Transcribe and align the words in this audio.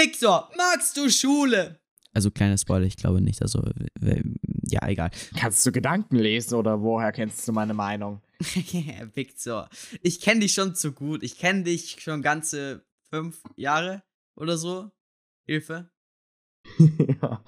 Victor, 0.00 0.50
magst 0.56 0.96
du 0.96 1.10
Schule? 1.10 1.78
Also 2.14 2.30
kleiner 2.30 2.56
Spoiler, 2.56 2.86
ich 2.86 2.96
glaube 2.96 3.20
nicht. 3.20 3.42
Also, 3.42 3.62
ja, 4.66 4.88
egal. 4.88 5.10
Kannst 5.36 5.64
du 5.66 5.72
Gedanken 5.72 6.16
lesen 6.16 6.54
oder 6.54 6.80
woher 6.80 7.12
kennst 7.12 7.46
du 7.46 7.52
meine 7.52 7.74
Meinung? 7.74 8.22
Victor, 9.14 9.68
ich 10.00 10.22
kenne 10.22 10.40
dich 10.40 10.54
schon 10.54 10.74
zu 10.74 10.92
gut. 10.92 11.22
Ich 11.22 11.38
kenne 11.38 11.64
dich 11.64 12.00
schon 12.00 12.22
ganze 12.22 12.86
fünf 13.10 13.42
Jahre 13.56 14.02
oder 14.36 14.56
so. 14.56 14.90
Hilfe. 15.44 15.90
ja. 16.78 17.44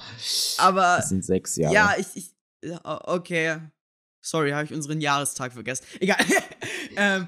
Aber. 0.59 0.97
Das 0.99 1.09
sind 1.09 1.25
sechs 1.25 1.57
Jahre. 1.57 1.75
Ja, 1.75 1.95
ich. 1.99 2.07
ich 2.15 2.79
okay. 2.85 3.61
Sorry, 4.25 4.53
habe 4.53 4.65
ich 4.65 4.73
unseren 4.73 5.01
Jahrestag 5.01 5.53
vergessen. 5.53 5.85
Egal. 5.99 6.25
ähm, 6.97 7.27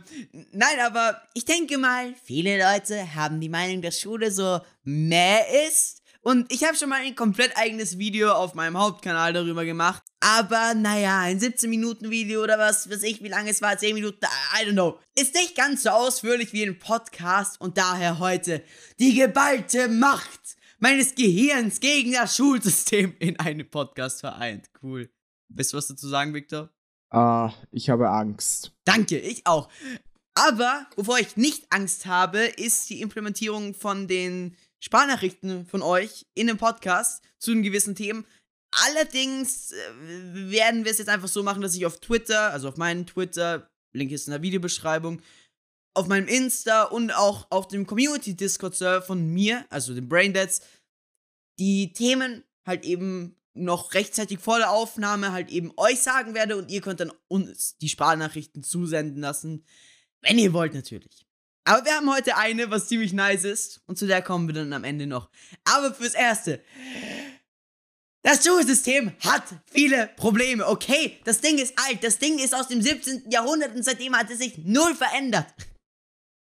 nein, 0.53 0.81
aber 0.81 1.21
ich 1.35 1.45
denke 1.45 1.77
mal, 1.77 2.15
viele 2.23 2.57
Leute 2.57 3.17
haben 3.17 3.41
die 3.41 3.49
Meinung, 3.49 3.83
dass 3.83 4.01
Schule 4.01 4.31
so 4.31 4.61
mehr 4.85 5.45
ist. 5.69 6.03
Und 6.23 6.51
ich 6.51 6.65
habe 6.65 6.77
schon 6.77 6.89
mal 6.89 7.03
ein 7.03 7.17
komplett 7.17 7.55
eigenes 7.57 7.99
Video 7.99 8.33
auf 8.33 8.55
meinem 8.55 8.79
Hauptkanal 8.79 9.33
darüber 9.33 9.65
gemacht. 9.65 10.03
Aber 10.21 10.73
naja, 10.73 11.19
ein 11.21 11.39
17-Minuten-Video 11.39 12.43
oder 12.43 12.59
was 12.59 12.89
weiß 12.89 13.03
ich, 13.03 13.23
wie 13.23 13.29
lange 13.29 13.51
es 13.51 13.61
war, 13.61 13.77
10 13.77 13.93
Minuten, 13.93 14.25
I 14.59 14.65
don't 14.65 14.73
know. 14.73 14.99
Ist 15.17 15.35
nicht 15.35 15.55
ganz 15.55 15.83
so 15.83 15.91
ausführlich 15.91 16.55
wie 16.55 16.63
ein 16.63 16.79
Podcast 16.79 17.61
und 17.61 17.77
daher 17.77 18.21
heute 18.21 18.63
die 18.99 19.15
geballte 19.15 19.89
Macht 19.89 20.57
meines 20.79 21.15
Gehirns 21.15 21.81
gegen 21.81 22.13
das 22.13 22.37
Schulsystem 22.37 23.15
in 23.19 23.39
einem 23.39 23.69
Podcast 23.69 24.21
vereint. 24.21 24.71
Cool. 24.83 25.11
Weißt 25.49 25.73
du 25.73 25.77
was 25.77 25.89
dazu 25.89 26.09
sagen, 26.09 26.33
Victor? 26.33 26.74
Uh, 27.15 27.51
ich 27.71 27.91
habe 27.91 28.11
Angst. 28.11 28.73
Danke, 28.85 29.19
ich 29.19 29.47
auch. 29.47 29.69
Aber 30.35 30.87
wovor 30.97 31.19
ich 31.19 31.37
nicht 31.37 31.65
Angst 31.71 32.07
habe, 32.07 32.41
ist 32.41 32.91
die 32.91 33.01
Implementierung 33.01 33.73
von 33.73 34.09
den 34.09 34.57
Sprachnachrichten 34.83 35.65
von 35.67 35.83
euch 35.83 36.27
in 36.35 36.49
dem 36.49 36.59
Podcast 36.59 37.23
zu 37.39 37.53
den 37.53 37.63
gewissen 37.63 37.95
Themen. 37.95 38.27
Allerdings 38.89 39.71
äh, 39.71 39.77
werden 40.51 40.85
wir 40.85 40.91
es 40.91 40.99
jetzt 40.99 41.09
einfach 41.09 41.29
so 41.29 41.45
machen, 41.45 41.63
dass 41.63 41.77
ich 41.77 41.87
auf 41.87 42.01
Twitter, 42.01 42.51
also 42.51 42.69
auf 42.69 42.77
meinen 42.77 43.07
Twitter, 43.07 43.71
Link 43.95 44.11
ist 44.11 44.27
in 44.27 44.33
der 44.33 44.43
Videobeschreibung, 44.43 45.23
auf 45.97 46.09
meinem 46.09 46.27
Insta 46.27 46.83
und 46.83 47.13
auch 47.13 47.47
auf 47.51 47.69
dem 47.69 47.87
Community 47.87 48.35
Discord 48.35 48.75
Server 48.75 49.03
von 49.03 49.33
mir, 49.33 49.65
also 49.71 49.95
dem 49.95 50.09
Braindeads, 50.09 50.63
die 51.61 51.93
Themen 51.93 52.43
halt 52.67 52.85
eben 52.85 53.37
noch 53.55 53.95
rechtzeitig 53.95 54.41
vor 54.41 54.59
der 54.59 54.71
Aufnahme 54.71 55.33
halt 55.33 55.51
eben 55.51 55.73
euch 55.77 56.01
sagen 56.01 56.35
werde 56.35 56.57
und 56.57 56.71
ihr 56.71 56.81
könnt 56.81 57.01
dann 57.01 57.13
uns 57.29 57.77
die 57.79 57.89
Sprachnachrichten 57.89 58.63
zusenden 58.63 59.21
lassen, 59.21 59.65
wenn 60.21 60.39
ihr 60.39 60.53
wollt 60.53 60.75
natürlich. 60.75 61.27
Aber 61.65 61.85
wir 61.85 61.95
haben 61.95 62.13
heute 62.13 62.37
eine, 62.37 62.71
was 62.71 62.89
ziemlich 62.89 63.13
nice 63.13 63.45
ist 63.45 63.83
und 63.87 63.97
zu 63.97 64.07
der 64.07 64.23
kommen 64.23 64.49
wir 64.49 64.55
dann 64.55 64.73
am 64.73 64.85
Ende 64.85 65.07
noch. 65.07 65.31
Aber 65.65 65.95
fürs 65.95 66.15
Erste. 66.15 66.63
Das 68.23 68.45
Schulsystem 68.45 69.13
hat 69.21 69.45
viele 69.71 70.09
Probleme, 70.17 70.67
okay? 70.67 71.19
Das 71.25 71.41
Ding 71.41 71.59
ist 71.59 71.75
alt, 71.79 72.03
das 72.03 72.19
Ding 72.19 72.39
ist 72.39 72.55
aus 72.55 72.69
dem 72.69 72.81
17. 72.81 73.31
Jahrhundert 73.31 73.75
und 73.75 73.85
seitdem 73.85 74.17
hat 74.17 74.31
es 74.31 74.39
sich 74.39 74.59
null 74.59 74.95
verändert. 74.95 75.47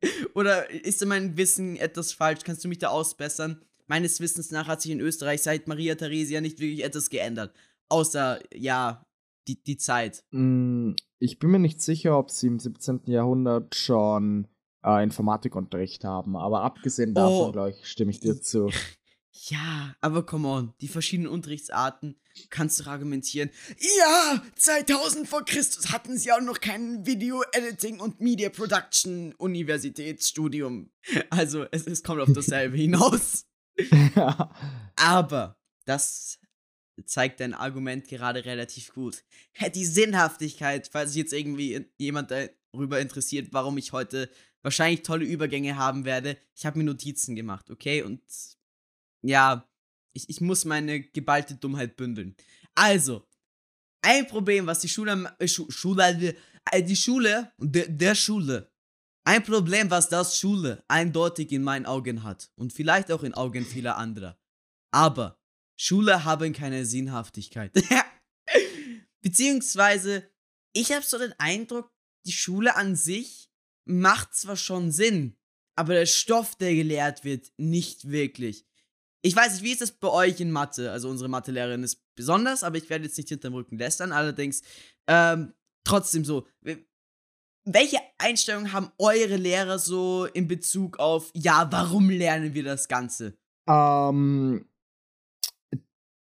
Oder 0.36 0.70
ist 0.70 1.04
mein 1.06 1.38
Wissen 1.38 1.78
etwas 1.78 2.14
falsch? 2.14 2.42
Kannst 2.44 2.64
du 2.64 2.68
mich 2.68 2.80
da 2.80 2.90
ausbessern? 2.90 3.66
Meines 3.88 4.20
Wissens 4.20 4.52
nach 4.52 4.68
hat 4.68 4.82
sich 4.82 4.92
in 4.92 5.00
Österreich 5.00 5.42
seit 5.42 5.68
Maria 5.68 5.96
Theresia 5.96 6.42
nicht 6.42 6.60
wirklich 6.60 6.84
etwas 6.84 7.10
geändert. 7.10 7.54
Außer, 7.90 8.40
ja, 8.54 9.06
die, 9.48 9.62
die 9.62 9.78
Zeit. 9.78 10.24
Mm, 10.32 10.94
ich 11.20 11.40
bin 11.40 11.52
mir 11.52 11.60
nicht 11.60 11.82
sicher, 11.82 12.18
ob 12.18 12.32
sie 12.32 12.48
im 12.48 12.60
17. 12.60 13.02
Jahrhundert 13.06 13.76
schon 13.76 14.48
äh, 14.84 15.04
Informatikunterricht 15.04 16.04
haben, 16.04 16.36
aber 16.36 16.64
abgesehen 16.64 17.14
davon, 17.14 17.50
oh. 17.50 17.52
glaube 17.52 17.72
ich, 17.72 17.86
stimme 17.86 18.12
ich 18.12 18.20
dir 18.20 18.42
zu. 18.42 18.70
Ja, 19.48 19.96
aber 20.02 20.26
come 20.26 20.48
on, 20.48 20.74
die 20.82 20.90
verschiedenen 20.90 21.32
Unterrichtsarten 21.32 22.20
kannst 22.50 22.80
du 22.80 22.90
argumentieren. 22.90 23.50
Ja, 23.98 24.44
2000 24.56 25.28
vor 25.28 25.46
Christus 25.46 25.92
hatten 25.92 26.18
sie 26.18 26.32
auch 26.32 26.42
noch 26.42 26.60
kein 26.60 27.06
Video 27.06 27.42
Editing 27.54 28.02
und 28.02 28.20
Media 28.20 28.50
Production 28.50 29.34
Universitätsstudium. 29.36 30.92
Also, 31.30 31.66
es, 31.72 31.88
es 31.88 32.04
kommt 32.04 32.22
auf 32.22 32.32
dasselbe 32.34 32.78
hinaus. 32.78 33.46
Aber 34.96 35.58
das 35.86 36.40
zeigt 37.06 37.40
dein 37.40 37.54
Argument 37.54 38.08
gerade 38.08 38.46
relativ 38.46 38.94
gut. 38.94 39.24
Die 39.74 39.86
Sinnhaftigkeit, 39.86 40.90
falls 40.92 41.14
sich 41.14 41.24
jetzt 41.24 41.34
irgendwie 41.34 41.86
jemand 41.98 42.32
darüber 42.32 43.00
interessiert, 43.00 43.50
warum 43.52 43.78
ich 43.78 43.92
heute 43.92 44.30
wahrscheinlich 44.62 45.02
tolle 45.04 45.26
Übergänge 45.26 45.78
haben 45.78 46.06
werde. 46.06 46.38
Ich 46.56 46.66
habe 46.66 46.78
mir 46.78 46.84
Notizen 46.84 47.36
gemacht, 47.36 47.70
okay? 47.72 48.04
Und 48.04 48.22
ja, 49.24 49.68
ich, 50.14 50.30
ich 50.30 50.42
muss 50.42 50.66
meine 50.66 51.02
geballte 51.02 51.56
Dummheit 51.56 51.96
bündeln. 51.96 52.36
Also, 52.76 53.28
ein 54.02 54.28
Problem, 54.28 54.66
was 54.68 54.80
die 54.80 54.90
Schule, 54.90 55.36
äh, 55.40 55.48
Schule, 55.48 56.36
äh, 56.72 56.84
die 56.84 56.96
Schule, 56.96 57.52
der, 57.58 57.88
der 57.88 58.16
Schule 58.16 58.71
ein 59.24 59.44
Problem, 59.44 59.90
was 59.90 60.10
das 60.10 60.38
Schule 60.38 60.84
eindeutig 60.88 61.52
in 61.52 61.64
meinen 61.64 61.86
Augen 61.86 62.24
hat 62.24 62.52
und 62.56 62.74
vielleicht 62.74 63.12
auch 63.12 63.24
in 63.24 63.34
Augen 63.34 63.66
vieler 63.66 63.98
anderer. 63.98 64.38
Aber 64.92 65.40
Schule 65.80 66.26
haben 66.26 66.54
keine 66.54 66.86
Sinnhaftigkeit. 66.86 67.72
Beziehungsweise, 69.22 70.30
ich 70.74 70.92
habe 70.92 71.06
so 71.06 71.18
den 71.18 71.34
Eindruck, 71.38 71.92
die 72.26 72.32
Schule 72.32 72.76
an 72.76 72.96
sich 72.96 73.50
macht 73.86 74.36
zwar 74.36 74.58
schon 74.58 74.92
Sinn, 74.92 75.38
aber 75.76 75.94
der 75.94 76.06
Stoff, 76.06 76.56
der 76.56 76.76
gelehrt 76.76 77.24
wird, 77.24 77.52
nicht 77.58 78.10
wirklich. 78.10 78.66
Ich 79.24 79.36
weiß 79.36 79.54
nicht, 79.54 79.64
wie 79.64 79.72
ist 79.72 79.82
das 79.82 79.92
bei 79.92 80.10
euch 80.10 80.40
in 80.40 80.52
Mathe? 80.52 80.92
Also 80.92 81.10
unsere 81.10 81.30
Mathelehrerin 81.30 81.84
ist 81.84 82.04
besonders, 82.16 82.64
aber 82.64 82.78
ich 82.78 82.90
werde 82.90 83.06
jetzt 83.06 83.18
nicht 83.18 83.30
hinterm 83.30 83.54
Rücken 83.54 83.78
lästern. 83.78 84.12
Allerdings, 84.12 84.62
ähm, 85.08 85.54
trotzdem 85.84 86.26
so, 86.26 86.48
welche 87.66 87.98
Einstellungen 88.18 88.74
haben 88.74 88.92
eure 88.98 89.36
Lehrer 89.36 89.80
so 89.80 90.26
in 90.26 90.48
Bezug 90.48 91.00
auf, 91.00 91.32
ja, 91.34 91.68
warum 91.72 92.10
lernen 92.10 92.54
wir 92.54 92.64
das 92.64 92.88
Ganze? 92.88 93.38
Ähm, 93.68 94.66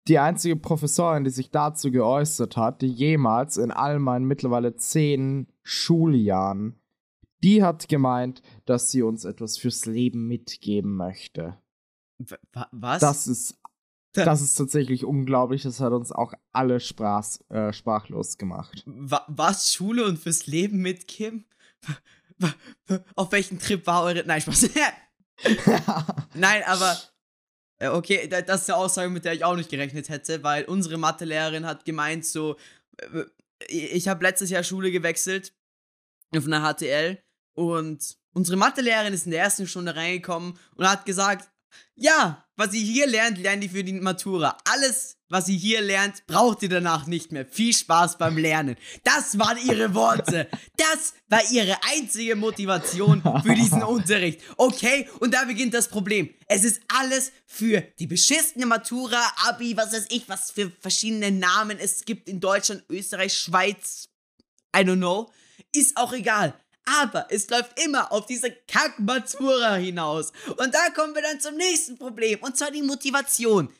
die 0.08 0.18
einzige 0.18 0.56
Professorin, 0.56 1.24
die 1.24 1.30
sich 1.30 1.50
dazu 1.50 1.90
geäußert 1.90 2.56
hat, 2.56 2.82
die 2.82 2.88
jemals 2.88 3.56
in 3.56 3.70
all 3.70 3.98
meinen 3.98 4.24
mittlerweile 4.24 4.76
zehn 4.76 5.46
Schuljahren, 5.62 6.80
die 7.42 7.62
hat 7.62 7.88
gemeint, 7.88 8.42
dass 8.64 8.90
sie 8.90 9.02
uns 9.02 9.24
etwas 9.24 9.58
fürs 9.58 9.86
Leben 9.86 10.26
mitgeben 10.26 10.96
möchte. 10.96 11.58
W 12.18 12.36
was? 12.72 13.00
Das 13.00 13.26
ist 13.26 13.61
das 14.12 14.42
ist 14.42 14.56
tatsächlich 14.56 15.04
unglaublich. 15.04 15.62
Das 15.62 15.80
hat 15.80 15.92
uns 15.92 16.12
auch 16.12 16.34
alle 16.52 16.80
sprach, 16.80 17.26
äh, 17.48 17.72
sprachlos 17.72 18.38
gemacht. 18.38 18.82
Was? 18.86 19.72
Schule 19.72 20.04
und 20.04 20.18
fürs 20.18 20.46
Leben 20.46 20.78
mit 20.78 21.08
Kim? 21.08 21.44
Auf 23.14 23.32
welchen 23.32 23.58
Trip 23.58 23.86
war 23.86 24.02
eure. 24.04 24.24
Nein, 24.26 24.40
Spaß. 24.40 24.70
Nein, 26.34 26.62
aber. 26.66 26.98
Äh, 27.78 27.88
okay, 27.88 28.28
das 28.28 28.62
ist 28.62 28.70
eine 28.70 28.78
Aussage, 28.78 29.10
mit 29.10 29.24
der 29.24 29.32
ich 29.32 29.44
auch 29.44 29.56
nicht 29.56 29.70
gerechnet 29.70 30.08
hätte, 30.08 30.42
weil 30.42 30.64
unsere 30.64 30.98
Mathelehrerin 30.98 31.66
hat 31.66 31.84
gemeint, 31.84 32.26
so. 32.26 32.56
Äh, 32.98 33.24
ich 33.68 34.08
habe 34.08 34.24
letztes 34.24 34.50
Jahr 34.50 34.64
Schule 34.64 34.90
gewechselt 34.90 35.54
auf 36.36 36.46
einer 36.46 36.74
HTL 36.74 37.22
und 37.54 38.18
unsere 38.32 38.56
Mathelehrerin 38.56 39.14
ist 39.14 39.26
in 39.26 39.30
der 39.30 39.42
ersten 39.42 39.68
Stunde 39.68 39.94
reingekommen 39.94 40.58
und 40.74 40.88
hat 40.88 41.06
gesagt, 41.06 41.48
ja, 41.94 42.44
was 42.62 42.74
ihr 42.74 42.84
hier 42.84 43.08
lernt, 43.08 43.38
lernt 43.38 43.64
ihr 43.64 43.70
für 43.70 43.82
die 43.82 43.92
Matura. 43.94 44.56
Alles, 44.70 45.16
was 45.28 45.48
ihr 45.48 45.58
hier 45.58 45.80
lernt, 45.80 46.24
braucht 46.28 46.62
ihr 46.62 46.68
danach 46.68 47.08
nicht 47.08 47.32
mehr. 47.32 47.44
Viel 47.44 47.74
Spaß 47.74 48.18
beim 48.18 48.38
Lernen. 48.38 48.76
Das 49.02 49.36
waren 49.36 49.58
ihre 49.66 49.92
Worte. 49.94 50.48
Das 50.76 51.14
war 51.28 51.42
ihre 51.50 51.76
einzige 51.92 52.36
Motivation 52.36 53.20
für 53.42 53.54
diesen 53.56 53.82
Unterricht. 53.96 54.42
Okay, 54.56 55.08
und 55.18 55.34
da 55.34 55.44
beginnt 55.44 55.74
das 55.74 55.88
Problem. 55.88 56.32
Es 56.46 56.62
ist 56.62 56.80
alles 56.86 57.32
für 57.46 57.80
die 57.98 58.06
beschissene 58.06 58.66
Matura, 58.66 59.20
Abi, 59.48 59.76
was 59.76 59.92
weiß 59.92 60.06
ich, 60.10 60.28
was 60.28 60.52
für 60.52 60.70
verschiedene 60.80 61.32
Namen 61.32 61.78
es 61.80 62.04
gibt 62.04 62.28
in 62.28 62.38
Deutschland, 62.38 62.84
Österreich, 62.88 63.34
Schweiz. 63.36 64.08
I 64.76 64.82
don't 64.82 64.98
know. 64.98 65.32
Ist 65.74 65.96
auch 65.96 66.12
egal. 66.12 66.54
Aber 66.84 67.26
es 67.30 67.48
läuft 67.48 67.80
immer 67.84 68.10
auf 68.10 68.26
diese 68.26 68.50
Kack-Matura 68.50 69.76
hinaus. 69.76 70.32
Und 70.56 70.74
da 70.74 70.90
kommen 70.90 71.14
wir 71.14 71.22
dann 71.22 71.40
zum 71.40 71.56
nächsten 71.56 71.96
Problem. 71.96 72.40
Und 72.40 72.56
zwar 72.56 72.70
die 72.70 72.82
Motivation. 72.82 73.72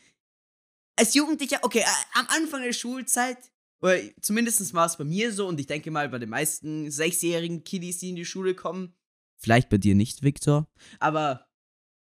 Als 0.96 1.14
Jugendlicher, 1.14 1.58
okay, 1.62 1.80
äh, 1.80 2.18
am 2.18 2.26
Anfang 2.28 2.62
der 2.62 2.72
Schulzeit, 2.72 3.38
oder 3.80 3.98
zumindest 4.20 4.72
war 4.74 4.86
es 4.86 4.96
bei 4.96 5.04
mir 5.04 5.32
so, 5.32 5.48
und 5.48 5.58
ich 5.58 5.66
denke 5.66 5.90
mal 5.90 6.08
bei 6.08 6.18
den 6.18 6.28
meisten 6.28 6.90
sechsjährigen 6.90 7.64
Kiddies, 7.64 7.98
die 7.98 8.10
in 8.10 8.16
die 8.16 8.24
Schule 8.24 8.54
kommen. 8.54 8.94
Vielleicht 9.38 9.68
bei 9.70 9.78
dir 9.78 9.96
nicht, 9.96 10.22
Victor. 10.22 10.68
Aber 11.00 11.48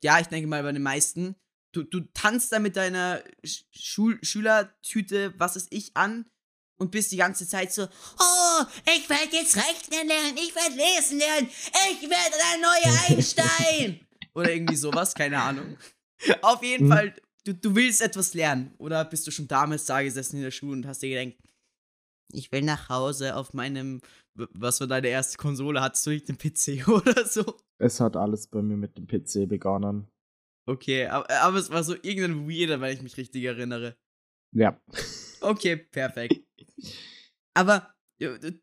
ja, 0.03 0.19
ich 0.21 0.29
denke 0.29 0.49
mal 0.49 0.63
bei 0.63 0.73
den 0.73 0.83
meisten. 0.83 1.37
Du, 1.73 1.83
du 1.83 2.01
tanzt 2.15 2.53
da 2.53 2.59
mit 2.59 2.77
deiner 2.77 3.23
Schul 3.45 4.19
Schülertüte, 4.23 5.35
was 5.37 5.57
ist 5.57 5.69
ich, 5.71 5.95
an 5.97 6.25
und 6.79 6.91
bist 6.91 7.13
die 7.13 7.17
ganze 7.17 7.47
Zeit 7.49 7.73
so, 7.73 7.85
oh, 7.85 8.65
ich 8.97 9.09
werde 9.09 9.35
jetzt 9.37 9.57
rechnen 9.57 10.09
lernen, 10.09 10.37
ich 10.37 10.55
werde 10.55 10.75
lesen 10.77 11.19
lernen, 11.19 11.49
ich 11.49 12.03
werde 12.03 12.37
ein 12.53 12.61
neuer 12.61 13.01
Einstein. 13.09 14.01
Oder 14.35 14.53
irgendwie 14.53 14.77
sowas, 14.77 15.15
keine 15.15 15.41
Ahnung. 15.41 15.77
Auf 16.43 16.63
jeden 16.63 16.91
Hm. 16.91 16.93
Fall, 16.93 17.15
du, 17.45 17.55
du 17.55 17.75
willst 17.75 18.03
etwas 18.03 18.35
lernen. 18.35 18.75
Oder 18.79 19.05
bist 19.05 19.27
du 19.27 19.31
schon 19.31 19.49
damals 19.49 19.85
da 19.87 20.03
gesessen 20.03 20.37
in 20.37 20.43
der 20.43 20.51
Schule 20.51 20.73
und 20.73 20.87
hast 20.87 21.03
dir 21.03 21.09
gedacht, 21.09 21.39
ich 22.33 22.51
will 22.53 22.63
nach 22.63 22.89
Hause 22.89 23.37
auf 23.37 23.55
meinem, 23.55 24.01
was 24.35 24.81
war 24.81 24.87
deine 24.87 25.09
erste 25.09 25.39
Konsole? 25.39 25.81
Hattest 25.81 26.05
du 26.07 26.11
nicht 26.11 26.29
den 26.29 26.37
PC 26.37 26.87
oder 26.89 27.25
so? 27.27 27.57
Es 27.79 28.01
hat 28.01 28.17
alles 28.17 28.47
bei 28.49 28.63
mir 28.63 28.77
mit 28.77 28.97
dem 28.99 29.07
PC 29.07 29.49
begonnen. 29.49 30.09
Okay, 30.69 31.07
aber, 31.07 31.31
aber 31.43 31.59
es 31.59 31.71
war 31.71 31.85
so 31.85 31.95
irgendein 31.95 32.49
Weirder, 32.49 32.81
wenn 32.81 32.93
ich 32.95 33.03
mich 33.03 33.17
richtig 33.17 33.45
erinnere. 33.45 33.97
Ja. 34.53 34.81
Okay, 35.41 35.77
perfekt. 35.77 36.37
Aber, 37.55 37.95
d- 38.21 38.61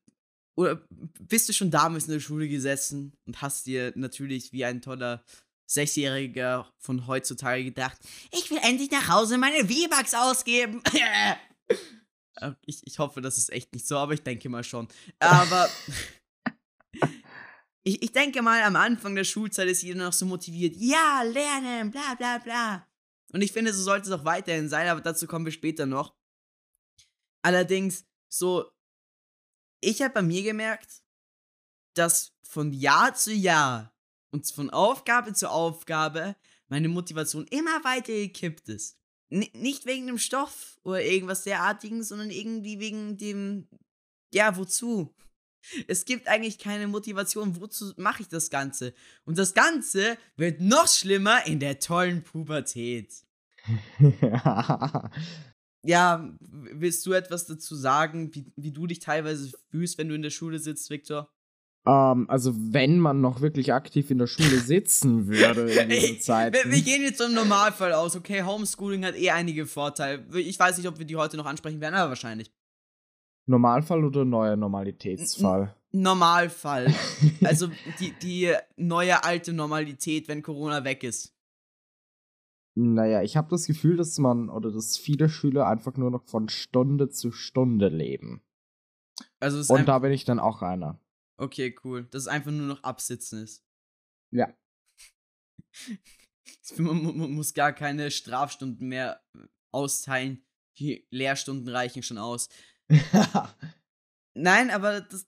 oder 0.58 0.86
bist 1.20 1.50
du 1.50 1.54
schon 1.54 1.72
damals 1.72 2.06
in 2.06 2.14
der 2.14 2.20
Schule 2.20 2.48
gesessen 2.48 3.14
und 3.26 3.42
hast 3.42 3.66
dir 3.66 3.92
natürlich 3.96 4.52
wie 4.54 4.66
ein 4.66 4.82
toller 4.82 5.24
Sechsjähriger 5.70 6.72
von 6.80 7.08
heutzutage 7.08 7.64
gedacht, 7.64 7.98
ich 8.32 8.52
will 8.52 8.60
endlich 8.62 8.92
nach 8.92 9.08
Hause 9.08 9.38
meine 9.38 9.68
V-Bucks 9.68 10.14
ausgeben. 10.14 10.82
Äh, 12.38 12.54
ich, 12.66 12.82
ich 12.86 12.98
hoffe, 12.98 13.22
das 13.22 13.38
ist 13.38 13.52
echt 13.52 13.72
nicht 13.76 13.88
so, 13.88 13.96
aber 13.96 14.14
ich 14.14 14.24
denke 14.24 14.50
mal 14.50 14.64
schon. 14.64 14.88
Aber 15.20 15.70
ich, 17.84 18.02
ich 18.02 18.12
denke 18.12 18.42
mal, 18.42 18.64
am 18.64 18.76
Anfang 18.76 19.14
der 19.16 19.24
Schulzeit 19.24 19.68
ist 19.68 19.84
jeder 19.84 20.06
noch 20.06 20.14
so 20.14 20.26
motiviert, 20.26 20.76
ja, 20.78 21.22
lernen, 21.24 21.92
bla 21.92 22.16
bla 22.16 22.40
bla. 22.40 22.88
Und 23.34 23.42
ich 23.42 23.52
finde, 23.52 23.74
so 23.74 23.82
sollte 23.82 24.08
es 24.10 24.14
auch 24.20 24.26
weiterhin 24.26 24.70
sein, 24.70 24.88
aber 24.88 25.02
dazu 25.02 25.28
kommen 25.28 25.46
wir 25.46 25.52
später 25.52 25.86
noch. 25.86 26.16
Allerdings, 27.42 28.06
so, 28.30 28.72
ich 29.82 30.02
habe 30.02 30.14
bei 30.14 30.22
mir 30.22 30.44
gemerkt, 30.44 31.04
dass 31.96 32.32
von 32.44 32.72
Jahr 32.72 33.14
zu 33.16 33.34
Jahr 33.34 33.94
und 34.32 34.50
von 34.52 34.70
Aufgabe 34.70 35.34
zu 35.34 35.50
Aufgabe 35.50 36.36
meine 36.68 36.90
Motivation 36.90 37.46
immer 37.48 37.84
weiter 37.84 38.14
gekippt 38.14 38.70
ist. 38.70 38.98
N 39.30 39.48
nicht 39.54 39.86
wegen 39.86 40.08
dem 40.08 40.20
Stoff 40.20 40.80
oder 40.84 41.04
irgendwas 41.04 41.44
derartigen, 41.44 42.04
sondern 42.04 42.30
irgendwie 42.30 42.80
wegen 42.80 43.18
dem, 43.18 43.68
ja, 44.34 44.56
wozu? 44.56 45.14
Es 45.88 46.06
gibt 46.06 46.28
eigentlich 46.28 46.58
keine 46.58 46.88
Motivation, 46.88 47.60
wozu 47.60 47.94
mache 47.98 48.24
ich 48.24 48.28
das 48.28 48.50
Ganze? 48.50 48.94
Und 49.26 49.38
das 49.38 49.54
Ganze 49.54 50.18
wird 50.36 50.62
noch 50.62 50.88
schlimmer 50.88 51.46
in 51.46 51.60
der 51.60 51.80
tollen 51.80 52.24
Pubertät. 52.24 53.14
Ja, 55.86 56.34
willst 56.40 57.06
du 57.06 57.12
etwas 57.12 57.46
dazu 57.46 57.76
sagen, 57.76 58.34
wie, 58.34 58.46
wie 58.56 58.72
du 58.72 58.88
dich 58.88 59.00
teilweise 59.00 59.52
fühlst, 59.70 59.98
wenn 59.98 60.08
du 60.08 60.16
in 60.16 60.22
der 60.22 60.30
Schule 60.30 60.58
sitzt, 60.58 60.90
Victor? 60.90 61.30
ähm, 61.86 62.30
also, 62.30 62.54
wenn 62.56 63.00
man 63.00 63.20
noch 63.20 63.42
wirklich 63.42 63.74
aktiv 63.74 64.10
in 64.10 64.18
der 64.18 64.28
Schule 64.28 64.60
sitzen 64.60 65.28
würde 65.28 65.70
in 65.70 65.90
diesen 65.90 66.20
Zeiten. 66.22 66.56
Wir, 66.56 66.72
wir 66.72 66.82
gehen 66.82 67.02
jetzt 67.02 67.22
vom 67.22 67.34
Normalfall 67.34 67.92
aus, 67.92 68.16
okay? 68.16 68.44
Homeschooling 68.44 69.04
hat 69.04 69.16
eh 69.16 69.32
einige 69.32 69.66
Vorteile. 69.66 70.24
Ich 70.38 70.58
weiß 70.58 70.78
nicht, 70.78 70.88
ob 70.88 70.98
wir 70.98 71.06
die 71.06 71.18
heute 71.18 71.36
noch 71.36 71.46
ansprechen 71.46 71.82
werden, 71.82 71.96
aber 71.96 72.10
wahrscheinlich. 72.10 72.52
Normalfall 73.46 74.04
oder 74.06 74.26
neuer 74.26 74.56
Normalitätsfall? 74.56 75.76
Normalfall. 75.92 76.94
Also 77.44 77.68
die, 78.00 78.12
die 78.22 78.54
neue 78.78 79.24
alte 79.24 79.54
Normalität, 79.54 80.28
wenn 80.28 80.42
Corona 80.42 80.84
weg 80.84 81.04
ist. 81.04 81.36
Naja, 82.76 83.22
ich 83.22 83.38
habe 83.38 83.50
das 83.50 83.66
Gefühl, 83.68 83.98
dass 83.98 84.18
man 84.18 84.50
oder 84.50 84.72
dass 84.72 84.98
viele 84.98 85.30
Schüler 85.30 85.68
einfach 85.68 85.96
nur 85.96 86.10
noch 86.10 86.24
von 86.26 86.50
Stunde 86.50 87.10
zu 87.10 87.32
Stunde 87.32 87.90
leben. 87.90 88.42
Also 89.40 89.74
Und 89.74 89.88
da 89.88 90.00
bin 90.00 90.12
ich 90.12 90.26
dann 90.26 90.40
auch 90.40 90.62
einer. 90.64 91.00
Okay, 91.38 91.76
cool. 91.84 92.06
Dass 92.06 92.24
es 92.24 92.28
einfach 92.28 92.52
nur 92.52 92.66
noch 92.66 92.82
Absitzen 92.84 93.44
ist. 93.44 93.64
Ja. 94.32 94.52
Man 96.78 97.04
mu- 97.04 97.12
mu- 97.14 97.28
muss 97.28 97.54
gar 97.54 97.74
keine 97.74 98.10
Strafstunden 98.10 98.88
mehr 98.88 99.22
austeilen. 99.72 100.44
Die 100.80 101.06
Lehrstunden 101.12 101.68
reichen 101.70 102.02
schon 102.04 102.18
aus. 102.18 102.50
Nein, 104.36 104.72
aber 104.72 105.02
das, 105.02 105.28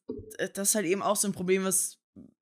das 0.54 0.70
ist 0.70 0.76
halt 0.76 0.86
eben 0.86 1.02
auch 1.02 1.16
so 1.16 1.28
ein 1.28 1.34
Problem, 1.34 1.64
was 1.64 2.00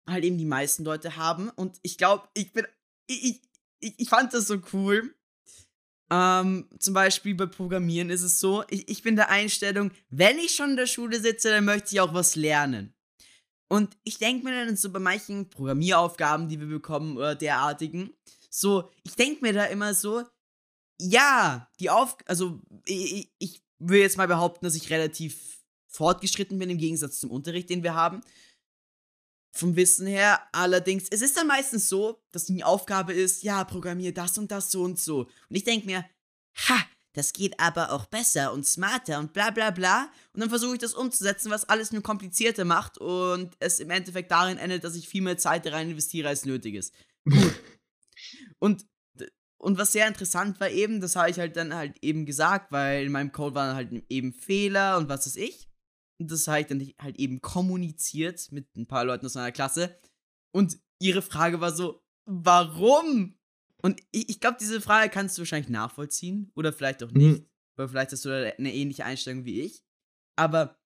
halt 0.07 0.23
eben 0.23 0.37
die 0.37 0.45
meisten 0.45 0.83
Leute 0.83 1.17
haben. 1.17 1.49
Und 1.49 1.77
ich 1.83 1.97
glaube, 1.97 2.27
ich 2.33 2.53
bin. 2.53 2.65
Ich, 3.07 3.23
ich, 3.23 3.41
ich, 3.79 3.93
ich 3.99 4.09
fand 4.09 4.33
das 4.33 4.47
so 4.47 4.61
cool. 4.73 5.13
Ähm, 6.11 6.69
zum 6.79 6.93
Beispiel 6.93 7.35
bei 7.35 7.45
Programmieren 7.47 8.09
ist 8.09 8.21
es 8.23 8.39
so, 8.39 8.63
ich, 8.69 8.87
ich 8.89 9.01
bin 9.03 9.15
der 9.15 9.29
Einstellung, 9.29 9.91
wenn 10.09 10.37
ich 10.37 10.55
schon 10.55 10.71
in 10.71 10.77
der 10.77 10.87
Schule 10.87 11.19
sitze, 11.19 11.49
dann 11.49 11.65
möchte 11.65 11.93
ich 11.95 12.01
auch 12.01 12.13
was 12.13 12.35
lernen. 12.35 12.93
Und 13.69 13.97
ich 14.03 14.19
denke 14.19 14.45
mir 14.45 14.65
dann 14.65 14.77
so 14.77 14.91
bei 14.91 14.99
manchen 14.99 15.49
Programmieraufgaben, 15.49 16.49
die 16.49 16.59
wir 16.59 16.67
bekommen 16.67 17.17
oder 17.17 17.35
derartigen, 17.35 18.13
so, 18.49 18.91
ich 19.03 19.15
denke 19.15 19.41
mir 19.43 19.53
da 19.53 19.65
immer 19.65 19.93
so, 19.95 20.23
ja, 20.99 21.69
die 21.79 21.89
Auf, 21.89 22.17
also 22.25 22.61
ich, 22.85 23.31
ich- 23.39 23.63
ich 23.83 23.89
will 23.89 23.99
jetzt 23.99 24.17
mal 24.17 24.27
behaupten, 24.27 24.65
dass 24.65 24.75
ich 24.75 24.89
relativ 24.89 25.59
fortgeschritten 25.87 26.57
bin 26.57 26.69
im 26.69 26.77
Gegensatz 26.77 27.19
zum 27.19 27.31
Unterricht, 27.31 27.69
den 27.69 27.83
wir 27.83 27.93
haben. 27.93 28.21
Vom 29.55 29.75
Wissen 29.75 30.07
her, 30.07 30.41
allerdings, 30.51 31.07
es 31.11 31.21
ist 31.21 31.37
dann 31.37 31.47
meistens 31.47 31.87
so, 31.87 32.19
dass 32.31 32.45
die 32.45 32.63
Aufgabe 32.63 33.13
ist, 33.13 33.43
ja, 33.43 33.63
programmier 33.63 34.13
das 34.13 34.37
und 34.37 34.51
das 34.51 34.71
so 34.71 34.81
und 34.81 34.99
so. 34.99 35.19
Und 35.19 35.55
ich 35.55 35.63
denke 35.63 35.85
mir, 35.85 36.05
ha, 36.55 36.85
das 37.13 37.33
geht 37.33 37.59
aber 37.59 37.91
auch 37.91 38.07
besser 38.07 38.51
und 38.51 38.65
smarter 38.65 39.19
und 39.19 39.33
bla 39.33 39.51
bla 39.51 39.69
bla. 39.69 40.11
Und 40.33 40.41
dann 40.41 40.49
versuche 40.49 40.73
ich 40.73 40.79
das 40.79 40.95
umzusetzen, 40.95 41.51
was 41.51 41.69
alles 41.69 41.91
nur 41.91 42.01
komplizierter 42.01 42.65
macht 42.65 42.97
und 42.97 43.55
es 43.59 43.79
im 43.79 43.91
Endeffekt 43.91 44.31
darin 44.31 44.57
endet, 44.57 44.83
dass 44.83 44.95
ich 44.95 45.07
viel 45.07 45.21
mehr 45.21 45.37
Zeit 45.37 45.67
da 45.67 45.71
rein 45.71 45.91
investiere, 45.91 46.29
als 46.29 46.45
nötig 46.45 46.75
ist. 46.75 46.93
Und, 48.59 48.85
und 49.63 49.77
was 49.77 49.93
sehr 49.93 50.09
interessant 50.09 50.59
war 50.59 50.69
eben, 50.69 50.99
das 50.99 51.15
habe 51.15 51.29
ich 51.29 51.39
halt 51.39 51.55
dann 51.55 51.73
halt 51.73 51.97
eben 52.01 52.25
gesagt, 52.25 52.73
weil 52.73 53.05
in 53.05 53.13
meinem 53.13 53.31
Code 53.31 53.55
waren 53.55 53.75
halt 53.75 54.03
eben 54.09 54.33
Fehler 54.33 54.97
und 54.97 55.07
was 55.07 55.25
weiß 55.25 55.37
ich. 55.37 55.69
Und 56.19 56.29
das 56.29 56.49
habe 56.49 56.59
ich 56.59 56.67
dann 56.67 56.93
halt 57.01 57.17
eben 57.17 57.41
kommuniziert 57.41 58.51
mit 58.51 58.75
ein 58.75 58.87
paar 58.87 59.05
Leuten 59.05 59.25
aus 59.25 59.35
meiner 59.35 59.53
Klasse. 59.53 59.97
Und 60.53 60.77
ihre 61.01 61.21
Frage 61.21 61.61
war 61.61 61.71
so, 61.71 62.03
warum? 62.25 63.37
Und 63.81 64.01
ich, 64.11 64.29
ich 64.29 64.39
glaube, 64.41 64.57
diese 64.59 64.81
Frage 64.81 65.09
kannst 65.09 65.37
du 65.37 65.41
wahrscheinlich 65.43 65.69
nachvollziehen 65.69 66.51
oder 66.55 66.73
vielleicht 66.73 67.01
auch 67.01 67.11
nicht. 67.11 67.41
Mhm. 67.41 67.49
Oder 67.77 67.87
vielleicht 67.87 68.11
hast 68.11 68.25
du 68.25 68.29
da 68.29 68.51
eine 68.57 68.73
ähnliche 68.73 69.05
Einstellung 69.05 69.45
wie 69.45 69.61
ich. 69.61 69.81
Aber 70.35 70.77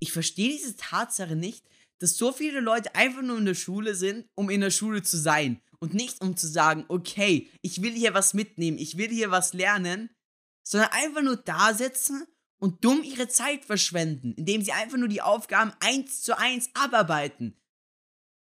ich 0.00 0.12
verstehe 0.12 0.50
diese 0.50 0.76
Tatsache 0.76 1.36
nicht, 1.36 1.64
dass 2.00 2.16
so 2.16 2.32
viele 2.32 2.58
Leute 2.58 2.94
einfach 2.96 3.22
nur 3.22 3.38
in 3.38 3.44
der 3.44 3.54
Schule 3.54 3.94
sind, 3.94 4.28
um 4.34 4.50
in 4.50 4.62
der 4.62 4.70
Schule 4.70 5.02
zu 5.02 5.16
sein. 5.16 5.62
Und 5.80 5.94
nicht 5.94 6.20
um 6.20 6.36
zu 6.36 6.48
sagen, 6.48 6.84
okay, 6.88 7.50
ich 7.62 7.82
will 7.82 7.92
hier 7.92 8.12
was 8.14 8.34
mitnehmen, 8.34 8.78
ich 8.78 8.98
will 8.98 9.08
hier 9.10 9.30
was 9.30 9.52
lernen, 9.52 10.10
sondern 10.66 10.90
einfach 10.90 11.22
nur 11.22 11.36
da 11.36 11.72
sitzen 11.72 12.26
und 12.60 12.84
dumm 12.84 13.02
ihre 13.04 13.28
Zeit 13.28 13.64
verschwenden, 13.64 14.34
indem 14.34 14.62
sie 14.62 14.72
einfach 14.72 14.98
nur 14.98 15.08
die 15.08 15.22
Aufgaben 15.22 15.72
eins 15.80 16.22
zu 16.22 16.36
eins 16.36 16.68
abarbeiten. 16.74 17.56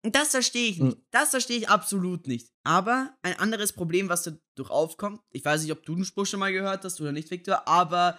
Und 0.04 0.14
das 0.14 0.28
verstehe 0.30 0.70
ich 0.70 0.78
nicht. 0.78 0.96
Hm. 0.96 1.04
Das 1.10 1.30
verstehe 1.30 1.58
ich 1.58 1.68
absolut 1.68 2.28
nicht. 2.28 2.52
Aber 2.64 3.18
ein 3.22 3.36
anderes 3.40 3.72
Problem, 3.72 4.08
was 4.08 4.22
dadurch 4.22 4.70
aufkommt, 4.70 5.20
ich 5.32 5.44
weiß 5.44 5.62
nicht, 5.62 5.72
ob 5.72 5.84
du 5.84 5.96
den 5.96 6.04
Spruch 6.04 6.24
schon 6.26 6.38
mal 6.38 6.52
gehört 6.52 6.84
hast 6.84 7.00
oder 7.00 7.10
nicht, 7.10 7.30
Victor, 7.32 7.66
aber 7.66 8.16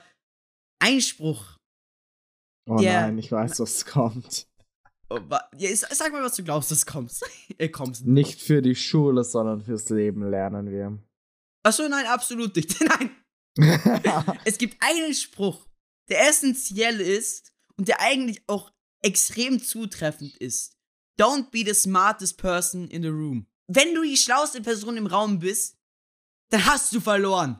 Einspruch. 0.80 1.56
Oh 2.70 2.78
Der- 2.78 3.04
nein, 3.04 3.18
ich 3.18 3.32
weiß, 3.32 3.62
was 3.62 3.86
kommt. 3.86 4.49
Oh, 5.10 5.20
Ja, 5.58 5.76
sag 5.76 6.12
mal, 6.12 6.24
was 6.24 6.36
du 6.36 6.44
glaubst, 6.44 6.72
das 6.72 6.86
kommst. 6.86 7.26
äh, 7.58 7.68
kommst. 7.70 8.06
Nicht 8.06 8.42
für 8.42 8.62
die 8.62 8.76
Schule, 8.76 9.24
sondern 9.24 9.62
fürs 9.62 9.90
Leben 9.90 10.30
lernen 10.30 10.70
wir. 10.70 10.98
Achso, 11.64 11.88
nein, 11.90 12.06
absolut 12.06 12.56
nicht. 12.56 12.80
Nein. 12.82 13.12
Es 14.46 14.58
gibt 14.58 14.78
einen 14.82 15.14
Spruch, 15.14 15.68
der 16.10 16.28
essentiell 16.30 17.02
ist 17.02 17.52
und 17.78 17.88
der 17.88 18.00
eigentlich 18.00 18.42
auch 18.48 18.72
extrem 19.02 19.62
zutreffend 19.62 20.38
ist. 20.38 20.78
Don't 21.20 21.50
be 21.52 21.64
the 21.66 21.74
smartest 21.74 22.38
person 22.38 22.88
in 22.90 23.02
the 23.02 23.10
room. 23.10 23.48
Wenn 23.68 23.94
du 23.94 24.04
die 24.04 24.16
schlauste 24.18 24.62
Person 24.62 24.96
im 24.98 25.08
Raum 25.08 25.40
bist, 25.40 25.78
dann 26.52 26.66
hast 26.66 26.94
du 26.94 27.02
verloren. 27.02 27.60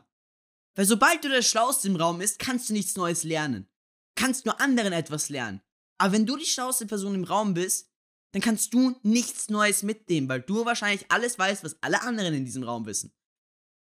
Weil 0.76 0.86
sobald 0.86 1.22
du 1.24 1.28
der 1.28 1.42
Schlauste 1.42 1.88
im 1.88 1.96
Raum 1.96 2.18
bist, 2.18 2.38
kannst 2.38 2.68
du 2.70 2.72
nichts 2.72 2.96
Neues 2.96 3.22
lernen. 3.24 3.68
Kannst 4.16 4.46
nur 4.46 4.60
anderen 4.60 4.92
etwas 4.92 5.28
lernen. 5.28 5.60
Aber 6.00 6.14
wenn 6.14 6.24
du 6.24 6.38
die 6.38 6.46
schlauste 6.46 6.86
Person 6.86 7.14
im 7.14 7.24
Raum 7.24 7.52
bist, 7.52 7.90
dann 8.32 8.40
kannst 8.40 8.72
du 8.72 8.98
nichts 9.02 9.50
Neues 9.50 9.82
mitnehmen, 9.82 10.30
weil 10.30 10.40
du 10.40 10.64
wahrscheinlich 10.64 11.04
alles 11.10 11.38
weißt, 11.38 11.62
was 11.62 11.76
alle 11.82 12.00
anderen 12.00 12.32
in 12.32 12.46
diesem 12.46 12.62
Raum 12.62 12.86
wissen. 12.86 13.12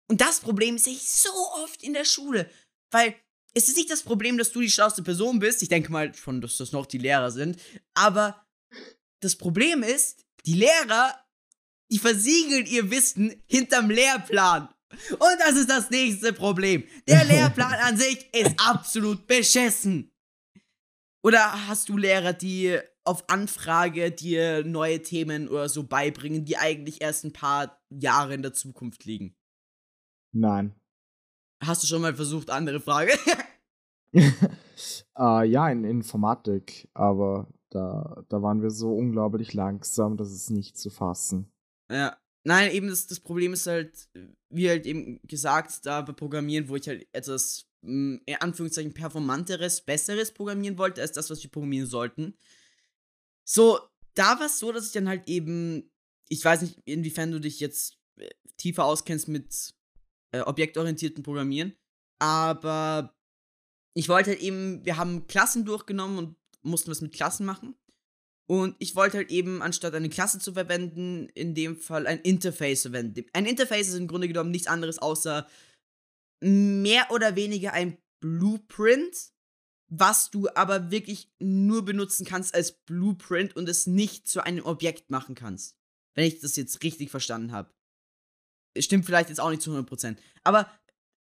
Und 0.08 0.22
das 0.22 0.40
Problem 0.40 0.78
sehe 0.78 0.94
ich 0.94 1.10
so 1.10 1.30
oft 1.64 1.84
in 1.84 1.94
der 1.94 2.06
Schule. 2.06 2.50
Weil 2.90 3.16
es 3.54 3.68
ist 3.68 3.76
nicht 3.76 3.92
das 3.92 4.04
Problem, 4.04 4.38
dass 4.38 4.54
du 4.54 4.62
die 4.62 4.70
schlauste 4.70 5.04
Person 5.04 5.40
bist. 5.40 5.62
Ich 5.62 5.68
denke 5.68 5.92
mal 5.92 6.14
schon, 6.14 6.40
dass 6.40 6.56
das 6.56 6.72
noch 6.72 6.86
die 6.86 7.00
Lehrer 7.00 7.32
sind. 7.32 7.60
Aber 7.96 8.46
das 9.20 9.36
Problem 9.36 9.84
ist, 9.84 10.24
die 10.46 10.54
Lehrer, 10.54 11.20
die 11.92 12.00
versiegeln 12.00 12.66
ihr 12.66 12.92
Wissen 12.92 13.44
hinterm 13.46 13.90
Lehrplan. 13.90 14.70
Und 15.12 15.40
das 15.40 15.58
ist 15.58 15.70
das 15.70 15.90
nächste 15.90 16.32
Problem. 16.32 16.86
Der 17.10 17.26
Lehrplan 17.26 17.74
an 17.74 17.98
sich 17.98 18.34
ist 18.34 18.58
absolut 18.58 19.28
beschissen. 19.28 20.15
Oder 21.26 21.68
hast 21.68 21.90
du 21.90 21.98
Lehrer, 21.98 22.34
die 22.34 22.78
auf 23.04 23.28
Anfrage 23.32 24.12
dir 24.12 24.64
neue 24.64 25.02
Themen 25.02 25.50
oder 25.50 25.70
so 25.70 25.82
beibringen, 25.82 26.46
die 26.46 26.58
eigentlich 26.58 27.02
erst 27.02 27.24
ein 27.24 27.34
paar 27.34 27.82
Jahre 27.90 28.36
in 28.36 28.44
der 28.44 28.54
Zukunft 28.54 29.06
liegen? 29.06 29.36
Nein. 30.36 30.76
Hast 31.64 31.82
du 31.82 31.88
schon 31.88 32.04
mal 32.04 32.14
versucht, 32.14 32.52
andere 32.52 32.80
Frage? 32.80 33.14
äh, 34.14 35.48
ja, 35.48 35.68
in 35.70 35.84
Informatik, 35.84 36.90
aber 36.94 37.48
da, 37.72 38.24
da 38.30 38.44
waren 38.44 38.62
wir 38.62 38.70
so 38.70 38.94
unglaublich 38.96 39.56
langsam, 39.56 40.18
dass 40.18 40.30
es 40.30 40.52
nicht 40.52 40.78
zu 40.78 40.92
fassen. 40.92 41.52
ja. 41.92 42.16
Nein, 42.48 42.72
eben 42.72 42.88
das, 42.90 43.08
das 43.08 43.20
Problem 43.20 43.54
ist 43.54 43.66
halt, 43.66 44.08
wie 44.52 44.70
halt 44.70 44.86
eben 44.86 45.20
gesagt, 45.24 45.84
da 45.88 46.02
bei 46.02 46.14
Programmieren, 46.14 46.70
wo 46.70 46.76
ich 46.76 46.88
halt 46.88 47.08
etwas, 47.12 47.68
in 47.86 48.36
Anführungszeichen, 48.40 48.94
performanteres, 48.94 49.82
besseres 49.82 50.34
programmieren 50.34 50.78
wollte, 50.78 51.02
als 51.02 51.12
das, 51.14 51.30
was 51.30 51.44
wir 51.44 51.52
programmieren 51.52 51.88
sollten. 51.88 52.38
So, 53.44 53.80
da 54.14 54.40
war 54.40 54.48
es 54.48 54.60
so, 54.60 54.72
dass 54.72 54.88
ich 54.88 54.92
dann 54.94 55.08
halt 55.08 55.28
eben, 55.28 55.92
ich 56.30 56.44
weiß 56.44 56.62
nicht, 56.62 56.82
inwiefern 56.86 57.32
du 57.32 57.40
dich 57.40 57.60
jetzt 57.60 57.98
äh, 58.18 58.30
tiefer 58.58 58.86
auskennst 58.86 59.28
mit 59.28 59.74
äh, 60.32 60.42
objektorientierten 60.42 61.24
Programmieren, 61.24 61.76
aber 62.20 63.16
ich 63.94 64.10
wollte 64.10 64.32
halt 64.32 64.42
eben, 64.42 64.86
wir 64.86 64.98
haben 64.98 65.28
Klassen 65.28 65.66
durchgenommen 65.66 66.18
und 66.18 66.36
mussten 66.64 66.92
was 66.92 67.02
mit 67.02 67.14
Klassen 67.14 67.46
machen. 67.46 67.76
Und 68.48 68.76
ich 68.78 68.96
wollte 68.96 69.18
halt 69.18 69.32
eben, 69.32 69.62
anstatt 69.62 69.96
eine 69.96 70.10
Klasse 70.10 70.38
zu 70.38 70.54
verwenden, 70.54 71.30
in 71.34 71.56
dem 71.56 71.78
Fall 71.78 72.06
ein 72.06 72.20
Interface 72.20 72.84
verwenden. 72.84 73.26
Ein 73.34 73.46
Interface 73.46 73.88
ist 73.88 73.96
im 73.96 74.08
Grunde 74.08 74.28
genommen 74.28 74.52
nichts 74.52 74.68
anderes 74.68 75.00
außer 75.00 75.48
mehr 76.42 77.12
oder 77.12 77.36
weniger 77.36 77.74
ein 77.74 77.98
Blueprint, 78.20 79.32
was 79.88 80.32
du 80.32 80.50
aber 80.56 80.92
wirklich 80.92 81.32
nur 81.40 81.86
benutzen 81.86 82.26
kannst 82.26 82.56
als 82.56 82.84
Blueprint 82.86 83.56
und 83.56 83.70
es 83.70 83.88
nicht 83.88 84.28
zu 84.28 84.44
einem 84.44 84.66
Objekt 84.66 85.10
machen 85.10 85.36
kannst. 85.36 85.78
Wenn 86.16 86.26
ich 86.26 86.40
das 86.40 86.56
jetzt 86.56 86.82
richtig 86.84 87.12
verstanden 87.12 87.52
habe. 87.52 87.74
Stimmt 88.78 89.06
vielleicht 89.06 89.30
jetzt 89.30 89.40
auch 89.40 89.50
nicht 89.50 89.62
zu 89.62 89.72
100%. 89.72 90.18
Aber 90.44 90.70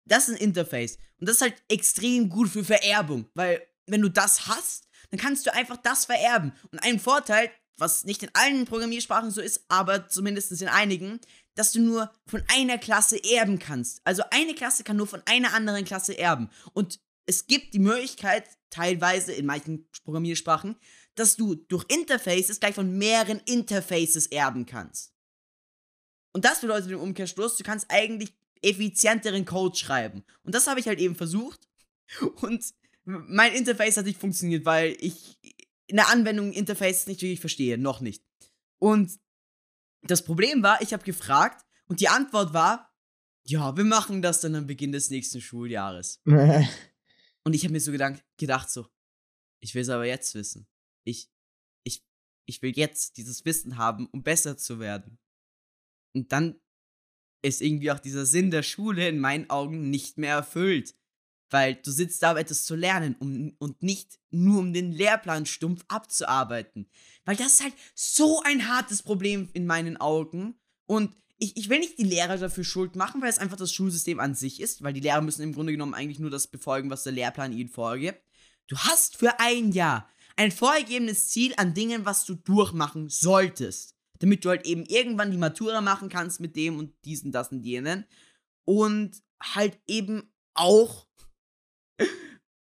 das 0.05 0.27
ist 0.27 0.35
ein 0.35 0.41
Interface. 0.41 0.97
Und 1.19 1.27
das 1.29 1.37
ist 1.37 1.41
halt 1.41 1.63
extrem 1.69 2.29
gut 2.29 2.49
für 2.49 2.63
Vererbung, 2.63 3.29
weil 3.33 3.65
wenn 3.87 4.01
du 4.01 4.09
das 4.09 4.47
hast, 4.47 4.87
dann 5.09 5.19
kannst 5.19 5.45
du 5.45 5.53
einfach 5.53 5.77
das 5.77 6.05
vererben. 6.05 6.53
Und 6.71 6.79
ein 6.79 6.99
Vorteil, 6.99 7.51
was 7.77 8.03
nicht 8.03 8.23
in 8.23 8.29
allen 8.33 8.65
Programmiersprachen 8.65 9.31
so 9.31 9.41
ist, 9.41 9.65
aber 9.67 10.07
zumindest 10.07 10.59
in 10.61 10.67
einigen, 10.67 11.19
dass 11.55 11.71
du 11.71 11.81
nur 11.81 12.11
von 12.27 12.43
einer 12.47 12.77
Klasse 12.77 13.21
erben 13.23 13.59
kannst. 13.59 14.01
Also 14.03 14.23
eine 14.29 14.53
Klasse 14.53 14.83
kann 14.83 14.97
nur 14.97 15.07
von 15.07 15.21
einer 15.25 15.53
anderen 15.53 15.85
Klasse 15.85 16.17
erben. 16.17 16.49
Und 16.73 16.99
es 17.25 17.47
gibt 17.47 17.73
die 17.73 17.79
Möglichkeit, 17.79 18.45
teilweise 18.69 19.33
in 19.33 19.45
manchen 19.45 19.87
Programmiersprachen, 20.03 20.75
dass 21.15 21.37
du 21.37 21.55
durch 21.55 21.85
Interfaces 21.87 22.59
gleich 22.59 22.75
von 22.75 22.97
mehreren 22.97 23.41
Interfaces 23.45 24.27
erben 24.27 24.65
kannst. 24.65 25.13
Und 26.33 26.43
das 26.43 26.61
bedeutet 26.61 26.91
im 26.91 26.99
Umkehrschluss, 26.99 27.55
du 27.55 27.63
kannst 27.63 27.85
eigentlich 27.89 28.33
effizienteren 28.61 29.45
Code 29.45 29.77
schreiben. 29.77 30.23
Und 30.43 30.53
das 30.53 30.67
habe 30.67 30.79
ich 30.79 30.87
halt 30.87 30.99
eben 30.99 31.15
versucht. 31.15 31.67
Und 32.41 32.65
mein 33.05 33.53
Interface 33.53 33.97
hat 33.97 34.05
nicht 34.05 34.19
funktioniert, 34.19 34.65
weil 34.65 34.97
ich 34.99 35.39
in 35.87 35.95
der 35.95 36.09
Anwendung 36.09 36.51
Interface 36.51 37.07
nicht 37.07 37.21
wirklich 37.21 37.39
verstehe. 37.39 37.77
Noch 37.77 38.01
nicht. 38.01 38.23
Und 38.79 39.17
das 40.07 40.23
Problem 40.23 40.63
war, 40.63 40.81
ich 40.81 40.93
habe 40.93 41.03
gefragt 41.03 41.65
und 41.87 41.99
die 41.99 42.07
Antwort 42.07 42.53
war, 42.53 42.91
ja, 43.47 43.77
wir 43.77 43.83
machen 43.83 44.21
das 44.21 44.41
dann 44.41 44.55
am 44.55 44.67
Beginn 44.67 44.91
des 44.91 45.09
nächsten 45.09 45.39
Schuljahres. 45.39 46.19
Und 47.43 47.53
ich 47.53 47.63
habe 47.63 47.73
mir 47.73 47.79
so 47.79 47.91
gedacht, 47.91 48.25
gedacht 48.37 48.71
so, 48.71 48.87
ich 49.61 49.75
will 49.75 49.83
es 49.83 49.89
aber 49.89 50.05
jetzt 50.05 50.33
wissen. 50.33 50.67
Ich, 51.03 51.29
ich, 51.83 52.03
ich 52.47 52.63
will 52.63 52.75
jetzt 52.75 53.17
dieses 53.17 53.45
Wissen 53.45 53.77
haben, 53.77 54.07
um 54.07 54.23
besser 54.23 54.57
zu 54.57 54.79
werden. 54.79 55.19
Und 56.15 56.31
dann 56.31 56.59
ist 57.43 57.61
irgendwie 57.61 57.91
auch 57.91 57.99
dieser 57.99 58.25
Sinn 58.25 58.49
der 58.49 58.63
Schule 58.63 59.07
in 59.07 59.19
meinen 59.19 59.49
Augen 59.51 59.91
nicht 59.91 60.17
mehr 60.17 60.33
erfüllt. 60.33 60.95
Weil 61.55 61.75
du 61.75 61.89
sitzt 61.89 62.21
da, 62.21 62.31
um 62.31 62.37
etwas 62.37 62.65
zu 62.65 62.75
lernen 62.75 63.15
um, 63.17 63.55
und 63.59 63.81
nicht 63.81 64.19
nur 64.29 64.59
um 64.59 64.73
den 64.73 64.91
Lehrplan 64.91 65.45
stumpf 65.45 65.85
abzuarbeiten. 65.87 66.85
Weil 67.23 67.37
das 67.37 67.53
ist 67.53 67.63
halt 67.63 67.73
so 67.93 68.41
ein 68.43 68.67
hartes 68.67 69.01
Problem 69.01 69.47
in 69.53 69.65
meinen 69.65 69.95
Augen. 69.95 70.59
Und 70.85 71.15
ich, 71.37 71.55
ich 71.55 71.69
will 71.69 71.79
nicht 71.79 71.97
die 71.97 72.03
Lehrer 72.03 72.35
dafür 72.37 72.65
schuld 72.65 72.97
machen, 72.97 73.21
weil 73.21 73.29
es 73.29 73.37
einfach 73.37 73.55
das 73.55 73.71
Schulsystem 73.71 74.19
an 74.19 74.35
sich 74.35 74.59
ist. 74.59 74.83
Weil 74.83 74.91
die 74.91 74.99
Lehrer 74.99 75.21
müssen 75.21 75.43
im 75.43 75.53
Grunde 75.53 75.71
genommen 75.71 75.93
eigentlich 75.93 76.19
nur 76.19 76.29
das 76.29 76.47
befolgen, 76.47 76.89
was 76.89 77.03
der 77.03 77.13
Lehrplan 77.13 77.53
ihnen 77.53 77.69
vorgibt. 77.69 78.21
Du 78.67 78.77
hast 78.77 79.15
für 79.15 79.39
ein 79.39 79.71
Jahr 79.71 80.09
ein 80.35 80.51
vorgegebenes 80.51 81.29
Ziel 81.29 81.53
an 81.55 81.73
Dingen, 81.73 82.03
was 82.03 82.25
du 82.25 82.35
durchmachen 82.35 83.07
solltest. 83.07 83.95
Damit 84.19 84.43
du 84.43 84.49
halt 84.49 84.67
eben 84.67 84.83
irgendwann 84.87 85.31
die 85.31 85.37
Matura 85.37 85.79
machen 85.79 86.09
kannst 86.09 86.41
mit 86.41 86.57
dem 86.57 86.77
und 86.77 86.91
diesen, 87.05 87.31
das 87.31 87.53
und 87.53 87.61
jenen. 87.61 88.03
Und 88.65 89.23
halt 89.41 89.79
eben 89.87 90.33
auch 90.53 91.05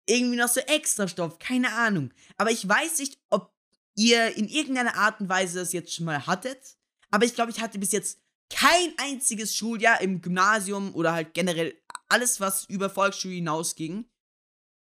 irgendwie 0.08 0.38
noch 0.38 0.50
so 0.50 0.60
extra 0.62 1.08
Stoff, 1.08 1.40
keine 1.40 1.72
Ahnung. 1.74 2.12
Aber 2.38 2.52
ich 2.52 2.68
weiß 2.68 3.00
nicht, 3.00 3.20
ob 3.30 3.54
ihr 3.96 4.36
in 4.38 4.48
irgendeiner 4.48 4.96
Art 4.96 5.20
und 5.22 5.30
Weise 5.30 5.60
das 5.60 5.74
jetzt 5.74 5.94
schon 5.94 6.06
mal 6.06 6.26
hattet. 6.26 6.78
Aber 7.12 7.26
ich 7.26 7.36
glaube, 7.36 7.52
ich 7.52 7.60
hatte 7.62 7.80
bis 7.80 7.92
jetzt 7.92 8.22
kein 8.50 8.94
einziges 8.98 9.56
Schuljahr 9.56 10.02
im 10.02 10.22
Gymnasium 10.22 10.96
oder 10.96 11.14
halt 11.14 11.34
generell 11.34 11.80
alles, 12.08 12.40
was 12.40 12.66
über 12.66 12.90
Volksschule 12.90 13.36
hinausging, 13.36 14.06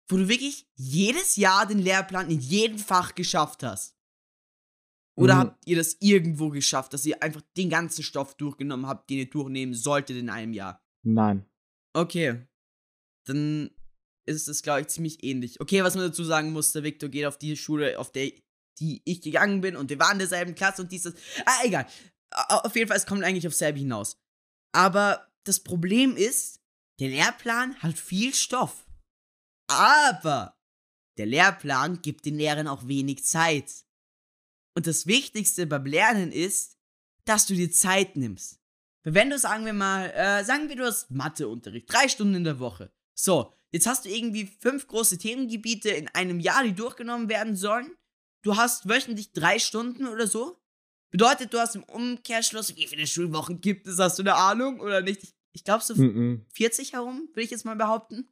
wo 0.08 0.16
du 0.16 0.28
wirklich 0.28 0.68
jedes 0.74 1.34
Jahr 1.36 1.66
den 1.66 1.80
Lehrplan 1.80 2.30
in 2.30 2.38
jedem 2.40 2.78
Fach 2.78 3.14
geschafft 3.16 3.64
hast. 3.64 3.96
Oder 5.16 5.34
Mhm. 5.34 5.38
habt 5.38 5.66
ihr 5.66 5.76
das 5.76 5.96
irgendwo 5.98 6.50
geschafft, 6.50 6.92
dass 6.92 7.06
ihr 7.06 7.20
einfach 7.22 7.40
den 7.56 7.70
ganzen 7.70 8.04
Stoff 8.04 8.36
durchgenommen 8.36 8.86
habt, 8.86 9.08
den 9.10 9.18
ihr 9.18 9.30
durchnehmen 9.30 9.74
solltet 9.74 10.16
in 10.18 10.30
einem 10.30 10.52
Jahr? 10.52 10.84
Nein. 11.02 11.46
Okay. 11.94 12.46
Dann 13.24 13.70
ist 14.26 14.48
es, 14.48 14.62
glaube 14.62 14.82
ich, 14.82 14.88
ziemlich 14.88 15.22
ähnlich. 15.24 15.60
Okay, 15.60 15.82
was 15.82 15.94
man 15.94 16.04
dazu 16.04 16.24
sagen 16.24 16.52
muss, 16.52 16.72
der 16.72 16.82
Victor 16.82 17.08
geht 17.08 17.26
auf 17.26 17.38
die 17.38 17.56
Schule, 17.56 17.98
auf 17.98 18.12
der 18.12 18.32
die 18.78 19.00
ich 19.04 19.22
gegangen 19.22 19.60
bin 19.60 19.76
und 19.76 19.88
wir 19.88 19.98
waren 19.98 20.12
in 20.12 20.18
derselben 20.18 20.54
Klasse 20.54 20.82
und 20.82 20.92
dieses. 20.92 21.14
Ah, 21.44 21.64
egal. 21.64 21.86
Auf 22.30 22.76
jeden 22.76 22.88
Fall, 22.88 22.96
es 22.96 23.06
kommt 23.06 23.24
eigentlich 23.24 23.46
auf 23.46 23.54
selbe 23.54 23.78
hinaus. 23.78 24.18
Aber 24.72 25.26
das 25.44 25.60
Problem 25.60 26.16
ist, 26.16 26.60
der 27.00 27.08
Lehrplan 27.08 27.74
hat 27.76 27.98
viel 27.98 28.34
Stoff. 28.34 28.86
Aber 29.68 30.58
der 31.18 31.26
Lehrplan 31.26 32.02
gibt 32.02 32.26
den 32.26 32.36
Lehrern 32.36 32.68
auch 32.68 32.86
wenig 32.86 33.24
Zeit. 33.24 33.84
Und 34.76 34.86
das 34.86 35.06
Wichtigste 35.06 35.66
beim 35.66 35.86
Lernen 35.86 36.32
ist, 36.32 36.76
dass 37.24 37.46
du 37.46 37.54
dir 37.54 37.70
Zeit 37.70 38.16
nimmst. 38.16 38.60
Wenn 39.04 39.30
du, 39.30 39.38
sagen 39.38 39.64
wir 39.64 39.72
mal, 39.72 40.10
äh, 40.10 40.44
sagen 40.44 40.68
wir, 40.68 40.76
du 40.76 40.84
hast 40.84 41.10
Matheunterricht, 41.10 41.90
drei 41.90 42.08
Stunden 42.08 42.34
in 42.34 42.44
der 42.44 42.58
Woche. 42.58 42.92
So, 43.14 43.54
jetzt 43.76 43.86
hast 43.86 44.04
du 44.04 44.08
irgendwie 44.08 44.46
fünf 44.60 44.86
große 44.88 45.18
Themengebiete 45.18 45.90
in 45.90 46.08
einem 46.08 46.40
Jahr, 46.40 46.64
die 46.64 46.72
durchgenommen 46.74 47.28
werden 47.28 47.56
sollen. 47.56 47.90
Du 48.42 48.56
hast 48.56 48.88
wöchentlich 48.88 49.32
drei 49.32 49.58
Stunden 49.58 50.06
oder 50.06 50.26
so. 50.26 50.58
Bedeutet, 51.10 51.52
du 51.52 51.58
hast 51.58 51.76
im 51.76 51.84
Umkehrschluss, 51.84 52.74
wie 52.76 52.86
viele 52.86 53.06
Schulwochen 53.06 53.60
gibt 53.60 53.86
es? 53.86 53.98
Hast 53.98 54.18
du 54.18 54.22
eine 54.22 54.34
Ahnung 54.34 54.80
oder 54.80 55.00
nicht? 55.02 55.22
Ich, 55.22 55.34
ich 55.52 55.64
glaube 55.64 55.84
so 55.84 55.94
Mhm. 55.94 56.44
40 56.52 56.92
herum, 56.94 57.28
will 57.34 57.44
ich 57.44 57.50
jetzt 57.50 57.64
mal 57.64 57.76
behaupten. 57.76 58.28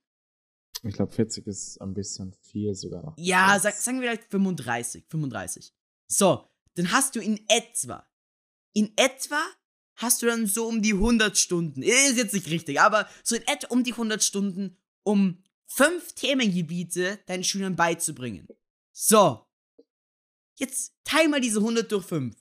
Ich 0.82 0.94
glaube, 0.94 1.12
40 1.12 1.46
ist 1.46 1.80
ein 1.80 1.94
bisschen 1.94 2.34
viel 2.42 2.74
sogar. 2.74 3.14
Ja, 3.16 3.58
sag, 3.58 3.74
sagen 3.74 4.00
wir 4.00 4.10
vielleicht 4.10 4.30
35. 4.30 5.04
35. 5.08 5.72
So, 6.06 6.48
dann 6.74 6.92
hast 6.92 7.14
du 7.16 7.20
in 7.20 7.40
etwa, 7.48 8.06
in 8.74 8.92
etwa 8.96 9.40
hast 9.96 10.20
du 10.22 10.26
dann 10.26 10.46
so 10.46 10.66
um 10.66 10.82
die 10.82 10.92
100 10.92 11.38
Stunden. 11.38 11.82
Ist 11.82 12.16
jetzt 12.16 12.34
nicht 12.34 12.48
richtig, 12.50 12.80
aber 12.80 13.08
so 13.22 13.36
in 13.36 13.46
etwa 13.46 13.68
um 13.68 13.82
die 13.84 13.92
100 13.92 14.22
Stunden, 14.22 14.76
um 15.04 15.42
fünf 15.66 16.12
Themengebiete 16.14 17.20
deinen 17.26 17.44
Schülern 17.44 17.76
beizubringen. 17.76 18.48
So. 18.92 19.46
Jetzt 20.56 20.94
teil 21.04 21.28
mal 21.28 21.40
diese 21.40 21.58
100 21.60 21.90
durch 21.90 22.06
5. 22.06 22.36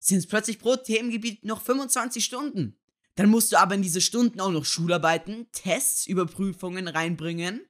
Sind 0.00 0.18
es 0.18 0.26
plötzlich 0.26 0.58
pro 0.58 0.76
Themengebiet 0.76 1.44
noch 1.44 1.60
25 1.62 2.24
Stunden. 2.24 2.76
Dann 3.14 3.30
musst 3.30 3.52
du 3.52 3.58
aber 3.58 3.74
in 3.74 3.82
diese 3.82 4.00
Stunden 4.00 4.40
auch 4.40 4.50
noch 4.50 4.64
Schularbeiten, 4.64 5.46
Tests, 5.52 6.06
Überprüfungen 6.06 6.88
reinbringen. 6.88 7.64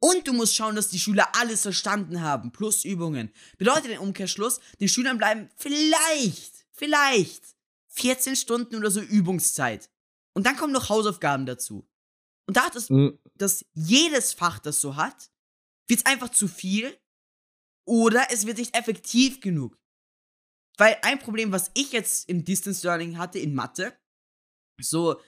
Und 0.00 0.26
du 0.28 0.32
musst 0.32 0.54
schauen, 0.54 0.76
dass 0.76 0.88
die 0.88 0.98
Schüler 0.98 1.28
alles 1.34 1.62
verstanden 1.62 2.22
haben, 2.22 2.52
plus 2.52 2.84
Übungen. 2.84 3.32
Bedeutet 3.58 3.90
im 3.90 4.00
Umkehrschluss, 4.00 4.60
den 4.80 4.88
Schülern 4.88 5.18
bleiben 5.18 5.50
vielleicht, 5.56 6.66
vielleicht 6.72 7.42
14 7.88 8.36
Stunden 8.36 8.76
oder 8.76 8.90
so 8.90 9.00
Übungszeit. 9.00 9.90
Und 10.32 10.46
dann 10.46 10.56
kommen 10.56 10.72
noch 10.72 10.88
Hausaufgaben 10.88 11.44
dazu. 11.46 11.86
Und 12.46 12.56
da 12.56 12.64
hat 12.64 12.76
es, 12.76 12.90
Mhm. 12.90 13.18
dass 13.34 13.64
jedes 13.74 14.32
Fach 14.32 14.58
das 14.58 14.80
so 14.80 14.96
hat, 14.96 15.30
wird 15.88 16.00
es 16.00 16.06
einfach 16.06 16.30
zu 16.30 16.48
viel 16.48 16.98
oder 17.86 18.28
es 18.30 18.46
wird 18.46 18.58
nicht 18.58 18.76
effektiv 18.76 19.40
genug. 19.40 19.78
Weil 20.78 20.98
ein 21.02 21.18
Problem, 21.18 21.52
was 21.52 21.70
ich 21.74 21.92
jetzt 21.92 22.28
im 22.28 22.44
Distance 22.44 22.86
Learning 22.86 23.18
hatte 23.18 23.38
in 23.38 23.54
Mathe, 23.54 23.96
so, 24.80 25.20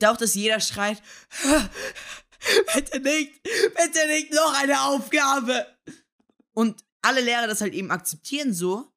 da 0.00 0.12
auch, 0.12 0.16
dass 0.16 0.34
jeder 0.34 0.60
schreit, 0.60 1.02
bitte 2.74 3.00
nicht, 3.00 3.42
bitte 3.42 4.06
nicht 4.08 4.32
noch 4.32 4.54
eine 4.60 4.82
Aufgabe. 4.82 5.66
Und 6.52 6.84
alle 7.02 7.20
Lehrer 7.20 7.46
das 7.46 7.60
halt 7.60 7.74
eben 7.74 7.90
akzeptieren 7.90 8.52
so, 8.52 8.92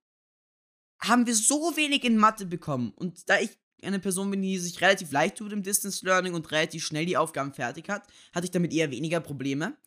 haben 1.00 1.26
wir 1.26 1.36
so 1.36 1.76
wenig 1.78 2.04
in 2.04 2.18
Mathe 2.18 2.46
bekommen. 2.46 2.92
Und 2.92 3.30
da 3.30 3.40
ich 3.40 3.58
eine 3.84 4.00
Person 4.00 4.32
bin, 4.32 4.42
die 4.42 4.58
sich 4.58 4.82
relativ 4.82 5.12
leicht 5.12 5.38
tut 5.38 5.52
im 5.52 5.64
Distance 5.64 6.06
Learning 6.06 6.34
und 6.34 6.52
relativ 6.52 6.86
schnell 6.86 7.06
die 7.06 7.18
Aufgaben 7.18 7.54
fertig 7.54 7.90
hat, 7.90 8.08
hatte 8.34 8.46
ich 8.46 8.52
damit 8.52 8.74
eher 8.74 8.92
weniger 8.92 9.20
Probleme. 9.20 9.78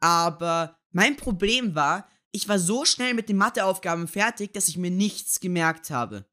Aber 0.00 0.78
mein 0.90 1.16
Problem 1.16 1.74
war, 1.74 2.08
ich 2.32 2.48
war 2.48 2.58
so 2.58 2.84
schnell 2.84 3.14
mit 3.14 3.28
den 3.28 3.36
Matheaufgaben 3.36 4.08
fertig, 4.08 4.52
dass 4.52 4.68
ich 4.68 4.76
mir 4.76 4.90
nichts 4.90 5.40
gemerkt 5.40 5.90
habe. 5.90 6.26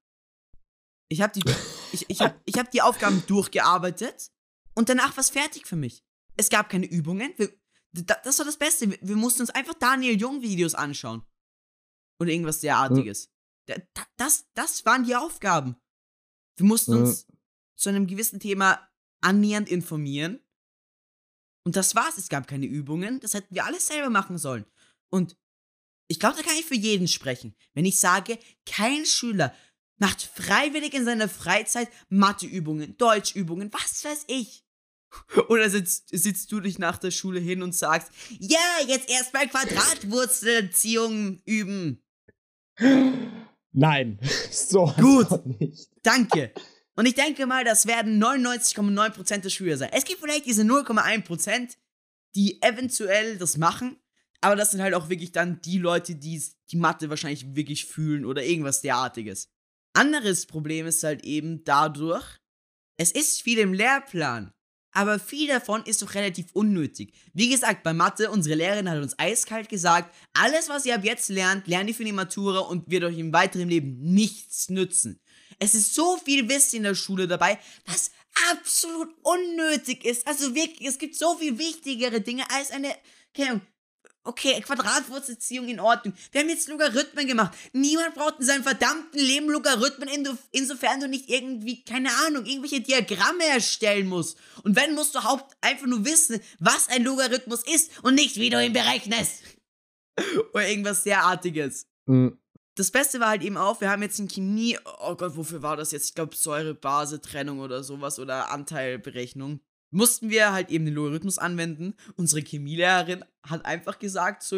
Ich 1.10 1.22
habe 1.22 1.34
die, 1.34 1.44
ich, 1.92 2.10
ich 2.10 2.22
hab, 2.22 2.40
ich 2.46 2.58
hab 2.58 2.72
die 2.72 2.82
Aufgaben 2.82 3.24
durchgearbeitet 3.28 4.32
und 4.74 4.90
danach 4.90 5.16
war 5.16 5.22
es 5.22 5.30
fertig 5.30 5.68
für 5.68 5.76
mich. 5.76 6.04
Es 6.38 6.50
gab 6.50 6.70
keine 6.70 6.88
Übungen. 6.88 7.34
Wir, 7.38 7.52
das 7.94 8.40
war 8.40 8.46
das 8.46 8.58
Beste. 8.58 8.90
Wir, 8.90 8.98
wir 9.02 9.16
mussten 9.16 9.42
uns 9.42 9.50
einfach 9.52 9.76
Daniel 9.76 10.20
Jung 10.20 10.42
Videos 10.42 10.76
anschauen. 10.76 11.24
Oder 12.20 12.32
irgendwas 12.32 12.62
derartiges. 12.62 13.30
Ja. 13.68 13.76
Das, 14.18 14.48
das 14.54 14.86
waren 14.86 15.04
die 15.04 15.16
Aufgaben. 15.16 15.76
Wir 16.62 16.68
mussten 16.68 16.94
uns 16.94 17.26
ja. 17.28 17.36
zu 17.76 17.90
einem 17.90 18.06
gewissen 18.06 18.40
Thema 18.40 18.88
annähernd 19.20 19.68
informieren. 19.68 20.40
Und 21.66 21.76
das 21.76 21.96
war's. 21.96 22.20
Es 22.20 22.30
gab 22.30 22.48
keine 22.48 22.68
Übungen. 22.68 23.20
Das 23.20 23.34
hätten 23.34 23.56
wir 23.56 23.66
alles 23.66 23.88
selber 23.88 24.12
machen 24.12 24.38
sollen. 24.38 24.66
Und 25.10 25.36
ich 26.08 26.20
glaube, 26.20 26.38
da 26.38 26.44
kann 26.44 26.56
ich 26.60 26.66
für 26.66 26.76
jeden 26.76 27.08
sprechen. 27.08 27.56
Wenn 27.74 27.86
ich 27.86 28.00
sage, 28.00 28.38
kein 28.68 29.08
Schüler 29.08 29.56
macht 29.98 30.22
freiwillig 30.22 30.94
in 30.94 31.04
seiner 31.04 31.28
Freizeit 31.28 31.90
Matheübungen, 32.10 32.96
Deutschübungen, 32.98 33.74
was 33.74 34.06
weiß 34.06 34.26
ich. 34.28 34.64
Oder 35.50 35.68
sitzt, 35.72 36.10
sitzt 36.10 36.52
du 36.52 36.60
dich 36.60 36.78
nach 36.78 37.00
der 37.00 37.10
Schule 37.10 37.40
hin 37.40 37.64
und 37.64 37.74
sagst, 37.74 38.12
ja, 38.40 38.60
jetzt 38.88 39.10
erstmal 39.10 39.48
Quadratwurzelziehung 39.48 41.42
üben. 41.46 42.04
Nein, 43.74 44.20
so 44.52 44.86
gut. 44.98 45.46
Nicht. 45.60 45.90
Danke. 46.04 46.54
Und 46.96 47.06
ich 47.06 47.16
denke 47.16 47.46
mal, 47.46 47.64
das 47.64 47.88
werden 47.88 48.22
99,9% 48.22 49.38
der 49.38 49.50
Schüler 49.50 49.78
sein. 49.78 49.90
Es 49.94 50.04
gibt 50.06 50.20
vielleicht 50.20 50.46
diese 50.46 50.64
0,1%, 50.64 51.78
die 52.36 52.62
eventuell 52.62 53.38
das 53.38 53.58
machen, 53.58 53.98
aber 54.42 54.56
das 54.56 54.72
sind 54.72 54.82
halt 54.82 54.94
auch 54.94 55.10
wirklich 55.10 55.32
dann 55.32 55.62
die 55.62 55.78
Leute, 55.78 56.16
die 56.16 56.44
die 56.70 56.78
Mathe 56.78 57.10
wahrscheinlich 57.10 57.56
wirklich 57.56 57.86
fühlen 57.86 58.26
oder 58.26 58.44
irgendwas 58.44 58.82
derartiges. 58.82 59.50
Anderes 59.94 60.46
Problem 60.46 60.88
ist 60.88 61.04
halt 61.04 61.24
eben 61.24 61.64
dadurch, 61.64 62.40
es 62.98 63.12
ist 63.12 63.42
viel 63.42 63.60
im 63.60 63.74
Lehrplan, 63.74 64.54
aber 64.92 65.20
viel 65.20 65.48
davon 65.48 65.84
ist 65.86 66.02
doch 66.02 66.14
relativ 66.14 66.48
unnötig. 66.54 67.14
Wie 67.34 67.50
gesagt, 67.50 67.84
bei 67.84 67.94
Mathe, 67.94 68.30
unsere 68.30 68.56
Lehrerin 68.56 68.90
hat 68.90 69.02
uns 69.02 69.18
eiskalt 69.18 69.70
gesagt, 69.70 70.14
alles, 70.34 70.70
was 70.70 70.86
ihr 70.86 70.96
ab 70.96 71.04
jetzt 71.04 71.30
lernt, 71.30 71.68
lernt 71.68 71.90
ihr 71.90 71.96
für 71.96 72.04
die 72.04 72.12
Matura 72.12 72.60
und 72.60 72.90
wird 72.90 73.04
euch 73.04 73.18
im 73.18 73.34
weiteren 73.34 73.70
Leben 73.70 74.00
nichts 74.00 74.70
nützen. 74.70 75.22
Es 75.60 75.76
ist 75.76 75.94
so 75.94 76.18
viel 76.18 76.50
Wissen 76.50 76.78
in 76.78 76.84
der 76.84 76.96
Schule 76.96 77.28
dabei, 77.28 77.60
was 77.86 78.12
absolut 78.52 79.10
unnötig 79.22 80.06
ist. 80.06 80.28
Also 80.28 80.56
wirklich, 80.56 80.88
es 80.88 80.98
gibt 80.98 81.16
so 81.16 81.36
viel 81.36 81.58
wichtigere 81.58 82.22
Dinge 82.22 82.50
als 82.50 82.72
eine, 82.72 82.96
keine 83.36 83.50
Ahnung, 83.50 83.62
Okay, 84.24 84.62
Quadratwurzelziehung 84.62 85.68
in 85.68 85.80
Ordnung. 85.80 86.14
Wir 86.32 86.42
haben 86.42 86.50
jetzt 86.50 86.68
Logarithmen 86.68 87.26
gemacht. 87.26 87.58
Niemand 87.74 88.14
braucht 88.14 88.40
in 88.40 88.46
seinem 88.46 88.62
verdammten 88.62 89.20
Leben 89.20 89.50
Logarithmen, 89.50 90.10
insofern 90.52 91.00
du 91.00 91.08
nicht 91.08 91.28
irgendwie, 91.28 91.84
keine 91.84 92.10
Ahnung, 92.28 92.46
irgendwelche 92.46 92.82
Diagramme 92.82 93.46
erstellen 93.46 94.08
musst. 94.08 94.38
Und 94.64 94.76
wenn, 94.76 94.94
musst 94.94 95.16
du 95.16 95.24
haupt 95.24 95.58
einfach 95.62 95.88
nur 95.88 96.06
wissen, 96.06 96.40
was 96.60 96.88
ein 96.90 97.04
Logarithmus 97.04 97.64
ist 97.64 97.92
und 98.04 98.14
nicht, 98.14 98.36
wie 98.36 98.52
du 98.52 98.64
ihn 98.64 98.74
berechnest. 98.74 99.42
Oder 100.54 100.68
irgendwas 100.68 101.04
derartiges. 101.04 101.88
Mhm. 102.06 102.38
Das 102.76 102.92
Beste 102.92 103.20
war 103.20 103.30
halt 103.30 103.42
eben 103.42 103.58
auch, 103.58 103.82
wir 103.82 103.90
haben 103.90 104.04
jetzt 104.04 104.20
in 104.20 104.28
Chemie, 104.28 104.78
oh 105.00 105.16
Gott, 105.16 105.36
wofür 105.36 105.64
war 105.64 105.78
das 105.78 105.92
jetzt? 105.92 106.10
Ich 106.10 106.16
glaube, 106.16 106.36
Säure-Base-Trennung 106.36 107.60
oder 107.60 107.84
sowas 107.84 108.20
oder 108.20 108.52
Anteilberechnung 108.52 109.62
mussten 109.92 110.30
wir 110.30 110.52
halt 110.52 110.70
eben 110.70 110.86
den 110.86 110.94
Logarithmus 110.94 111.38
anwenden. 111.38 111.96
Unsere 112.16 112.42
Chemielehrerin 112.42 113.24
hat 113.44 113.66
einfach 113.66 114.00
gesagt 114.00 114.44
so, 114.44 114.58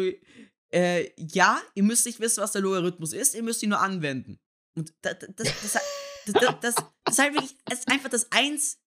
äh, 0.72 1.10
ja, 1.16 1.60
ihr 1.74 1.82
müsst 1.82 2.06
nicht 2.06 2.20
wissen, 2.20 2.42
was 2.42 2.52
der 2.52 2.62
Logarithmus 2.62 3.12
ist, 3.12 3.34
ihr 3.34 3.42
müsst 3.42 3.62
ihn 3.62 3.70
nur 3.70 3.80
anwenden. 3.80 4.38
Und 4.74 4.92
das, 5.02 5.18
das, 5.36 5.48
das, 5.62 5.78
das, 6.26 6.56
das, 6.60 6.74
das 7.04 7.14
ist 7.14 7.18
halt 7.18 7.34
wirklich, 7.34 7.56
das 7.66 7.80
ist 7.80 7.88
einfach 7.88 8.08
das 8.08 8.32
Eins, 8.32 8.78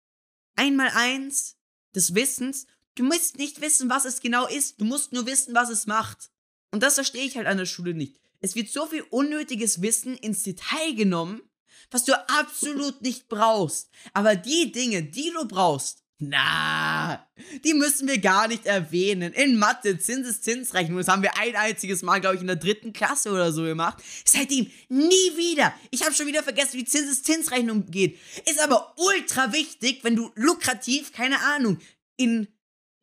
einmal 0.56 0.90
Eins 0.94 1.58
des 1.96 2.16
Wissens. 2.16 2.66
Du 2.96 3.04
musst 3.04 3.38
nicht 3.38 3.62
wissen, 3.62 3.90
was 3.90 4.06
es 4.06 4.22
genau 4.22 4.48
ist, 4.48 4.82
du 4.82 4.86
musst 4.86 5.14
nur 5.14 5.26
wissen, 5.26 5.54
was 5.54 5.70
es 5.70 5.86
macht. 5.86 6.32
Und 6.72 6.84
das 6.84 6.96
verstehe 6.96 7.24
ich 7.24 7.38
halt 7.38 7.48
an 7.48 7.58
der 7.58 7.66
Schule 7.66 7.94
nicht. 7.94 8.20
Es 8.40 8.56
wird 8.56 8.70
so 8.70 8.86
viel 8.86 9.04
unnötiges 9.10 9.82
Wissen 9.82 10.16
ins 10.16 10.44
Detail 10.44 10.94
genommen, 10.96 11.42
was 11.90 12.06
du 12.06 12.14
absolut 12.30 13.02
nicht 13.02 13.30
brauchst. 13.30 13.90
Aber 14.14 14.36
die 14.36 14.72
Dinge, 14.72 15.04
die 15.04 15.32
du 15.32 15.48
brauchst, 15.48 16.04
na, 16.20 17.28
die 17.64 17.76
müssen 17.76 18.08
wir 18.08 18.18
gar 18.18 18.48
nicht 18.48 18.66
erwähnen. 18.66 19.34
In 19.34 19.58
Mathe, 19.58 20.00
Zinseszinsrechnung, 20.00 20.98
das 20.98 21.08
haben 21.08 21.22
wir 21.22 21.38
ein 21.38 21.56
einziges 21.56 22.02
Mal, 22.02 22.20
glaube 22.20 22.36
ich, 22.36 22.42
in 22.42 22.48
der 22.48 22.56
dritten 22.56 22.92
Klasse 22.92 23.32
oder 23.32 23.52
so 23.52 23.64
gemacht. 23.64 24.04
Seitdem 24.26 24.72
nie 24.90 25.38
wieder. 25.38 25.74
Ich 25.92 26.04
habe 26.04 26.16
schon 26.16 26.26
wieder 26.26 26.42
vergessen, 26.42 26.74
wie 26.74 26.86
Zinseszinsrechnung 26.86 27.86
geht. 27.92 28.18
Ist 28.50 28.60
aber 28.60 28.96
ultra 28.98 29.54
wichtig, 29.54 30.04
wenn 30.04 30.16
du 30.16 30.32
lukrativ, 30.34 31.12
keine 31.12 31.40
Ahnung, 31.40 31.78
in 32.16 32.48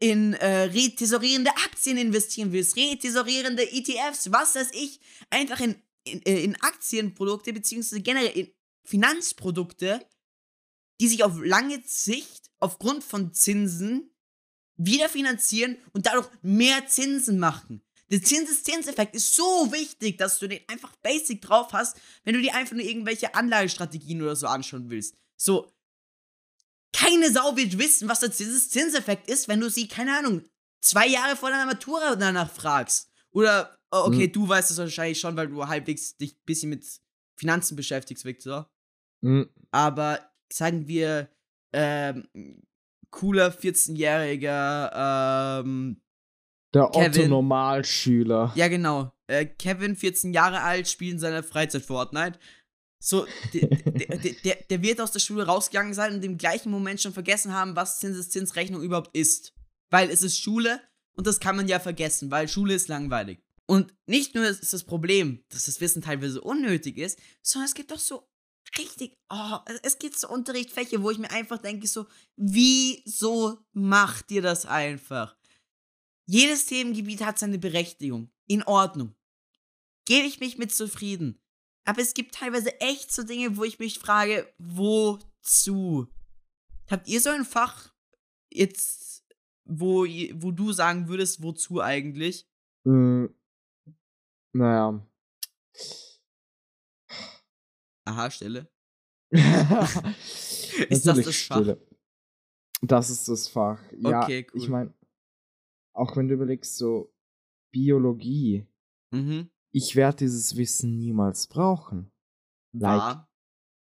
in 0.00 0.34
äh, 0.34 0.64
retesorierende 0.64 1.50
Aktien 1.52 1.96
investieren 1.96 2.52
willst, 2.52 2.76
retesorierende 2.76 3.62
ETFs, 3.62 4.30
was 4.30 4.54
weiß 4.54 4.68
ich, 4.72 5.00
einfach 5.30 5.60
in, 5.60 5.76
in, 6.02 6.20
äh, 6.26 6.42
in 6.42 6.60
Aktienprodukte 6.60 7.52
beziehungsweise 7.52 8.02
generell 8.02 8.36
in 8.36 8.52
Finanzprodukte, 8.84 10.04
die 11.00 11.08
sich 11.08 11.24
auf 11.24 11.38
lange 11.42 11.80
Sicht 11.86 12.43
aufgrund 12.60 13.04
von 13.04 13.32
Zinsen 13.32 14.10
wieder 14.76 15.08
finanzieren 15.08 15.76
und 15.92 16.06
dadurch 16.06 16.28
mehr 16.42 16.86
Zinsen 16.86 17.38
machen. 17.38 17.82
Der 18.10 18.22
Zinseszinseffekt 18.22 19.14
ist 19.14 19.34
so 19.34 19.72
wichtig, 19.72 20.18
dass 20.18 20.38
du 20.38 20.46
den 20.46 20.60
einfach 20.68 20.94
basic 20.96 21.40
drauf 21.42 21.72
hast, 21.72 21.96
wenn 22.24 22.34
du 22.34 22.42
dir 22.42 22.54
einfach 22.54 22.74
nur 22.74 22.84
irgendwelche 22.84 23.34
Anlagestrategien 23.34 24.20
oder 24.22 24.36
so 24.36 24.46
anschauen 24.46 24.90
willst. 24.90 25.16
So, 25.36 25.72
keine 26.92 27.30
Sau 27.32 27.56
wird 27.56 27.78
wissen, 27.78 28.08
was 28.08 28.20
der 28.20 28.30
Zinseszinseffekt 28.30 29.28
ist, 29.28 29.48
wenn 29.48 29.60
du 29.60 29.68
sie, 29.68 29.88
keine 29.88 30.16
Ahnung, 30.18 30.44
zwei 30.80 31.08
Jahre 31.08 31.36
vor 31.36 31.50
deiner 31.50 31.66
Matura 31.66 32.14
danach 32.14 32.50
fragst. 32.50 33.10
Oder, 33.30 33.76
oh, 33.90 34.04
okay, 34.06 34.28
mhm. 34.28 34.32
du 34.32 34.48
weißt 34.48 34.70
es 34.70 34.78
wahrscheinlich 34.78 35.18
schon, 35.18 35.36
weil 35.36 35.48
du 35.48 35.66
halbwegs 35.66 36.16
dich 36.16 36.34
ein 36.34 36.44
bisschen 36.44 36.70
mit 36.70 36.86
Finanzen 37.36 37.74
beschäftigst, 37.74 38.24
Victor. 38.24 38.70
Mhm. 39.22 39.48
Aber 39.72 40.30
sagen 40.52 40.86
wir, 40.86 41.28
ähm, 41.74 42.28
cooler 43.10 43.50
14-jähriger 43.50 45.60
ähm, 45.60 46.00
der 46.72 46.94
Otto 46.94 47.28
Normalschüler. 47.28 48.52
Ja, 48.56 48.68
genau. 48.68 49.12
Äh, 49.26 49.46
Kevin, 49.46 49.96
14 49.96 50.32
Jahre 50.32 50.60
alt, 50.60 50.88
spielt 50.88 51.12
in 51.12 51.18
seiner 51.18 51.42
Freizeit 51.42 51.82
Fortnite. 51.82 52.38
So, 52.98 53.26
der, 53.52 53.68
der, 53.68 54.18
der, 54.44 54.56
der, 54.70 54.82
wird 54.82 55.00
aus 55.00 55.12
der 55.12 55.20
Schule 55.20 55.44
rausgegangen 55.44 55.94
sein 55.94 56.14
und 56.14 56.24
im 56.24 56.38
gleichen 56.38 56.70
Moment 56.70 57.00
schon 57.00 57.12
vergessen 57.12 57.52
haben, 57.52 57.76
was 57.76 58.00
Zinseszinsrechnung 58.00 58.82
überhaupt 58.82 59.16
ist. 59.16 59.52
Weil 59.90 60.10
es 60.10 60.22
ist 60.22 60.40
Schule 60.40 60.80
und 61.14 61.26
das 61.26 61.38
kann 61.38 61.56
man 61.56 61.68
ja 61.68 61.78
vergessen, 61.78 62.30
weil 62.30 62.48
Schule 62.48 62.74
ist 62.74 62.88
langweilig. 62.88 63.40
Und 63.66 63.94
nicht 64.06 64.34
nur 64.34 64.46
ist 64.46 64.72
das 64.72 64.84
Problem, 64.84 65.44
dass 65.50 65.66
das 65.66 65.80
Wissen 65.80 66.02
teilweise 66.02 66.40
unnötig 66.40 66.98
ist, 66.98 67.18
sondern 67.42 67.68
es 67.68 67.74
gibt 67.74 67.92
auch 67.92 67.98
so 67.98 68.26
richtig, 68.78 69.16
oh, 69.30 69.58
es 69.82 69.98
gibt 69.98 70.18
so 70.18 70.28
Unterrichtsfächer, 70.28 71.02
wo 71.02 71.10
ich 71.10 71.18
mir 71.18 71.30
einfach 71.30 71.58
denke, 71.58 71.86
so, 71.86 72.06
wieso 72.36 73.58
macht 73.72 74.30
ihr 74.30 74.42
das 74.42 74.66
einfach? 74.66 75.36
Jedes 76.26 76.66
Themengebiet 76.66 77.22
hat 77.24 77.38
seine 77.38 77.58
Berechtigung. 77.58 78.30
In 78.46 78.62
Ordnung. 78.62 79.14
Gebe 80.06 80.26
ich 80.26 80.40
mich 80.40 80.58
mit 80.58 80.74
zufrieden. 80.74 81.40
Aber 81.84 82.00
es 82.00 82.14
gibt 82.14 82.34
teilweise 82.34 82.80
echt 82.80 83.12
so 83.12 83.22
Dinge, 83.22 83.56
wo 83.56 83.64
ich 83.64 83.78
mich 83.78 83.98
frage, 83.98 84.52
wozu? 84.58 86.08
Habt 86.90 87.08
ihr 87.08 87.20
so 87.20 87.30
ein 87.30 87.44
Fach 87.44 87.92
jetzt, 88.50 89.24
wo, 89.64 90.04
wo 90.04 90.50
du 90.50 90.72
sagen 90.72 91.08
würdest, 91.08 91.42
wozu 91.42 91.80
eigentlich? 91.82 92.48
Mm, 92.84 93.26
naja. 94.52 95.06
Aha, 98.04 98.30
Stille. 98.30 98.68
ist 99.30 101.06
das 101.06 101.22
das 101.22 101.36
Fach? 101.42 101.56
Stille. 101.56 101.86
Das 102.82 103.10
ist 103.10 103.28
das 103.28 103.48
Fach. 103.48 103.80
Ja, 103.98 104.22
okay, 104.22 104.46
cool. 104.52 104.60
Ich 104.60 104.68
meine, 104.68 104.94
auch 105.94 106.16
wenn 106.16 106.28
du 106.28 106.34
überlegst, 106.34 106.76
so 106.76 107.12
Biologie, 107.72 108.66
mhm. 109.10 109.50
ich 109.72 109.96
werde 109.96 110.18
dieses 110.18 110.56
Wissen 110.56 110.96
niemals 110.96 111.46
brauchen. 111.46 112.10
Like, 112.72 113.00
ja. 113.00 113.28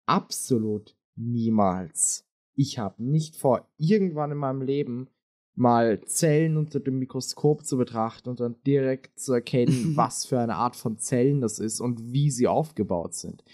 absolut 0.07 0.97
niemals. 1.17 2.27
Ich 2.57 2.79
habe 2.79 3.03
nicht 3.03 3.37
vor, 3.37 3.69
irgendwann 3.77 4.31
in 4.31 4.39
meinem 4.39 4.63
Leben 4.63 5.09
mal 5.57 6.05
Zellen 6.05 6.57
unter 6.57 6.81
dem 6.81 6.99
Mikroskop 6.99 7.65
zu 7.65 7.77
betrachten 7.77 8.29
und 8.29 8.41
dann 8.41 8.61
direkt 8.65 9.19
zu 9.19 9.33
erkennen, 9.33 9.93
was 9.97 10.25
für 10.25 10.39
eine 10.39 10.57
Art 10.57 10.77
von 10.77 10.99
Zellen 10.99 11.41
das 11.41 11.59
ist 11.59 11.81
und 11.81 12.13
wie 12.13 12.31
sie 12.31 12.47
aufgebaut 12.47 13.15
sind. 13.15 13.45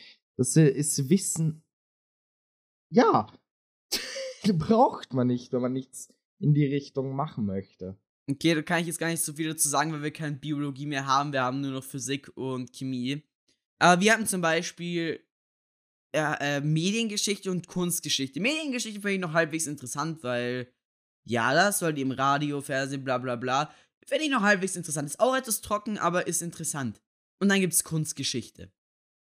Das 0.40 0.56
ist 0.56 1.10
Wissen 1.10 1.62
ja, 2.90 3.26
braucht 4.54 5.12
man 5.12 5.26
nicht, 5.26 5.52
wenn 5.52 5.60
man 5.60 5.74
nichts 5.74 6.08
in 6.38 6.54
die 6.54 6.66
Richtung 6.66 7.14
machen 7.14 7.46
möchte. 7.46 7.98
Okay, 8.30 8.54
da 8.54 8.62
kann 8.62 8.80
ich 8.80 8.86
jetzt 8.86 8.98
gar 8.98 9.08
nicht 9.08 9.22
so 9.22 9.32
viel 9.32 9.48
dazu 9.48 9.68
sagen, 9.68 9.92
weil 9.92 10.02
wir 10.02 10.12
keine 10.12 10.36
Biologie 10.36 10.86
mehr 10.86 11.06
haben. 11.06 11.32
Wir 11.34 11.42
haben 11.42 11.60
nur 11.60 11.72
noch 11.72 11.84
Physik 11.84 12.30
und 12.36 12.72
Chemie. 12.72 13.22
Aber 13.78 14.00
wir 14.00 14.14
hatten 14.14 14.26
zum 14.26 14.40
Beispiel 14.40 15.20
ja, 16.14 16.34
äh, 16.36 16.60
Mediengeschichte 16.60 17.50
und 17.50 17.66
Kunstgeschichte. 17.66 18.40
Mediengeschichte 18.40 19.00
finde 19.00 19.14
ich 19.14 19.20
noch 19.20 19.34
halbwegs 19.34 19.66
interessant, 19.66 20.22
weil 20.22 20.72
ja, 21.24 21.52
das 21.52 21.82
weil 21.82 21.98
eben 21.98 22.12
Radio, 22.12 22.60
Fernsehen, 22.60 23.04
bla 23.04 23.18
bla 23.18 23.36
bla. 23.36 23.70
Finde 24.06 24.24
ich 24.24 24.30
noch 24.30 24.42
halbwegs 24.42 24.76
interessant. 24.76 25.08
Ist 25.08 25.20
auch 25.20 25.36
etwas 25.36 25.60
trocken, 25.60 25.98
aber 25.98 26.26
ist 26.26 26.42
interessant. 26.42 27.00
Und 27.40 27.50
dann 27.50 27.60
gibt 27.60 27.74
es 27.74 27.84
Kunstgeschichte. 27.84 28.72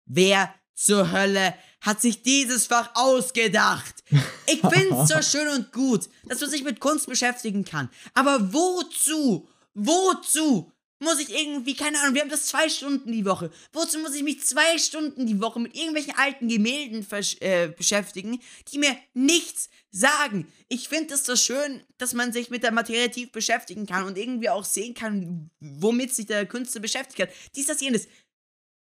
Wer 0.04 0.54
zur 0.76 1.10
Hölle 1.10 1.54
hat 1.80 2.00
sich 2.00 2.22
dieses 2.22 2.66
Fach 2.66 2.90
ausgedacht? 2.94 4.04
Ich 4.46 4.60
finde 4.60 4.94
es 4.94 5.08
zwar 5.08 5.22
schön 5.24 5.48
und 5.48 5.72
gut, 5.72 6.08
dass 6.26 6.40
man 6.40 6.50
sich 6.50 6.62
mit 6.62 6.78
Kunst 6.78 7.08
beschäftigen 7.08 7.64
kann. 7.64 7.90
Aber 8.14 8.52
wozu? 8.52 9.48
Wozu? 9.74 10.72
Muss 10.98 11.18
ich 11.18 11.28
irgendwie, 11.28 11.74
keine 11.74 12.00
Ahnung, 12.00 12.14
wir 12.14 12.22
haben 12.22 12.30
das 12.30 12.46
zwei 12.46 12.70
Stunden 12.70 13.12
die 13.12 13.26
Woche. 13.26 13.50
Wozu 13.74 13.98
muss 13.98 14.14
ich 14.14 14.22
mich 14.22 14.42
zwei 14.42 14.78
Stunden 14.78 15.26
die 15.26 15.40
Woche 15.42 15.60
mit 15.60 15.76
irgendwelchen 15.76 16.14
alten 16.16 16.48
Gemälden 16.48 17.06
äh, 17.40 17.68
beschäftigen, 17.68 18.40
die 18.72 18.78
mir 18.78 18.96
nichts 19.12 19.68
sagen? 19.90 20.50
Ich 20.68 20.88
finde 20.88 21.12
es 21.12 21.26
so 21.26 21.36
schön, 21.36 21.82
dass 21.98 22.14
man 22.14 22.32
sich 22.32 22.48
mit 22.48 22.62
der 22.62 22.72
Materie 22.72 23.10
tief 23.10 23.30
beschäftigen 23.30 23.84
kann 23.84 24.04
und 24.04 24.16
irgendwie 24.16 24.48
auch 24.48 24.64
sehen 24.64 24.94
kann, 24.94 25.50
womit 25.60 26.14
sich 26.14 26.26
der 26.26 26.46
Künstler 26.46 26.80
beschäftigt 26.80 27.20
hat. 27.20 27.36
Dies, 27.54 27.66
das, 27.66 27.82
jenes 27.82 28.08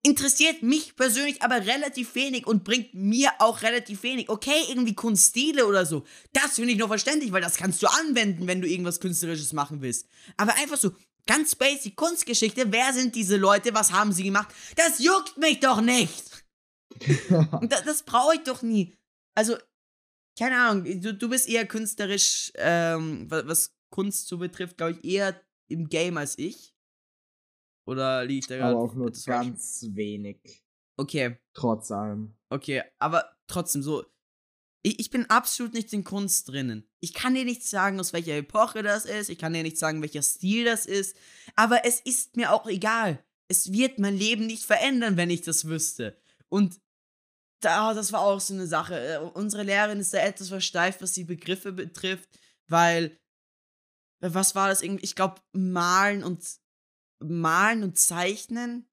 interessiert 0.06 0.62
mich 0.62 0.94
persönlich 0.94 1.42
aber 1.42 1.66
relativ 1.66 2.14
wenig 2.14 2.46
und 2.46 2.62
bringt 2.62 2.94
mir 2.94 3.32
auch 3.40 3.62
relativ 3.62 4.04
wenig. 4.04 4.28
Okay, 4.28 4.62
irgendwie 4.68 4.94
Kunststile 4.94 5.66
oder 5.66 5.84
so. 5.84 6.04
Das 6.32 6.54
finde 6.54 6.70
ich 6.70 6.78
noch 6.78 6.86
verständlich, 6.86 7.32
weil 7.32 7.42
das 7.42 7.56
kannst 7.56 7.82
du 7.82 7.88
anwenden, 7.88 8.46
wenn 8.46 8.60
du 8.60 8.68
irgendwas 8.68 9.00
Künstlerisches 9.00 9.52
machen 9.52 9.82
willst. 9.82 10.06
Aber 10.36 10.54
einfach 10.54 10.76
so 10.76 10.92
ganz 11.26 11.56
basic 11.56 11.96
Kunstgeschichte. 11.96 12.70
Wer 12.70 12.92
sind 12.92 13.16
diese 13.16 13.36
Leute? 13.36 13.74
Was 13.74 13.90
haben 13.90 14.12
sie 14.12 14.22
gemacht? 14.22 14.54
Das 14.76 15.00
juckt 15.00 15.38
mich 15.38 15.58
doch 15.58 15.80
nicht. 15.80 16.44
das, 17.62 17.84
das 17.84 18.02
brauche 18.04 18.36
ich 18.36 18.44
doch 18.44 18.62
nie. 18.62 18.94
Also, 19.34 19.56
keine 20.38 20.56
Ahnung, 20.56 21.00
du, 21.00 21.14
du 21.14 21.28
bist 21.28 21.48
eher 21.48 21.66
künstlerisch, 21.66 22.52
ähm, 22.54 23.26
was, 23.28 23.46
was 23.48 23.74
Kunst 23.90 24.28
so 24.28 24.38
betrifft, 24.38 24.76
glaube 24.76 24.92
ich, 24.92 25.04
eher 25.04 25.40
im 25.66 25.88
Game 25.88 26.16
als 26.16 26.38
ich. 26.38 26.75
Oder 27.86 28.24
liegt 28.24 28.50
da 28.50 28.56
gerade. 28.56 28.74
Aber 28.74 28.82
auch 28.82 28.94
nur 28.94 29.10
ganz 29.10 29.24
falsch? 29.24 29.94
wenig. 29.94 30.64
Okay. 30.96 31.38
Trotz 31.54 31.90
allem. 31.90 32.34
Okay, 32.50 32.82
aber 32.98 33.36
trotzdem 33.46 33.82
so. 33.82 34.04
Ich, 34.82 35.00
ich 35.00 35.10
bin 35.10 35.28
absolut 35.30 35.74
nicht 35.74 35.92
in 35.92 36.04
Kunst 36.04 36.48
drinnen. 36.48 36.88
Ich 37.00 37.14
kann 37.14 37.34
dir 37.34 37.44
nicht 37.44 37.64
sagen, 37.64 37.98
aus 37.98 38.12
welcher 38.12 38.36
Epoche 38.36 38.82
das 38.82 39.04
ist. 39.04 39.30
Ich 39.30 39.38
kann 39.38 39.52
dir 39.52 39.62
nicht 39.62 39.78
sagen, 39.78 40.02
welcher 40.02 40.22
Stil 40.22 40.64
das 40.64 40.86
ist. 40.86 41.16
Aber 41.54 41.84
es 41.84 42.00
ist 42.00 42.36
mir 42.36 42.52
auch 42.52 42.66
egal. 42.66 43.22
Es 43.48 43.72
wird 43.72 43.98
mein 43.98 44.16
Leben 44.16 44.46
nicht 44.46 44.64
verändern, 44.64 45.16
wenn 45.16 45.30
ich 45.30 45.42
das 45.42 45.66
wüsste. 45.66 46.16
Und 46.48 46.80
da, 47.60 47.94
das 47.94 48.12
war 48.12 48.20
auch 48.20 48.40
so 48.40 48.54
eine 48.54 48.66
Sache. 48.66 48.98
Äh, 48.98 49.18
unsere 49.18 49.62
Lehrerin 49.62 49.98
ist 50.00 50.14
da 50.14 50.18
etwas 50.18 50.48
versteift, 50.48 51.02
was 51.02 51.12
die 51.12 51.24
Begriffe 51.24 51.72
betrifft, 51.72 52.28
weil. 52.68 53.16
Was 54.20 54.54
war 54.54 54.68
das 54.68 54.82
irgendwie? 54.82 55.04
Ich 55.04 55.14
glaube, 55.14 55.42
malen 55.52 56.24
und 56.24 56.42
Malen 57.20 57.82
und 57.82 57.98
Zeichnen, 57.98 58.88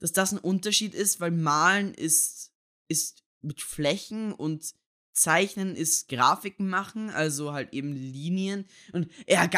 dass 0.00 0.12
das 0.12 0.32
ein 0.32 0.38
Unterschied 0.38 0.94
ist, 0.94 1.20
weil 1.20 1.30
Malen 1.30 1.94
ist, 1.94 2.52
ist 2.88 3.24
mit 3.40 3.60
Flächen 3.60 4.32
und 4.32 4.74
Zeichnen 5.12 5.76
ist 5.76 6.08
Grafiken 6.08 6.68
machen, 6.68 7.08
also 7.10 7.52
halt 7.52 7.72
eben 7.72 7.92
Linien 7.92 8.66
und 8.92 9.10
ja, 9.28 9.48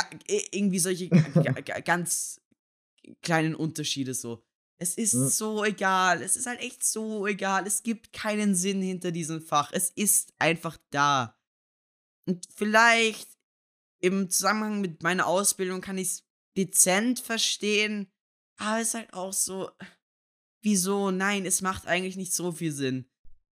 irgendwie 0.51 0.79
solche 0.79 1.09
ganz 1.85 2.41
kleinen 3.23 3.55
Unterschiede 3.55 4.13
so. 4.15 4.45
Es 4.79 4.95
ist 4.95 5.15
ja. 5.15 5.29
so 5.29 5.65
egal, 5.65 6.21
es 6.21 6.37
ist 6.37 6.47
halt 6.47 6.61
echt 6.61 6.85
so 6.85 7.27
egal, 7.27 7.67
es 7.67 7.83
gibt 7.83 8.13
keinen 8.13 8.55
Sinn 8.55 8.83
hinter 8.83 9.11
diesem 9.11 9.41
Fach, 9.41 9.71
es 9.73 9.89
ist 9.91 10.35
einfach 10.39 10.77
da. 10.91 11.39
Und 12.27 12.47
vielleicht 12.55 13.29
im 14.01 14.29
Zusammenhang 14.29 14.83
mit 14.83 15.03
meiner 15.03 15.27
Ausbildung 15.27 15.81
kann 15.81 15.97
ich 15.97 16.09
es 16.09 16.26
dezent 16.57 17.21
verstehen, 17.21 18.11
aber 18.59 18.81
es 18.81 18.89
ist 18.89 18.95
halt 18.95 19.13
auch 19.13 19.33
so, 19.33 19.71
wieso? 20.63 21.11
Nein, 21.11 21.47
es 21.47 21.63
macht 21.63 21.87
eigentlich 21.87 22.17
nicht 22.17 22.33
so 22.33 22.53
viel 22.53 22.73
Sinn. 22.73 23.09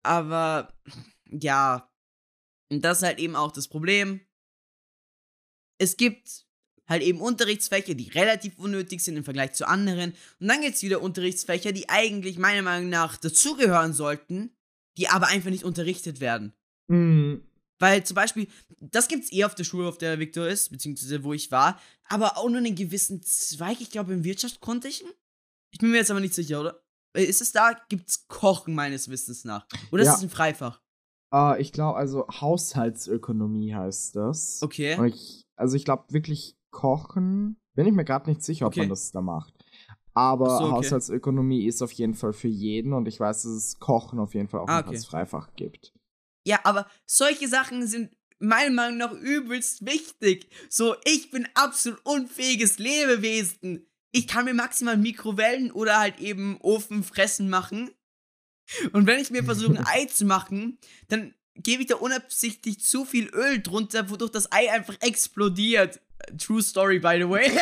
Aber 0.02 0.74
ja, 1.30 1.92
und 2.70 2.84
das 2.84 2.98
ist 2.98 3.04
halt 3.04 3.18
eben 3.18 3.36
auch 3.36 3.52
das 3.52 3.68
Problem. 3.68 4.20
Es 5.78 5.96
gibt 5.96 6.46
halt 6.88 7.02
eben 7.02 7.20
Unterrichtsfächer, 7.20 7.94
die 7.94 8.08
relativ 8.08 8.58
unnötig 8.58 9.02
sind 9.02 9.16
im 9.16 9.24
Vergleich 9.24 9.52
zu 9.52 9.68
anderen. 9.68 10.14
Und 10.40 10.48
dann 10.48 10.60
gibt 10.60 10.76
es 10.76 10.82
wieder 10.82 11.02
Unterrichtsfächer, 11.02 11.72
die 11.72 11.88
eigentlich 11.88 12.38
meiner 12.38 12.62
Meinung 12.62 12.88
nach 12.88 13.16
dazugehören 13.16 13.92
sollten, 13.92 14.56
die 14.96 15.08
aber 15.08 15.28
einfach 15.28 15.50
nicht 15.50 15.64
unterrichtet 15.64 16.20
werden. 16.20 16.54
Mhm. 16.88 17.47
Weil 17.78 18.04
zum 18.04 18.14
Beispiel, 18.14 18.48
das 18.80 19.08
gibt 19.08 19.24
es 19.24 19.32
eh 19.32 19.44
auf 19.44 19.54
der 19.54 19.64
Schule, 19.64 19.88
auf 19.88 19.98
der 19.98 20.18
Victor 20.18 20.48
ist, 20.48 20.70
beziehungsweise 20.70 21.22
wo 21.22 21.32
ich 21.32 21.50
war, 21.50 21.80
aber 22.04 22.36
auch 22.36 22.48
nur 22.48 22.58
einen 22.58 22.74
gewissen 22.74 23.22
Zweig, 23.22 23.80
ich 23.80 23.90
glaube 23.90 24.12
im 24.12 24.24
Wirtschaftskontischen. 24.24 25.08
Ich 25.70 25.78
bin 25.78 25.90
mir 25.90 25.98
jetzt 25.98 26.10
aber 26.10 26.20
nicht 26.20 26.34
sicher, 26.34 26.60
oder? 26.60 26.82
Äh, 27.16 27.24
ist 27.24 27.40
es 27.40 27.52
da? 27.52 27.76
Gibt 27.88 28.08
es 28.08 28.26
Kochen 28.28 28.74
meines 28.74 29.08
Wissens 29.08 29.44
nach? 29.44 29.66
Oder 29.92 30.04
ja. 30.04 30.12
ist 30.12 30.18
es 30.18 30.24
ein 30.24 30.30
Freifach? 30.30 30.80
Uh, 31.32 31.54
ich 31.58 31.72
glaube, 31.72 31.98
also 31.98 32.26
Haushaltsökonomie 32.28 33.74
heißt 33.74 34.16
das. 34.16 34.62
Okay. 34.62 34.98
Ich, 35.06 35.46
also 35.56 35.76
ich 35.76 35.84
glaube 35.84 36.04
wirklich 36.08 36.56
Kochen. 36.70 37.60
Bin 37.74 37.86
ich 37.86 37.92
mir 37.92 38.04
gerade 38.04 38.30
nicht 38.30 38.42
sicher, 38.42 38.66
ob 38.66 38.72
okay. 38.72 38.80
man 38.80 38.88
das 38.88 39.12
da 39.12 39.20
macht. 39.20 39.54
Aber 40.14 40.58
so, 40.58 40.64
okay. 40.64 40.72
Haushaltsökonomie 40.72 41.66
ist 41.66 41.82
auf 41.82 41.92
jeden 41.92 42.14
Fall 42.14 42.32
für 42.32 42.48
jeden 42.48 42.92
und 42.92 43.06
ich 43.06 43.20
weiß, 43.20 43.42
dass 43.42 43.52
es 43.52 43.78
Kochen 43.78 44.18
auf 44.18 44.34
jeden 44.34 44.48
Fall 44.48 44.60
auch 44.60 44.68
ah, 44.68 44.80
okay. 44.80 44.90
als 44.90 45.04
Freifach 45.04 45.54
gibt. 45.54 45.92
Ja, 46.48 46.60
aber 46.64 46.90
solche 47.04 47.46
Sachen 47.46 47.86
sind 47.86 48.10
meiner 48.38 48.70
Meinung 48.70 48.96
nach 48.96 49.12
übelst 49.12 49.84
wichtig. 49.84 50.48
So, 50.70 50.96
ich 51.04 51.30
bin 51.30 51.46
absolut 51.52 52.00
unfähiges 52.06 52.78
Lebewesen. 52.78 53.86
Ich 54.12 54.26
kann 54.26 54.46
mir 54.46 54.54
maximal 54.54 54.96
Mikrowellen 54.96 55.70
oder 55.70 55.98
halt 55.98 56.20
eben 56.20 56.56
Ofen 56.62 57.04
fressen 57.04 57.50
machen. 57.50 57.90
Und 58.92 59.06
wenn 59.06 59.20
ich 59.20 59.30
mir 59.30 59.44
versuche, 59.44 59.76
ein 59.76 59.86
Ei 59.92 60.06
zu 60.06 60.24
machen, 60.24 60.78
dann 61.08 61.34
gebe 61.54 61.82
ich 61.82 61.88
da 61.88 61.96
unabsichtlich 61.96 62.80
zu 62.80 63.04
viel 63.04 63.28
Öl 63.34 63.60
drunter, 63.60 64.08
wodurch 64.08 64.30
das 64.30 64.50
Ei 64.50 64.72
einfach 64.72 64.96
explodiert. 65.00 66.00
True 66.38 66.62
Story, 66.62 66.98
by 66.98 67.18
the 67.18 67.28
way. 67.28 67.50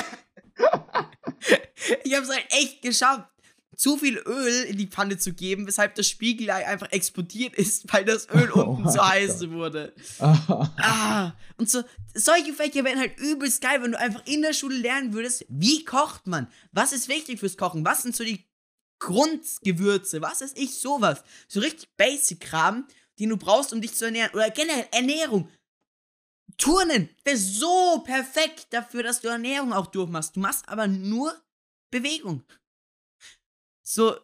ich 2.04 2.14
habe 2.14 2.24
es 2.24 2.30
halt 2.30 2.46
echt 2.50 2.82
geschafft 2.82 3.28
zu 3.76 3.98
viel 3.98 4.16
Öl 4.16 4.64
in 4.64 4.78
die 4.78 4.86
Pfanne 4.86 5.18
zu 5.18 5.32
geben, 5.32 5.66
weshalb 5.66 5.94
das 5.94 6.08
Spiegelei 6.08 6.66
einfach 6.66 6.90
explodiert 6.90 7.54
ist, 7.54 7.92
weil 7.92 8.04
das 8.04 8.28
Öl 8.30 8.50
oh 8.54 8.60
unten 8.60 8.90
zu 8.90 9.06
heiß 9.06 9.40
Gott. 9.40 9.50
wurde. 9.50 9.92
ah, 10.18 11.32
und 11.58 11.70
so, 11.70 11.82
solche 12.14 12.54
Fächer 12.54 12.84
wären 12.84 12.98
halt 12.98 13.18
übelst 13.18 13.60
geil, 13.60 13.82
wenn 13.82 13.92
du 13.92 13.98
einfach 13.98 14.26
in 14.26 14.42
der 14.42 14.54
Schule 14.54 14.78
lernen 14.78 15.12
würdest, 15.12 15.44
wie 15.48 15.84
kocht 15.84 16.26
man? 16.26 16.48
Was 16.72 16.92
ist 16.92 17.08
wichtig 17.08 17.38
fürs 17.38 17.56
Kochen? 17.56 17.84
Was 17.84 18.02
sind 18.02 18.16
so 18.16 18.24
die 18.24 18.44
Grundgewürze? 18.98 20.22
Was 20.22 20.40
ist 20.40 20.58
ich 20.58 20.74
sowas? 20.74 21.22
So 21.46 21.60
richtig 21.60 21.94
Basic-Kram, 21.96 22.86
den 23.18 23.28
du 23.28 23.36
brauchst, 23.36 23.72
um 23.72 23.80
dich 23.80 23.94
zu 23.94 24.06
ernähren. 24.06 24.32
Oder 24.32 24.50
generell 24.50 24.88
Ernährung. 24.90 25.50
Turnen 26.56 27.10
wäre 27.24 27.36
so 27.36 28.02
perfekt 28.04 28.68
dafür, 28.70 29.02
dass 29.02 29.20
du 29.20 29.28
Ernährung 29.28 29.74
auch 29.74 29.88
durchmachst. 29.88 30.36
Du 30.36 30.40
machst 30.40 30.66
aber 30.68 30.86
nur 30.86 31.34
Bewegung. 31.90 32.42
So, 33.88 34.16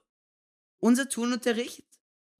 unser 0.80 1.08
Turnunterricht 1.08 1.84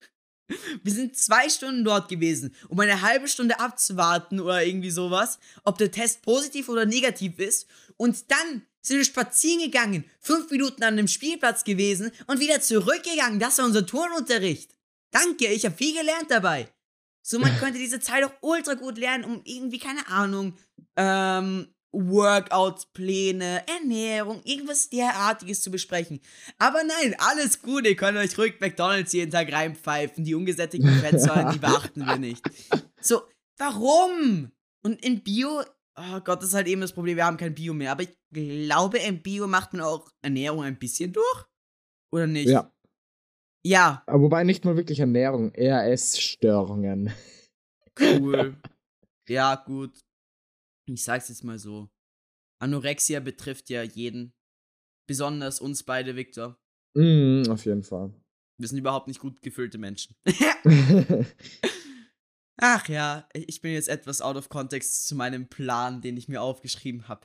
Wir 0.85 0.93
sind 0.93 1.17
zwei 1.17 1.49
Stunden 1.49 1.85
dort 1.85 2.09
gewesen, 2.09 2.55
um 2.69 2.79
eine 2.79 3.03
halbe 3.03 3.27
Stunde 3.27 3.59
abzuwarten 3.59 4.39
oder 4.39 4.65
irgendwie 4.65 4.93
sowas, 4.93 5.41
ob 5.65 5.79
der 5.79 5.91
Test 5.91 6.23
positiv 6.23 6.69
oder 6.69 6.87
negativ 6.87 7.41
ist. 7.41 7.67
Und 7.97 8.31
dann 8.31 8.65
sind 8.81 8.99
wir 8.99 9.05
spazieren 9.05 9.65
gegangen, 9.65 10.09
fünf 10.21 10.49
Minuten 10.53 10.85
an 10.85 10.97
dem 10.97 11.09
Spielplatz 11.09 11.65
gewesen 11.65 12.13
und 12.29 12.39
wieder 12.39 12.61
zurückgegangen. 12.61 13.41
Das 13.41 13.59
war 13.59 13.65
unser 13.65 13.85
Turnunterricht. 13.85 14.77
Danke, 15.11 15.49
ich 15.49 15.65
habe 15.65 15.75
viel 15.75 15.95
gelernt 15.95 16.31
dabei. 16.31 16.73
So, 17.23 17.39
man 17.39 17.57
könnte 17.59 17.79
diese 17.79 18.01
Zeit 18.01 18.25
auch 18.25 18.33
ultra 18.41 18.75
gut 18.75 18.99
lernen, 18.99 19.25
um 19.25 19.41
irgendwie, 19.45 19.79
keine 19.79 20.07
Ahnung, 20.09 20.57
ähm, 20.97 21.69
Workout-Pläne, 21.93 23.65
Ernährung, 23.67 24.43
irgendwas 24.45 24.91
derartiges 24.91 25.63
zu 25.63 25.71
besprechen. 25.71 26.21
Aber 26.59 26.83
nein, 26.85 27.17
alles 27.19 27.63
gut, 27.63 27.87
ihr 27.87 27.97
könnt 27.97 28.19
euch 28.19 28.37
ruhig 28.37 28.61
McDonalds 28.61 29.13
jeden 29.13 29.31
Tag 29.31 29.53
reinpfeifen. 29.53 30.25
Die 30.25 30.35
ungesättigten 30.35 30.99
Fettsäuren, 31.01 31.53
die 31.53 31.59
beachten 31.59 32.05
wir 32.05 32.19
nicht. 32.19 32.43
So, 33.01 33.23
warum? 33.57 34.53
Und 34.83 35.03
in 35.05 35.23
Bio, 35.23 35.63
oh 35.97 36.21
Gott, 36.21 36.43
das 36.43 36.51
ist 36.51 36.55
halt 36.55 36.67
eben 36.67 36.81
das 36.81 36.93
Problem, 36.93 37.17
wir 37.17 37.25
haben 37.25 37.37
kein 37.39 37.55
Bio 37.55 37.73
mehr. 37.73 37.93
Aber 37.93 38.03
ich 38.03 38.17
glaube, 38.33 38.99
im 38.99 39.23
Bio 39.23 39.47
macht 39.47 39.73
man 39.73 39.83
auch 39.83 40.11
Ernährung 40.23 40.63
ein 40.63 40.79
bisschen 40.79 41.13
durch. 41.13 41.47
Oder 42.13 42.27
nicht? 42.27 42.49
Ja. 42.49 42.73
Ja, 43.65 44.03
Aber 44.07 44.23
Wobei 44.23 44.45
nicht 44.45 44.65
mal 44.65 44.77
wirklich 44.77 45.01
Ernährung, 45.01 45.53
eher 45.53 45.91
Essstörungen. 45.91 47.13
cool. 48.01 48.57
ja, 49.29 49.57
gut. 49.57 49.99
Ich 50.89 51.05
sag's 51.05 51.29
jetzt 51.29 51.45
mal 51.45 51.59
so. 51.59 51.89
Anorexia 52.61 53.21
betrifft 53.21 53.69
ja 53.71 53.83
jeden. 53.83 54.33
Besonders 55.07 55.61
uns 55.61 55.83
beide, 55.83 56.17
Victor. 56.17 56.59
Mm, 56.95 57.45
auf 57.51 57.65
jeden 57.65 57.83
Fall. 57.83 58.13
Wir 58.59 58.69
sind 58.69 58.79
überhaupt 58.79 59.09
nicht 59.09 59.21
gut 59.21 59.41
gefüllte 59.43 59.79
Menschen. 59.79 60.15
Ach 62.61 62.89
ja, 62.89 63.29
ich 63.33 63.61
bin 63.61 63.73
jetzt 63.73 63.89
etwas 63.89 64.21
out 64.21 64.37
of 64.37 64.49
context 64.49 65.07
zu 65.07 65.15
meinem 65.15 65.49
Plan, 65.49 66.01
den 66.01 66.17
ich 66.17 66.29
mir 66.29 66.43
aufgeschrieben 66.43 67.07
habe. 67.07 67.25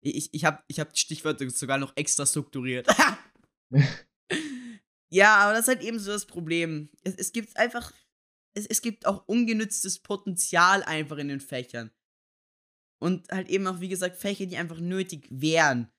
Ich, 0.00 0.32
ich 0.32 0.44
habe 0.44 0.62
ich 0.68 0.78
hab 0.78 0.92
die 0.92 1.00
Stichwörter 1.00 1.50
sogar 1.50 1.78
noch 1.78 1.96
extra 1.96 2.24
strukturiert. 2.24 2.86
Ja, 5.12 5.36
aber 5.36 5.52
das 5.52 5.62
ist 5.62 5.68
halt 5.68 5.82
eben 5.82 5.98
so 5.98 6.12
das 6.12 6.26
Problem. 6.26 6.90
Es, 7.02 7.14
es 7.16 7.32
gibt 7.32 7.56
einfach, 7.56 7.92
es, 8.54 8.66
es 8.66 8.80
gibt 8.80 9.06
auch 9.06 9.26
ungenütztes 9.26 9.98
Potenzial 9.98 10.82
einfach 10.84 11.18
in 11.18 11.28
den 11.28 11.40
Fächern. 11.40 11.90
Und 13.02 13.30
halt 13.30 13.48
eben 13.48 13.66
auch, 13.66 13.80
wie 13.80 13.88
gesagt, 13.88 14.16
Fächer, 14.16 14.46
die 14.46 14.56
einfach 14.56 14.78
nötig 14.78 15.26
wären. 15.30 15.90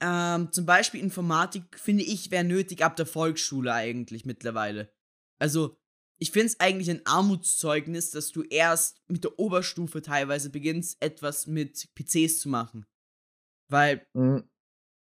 Ähm, 0.00 0.50
zum 0.52 0.64
Beispiel 0.64 1.00
Informatik, 1.00 1.78
finde 1.78 2.04
ich, 2.04 2.30
wäre 2.30 2.44
nötig 2.44 2.82
ab 2.82 2.96
der 2.96 3.06
Volksschule 3.06 3.72
eigentlich 3.72 4.24
mittlerweile. 4.24 4.92
Also, 5.38 5.76
ich 6.20 6.32
finde 6.32 6.46
es 6.46 6.60
eigentlich 6.60 6.90
ein 6.90 7.06
Armutszeugnis, 7.06 8.10
dass 8.10 8.32
du 8.32 8.42
erst 8.42 9.00
mit 9.08 9.22
der 9.22 9.38
Oberstufe 9.38 10.02
teilweise 10.02 10.50
beginnst, 10.50 11.00
etwas 11.00 11.46
mit 11.46 11.88
PCs 11.94 12.40
zu 12.40 12.48
machen. 12.48 12.86
Weil 13.70 14.06
Mm, 14.14 14.38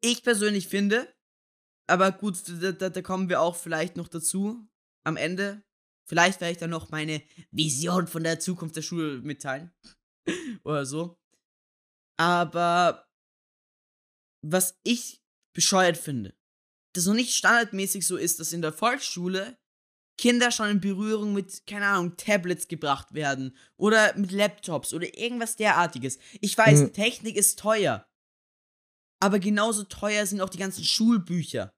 ich 0.02 0.24
persönlich 0.24 0.68
finde, 0.68 1.13
aber 1.88 2.12
gut, 2.12 2.41
da, 2.48 2.71
da, 2.71 2.89
da 2.89 3.02
kommen 3.02 3.30
wir 3.30 3.41
auch 3.41 3.56
vielleicht 3.56 3.95
noch 3.98 4.08
dazu 4.08 4.67
am 5.04 5.17
Ende. 5.17 5.63
Vielleicht 6.08 6.41
werde 6.41 6.52
ich 6.52 6.58
dann 6.58 6.69
noch 6.69 6.89
meine 6.89 7.21
Vision 7.52 8.08
von 8.08 8.24
der 8.24 8.39
Zukunft 8.39 8.76
der 8.76 8.82
Schule 8.82 9.21
mitteilen. 9.21 9.71
Oder 10.63 10.86
so. 10.86 11.19
Aber 12.17 13.08
was 14.43 14.80
ich 14.84 15.21
bescheuert 15.54 15.98
finde, 15.98 16.36
dass 16.93 17.06
noch 17.06 17.13
nicht 17.13 17.36
standardmäßig 17.36 18.06
so 18.06 18.17
ist, 18.17 18.39
dass 18.39 18.54
in 18.54 18.62
der 18.62 18.74
Volksschule 18.74 19.58
Kinder 20.17 20.50
schon 20.52 20.69
in 20.69 20.80
Berührung 20.80 21.34
mit, 21.34 21.67
keine 21.67 21.88
Ahnung, 21.88 22.15
Tablets 22.15 22.69
gebracht 22.69 23.13
werden 23.13 23.56
oder 23.76 24.15
mit 24.17 24.32
Laptops 24.32 24.93
oder 24.93 25.17
irgendwas 25.17 25.58
derartiges. 25.58 26.19
Ich 26.39 26.58
weiß, 26.58 26.84
Mhm. 26.84 26.93
Technik 26.93 27.36
ist 27.36 27.60
teuer. 27.60 28.08
Aber 29.21 29.39
genauso 29.39 29.84
teuer 29.84 30.26
sind 30.26 30.39
auch 30.39 30.50
die 30.50 30.58
ganzen 30.58 30.86
Schulbücher. 30.86 31.75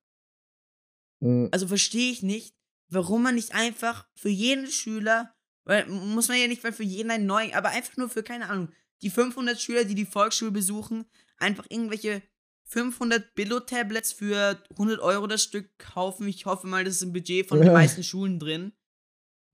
Mm, 1.19 1.47
Also 1.51 1.67
verstehe 1.67 2.11
ich 2.11 2.23
nicht, 2.23 2.55
warum 2.89 3.23
man 3.23 3.35
nicht 3.35 3.53
einfach 3.53 4.07
für 4.15 4.29
jeden 4.29 4.67
Schüler, 4.67 5.33
weil 5.65 5.85
muss 5.87 6.27
man 6.29 6.39
ja 6.39 6.47
nicht 6.47 6.63
mal 6.63 6.73
für 6.73 6.83
jeden 6.83 7.11
einen 7.11 7.25
neuen, 7.25 7.53
aber 7.53 7.69
einfach 7.69 7.97
nur 7.97 8.09
für, 8.09 8.23
keine 8.23 8.49
Ahnung, 8.49 8.69
die 9.01 9.09
500 9.09 9.59
Schüler, 9.59 9.83
die 9.83 9.95
die 9.95 10.05
Volksschule 10.05 10.51
besuchen, 10.51 11.05
einfach 11.37 11.65
irgendwelche 11.69 12.21
500 12.65 13.35
Billo-Tablets 13.35 14.11
für 14.13 14.61
100 14.71 14.99
Euro 14.99 15.27
das 15.27 15.43
Stück 15.43 15.69
kaufen. 15.77 16.27
Ich 16.27 16.45
hoffe 16.45 16.67
mal, 16.67 16.83
das 16.83 16.95
ist 16.95 17.01
im 17.03 17.13
Budget 17.13 17.47
von 17.47 17.59
den 17.59 17.67
Ja. 17.67 17.73
meisten 17.73 18.03
Schulen 18.03 18.39
drin. 18.39 18.73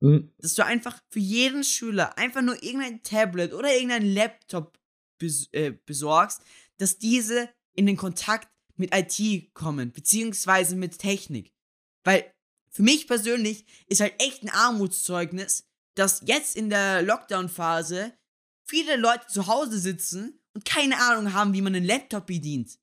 mm, 0.02 0.30
Dass 0.40 0.56
du 0.56 0.66
einfach 0.66 1.00
für 1.10 1.20
jeden 1.20 1.64
Schüler 1.64 2.18
einfach 2.18 2.42
nur 2.42 2.62
irgendein 2.64 3.04
Tablet 3.04 3.54
oder 3.54 3.74
irgendein 3.74 4.06
Laptop 4.06 4.78
bes 5.20 5.48
äh, 5.54 5.72
besorgst, 5.86 6.42
dass 6.78 6.98
diese 6.98 7.50
in 7.76 7.86
den 7.86 7.98
Kontakt 7.98 8.50
mit 8.76 8.94
IT 8.94 9.54
kommen, 9.54 9.92
beziehungsweise 9.92 10.76
mit 10.76 10.98
Technik. 10.98 11.53
Weil 12.04 12.32
für 12.70 12.84
mich 12.84 13.08
persönlich 13.08 13.66
ist 13.88 14.02
halt 14.02 14.14
echt 14.20 14.44
ein 14.44 14.50
Armutszeugnis, 14.50 15.66
dass 15.96 16.22
jetzt 16.26 16.56
in 16.56 16.70
der 16.70 17.02
Lockdown-Phase 17.04 18.14
viele 18.66 18.96
Leute 18.96 19.28
zu 19.28 19.48
Hause 19.48 19.78
sitzen 19.80 20.40
und 20.54 20.66
keine 20.66 20.98
Ahnung 21.00 21.34
haben, 21.34 21.54
wie 21.54 21.62
man 21.62 21.76
einen 21.76 21.86
Laptop 21.86 22.26
bedient. 22.26 22.80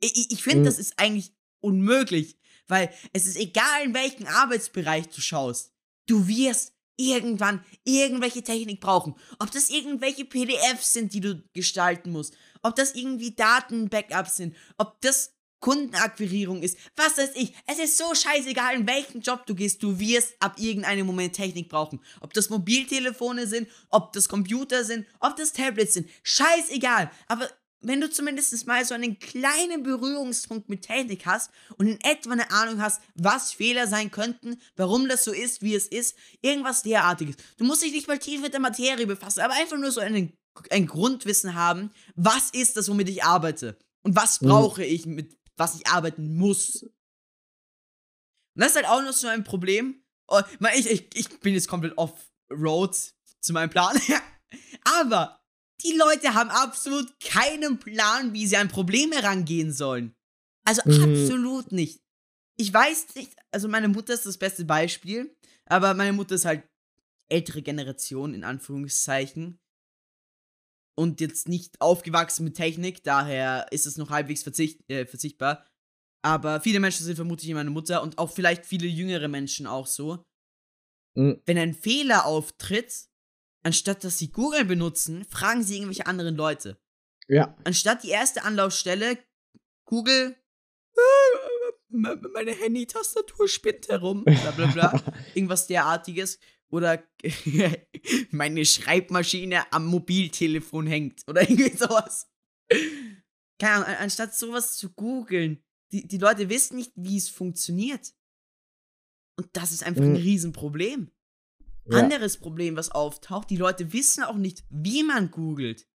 Ich, 0.00 0.30
ich, 0.32 0.42
finde, 0.42 0.60
Mhm. 0.60 0.64
das 0.64 0.78
ist 0.78 0.98
eigentlich 0.98 1.32
unmöglich, 1.60 2.36
weil 2.68 2.92
es 3.12 3.26
ist 3.26 3.36
egal, 3.36 3.84
in 3.84 3.94
welchen 3.94 4.26
Arbeitsbereich 4.26 5.08
du 5.08 5.20
schaust. 5.20 5.72
Du 6.06 6.26
wirst 6.26 6.74
irgendwann 6.96 7.64
irgendwelche 7.84 8.42
Technik 8.42 8.80
brauchen. 8.80 9.14
Ob 9.38 9.50
das 9.50 9.70
irgendwelche 9.70 10.24
PDFs 10.24 10.92
sind, 10.92 11.14
die 11.14 11.20
du 11.20 11.42
gestalten 11.52 12.10
musst. 12.12 12.36
Ob 12.62 12.76
das 12.76 12.94
irgendwie 12.94 13.34
Daten-Backups 13.34 14.36
sind. 14.36 14.56
Ob 14.76 15.00
das 15.00 15.31
Kundenakquirierung 15.62 16.62
ist. 16.62 16.76
Was 16.96 17.16
weiß 17.16 17.30
ich. 17.36 17.54
Es 17.66 17.78
ist 17.78 17.96
so 17.96 18.14
scheißegal, 18.14 18.76
in 18.76 18.86
welchen 18.86 19.22
Job 19.22 19.46
du 19.46 19.54
gehst. 19.54 19.82
Du 19.82 19.98
wirst 19.98 20.34
ab 20.40 20.58
irgendeinem 20.58 21.06
Moment 21.06 21.34
Technik 21.34 21.70
brauchen. 21.70 22.00
Ob 22.20 22.34
das 22.34 22.50
Mobiltelefone 22.50 23.46
sind, 23.46 23.68
ob 23.88 24.12
das 24.12 24.28
Computer 24.28 24.84
sind, 24.84 25.06
ob 25.20 25.36
das 25.36 25.52
Tablets 25.52 25.94
sind. 25.94 26.10
Scheißegal. 26.24 27.10
Aber 27.28 27.48
wenn 27.80 28.00
du 28.00 28.10
zumindest 28.10 28.66
mal 28.66 28.84
so 28.84 28.94
einen 28.94 29.18
kleinen 29.18 29.82
Berührungspunkt 29.82 30.68
mit 30.68 30.82
Technik 30.82 31.26
hast 31.26 31.50
und 31.76 31.86
in 31.86 32.00
etwa 32.02 32.32
eine 32.32 32.50
Ahnung 32.50 32.80
hast, 32.80 33.00
was 33.14 33.52
Fehler 33.52 33.86
sein 33.86 34.10
könnten, 34.10 34.60
warum 34.76 35.08
das 35.08 35.24
so 35.24 35.32
ist, 35.32 35.62
wie 35.62 35.74
es 35.74 35.86
ist, 35.86 36.16
irgendwas 36.42 36.82
derartiges. 36.82 37.36
Du 37.56 37.64
musst 37.64 37.82
dich 37.82 37.92
nicht 37.92 38.08
mal 38.08 38.18
tief 38.18 38.40
mit 38.40 38.52
der 38.52 38.60
Materie 38.60 39.06
befassen, 39.06 39.40
aber 39.40 39.54
einfach 39.54 39.78
nur 39.78 39.90
so 39.90 40.00
einen, 40.00 40.32
ein 40.70 40.86
Grundwissen 40.86 41.54
haben, 41.54 41.90
was 42.14 42.50
ist 42.50 42.76
das, 42.76 42.88
womit 42.88 43.08
ich 43.08 43.24
arbeite 43.24 43.76
und 44.02 44.16
was 44.16 44.40
Mhm. 44.40 44.48
brauche 44.48 44.84
ich, 44.84 45.06
mit 45.06 45.36
was 45.62 45.76
ich 45.76 45.86
arbeiten 45.86 46.36
muss. 46.36 46.82
Und 48.54 48.60
das 48.60 48.70
ist 48.70 48.76
halt 48.76 48.86
auch 48.86 49.00
noch 49.02 49.12
so 49.12 49.28
ein 49.28 49.44
Problem. 49.44 50.02
Oh, 50.28 50.40
ich, 50.74 50.90
ich, 50.90 51.08
ich 51.14 51.40
bin 51.40 51.54
jetzt 51.54 51.68
komplett 51.68 51.96
off-road 51.96 52.96
zu 53.40 53.52
meinem 53.52 53.70
Plan. 53.70 53.98
Aber 54.84 55.40
die 55.82 55.92
Leute 55.92 56.34
haben 56.34 56.50
absolut 56.50 57.18
keinen 57.20 57.78
Plan, 57.78 58.32
wie 58.32 58.46
sie 58.46 58.56
an 58.56 58.68
Probleme 58.68 59.22
rangehen 59.22 59.72
sollen. 59.72 60.14
Also 60.64 60.82
Mhm. 60.84 61.02
absolut 61.04 61.72
nicht. 61.72 62.02
Ich 62.56 62.72
weiß 62.72 63.14
nicht, 63.14 63.34
also 63.50 63.68
meine 63.68 63.88
Mutter 63.88 64.14
ist 64.14 64.26
das 64.26 64.38
beste 64.38 64.64
Beispiel, 64.64 65.34
aber 65.66 65.94
meine 65.94 66.12
Mutter 66.12 66.34
ist 66.34 66.44
halt 66.44 66.68
ältere 67.28 67.62
Generation 67.62 68.34
in 68.34 68.44
Anführungszeichen 68.44 69.58
und 70.94 71.20
jetzt 71.20 71.48
nicht 71.48 71.80
aufgewachsen 71.80 72.44
mit 72.44 72.56
Technik, 72.56 73.02
daher 73.02 73.66
ist 73.70 73.86
es 73.86 73.96
noch 73.96 74.10
halbwegs 74.10 74.42
verzicht, 74.42 74.80
äh, 74.90 75.06
verzichtbar. 75.06 75.64
Aber 76.22 76.60
viele 76.60 76.80
Menschen 76.80 77.04
sind 77.04 77.16
vermutlich 77.16 77.52
meine 77.52 77.70
Mutter 77.70 78.02
und 78.02 78.18
auch 78.18 78.30
vielleicht 78.30 78.64
viele 78.64 78.86
jüngere 78.86 79.28
Menschen 79.28 79.66
auch 79.66 79.86
so. 79.86 80.24
mm. 81.14 81.32
Wenn 81.44 81.58
ein 81.58 81.74
Fehler 81.74 82.26
auftritt, 82.26 83.08
anstatt 83.64 84.04
dass 84.04 84.18
sie 84.18 84.30
Google 84.30 84.64
benutzen, 84.64 85.24
fragen 85.24 85.62
sie 85.62 85.76
irgendwelche 85.76 86.06
anderen 86.06 86.36
Leute. 86.36 86.78
Ja. 87.28 87.56
Anstatt 87.64 88.04
die 88.04 88.10
erste 88.10 88.44
Anlaufstelle, 88.44 89.18
Google, 89.84 90.36
äh, 90.94 92.16
meine 92.32 92.52
Handy-Tastatur 92.52 93.48
spinnt 93.48 93.88
herum, 93.88 94.24
bla 94.24 94.50
bla 94.52 94.66
bla, 94.66 95.02
irgendwas 95.34 95.66
derartiges. 95.66 96.38
Oder 96.72 97.02
meine 98.30 98.64
Schreibmaschine 98.64 99.70
am 99.72 99.86
Mobiltelefon 99.86 100.86
hängt. 100.86 101.22
Oder 101.28 101.42
irgendwie 101.48 101.76
sowas. 101.76 102.28
Keine 103.58 103.74
Ahnung, 103.74 103.86
an- 103.88 103.96
anstatt 103.96 104.34
sowas 104.34 104.76
zu 104.76 104.90
googeln. 104.92 105.62
Die, 105.92 106.08
die 106.08 106.18
Leute 106.18 106.48
wissen 106.48 106.76
nicht, 106.76 106.92
wie 106.96 107.18
es 107.18 107.28
funktioniert. 107.28 108.14
Und 109.38 109.48
das 109.52 109.72
ist 109.72 109.82
einfach 109.84 110.02
ein 110.02 110.10
Mhm. 110.12 110.16
Riesenproblem. 110.16 111.10
ja. 111.86 111.98
Anderes 111.98 112.38
Problem, 112.38 112.76
was 112.76 112.90
auftaucht, 112.90 113.50
die 113.50 113.56
Leute 113.56 113.92
wissen 113.92 114.22
auch 114.24 114.36
nicht, 114.36 114.64
wie 114.70 115.02
man 115.02 115.30
googelt. 115.30 115.86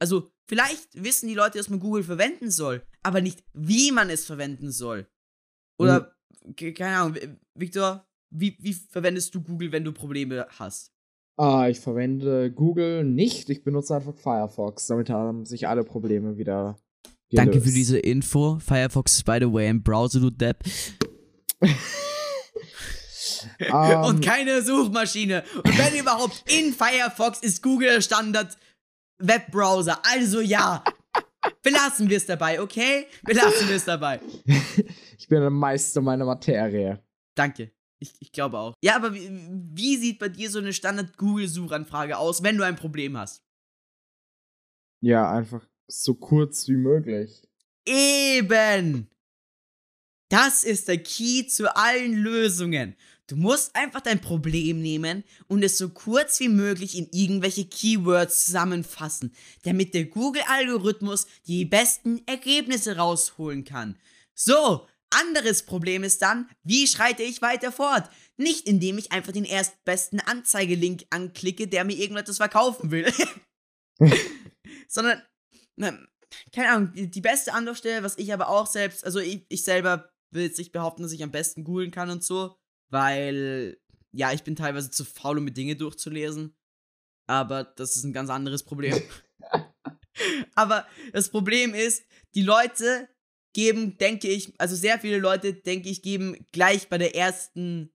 Also, 0.00 0.32
vielleicht 0.48 1.02
wissen 1.02 1.28
die 1.28 1.34
Leute, 1.34 1.58
dass 1.58 1.70
man 1.70 1.80
Google 1.80 2.04
verwenden 2.04 2.50
soll, 2.50 2.86
aber 3.02 3.20
nicht, 3.20 3.42
wie 3.52 3.90
man 3.90 4.10
es 4.10 4.26
verwenden 4.26 4.70
soll. 4.70 5.08
Oder, 5.78 6.14
ke- 6.56 6.74
keine 6.74 6.96
Ahnung, 6.98 7.14
Vi- 7.16 7.36
Victor, 7.54 8.06
wie, 8.30 8.56
wie 8.60 8.74
verwendest 8.74 9.34
du 9.34 9.42
Google, 9.42 9.72
wenn 9.72 9.84
du 9.84 9.92
Probleme 9.92 10.46
hast? 10.58 10.92
Ah, 11.36 11.68
ich 11.68 11.80
verwende 11.80 12.52
Google 12.52 13.04
nicht. 13.04 13.50
Ich 13.50 13.64
benutze 13.64 13.96
einfach 13.96 14.14
Firefox. 14.14 14.86
Damit 14.86 15.10
haben 15.10 15.44
sich 15.44 15.66
alle 15.66 15.84
Probleme 15.84 16.36
wieder. 16.36 16.78
Danke 17.30 17.54
für 17.54 17.60
gelöst. 17.60 17.76
diese 17.76 17.98
Info. 17.98 18.58
Firefox 18.60 19.14
ist 19.14 19.24
by 19.24 19.38
the 19.40 19.52
way 19.52 19.68
ein 19.68 19.82
Browser, 19.82 20.20
du 20.20 20.30
Depp. 20.30 20.62
Ähm, 23.58 24.00
Und 24.04 24.24
keine 24.24 24.62
Suchmaschine. 24.62 25.44
Und 25.56 25.78
wenn 25.78 25.94
überhaupt 26.00 26.44
in 26.50 26.72
Firefox 26.72 27.40
ist 27.40 27.62
Google 27.62 27.88
der 27.88 28.00
Standard 28.00 28.56
Webbrowser. 29.18 30.00
Also 30.02 30.40
ja. 30.40 30.82
Belassen 31.62 32.08
wir 32.08 32.16
es 32.16 32.26
dabei, 32.26 32.60
okay? 32.60 33.06
Belassen 33.22 33.68
wir 33.68 33.76
es 33.76 33.84
dabei. 33.84 34.20
ich 35.18 35.28
bin 35.28 35.40
der 35.40 35.50
Meister 35.50 36.00
meiner 36.00 36.24
Materie. 36.24 37.02
Danke. 37.34 37.73
Ich, 37.98 38.14
ich 38.20 38.32
glaube 38.32 38.58
auch. 38.58 38.74
Ja, 38.82 38.96
aber 38.96 39.14
wie, 39.14 39.28
wie 39.74 39.96
sieht 39.96 40.18
bei 40.18 40.28
dir 40.28 40.50
so 40.50 40.58
eine 40.58 40.72
Standard-Google-Suchanfrage 40.72 42.18
aus, 42.18 42.42
wenn 42.42 42.56
du 42.56 42.64
ein 42.64 42.76
Problem 42.76 43.16
hast? 43.16 43.42
Ja, 45.00 45.30
einfach 45.30 45.66
so 45.86 46.14
kurz 46.14 46.68
wie 46.68 46.76
möglich. 46.76 47.42
Eben! 47.86 49.08
Das 50.30 50.64
ist 50.64 50.88
der 50.88 50.98
Key 50.98 51.46
zu 51.46 51.76
allen 51.76 52.14
Lösungen. 52.14 52.96
Du 53.26 53.36
musst 53.36 53.74
einfach 53.74 54.02
dein 54.02 54.20
Problem 54.20 54.82
nehmen 54.82 55.24
und 55.46 55.62
es 55.62 55.78
so 55.78 55.88
kurz 55.88 56.40
wie 56.40 56.48
möglich 56.48 56.98
in 56.98 57.08
irgendwelche 57.10 57.64
Keywords 57.64 58.44
zusammenfassen, 58.44 59.32
damit 59.62 59.94
der 59.94 60.04
Google-Algorithmus 60.06 61.26
die 61.46 61.64
besten 61.64 62.20
Ergebnisse 62.26 62.96
rausholen 62.96 63.64
kann. 63.64 63.96
So, 64.34 64.86
anderes 65.14 65.64
Problem 65.64 66.04
ist 66.04 66.22
dann, 66.22 66.48
wie 66.62 66.86
schreite 66.86 67.22
ich 67.22 67.42
weiter 67.42 67.72
fort? 67.72 68.08
Nicht 68.36 68.66
indem 68.66 68.98
ich 68.98 69.12
einfach 69.12 69.32
den 69.32 69.44
erstbesten 69.44 70.20
Anzeigelink 70.20 71.04
anklicke, 71.10 71.68
der 71.68 71.84
mir 71.84 71.96
irgendetwas 71.96 72.38
verkaufen 72.38 72.90
will. 72.90 73.12
Sondern, 74.88 75.22
na, 75.76 75.98
keine 76.52 76.70
Ahnung, 76.70 76.92
die, 76.92 77.10
die 77.10 77.20
beste 77.20 77.52
Anlaufstelle, 77.52 78.02
was 78.02 78.18
ich 78.18 78.32
aber 78.32 78.48
auch 78.48 78.66
selbst, 78.66 79.04
also 79.04 79.20
ich, 79.20 79.44
ich 79.48 79.64
selber 79.64 80.10
will 80.32 80.44
jetzt 80.44 80.58
nicht 80.58 80.72
behaupten, 80.72 81.02
dass 81.02 81.12
ich 81.12 81.22
am 81.22 81.30
besten 81.30 81.64
googeln 81.64 81.90
kann 81.90 82.10
und 82.10 82.24
so, 82.24 82.56
weil, 82.90 83.78
ja, 84.12 84.32
ich 84.32 84.42
bin 84.42 84.56
teilweise 84.56 84.90
zu 84.90 85.04
faul, 85.04 85.38
um 85.38 85.44
mir 85.44 85.52
Dinge 85.52 85.76
durchzulesen. 85.76 86.56
Aber 87.26 87.64
das 87.64 87.96
ist 87.96 88.04
ein 88.04 88.12
ganz 88.12 88.30
anderes 88.30 88.64
Problem. 88.64 89.00
aber 90.54 90.86
das 91.12 91.30
Problem 91.30 91.74
ist, 91.74 92.04
die 92.34 92.42
Leute 92.42 93.08
geben, 93.54 93.96
denke 93.96 94.28
ich, 94.28 94.52
also 94.58 94.76
sehr 94.76 94.98
viele 94.98 95.18
Leute, 95.18 95.54
denke 95.54 95.88
ich, 95.88 96.02
geben 96.02 96.46
gleich 96.52 96.88
bei 96.88 96.98
der 96.98 97.16
ersten 97.16 97.90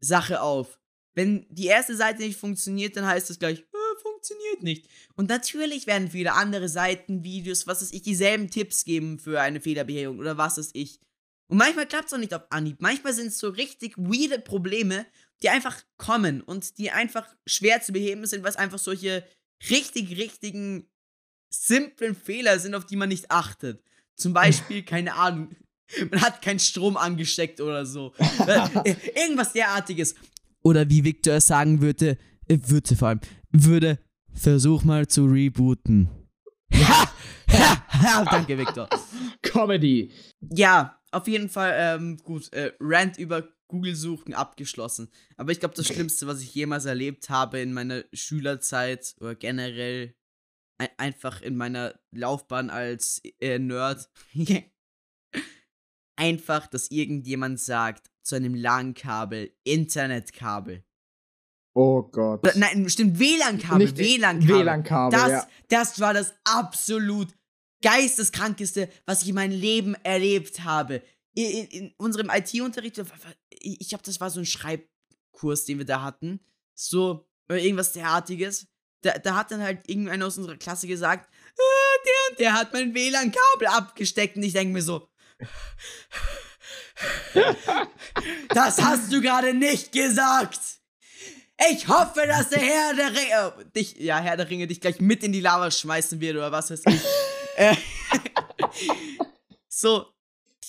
Sache 0.00 0.40
auf. 0.40 0.78
Wenn 1.14 1.46
die 1.48 1.66
erste 1.66 1.96
Seite 1.96 2.22
nicht 2.22 2.38
funktioniert, 2.38 2.96
dann 2.96 3.06
heißt 3.06 3.30
es 3.30 3.38
gleich, 3.38 3.60
äh, 3.60 4.00
funktioniert 4.02 4.62
nicht. 4.62 4.88
Und 5.14 5.28
natürlich 5.28 5.86
werden 5.86 6.10
viele 6.10 6.32
andere 6.32 6.68
Seiten, 6.68 7.22
Videos, 7.22 7.66
was 7.66 7.80
weiß 7.80 7.92
ich, 7.92 8.02
dieselben 8.02 8.50
Tipps 8.50 8.84
geben 8.84 9.18
für 9.18 9.40
eine 9.40 9.60
Fehlerbehebung 9.60 10.18
oder 10.18 10.36
was 10.36 10.58
weiß 10.58 10.70
ich. 10.74 11.00
Und 11.48 11.58
manchmal 11.58 11.86
klappt 11.86 12.08
es 12.08 12.12
auch 12.12 12.18
nicht 12.18 12.34
auf 12.34 12.50
Anhieb. 12.50 12.80
Manchmal 12.80 13.14
sind 13.14 13.28
es 13.28 13.38
so 13.38 13.48
richtig 13.48 13.96
weirde 13.96 14.40
Probleme, 14.40 15.06
die 15.42 15.48
einfach 15.48 15.82
kommen 15.96 16.42
und 16.42 16.78
die 16.78 16.90
einfach 16.90 17.28
schwer 17.46 17.80
zu 17.82 17.92
beheben 17.92 18.26
sind, 18.26 18.42
was 18.42 18.56
einfach 18.56 18.78
solche 18.78 19.24
richtig, 19.70 20.18
richtigen, 20.18 20.90
simplen 21.50 22.14
Fehler 22.14 22.58
sind, 22.58 22.74
auf 22.74 22.84
die 22.84 22.96
man 22.96 23.08
nicht 23.08 23.30
achtet. 23.30 23.82
Zum 24.16 24.32
Beispiel, 24.32 24.82
keine 24.82 25.14
Ahnung, 25.14 25.54
man 26.10 26.20
hat 26.20 26.42
keinen 26.42 26.58
Strom 26.58 26.96
angesteckt 26.96 27.60
oder 27.60 27.86
so. 27.86 28.12
Äh, 28.46 28.94
irgendwas 29.14 29.52
derartiges. 29.52 30.14
Oder 30.62 30.88
wie 30.88 31.04
Victor 31.04 31.34
es 31.34 31.46
sagen 31.46 31.80
würde, 31.80 32.18
äh, 32.48 32.58
würde 32.66 32.96
vor 32.96 33.08
allem, 33.08 33.20
würde, 33.50 33.98
versuch 34.32 34.84
mal 34.84 35.06
zu 35.06 35.24
rebooten. 35.26 36.08
Ha! 36.74 37.10
Ha! 37.50 37.86
Ha! 37.88 38.24
Danke, 38.24 38.58
Victor. 38.58 38.88
Comedy. 39.42 40.12
Ja, 40.40 41.00
auf 41.10 41.28
jeden 41.28 41.48
Fall, 41.48 41.74
ähm, 41.76 42.18
gut, 42.18 42.52
äh, 42.52 42.72
Rant 42.80 43.18
über 43.18 43.48
Google-Suchen 43.68 44.34
abgeschlossen. 44.34 45.08
Aber 45.36 45.52
ich 45.52 45.60
glaube, 45.60 45.74
das 45.74 45.86
Schlimmste, 45.92 46.26
was 46.26 46.42
ich 46.42 46.54
jemals 46.54 46.84
erlebt 46.84 47.30
habe 47.30 47.60
in 47.60 47.72
meiner 47.72 48.04
Schülerzeit 48.12 49.14
oder 49.20 49.34
generell 49.34 50.14
einfach 50.96 51.40
in 51.42 51.56
meiner 51.56 51.98
Laufbahn 52.12 52.70
als 52.70 53.22
äh, 53.40 53.58
Nerd, 53.58 54.08
einfach, 56.16 56.66
dass 56.66 56.90
irgendjemand 56.90 57.60
sagt 57.60 58.10
zu 58.22 58.36
einem 58.36 58.54
LAN-Kabel, 58.54 59.52
Internetkabel. 59.64 60.84
Oh 61.74 62.02
Gott. 62.02 62.40
Oder, 62.42 62.56
nein, 62.56 62.88
stimmt, 62.88 63.18
WLAN-Kabel, 63.18 63.78
Nicht 63.78 63.98
WLAN-Kabel. 63.98 64.64
WLAN-Kabel, 64.64 65.18
das, 65.18 65.30
ja. 65.30 65.48
das 65.68 66.00
war 66.00 66.14
das 66.14 66.34
absolut 66.44 67.28
geisteskrankeste, 67.82 68.88
was 69.04 69.22
ich 69.22 69.28
in 69.28 69.34
meinem 69.34 69.58
Leben 69.58 69.94
erlebt 70.02 70.64
habe. 70.64 71.02
In, 71.34 71.66
in, 71.66 71.94
unserem 71.98 72.30
IT-Unterricht, 72.30 72.98
ich 73.50 73.88
glaube, 73.88 74.04
das 74.04 74.20
war 74.20 74.30
so 74.30 74.40
ein 74.40 74.46
Schreibkurs, 74.46 75.66
den 75.66 75.78
wir 75.78 75.84
da 75.84 76.02
hatten. 76.02 76.40
So, 76.74 77.28
oder 77.48 77.58
irgendwas 77.58 77.92
derartiges. 77.92 78.66
Da, 79.06 79.18
da 79.18 79.36
hat 79.36 79.50
dann 79.50 79.62
halt 79.62 79.88
irgendeiner 79.88 80.26
aus 80.26 80.36
unserer 80.36 80.56
Klasse 80.56 80.86
gesagt, 80.86 81.28
ah, 81.28 81.96
der 82.04 82.30
und 82.30 82.40
der 82.40 82.52
hat 82.54 82.72
mein 82.72 82.94
WLAN-Kabel 82.94 83.68
abgesteckt. 83.68 84.36
Und 84.36 84.42
ich 84.42 84.52
denke 84.52 84.72
mir 84.72 84.82
so, 84.82 85.08
das 88.48 88.82
hast 88.82 89.12
du 89.12 89.20
gerade 89.20 89.54
nicht 89.54 89.92
gesagt. 89.92 90.60
Ich 91.70 91.88
hoffe, 91.88 92.26
dass 92.26 92.50
der 92.50 92.60
Herr 92.60 92.94
der 92.94 93.08
Ringe, 93.08 93.54
äh, 93.60 93.64
dich, 93.74 93.96
ja, 93.96 94.18
Herr 94.18 94.36
der 94.36 94.50
Ringe 94.50 94.66
dich 94.66 94.80
gleich 94.80 95.00
mit 95.00 95.22
in 95.22 95.32
die 95.32 95.40
Lava 95.40 95.70
schmeißen 95.70 96.20
wird 96.20 96.36
oder 96.36 96.52
was 96.52 96.70
weiß 96.70 96.82
ich. 96.86 97.00
So, 99.78 100.06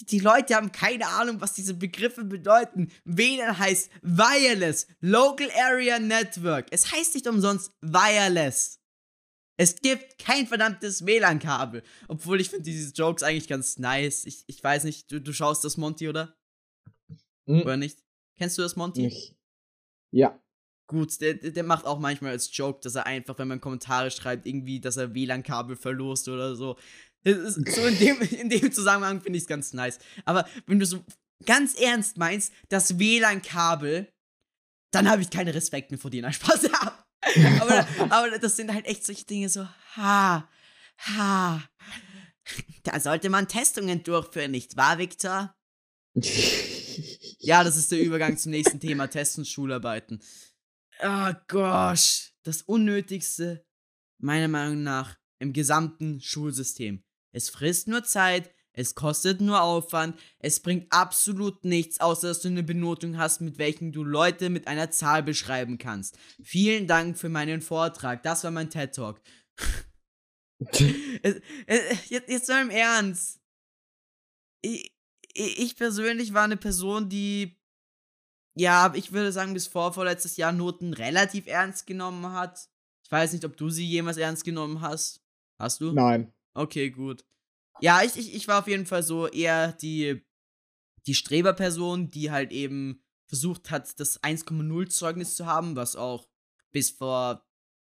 die, 0.06 0.20
Leute 0.20 0.56
haben 0.56 0.72
keine 0.72 1.08
Ahnung, 1.08 1.42
was 1.42 1.54
diese 1.54 1.74
Begriffe 1.74 2.24
bedeuten. 2.24 2.90
WLAN 3.06 3.58
heißt 3.58 3.90
Wireless, 4.02 4.88
Local 5.02 5.50
Area 5.52 6.00
Network. 6.00 6.68
Es 6.72 6.92
heißt 6.92 7.16
nicht 7.16 7.28
umsonst 7.28 7.72
Wireless. 7.82 8.80
Es 9.60 9.76
gibt 9.82 10.20
kein 10.20 10.46
verdammtes 10.46 11.06
WLAN-Kabel. 11.06 11.82
Obwohl 12.08 12.40
ich 12.40 12.50
finde 12.50 12.66
diese 12.66 12.94
Jokes 12.94 13.24
eigentlich 13.24 13.48
ganz 13.48 13.80
nice. 13.80 14.26
Ich, 14.26 14.44
ich 14.48 14.64
weiß 14.64 14.84
nicht, 14.84 15.12
du, 15.12 15.20
du 15.20 15.34
schaust 15.34 15.64
das 15.64 15.78
Monty, 15.78 16.08
oder? 16.08 16.38
Hm, 17.48 17.62
Oder 17.62 17.78
nicht? 17.78 18.04
Kennst 18.38 18.58
du 18.58 18.62
das 18.62 18.76
Monty? 18.76 19.02
nicht. 19.02 19.36
Ja. 20.12 20.40
Gut, 20.90 21.20
der, 21.20 21.34
der 21.34 21.52
der 21.52 21.64
macht 21.64 21.86
auch 21.86 22.00
manchmal 22.00 22.32
als 22.32 22.56
Joke, 22.56 22.80
dass 22.82 22.96
er 22.96 23.06
einfach, 23.06 23.38
wenn 23.40 23.48
man 23.50 23.60
Kommentare 23.60 24.10
schreibt, 24.10 24.46
irgendwie, 24.46 24.80
dass 24.80 24.96
er 24.96 25.14
WLAN-Kabel 25.14 25.76
verlost 25.76 26.30
oder 26.30 26.56
so. 26.56 26.78
So 27.34 27.86
in 27.86 28.00
dem, 28.00 28.22
in 28.40 28.50
dem 28.50 28.72
Zusammenhang 28.72 29.22
finde 29.22 29.38
ich 29.38 29.44
es 29.44 29.48
ganz 29.48 29.74
nice. 29.74 30.00
Aber 30.26 30.48
wenn 30.66 30.80
du 30.80 30.86
so 30.86 31.04
ganz 31.46 31.76
ernst 31.76 32.18
meinst, 32.18 32.54
das 32.70 33.00
WLAN-Kabel, 33.00 34.10
dann 34.92 35.10
habe 35.10 35.22
ich 35.22 35.30
keinen 35.30 35.50
Respekt 35.50 35.92
mehr 35.92 36.00
vor 36.00 36.12
dir. 36.12 36.22
Nein, 36.22 36.34
Spaß. 36.34 36.70
aber, 37.62 37.88
aber 38.10 38.40
das 38.40 38.56
sind 38.56 38.74
halt 38.74 38.86
echt 38.86 39.06
solche 39.06 39.26
Dinge 39.26 39.50
so, 39.50 39.68
ha, 39.96 40.50
ha. 41.00 41.64
Da 42.84 43.00
sollte 43.00 43.30
man 43.30 43.48
Testungen 43.48 44.04
durchführen, 44.04 44.52
nicht 44.52 44.78
wahr, 44.78 44.98
Victor? 44.98 45.54
Ja, 47.40 47.64
das 47.64 47.76
ist 47.78 47.92
der 47.92 48.02
Übergang 48.02 48.38
zum 48.38 48.52
nächsten 48.52 48.80
Thema, 48.80 49.08
Tests 49.08 49.38
und 49.38 49.48
Schularbeiten. 49.48 50.22
Oh 51.02 51.34
gosh, 51.48 52.32
das 52.44 52.62
Unnötigste, 52.64 53.66
meiner 54.20 54.48
Meinung 54.48 54.84
nach, 54.84 55.18
im 55.40 55.54
gesamten 55.54 56.22
Schulsystem. 56.22 57.04
Es 57.32 57.50
frisst 57.50 57.88
nur 57.88 58.04
Zeit, 58.04 58.52
es 58.74 58.94
kostet 58.96 59.42
nur 59.42 59.62
Aufwand, 59.62 60.20
es 60.40 60.60
bringt 60.60 60.92
absolut 60.92 61.66
nichts, 61.66 62.00
außer 62.00 62.28
dass 62.30 62.42
du 62.42 62.48
eine 62.50 62.64
Benotung 62.64 63.18
hast, 63.18 63.42
mit 63.42 63.58
welchen 63.58 63.92
du 63.92 64.04
Leute 64.04 64.50
mit 64.50 64.68
einer 64.68 64.92
Zahl 64.92 65.24
beschreiben 65.24 65.78
kannst. 65.78 66.18
Vielen 66.44 66.86
Dank 66.88 67.18
für 67.18 67.30
meinen 67.30 67.62
Vortrag, 67.62 68.22
das 68.24 68.44
war 68.44 68.52
mein 68.52 68.70
TED 68.70 68.94
Talk. 68.96 69.20
Es- 70.60 71.42
es- 71.68 72.10
jetzt, 72.10 72.30
jetzt 72.30 72.50
mal 72.50 72.62
im 72.62 72.70
Ernst. 72.70 73.40
Ich, 74.64 74.92
ich 75.34 75.60
ich 75.60 75.76
persönlich 75.76 76.34
war 76.34 76.44
eine 76.44 76.58
Person, 76.58 77.10
die, 77.10 77.60
ja, 78.58 78.92
ich 78.96 79.12
würde 79.12 79.32
sagen, 79.32 79.54
bis 79.54 79.68
vor 79.68 79.94
vorletztes 79.94 80.38
Jahr 80.38 80.52
Noten 80.52 80.94
relativ 80.94 81.48
ernst 81.48 81.86
genommen 81.86 82.32
hat. 82.32 82.70
Ich 83.04 83.12
weiß 83.12 83.34
nicht, 83.34 83.46
ob 83.46 83.56
du 83.56 83.70
sie 83.70 83.86
jemals 83.86 84.18
ernst 84.18 84.44
genommen 84.44 84.82
hast. 84.82 85.24
Hast 85.60 85.82
du? 85.82 85.94
Nein. 85.94 86.34
Okay, 86.58 86.90
gut. 86.90 87.24
Ja, 87.82 88.02
ich, 88.02 88.18
ich, 88.18 88.34
ich 88.34 88.48
war 88.48 88.60
auf 88.60 88.68
jeden 88.68 88.86
Fall 88.86 89.04
so 89.04 89.28
eher 89.28 89.74
die, 89.74 90.26
die 91.06 91.14
Streberperson, 91.14 92.10
die 92.10 92.32
halt 92.32 92.52
eben 92.52 93.04
versucht 93.28 93.70
hat, 93.70 94.00
das 94.00 94.22
1,0 94.24 94.90
Zeugnis 94.90 95.36
zu 95.36 95.46
haben, 95.46 95.76
was 95.76 95.96
auch 95.96 96.28
bis 96.72 96.90
vor 96.90 97.46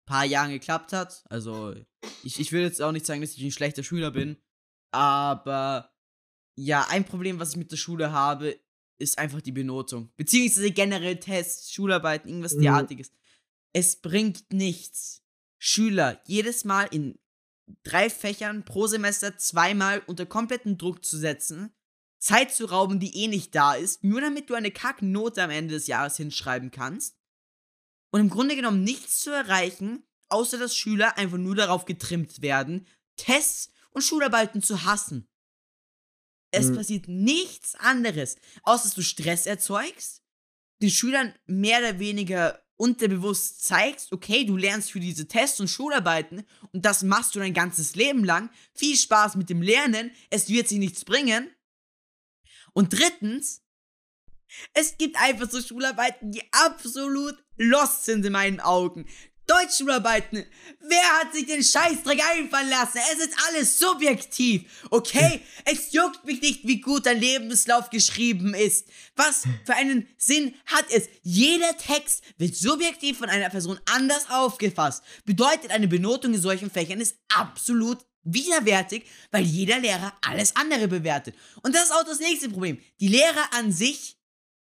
paar 0.07 0.25
Jahren 0.25 0.51
geklappt 0.51 0.93
hat. 0.93 1.25
Also, 1.31 1.75
ich, 2.25 2.39
ich 2.41 2.53
will 2.53 2.63
jetzt 2.63 2.83
auch 2.83 2.93
nicht 2.93 3.07
sagen, 3.07 3.21
dass 3.21 3.35
ich 3.35 3.43
ein 3.43 3.51
schlechter 3.53 3.83
Schüler 3.83 4.11
bin, 4.11 4.37
aber 4.91 5.95
ja, 6.57 6.87
ein 6.91 7.05
Problem, 7.05 7.39
was 7.39 7.51
ich 7.53 7.57
mit 7.57 7.71
der 7.71 7.77
Schule 7.77 8.13
habe, 8.13 8.59
ist 8.99 9.17
einfach 9.19 9.41
die 9.41 9.53
Benotung. 9.53 10.13
Beziehungsweise 10.17 10.73
generell 10.73 11.21
Tests, 11.21 11.73
Schularbeiten, 11.73 12.29
irgendwas 12.29 12.55
Mhm. 12.55 12.63
derartiges. 12.63 13.13
Es 13.73 14.01
bringt 14.01 14.53
nichts. 14.53 15.23
Schüler 15.59 16.21
jedes 16.27 16.65
Mal 16.65 16.85
in 16.91 17.19
drei 17.83 18.11
Fächern 18.11 18.65
pro 18.65 18.87
Semester 18.87 19.37
zweimal 19.37 20.03
unter 20.07 20.27
kompletten 20.27 20.79
Druck 20.79 21.05
zu 21.05 21.17
setzen, 21.17 21.73
Zeit 22.19 22.53
zu 22.53 22.67
rauben, 22.67 22.99
die 23.01 23.17
eh 23.17 23.29
nicht 23.29 23.55
da 23.55 23.75
ist, 23.75 24.03
nur 24.03 24.21
damit 24.21 24.51
du 24.51 24.55
eine 24.55 24.71
Kacknote 24.71 25.43
am 25.43 25.51
Ende 25.51 25.75
des 25.75 25.87
Jahres 25.87 26.17
hinschreiben 26.17 26.71
kannst 26.71 27.17
und 28.11 28.21
im 28.21 28.31
Grunde 28.31 28.57
genommen 28.57 28.83
nichts 28.83 29.21
zu 29.21 29.31
erreichen, 29.31 30.03
außer 30.29 30.59
dass 30.59 30.77
Schüler 30.77 31.17
einfach 31.17 31.39
nur 31.39 31.55
darauf 31.55 31.85
getrimmt 31.85 32.43
werden, 32.43 32.87
Tests 33.17 33.71
und 33.91 34.03
Schularbeiten 34.03 34.63
zu 34.63 34.85
hassen. 34.85 35.29
Es 36.51 36.71
Mhm. 36.71 36.77
passiert 36.77 37.09
nichts 37.09 37.75
anderes, 37.77 38.37
außer 38.63 38.85
dass 38.85 38.95
du 38.95 39.03
Stress 39.03 39.47
erzeugst, 39.47 40.23
den 40.81 40.91
Schülern 40.91 41.35
mehr 41.47 41.81
oder 41.81 41.99
weniger 41.99 42.63
unterbewusst 42.79 43.65
zeigst, 43.65 44.13
okay, 44.13 44.45
du 44.45 44.57
lernst 44.57 44.93
für 44.93 45.01
diese 45.01 45.29
Tests 45.29 45.61
und 45.61 45.69
Schularbeiten 45.69 46.45
und 46.73 46.87
das 46.87 47.03
machst 47.03 47.35
du 47.35 47.41
dein 47.41 47.53
ganzes 47.53 47.95
Leben 47.95 48.25
lang. 48.25 48.51
Viel 48.73 48.97
Spaß 48.97 49.37
mit 49.37 49.51
dem 49.51 49.61
Lernen, 49.61 50.11
es 50.31 50.49
wird 50.49 50.69
sich 50.69 50.79
nichts 50.79 51.05
bringen. 51.05 51.51
Und 52.73 52.93
drittens, 52.99 53.63
es 54.73 54.97
gibt 54.97 55.17
einfach 55.21 55.51
so 55.51 55.61
Schularbeiten, 55.61 56.31
die 56.31 56.43
absolut 56.53 57.37
lost 57.57 58.05
sind 58.05 58.25
in 58.25 58.33
meinen 58.33 58.61
Augen. 58.61 59.07
Deutschschularbeiten. 59.49 60.45
Wer 60.81 61.19
hat 61.19 61.33
sich 61.33 61.47
den 61.47 61.65
Scheißdreck 61.65 62.21
einfallen 62.33 62.69
lassen? 62.69 62.99
Es 63.13 63.27
ist 63.27 63.35
alles 63.49 63.79
subjektiv, 63.79 64.63
okay? 64.91 65.41
Es 65.65 65.93
juckt 65.93 66.25
mich 66.25 66.41
nicht, 66.41 66.67
wie 66.67 66.81
gut 66.81 67.07
dein 67.07 67.19
Lebenslauf 67.19 67.91
geschrieben 67.91 68.55
ist. 68.55 68.89
Was 69.17 69.45
für 69.65 69.75
einen 69.75 70.07
Sinn 70.19 70.55
hat 70.67 70.85
es? 70.91 71.09
Jeder 71.23 71.77
Text 71.77 72.23
wird 72.37 72.55
subjektiv 72.55 73.19
von 73.19 73.31
einer 73.31 73.49
Person 73.49 73.81
anders 73.87 74.29
aufgefasst. 74.31 75.03
Bedeutet, 75.25 75.71
eine 75.71 75.89
Benotung 75.89 76.35
in 76.35 76.41
solchen 76.41 76.71
Fächern 76.71 77.01
ist 77.01 77.17
absolut 77.35 77.99
widerwärtig, 78.25 79.05
weil 79.31 79.45
jeder 79.45 79.79
Lehrer 79.79 80.13
alles 80.21 80.55
andere 80.57 80.89
bewertet. 80.89 81.35
Und 81.63 81.75
das 81.75 81.85
ist 81.85 81.93
auch 81.93 82.05
das 82.05 82.21
nächste 82.21 82.51
Problem. 82.51 82.79
Die 83.01 83.09
Lehrer 83.09 83.53
an 83.53 83.73
sich 83.73 84.18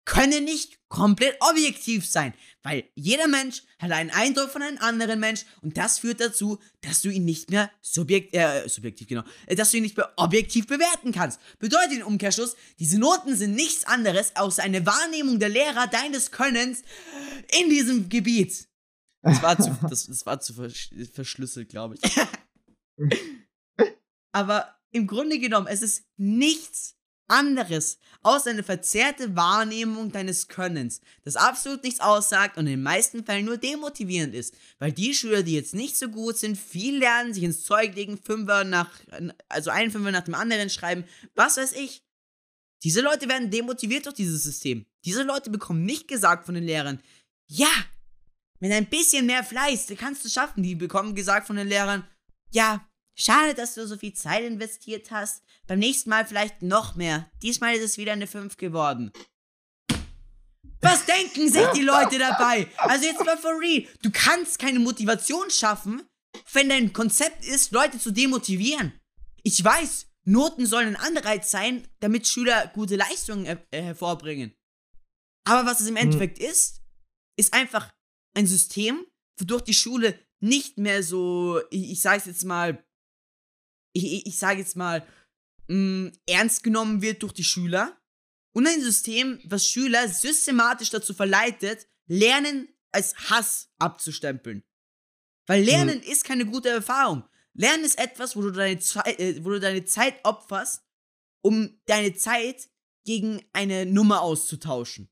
können 0.09 0.43
nicht 0.43 0.79
komplett 0.87 1.37
objektiv 1.39 2.03
sein, 2.03 2.33
weil 2.63 2.83
jeder 2.95 3.27
Mensch 3.27 3.61
hat 3.77 3.91
einen 3.91 4.09
Eindruck 4.09 4.49
von 4.49 4.63
einem 4.63 4.79
anderen 4.79 5.19
Mensch 5.19 5.45
und 5.61 5.77
das 5.77 5.99
führt 5.99 6.19
dazu, 6.19 6.57
dass 6.81 7.03
du 7.03 7.09
ihn 7.09 7.25
nicht 7.25 7.51
mehr 7.51 7.71
subjekt, 7.79 8.33
äh, 8.33 8.67
subjektiv, 8.67 9.07
genau, 9.07 9.23
äh, 9.45 9.55
dass 9.55 9.69
du 9.69 9.77
ihn 9.77 9.83
nicht 9.83 9.95
mehr 9.95 10.11
objektiv 10.17 10.65
bewerten 10.65 11.11
kannst. 11.11 11.39
Bedeutet 11.59 11.99
im 11.99 12.07
Umkehrschluss, 12.07 12.55
diese 12.79 12.97
Noten 12.97 13.35
sind 13.35 13.53
nichts 13.53 13.85
anderes 13.85 14.35
als 14.35 14.57
eine 14.57 14.83
Wahrnehmung 14.83 15.37
der 15.37 15.49
Lehrer 15.49 15.85
deines 15.85 16.31
Könnens 16.31 16.81
in 17.61 17.69
diesem 17.69 18.09
Gebiet. 18.09 18.67
Das 19.21 19.43
war 19.43 19.59
zu, 19.59 19.77
das, 19.89 20.07
das 20.07 20.25
war 20.25 20.39
zu 20.39 20.55
versch 20.55 20.89
verschlüsselt, 21.13 21.69
glaube 21.69 21.97
ich. 22.01 22.17
Aber 24.31 24.75
im 24.89 25.05
Grunde 25.05 25.37
genommen, 25.37 25.67
es 25.67 25.83
ist 25.83 26.03
nichts 26.17 26.98
anderes 27.29 27.99
außer 28.21 28.49
eine 28.49 28.63
verzerrte 28.63 29.35
Wahrnehmung 29.35 30.11
deines 30.11 30.47
Könnens, 30.47 31.01
das 31.23 31.35
absolut 31.35 31.83
nichts 31.83 31.99
aussagt 31.99 32.57
und 32.57 32.67
in 32.67 32.73
den 32.73 32.83
meisten 32.83 33.23
Fällen 33.23 33.45
nur 33.45 33.57
demotivierend 33.57 34.35
ist, 34.35 34.55
weil 34.77 34.91
die 34.91 35.13
Schüler, 35.13 35.43
die 35.43 35.53
jetzt 35.53 35.73
nicht 35.73 35.97
so 35.97 36.09
gut 36.09 36.37
sind, 36.37 36.57
viel 36.57 36.97
lernen, 36.97 37.33
sich 37.33 37.43
ins 37.43 37.63
Zeug 37.63 37.95
legen, 37.95 38.17
Fünfer 38.17 38.63
nach, 38.63 38.91
also 39.47 39.69
einen 39.69 39.91
Fünfer 39.91 40.11
nach 40.11 40.25
dem 40.25 40.35
anderen 40.35 40.69
schreiben, 40.69 41.05
was 41.35 41.57
weiß 41.57 41.73
ich. 41.73 42.03
Diese 42.83 43.01
Leute 43.01 43.27
werden 43.27 43.51
demotiviert 43.51 44.05
durch 44.05 44.15
dieses 44.15 44.43
System. 44.43 44.85
Diese 45.05 45.23
Leute 45.23 45.49
bekommen 45.49 45.85
nicht 45.85 46.07
gesagt 46.07 46.45
von 46.45 46.55
den 46.55 46.63
Lehrern, 46.63 47.01
ja, 47.47 47.71
mit 48.59 48.71
ein 48.71 48.89
bisschen 48.89 49.25
mehr 49.25 49.43
Fleiß, 49.43 49.87
kannst 49.97 50.23
du 50.23 50.29
schaffen. 50.29 50.63
Die 50.63 50.75
bekommen 50.75 51.15
gesagt 51.15 51.47
von 51.47 51.55
den 51.55 51.67
Lehrern, 51.67 52.05
ja, 52.51 52.85
schade, 53.15 53.53
dass 53.53 53.75
du 53.75 53.87
so 53.87 53.97
viel 53.97 54.13
Zeit 54.13 54.43
investiert 54.43 55.11
hast, 55.11 55.43
beim 55.69 55.79
nächsten 55.79 56.09
Mal 56.09 56.25
vielleicht 56.25 56.63
noch 56.63 56.95
mehr. 56.95 57.29
Diesmal 57.43 57.75
ist 57.75 57.83
es 57.83 57.97
wieder 57.99 58.13
eine 58.13 58.25
5 58.25 58.57
geworden. 58.57 59.11
Was 60.81 61.05
denken 61.05 61.47
sich 61.47 61.67
die 61.75 61.83
Leute 61.83 62.17
dabei? 62.17 62.67
Also 62.77 63.05
jetzt 63.05 63.23
mal 63.23 63.37
for 63.37 63.59
real. 63.59 63.85
Du 64.01 64.09
kannst 64.11 64.57
keine 64.57 64.79
Motivation 64.79 65.51
schaffen, 65.51 66.01
wenn 66.53 66.69
dein 66.69 66.91
Konzept 66.91 67.45
ist, 67.45 67.71
Leute 67.71 67.99
zu 67.99 68.11
demotivieren. 68.11 68.99
Ich 69.43 69.63
weiß, 69.63 70.07
Noten 70.23 70.65
sollen 70.65 70.95
ein 70.95 71.17
Anreiz 71.17 71.51
sein, 71.51 71.87
damit 71.99 72.27
Schüler 72.27 72.71
gute 72.73 72.95
Leistungen 72.95 73.45
äh, 73.45 73.57
hervorbringen. 73.71 74.55
Aber 75.43 75.69
was 75.69 75.81
es 75.81 75.87
im 75.87 75.97
hm. 75.97 76.03
Endeffekt 76.03 76.39
hm. 76.39 76.49
ist, 76.49 76.81
ist 77.37 77.53
einfach 77.53 77.93
ein 78.35 78.47
System, 78.47 79.05
wodurch 79.39 79.61
die 79.61 79.75
Schule 79.75 80.17
nicht 80.39 80.79
mehr 80.79 81.03
so, 81.03 81.61
ich, 81.69 81.91
ich 81.91 82.01
sage 82.01 82.23
jetzt 82.25 82.43
mal, 82.43 82.83
ich, 83.93 84.25
ich 84.25 84.37
sage 84.37 84.59
jetzt 84.59 84.75
mal, 84.75 85.05
mh, 85.69 86.11
ernst 86.27 86.63
genommen 86.63 87.01
wird 87.01 87.23
durch 87.23 87.33
die 87.33 87.43
Schüler 87.43 87.97
und 88.53 88.67
ein 88.67 88.81
System, 88.81 89.39
was 89.45 89.67
Schüler 89.67 90.07
systematisch 90.07 90.89
dazu 90.89 91.13
verleitet, 91.13 91.87
Lernen 92.07 92.67
als 92.91 93.15
Hass 93.29 93.69
abzustempeln. 93.77 94.63
Weil 95.47 95.63
Lernen 95.63 95.99
mhm. 95.99 96.11
ist 96.11 96.23
keine 96.23 96.45
gute 96.45 96.69
Erfahrung. 96.69 97.23
Lernen 97.53 97.83
ist 97.83 97.99
etwas, 97.99 98.35
wo 98.35 98.41
du 98.41 98.51
deine, 98.51 98.79
Zeit, 98.79 99.19
äh, 99.19 99.43
wo 99.43 99.49
du 99.49 99.59
deine 99.59 99.85
Zeit 99.85 100.15
opferst, 100.23 100.83
um 101.41 101.79
deine 101.85 102.15
Zeit 102.15 102.69
gegen 103.05 103.43
eine 103.53 103.85
Nummer 103.85 104.21
auszutauschen. 104.21 105.09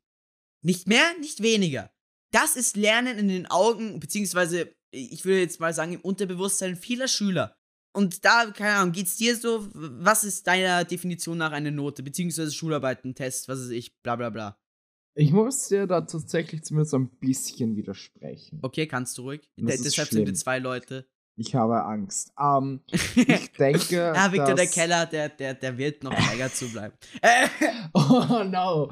Nicht 0.63 0.87
mehr, 0.87 1.17
nicht 1.19 1.41
weniger. 1.41 1.91
Das 2.31 2.55
ist 2.55 2.75
Lernen 2.75 3.17
in 3.17 3.27
den 3.27 3.45
Augen, 3.47 3.99
beziehungsweise 3.99 4.75
ich 4.91 5.25
würde 5.25 5.41
jetzt 5.41 5.59
mal 5.59 5.73
sagen, 5.73 5.93
im 5.93 6.01
Unterbewusstsein 6.01 6.75
vieler 6.75 7.07
Schüler. 7.07 7.56
Und 7.97 8.23
da, 8.23 8.51
keine 8.51 8.75
Ahnung, 8.75 8.91
geht's 8.91 9.17
dir 9.17 9.35
so? 9.35 9.67
Was 9.73 10.23
ist 10.23 10.45
deiner 10.45 10.83
Definition 10.83 11.39
nach 11.39 11.51
eine 11.51 11.71
Note? 11.71 12.03
Beziehungsweise 12.03 12.51
Schularbeiten, 12.51 13.15
Test, 13.15 13.49
was 13.49 13.59
ist 13.59 13.71
ich, 13.71 13.99
bla 14.03 14.15
bla 14.15 14.29
bla. 14.29 14.55
Ich 15.15 15.31
muss 15.31 15.67
dir 15.67 15.87
da 15.87 16.01
tatsächlich 16.01 16.63
zumindest 16.63 16.93
ein 16.93 17.09
bisschen 17.09 17.75
widersprechen. 17.75 18.59
Okay, 18.61 18.85
kannst 18.85 19.17
du 19.17 19.23
ruhig. 19.23 19.49
Das 19.57 19.81
deshalb 19.81 20.09
sind 20.09 20.27
wir 20.27 20.35
zwei 20.35 20.59
Leute. 20.59 21.07
Ich 21.37 21.55
habe 21.55 21.85
Angst. 21.85 22.31
Ähm, 22.39 22.81
ich 22.91 23.51
denke. 23.53 23.95
ja, 23.95 24.31
Victor, 24.31 24.53
der 24.53 24.67
Keller, 24.67 25.07
der, 25.07 25.29
der, 25.29 25.55
der 25.55 25.75
wird 25.75 26.03
noch 26.03 26.11
länger 26.31 26.53
zubleiben. 26.53 26.95
oh 27.95 28.43
no. 28.43 28.91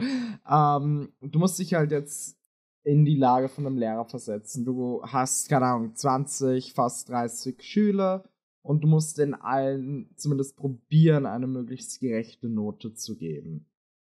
Ähm, 0.49 1.13
du 1.21 1.37
musst 1.37 1.59
dich 1.59 1.75
halt 1.75 1.91
jetzt 1.91 2.39
in 2.83 3.05
die 3.05 3.17
Lage 3.17 3.49
von 3.49 3.67
einem 3.67 3.77
Lehrer 3.77 4.05
versetzen. 4.05 4.65
Du 4.65 5.03
hast, 5.03 5.47
keine 5.47 5.67
Ahnung, 5.67 5.95
20, 5.95 6.73
fast 6.73 7.07
30 7.09 7.61
Schüler 7.61 8.23
und 8.65 8.81
du 8.81 8.87
musst 8.87 9.19
den 9.19 9.35
allen 9.35 10.09
zumindest 10.17 10.55
probieren, 10.55 11.25
eine 11.25 11.45
möglichst 11.45 11.99
gerechte 11.99 12.49
Note 12.49 12.93
zu 12.95 13.15
geben. 13.15 13.67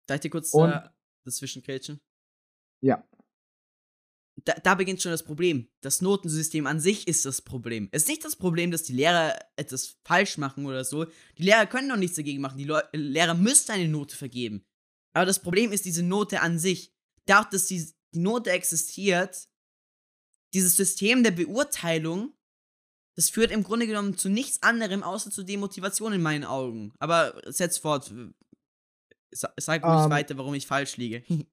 Darf 0.06 0.16
ich 0.16 0.22
dir 0.22 0.30
kurz 0.30 0.52
und, 0.52 0.70
äh, 0.70 0.88
dazwischen 1.24 1.62
catchen? 1.62 2.00
Ja. 2.82 3.06
Da, 4.44 4.54
da, 4.54 4.74
beginnt 4.74 5.02
schon 5.02 5.12
das 5.12 5.22
Problem. 5.22 5.68
Das 5.82 6.00
Notensystem 6.00 6.66
an 6.66 6.80
sich 6.80 7.06
ist 7.06 7.24
das 7.26 7.42
Problem. 7.42 7.88
Es 7.92 8.02
ist 8.02 8.08
nicht 8.08 8.24
das 8.24 8.36
Problem, 8.36 8.70
dass 8.70 8.82
die 8.82 8.94
Lehrer 8.94 9.38
etwas 9.54 9.98
falsch 10.04 10.38
machen 10.38 10.66
oder 10.66 10.82
so. 10.84 11.06
Die 11.38 11.42
Lehrer 11.42 11.66
können 11.66 11.88
noch 11.88 11.96
nichts 11.96 12.16
dagegen 12.16 12.40
machen. 12.40 12.58
Die 12.58 12.64
Le 12.64 12.82
Lehrer 12.92 13.34
müssten 13.34 13.72
eine 13.72 13.88
Note 13.88 14.16
vergeben. 14.16 14.64
Aber 15.12 15.26
das 15.26 15.40
Problem 15.40 15.72
ist 15.72 15.84
diese 15.84 16.02
Note 16.02 16.40
an 16.40 16.58
sich. 16.58 16.92
Dadurch, 17.26 17.50
dass 17.50 17.66
die, 17.66 17.86
die 18.14 18.20
Note 18.20 18.50
existiert, 18.50 19.48
dieses 20.54 20.74
System 20.74 21.22
der 21.22 21.32
Beurteilung 21.32 22.34
das 23.16 23.30
führt 23.30 23.50
im 23.50 23.62
Grunde 23.62 23.86
genommen 23.86 24.16
zu 24.16 24.28
nichts 24.28 24.62
anderem 24.62 25.02
außer 25.02 25.30
zu 25.30 25.42
Demotivation 25.42 26.12
in 26.12 26.22
meinen 26.22 26.44
Augen. 26.44 26.92
Aber 26.98 27.40
setz 27.46 27.78
fort. 27.78 28.12
Sag 29.32 29.84
ruhig 29.84 29.98
um, 29.98 30.04
ähm. 30.04 30.10
weiter, 30.10 30.38
warum 30.38 30.54
ich 30.54 30.66
falsch 30.66 30.96
liege. 30.96 31.22
um, 31.28 31.44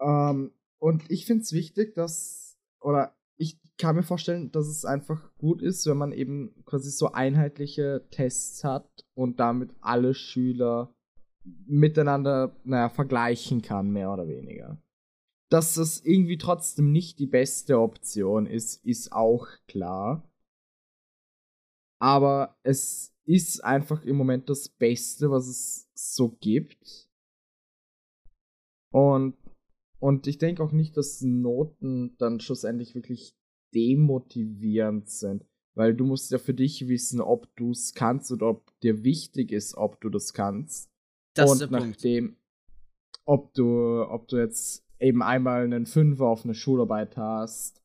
ähm, 0.00 0.52
und 0.78 1.10
ich 1.10 1.26
finde 1.26 1.42
es 1.42 1.52
wichtig, 1.52 1.94
dass, 1.94 2.56
oder 2.80 3.14
ich 3.36 3.58
kann 3.78 3.96
mir 3.96 4.02
vorstellen, 4.02 4.50
dass 4.52 4.66
es 4.66 4.84
einfach 4.84 5.34
gut 5.38 5.62
ist, 5.62 5.86
wenn 5.86 5.96
man 5.96 6.12
eben 6.12 6.54
quasi 6.64 6.90
so 6.90 7.12
einheitliche 7.12 8.06
Tests 8.10 8.64
hat 8.64 9.06
und 9.14 9.40
damit 9.40 9.70
alle 9.80 10.14
Schüler 10.14 10.94
miteinander, 11.66 12.56
naja, 12.64 12.88
vergleichen 12.88 13.62
kann, 13.62 13.90
mehr 13.90 14.12
oder 14.12 14.28
weniger. 14.28 14.80
Dass 15.50 15.74
das 15.74 16.00
irgendwie 16.04 16.38
trotzdem 16.38 16.92
nicht 16.92 17.18
die 17.18 17.26
beste 17.26 17.80
Option 17.80 18.46
ist, 18.46 18.84
ist 18.84 19.12
auch 19.12 19.46
klar. 19.66 20.29
Aber 22.00 22.56
es 22.62 23.14
ist 23.24 23.62
einfach 23.62 24.04
im 24.04 24.16
Moment 24.16 24.48
das 24.48 24.68
Beste, 24.68 25.30
was 25.30 25.46
es 25.46 25.90
so 25.94 26.30
gibt. 26.40 27.08
Und, 28.92 29.36
und 30.00 30.26
ich 30.26 30.38
denke 30.38 30.62
auch 30.62 30.72
nicht, 30.72 30.96
dass 30.96 31.20
Noten 31.20 32.16
dann 32.18 32.40
schlussendlich 32.40 32.94
wirklich 32.94 33.36
demotivierend 33.74 35.08
sind. 35.08 35.44
Weil 35.74 35.94
du 35.94 36.04
musst 36.04 36.32
ja 36.32 36.38
für 36.38 36.54
dich 36.54 36.88
wissen, 36.88 37.20
ob 37.20 37.54
du 37.54 37.70
es 37.70 37.94
kannst 37.94 38.32
oder 38.32 38.48
ob 38.48 38.80
dir 38.80 39.04
wichtig 39.04 39.52
ist, 39.52 39.76
ob 39.76 40.00
du 40.00 40.08
das 40.08 40.32
kannst. 40.32 40.90
Das 41.34 41.50
und 41.50 41.62
ist 41.62 41.70
der 41.70 41.80
nachdem, 41.80 42.26
Punkt. 42.26 42.40
ob 43.24 43.54
du, 43.54 44.04
ob 44.08 44.26
du 44.26 44.38
jetzt 44.38 44.84
eben 44.98 45.22
einmal 45.22 45.62
einen 45.62 45.86
Fünfer 45.86 46.26
auf 46.26 46.44
eine 46.44 46.54
Schularbeit 46.54 47.16
hast, 47.16 47.82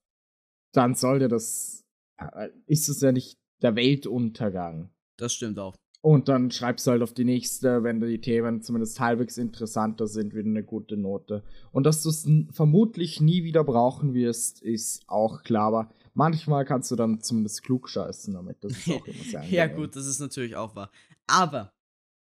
dann 0.74 0.96
sollte 0.96 1.28
das, 1.28 1.86
äh, 2.18 2.50
ist 2.66 2.90
es 2.90 3.02
ja 3.02 3.12
nicht 3.12 3.40
der 3.62 3.76
Weltuntergang. 3.76 4.90
Das 5.18 5.34
stimmt 5.34 5.60
auch. 5.60 5.76
Und 6.06 6.28
dann 6.28 6.52
schreibst 6.52 6.86
du 6.86 6.92
halt 6.92 7.02
auf 7.02 7.16
die 7.16 7.24
nächste, 7.24 7.82
wenn 7.82 8.00
die 8.00 8.22
Themen 8.22 8.62
zumindest 8.62 9.00
halbwegs 9.00 9.40
interessanter 9.40 10.06
sind, 10.06 10.36
wieder 10.36 10.48
eine 10.48 10.64
gute 10.64 10.98
Note. 10.98 11.44
Und 11.72 11.84
dass 11.84 12.04
du 12.04 12.10
es 12.10 12.30
vermutlich 12.52 13.22
nie 13.22 13.44
wieder 13.44 13.64
brauchen 13.64 14.14
wirst, 14.14 14.62
ist 14.62 15.04
auch 15.08 15.42
klar. 15.42 15.66
Aber 15.66 15.90
manchmal 16.14 16.64
kannst 16.64 16.92
du 16.92 16.96
dann 16.96 17.22
zumindest 17.22 17.64
klug 17.64 17.90
scheißen 17.90 18.36
damit. 18.36 18.64
Das 18.64 18.74
ist 18.74 18.90
auch 18.92 19.08
immer 19.08 19.24
sehr 19.24 19.46
Ja, 19.46 19.66
gut, 19.66 19.96
das 19.96 20.06
ist 20.06 20.20
natürlich 20.20 20.56
auch 20.56 20.76
wahr. 20.76 20.92
Aber 21.26 21.74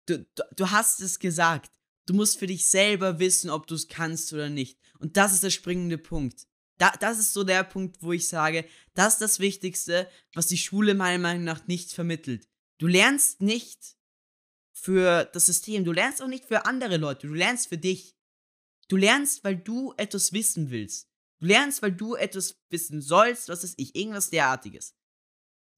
du, 0.05 0.19
du, 0.19 0.43
du 0.55 0.71
hast 0.71 1.01
es 1.01 1.19
gesagt. 1.19 1.71
Du 2.05 2.13
musst 2.13 2.39
für 2.39 2.49
dich 2.49 2.67
selber 2.67 3.21
wissen, 3.21 3.49
ob 3.49 3.67
du 3.67 3.75
es 3.75 3.89
kannst 3.89 4.35
oder 4.35 4.51
nicht. 4.51 4.79
Und 4.99 5.17
das 5.17 5.33
ist 5.33 5.45
der 5.45 5.51
springende 5.51 5.97
Punkt. 5.97 6.47
Da, 6.79 6.91
das 7.01 7.19
ist 7.19 7.33
so 7.33 7.45
der 7.45 7.65
Punkt, 7.65 8.03
wo 8.03 8.13
ich 8.13 8.27
sage, 8.27 8.67
das 8.95 9.15
ist 9.15 9.23
das 9.23 9.39
Wichtigste, 9.41 10.09
was 10.35 10.47
die 10.47 10.59
Schule 10.59 10.95
meiner 10.95 11.19
Meinung 11.19 11.45
nach 11.45 11.67
nicht 11.67 11.93
vermittelt. 11.93 12.49
Du 12.79 12.87
lernst 12.87 13.41
nicht 13.41 13.97
für 14.73 15.25
das 15.33 15.47
System, 15.47 15.85
du 15.85 15.93
lernst 15.93 16.23
auch 16.23 16.29
nicht 16.29 16.47
für 16.47 16.67
andere 16.67 16.97
Leute, 16.97 17.29
du 17.29 17.35
lernst 17.35 17.69
für 17.69 17.79
dich. 17.79 18.17
Du 18.89 18.97
lernst, 18.97 19.45
weil 19.45 19.57
du 19.57 19.95
etwas 19.97 20.33
wissen 20.33 20.71
willst. 20.71 21.09
Du 21.41 21.47
lernst, 21.47 21.83
weil 21.83 21.93
du 21.93 22.15
etwas 22.15 22.61
wissen 22.69 23.01
sollst, 23.01 23.49
was 23.49 23.65
ist 23.65 23.75
ich, 23.79 23.95
irgendwas 23.95 24.31
derartiges. 24.31 24.95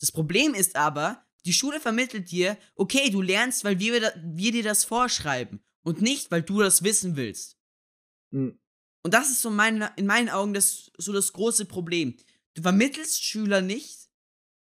Das 0.01 0.11
Problem 0.11 0.55
ist 0.55 0.77
aber, 0.77 1.25
die 1.45 1.53
Schule 1.53 1.81
vermittelt 1.81 2.31
dir, 2.31 2.59
okay, 2.75 3.11
du 3.11 3.23
lernst, 3.23 3.65
weil 3.65 3.79
wir, 3.79 4.13
wir 4.25 4.53
dir 4.53 4.63
das 4.63 4.85
vorschreiben 4.85 5.63
und 5.83 6.03
nicht, 6.03 6.31
weil 6.31 6.43
du 6.43 6.61
das 6.61 6.83
wissen 6.83 7.17
willst. 7.17 7.59
Mhm. 8.31 8.59
Und 9.05 9.13
das 9.13 9.31
ist 9.31 9.43
so 9.43 9.51
mein, 9.51 9.87
in 9.97 10.07
meinen 10.07 10.31
Augen 10.31 10.55
das, 10.55 10.91
so 10.97 11.13
das 11.13 11.33
große 11.33 11.67
Problem. 11.67 12.17
Du 12.55 12.63
vermittelst 12.63 13.23
Schüler 13.23 13.61
nicht, 13.61 14.09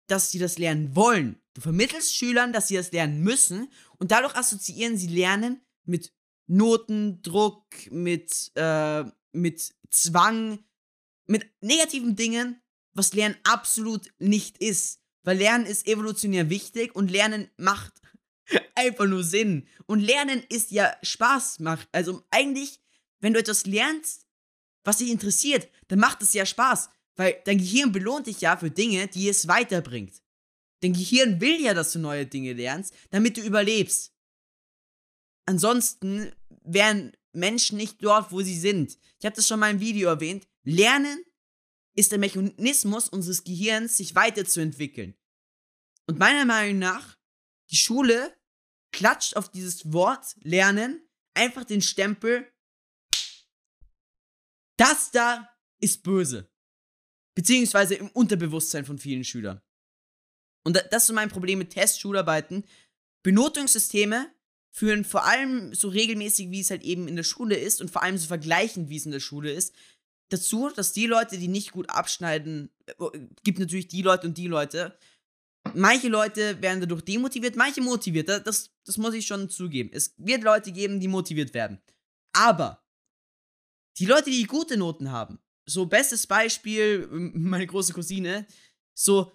dass 0.08 0.32
sie 0.32 0.40
das 0.40 0.58
lernen 0.58 0.96
wollen. 0.96 1.40
Du 1.54 1.62
vermittelst 1.62 2.16
Schülern, 2.16 2.52
dass 2.52 2.68
sie 2.68 2.76
das 2.76 2.92
lernen 2.92 3.22
müssen 3.22 3.72
und 3.98 4.12
dadurch 4.12 4.36
assoziieren 4.36 4.98
sie 4.98 5.08
Lernen 5.08 5.62
mit 5.86 6.12
Noten, 6.48 7.22
Druck, 7.22 7.66
mit, 7.92 8.52
äh, 8.56 9.04
mit 9.32 9.74
Zwang, 9.90 10.60
mit 11.28 11.50
negativen 11.62 12.16
Dingen, 12.16 12.62
was 12.94 13.14
Lernen 13.14 13.38
absolut 13.44 14.12
nicht 14.20 14.58
ist. 14.58 15.02
Weil 15.24 15.38
Lernen 15.38 15.66
ist 15.66 15.88
evolutionär 15.88 16.50
wichtig 16.50 16.96
und 16.96 17.10
Lernen 17.10 17.50
macht 17.58 17.94
einfach 18.76 19.06
nur 19.06 19.24
Sinn. 19.24 19.68
Und 19.86 20.02
Lernen 20.02 20.44
ist 20.50 20.72
ja 20.72 20.96
Spaß 21.02 21.60
macht. 21.60 21.88
Also 21.92 22.24
eigentlich, 22.30 22.80
wenn 23.20 23.34
du 23.34 23.40
etwas 23.40 23.66
lernst, 23.66 24.28
was 24.84 24.98
dich 24.98 25.10
interessiert, 25.10 25.70
dann 25.88 26.00
macht 26.00 26.22
es 26.22 26.34
ja 26.34 26.46
Spaß. 26.46 26.90
Weil 27.16 27.42
dein 27.46 27.58
Gehirn 27.58 27.92
belohnt 27.92 28.28
dich 28.28 28.42
ja 28.42 28.58
für 28.58 28.70
Dinge, 28.70 29.08
die 29.08 29.30
es 29.30 29.48
weiterbringt. 29.48 30.22
Dein 30.82 30.94
Gehirn 30.94 31.40
will 31.40 31.62
ja, 31.62 31.74
dass 31.74 31.94
du 31.94 32.00
neue 32.00 32.26
Dinge 32.26 32.54
lernst, 32.54 32.94
damit 33.10 33.38
du 33.38 33.42
überlebst. 33.42 34.14
Ansonsten 35.46 36.34
wären 36.64 37.16
Menschen 37.32 37.78
nicht 37.78 38.04
dort, 38.04 38.32
wo 38.32 38.42
sie 38.42 38.60
sind. 38.60 38.98
Ich 39.20 39.26
habe 39.26 39.36
das 39.36 39.48
schon 39.48 39.60
mal 39.60 39.72
im 39.72 39.80
Video 39.80 40.10
erwähnt. 40.10 40.48
Lernen 40.64 41.24
ist 41.96 42.12
der 42.12 42.20
Mechanismus 42.20 43.08
unseres 43.08 43.44
Gehirns, 43.44 43.98
sich 43.98 44.16
weiterzuentwickeln. 44.16 45.16
Und 46.08 46.20
meiner 46.20 46.46
Meinung 46.46 46.80
nach, 46.80 47.18
die 47.72 47.78
Schule 47.78 48.36
klatscht 48.92 49.36
auf 49.36 49.50
dieses 49.50 49.92
Wort 49.94 50.36
Lernen 50.42 51.02
einfach 51.34 51.64
den 51.64 51.82
Stempel, 51.82 52.48
das 54.78 55.12
da 55.12 55.50
ist 55.80 56.04
böse. 56.04 56.50
Beziehungsweise 57.36 57.96
im 57.96 58.10
Unterbewusstsein 58.10 58.86
von 58.86 58.98
vielen 58.98 59.24
Schülern. 59.24 59.62
Und 60.64 60.84
das 60.92 61.04
ist 61.04 61.16
mein 61.16 61.30
Problem 61.30 61.60
mit 61.60 61.72
Tests, 61.72 62.00
Schularbeiten. 62.00 62.66
Benotungssysteme 63.24 64.32
führen 64.72 65.06
vor 65.06 65.26
allem 65.26 65.74
so 65.74 65.90
regelmäßig, 65.90 66.52
wie 66.52 66.60
es 66.60 66.70
halt 66.70 66.84
eben 66.84 67.08
in 67.08 67.16
der 67.16 67.24
Schule 67.24 67.56
ist 67.56 67.82
und 67.82 67.92
vor 67.92 68.04
allem 68.04 68.18
so 68.18 68.28
vergleichend, 68.28 68.90
wie 68.90 68.98
es 68.98 69.06
in 69.06 69.12
der 69.12 69.20
Schule 69.20 69.52
ist, 69.52 69.74
dazu, 70.30 70.70
dass 70.70 70.94
die 70.94 71.08
Leute, 71.08 71.38
die 71.38 71.48
nicht 71.48 71.72
gut 71.72 71.90
abschneiden, 71.90 72.70
äh, 72.88 73.20
gibt 73.44 73.60
natürlich 73.60 73.88
die 73.88 74.02
Leute 74.02 74.28
und 74.28 74.38
die 74.38 74.48
Leute. 74.48 74.98
Manche 75.74 76.10
Leute 76.10 76.62
werden 76.62 76.82
dadurch 76.82 77.02
demotiviert, 77.02 77.56
manche 77.56 77.82
motiviert. 77.82 78.30
Das, 78.30 78.72
das 78.86 78.98
muss 78.98 79.14
ich 79.14 79.26
schon 79.26 79.50
zugeben. 79.50 79.90
Es 79.94 80.14
wird 80.18 80.44
Leute 80.44 80.72
geben, 80.72 81.00
die 81.00 81.08
motiviert 81.08 81.54
werden. 81.54 81.80
Aber 82.34 82.85
die 83.98 84.06
Leute, 84.06 84.30
die 84.30 84.44
gute 84.44 84.78
Noten 84.78 85.12
haben, 85.12 85.40
so 85.66 85.86
bestes 85.86 86.28
Beispiel, 86.28 87.08
meine 87.12 87.68
große 87.68 87.94
Cousine, 87.94 88.46
so, 88.94 89.32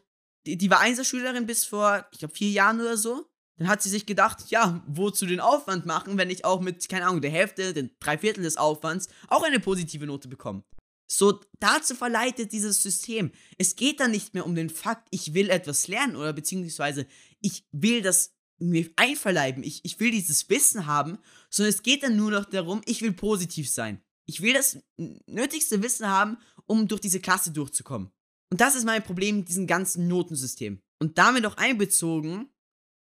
die, 0.46 0.56
die 0.56 0.70
war 0.70 0.80
Einserschülerin 0.80 1.46
bis 1.46 1.64
vor, 1.64 2.06
ich 2.12 2.18
glaube, 2.18 2.34
vier 2.34 2.50
Jahren 2.50 2.80
oder 2.80 2.96
so. 2.96 3.26
Dann 3.58 3.68
hat 3.68 3.82
sie 3.82 3.90
sich 3.90 4.06
gedacht, 4.06 4.48
ja, 4.48 4.82
wozu 4.86 5.26
den 5.26 5.40
Aufwand 5.40 5.84
machen, 5.84 6.16
wenn 6.16 6.30
ich 6.30 6.46
auch 6.46 6.62
mit, 6.62 6.88
keine 6.88 7.06
Ahnung, 7.06 7.20
der 7.20 7.30
Hälfte, 7.30 7.74
den 7.74 7.90
Dreiviertel 8.00 8.42
des 8.42 8.56
Aufwands 8.56 9.08
auch 9.28 9.42
eine 9.42 9.60
positive 9.60 10.06
Note 10.06 10.28
bekomme. 10.28 10.64
So, 11.06 11.40
dazu 11.58 11.94
verleitet 11.94 12.52
dieses 12.52 12.82
System. 12.82 13.32
Es 13.58 13.76
geht 13.76 14.00
dann 14.00 14.12
nicht 14.12 14.32
mehr 14.32 14.46
um 14.46 14.54
den 14.54 14.70
Fakt, 14.70 15.08
ich 15.10 15.34
will 15.34 15.50
etwas 15.50 15.88
lernen 15.88 16.16
oder 16.16 16.32
beziehungsweise 16.32 17.06
ich 17.40 17.66
will 17.72 18.00
das 18.00 18.34
mir 18.58 18.88
einverleiben, 18.96 19.62
ich, 19.62 19.84
ich 19.84 19.98
will 20.00 20.10
dieses 20.10 20.48
Wissen 20.48 20.86
haben, 20.86 21.18
sondern 21.50 21.74
es 21.74 21.82
geht 21.82 22.02
dann 22.02 22.16
nur 22.16 22.30
noch 22.30 22.44
darum, 22.44 22.80
ich 22.86 23.02
will 23.02 23.12
positiv 23.12 23.68
sein. 23.68 24.00
Ich 24.30 24.42
will 24.42 24.54
das 24.54 24.78
nötigste 25.26 25.82
Wissen 25.82 26.06
haben, 26.06 26.38
um 26.66 26.86
durch 26.86 27.00
diese 27.00 27.18
Klasse 27.18 27.50
durchzukommen. 27.50 28.12
Und 28.52 28.60
das 28.60 28.76
ist 28.76 28.84
mein 28.84 29.02
Problem 29.02 29.38
mit 29.38 29.48
diesem 29.48 29.66
ganzen 29.66 30.06
Notensystem. 30.06 30.80
Und 31.00 31.18
damit 31.18 31.44
auch 31.46 31.56
einbezogen 31.56 32.48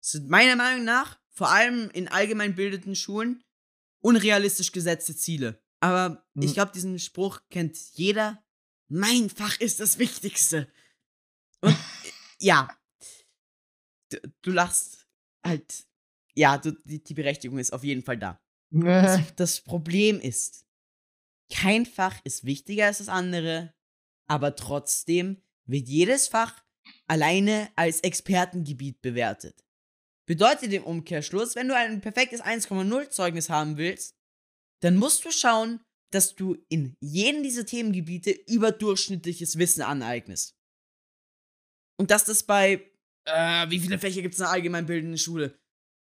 sind 0.00 0.28
meiner 0.28 0.56
Meinung 0.56 0.84
nach, 0.84 1.20
vor 1.30 1.52
allem 1.52 1.90
in 1.90 2.08
allgemein 2.08 2.56
bildeten 2.56 2.96
Schulen, 2.96 3.44
unrealistisch 4.00 4.72
gesetzte 4.72 5.14
Ziele. 5.14 5.62
Aber 5.78 6.26
hm. 6.34 6.42
ich 6.42 6.54
glaube, 6.54 6.72
diesen 6.72 6.98
Spruch 6.98 7.40
kennt 7.50 7.78
jeder. 7.92 8.42
Mein 8.88 9.30
Fach 9.30 9.60
ist 9.60 9.78
das 9.78 10.00
Wichtigste. 10.00 10.66
Und 11.60 11.76
ja, 12.40 12.68
du, 14.10 14.18
du, 14.42 14.50
lachst 14.50 15.06
halt. 15.46 15.86
Ja, 16.34 16.58
du, 16.58 16.72
die, 16.84 17.00
die 17.00 17.14
Berechtigung 17.14 17.58
ist 17.58 17.72
auf 17.72 17.84
jeden 17.84 18.02
Fall 18.02 18.18
da. 18.18 18.40
Das, 18.72 19.20
das 19.36 19.60
Problem 19.60 20.18
ist, 20.18 20.64
kein 21.52 21.86
Fach 21.86 22.20
ist 22.24 22.44
wichtiger 22.44 22.86
als 22.86 22.98
das 22.98 23.08
andere, 23.08 23.74
aber 24.26 24.56
trotzdem 24.56 25.42
wird 25.66 25.88
jedes 25.88 26.28
Fach 26.28 26.64
alleine 27.06 27.70
als 27.76 28.00
Expertengebiet 28.00 29.02
bewertet. 29.02 29.64
Bedeutet 30.26 30.72
im 30.72 30.84
Umkehrschluss, 30.84 31.54
wenn 31.54 31.68
du 31.68 31.76
ein 31.76 32.00
perfektes 32.00 32.42
1,0 32.42 33.10
Zeugnis 33.10 33.50
haben 33.50 33.76
willst, 33.76 34.16
dann 34.80 34.96
musst 34.96 35.24
du 35.24 35.30
schauen, 35.30 35.80
dass 36.10 36.34
du 36.34 36.56
in 36.68 36.96
jedem 37.00 37.42
dieser 37.42 37.66
Themengebiete 37.66 38.30
überdurchschnittliches 38.30 39.58
Wissen 39.58 39.82
aneignest. 39.82 40.56
Und 41.98 42.10
dass 42.10 42.24
das 42.24 42.44
bei, 42.44 42.90
äh, 43.26 43.70
wie 43.70 43.78
viele 43.78 43.98
Fächer 43.98 44.22
gibt 44.22 44.34
es 44.34 44.40
in 44.40 44.44
der 44.44 44.52
allgemeinbildenden 44.52 45.18
Schule? 45.18 45.58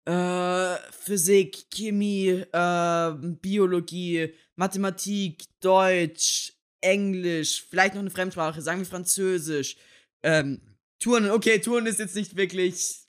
Äh, 0.05 0.75
Physik, 0.91 1.65
Chemie, 1.73 2.43
äh, 2.51 3.13
Biologie, 3.41 4.33
Mathematik, 4.55 5.43
Deutsch, 5.61 6.53
Englisch, 6.81 7.65
vielleicht 7.69 7.95
noch 7.95 8.01
eine 8.01 8.09
Fremdsprache, 8.09 8.61
sagen 8.61 8.79
wir 8.79 8.85
Französisch, 8.85 9.77
ähm, 10.23 10.61
Touren, 10.99 11.31
okay, 11.31 11.59
Touren 11.59 11.85
ist 11.85 11.99
jetzt 11.99 12.15
nicht 12.15 12.35
wirklich. 12.35 13.05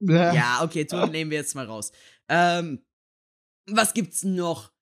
Ja, 0.00 0.34
ja 0.34 0.60
okay, 0.62 0.84
Touren 0.84 1.10
nehmen 1.10 1.30
wir 1.30 1.38
jetzt 1.38 1.54
mal 1.54 1.66
raus. 1.66 1.92
Ähm, 2.28 2.84
was 3.66 3.94
gibt's 3.94 4.22
noch? 4.22 4.74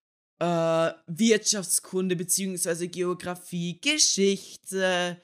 äh, 0.43 0.93
Wirtschaftskunde 1.07 2.17
beziehungsweise 2.17 2.89
Geografie, 2.89 3.81
Geschichte. 3.81 5.23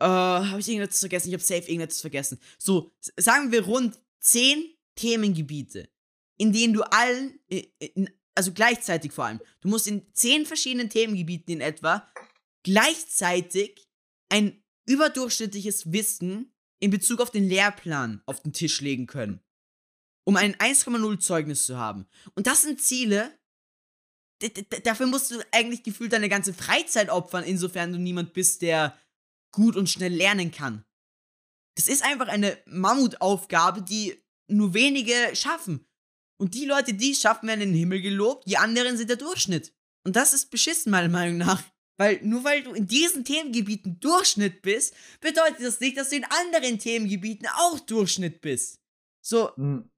Äh, 0.00 0.04
habe 0.04 0.58
ich 0.58 0.68
irgendetwas 0.68 0.98
vergessen? 0.98 1.28
Ich 1.28 1.34
habe 1.34 1.42
safe 1.44 1.68
irgendetwas 1.68 2.00
vergessen. 2.00 2.40
So, 2.58 2.92
sagen 3.16 3.52
wir 3.52 3.64
rund 3.64 4.00
zehn 4.20 4.74
Themengebiete, 4.98 5.88
in 6.38 6.52
denen 6.52 6.74
du 6.74 6.82
allen, 6.82 7.38
also 8.34 8.52
gleichzeitig 8.52 9.12
vor 9.12 9.26
allem, 9.26 9.40
du 9.60 9.68
musst 9.68 9.86
in 9.86 10.12
zehn 10.12 10.44
verschiedenen 10.44 10.90
Themengebieten 10.90 11.52
in 11.52 11.60
etwa 11.60 12.10
gleichzeitig 12.64 13.88
ein 14.28 14.62
überdurchschnittliches 14.86 15.92
Wissen 15.92 16.52
in 16.80 16.90
Bezug 16.90 17.20
auf 17.20 17.30
den 17.30 17.48
Lehrplan 17.48 18.22
auf 18.26 18.40
den 18.40 18.52
Tisch 18.52 18.80
legen 18.80 19.06
können, 19.06 19.40
um 20.24 20.36
ein 20.36 20.56
1,0 20.56 21.20
Zeugnis 21.20 21.64
zu 21.64 21.76
haben. 21.76 22.08
Und 22.34 22.48
das 22.48 22.62
sind 22.62 22.80
Ziele, 22.80 23.38
dafür 24.82 25.06
musst 25.06 25.30
du 25.30 25.40
eigentlich 25.52 25.84
gefühlt 25.84 26.12
deine 26.12 26.28
ganze 26.28 26.52
Freizeit 26.52 27.10
opfern, 27.10 27.44
insofern 27.44 27.92
du 27.92 27.98
niemand 27.98 28.32
bist, 28.32 28.62
der 28.62 28.98
gut 29.52 29.76
und 29.76 29.88
schnell 29.88 30.12
lernen 30.12 30.50
kann. 30.50 30.84
Das 31.76 31.86
ist 31.86 32.04
einfach 32.04 32.26
eine 32.26 32.60
Mammutaufgabe, 32.66 33.82
die 33.82 34.20
nur 34.48 34.74
wenige 34.74 35.14
schaffen. 35.34 35.86
Und 36.40 36.54
die 36.54 36.66
Leute, 36.66 36.94
die 36.94 37.12
es 37.12 37.20
schaffen, 37.20 37.48
werden 37.48 37.62
in 37.62 37.70
den 37.70 37.78
Himmel 37.78 38.00
gelobt, 38.00 38.48
die 38.48 38.56
anderen 38.56 38.96
sind 38.96 39.10
der 39.10 39.16
Durchschnitt. 39.16 39.72
Und 40.04 40.16
das 40.16 40.32
ist 40.32 40.50
beschissen, 40.50 40.90
meiner 40.90 41.08
Meinung 41.08 41.38
nach. 41.38 41.62
Weil 41.98 42.20
nur 42.22 42.44
weil 42.44 42.62
du 42.62 42.72
in 42.72 42.86
diesen 42.86 43.24
Themengebieten 43.24 43.98
Durchschnitt 43.98 44.62
bist, 44.62 44.94
bedeutet 45.20 45.60
das 45.60 45.80
nicht, 45.80 45.96
dass 45.96 46.10
du 46.10 46.16
in 46.16 46.24
anderen 46.24 46.78
Themengebieten 46.78 47.48
auch 47.56 47.80
Durchschnitt 47.80 48.40
bist. 48.40 48.80
So, 49.20 49.50
mhm. 49.56 49.90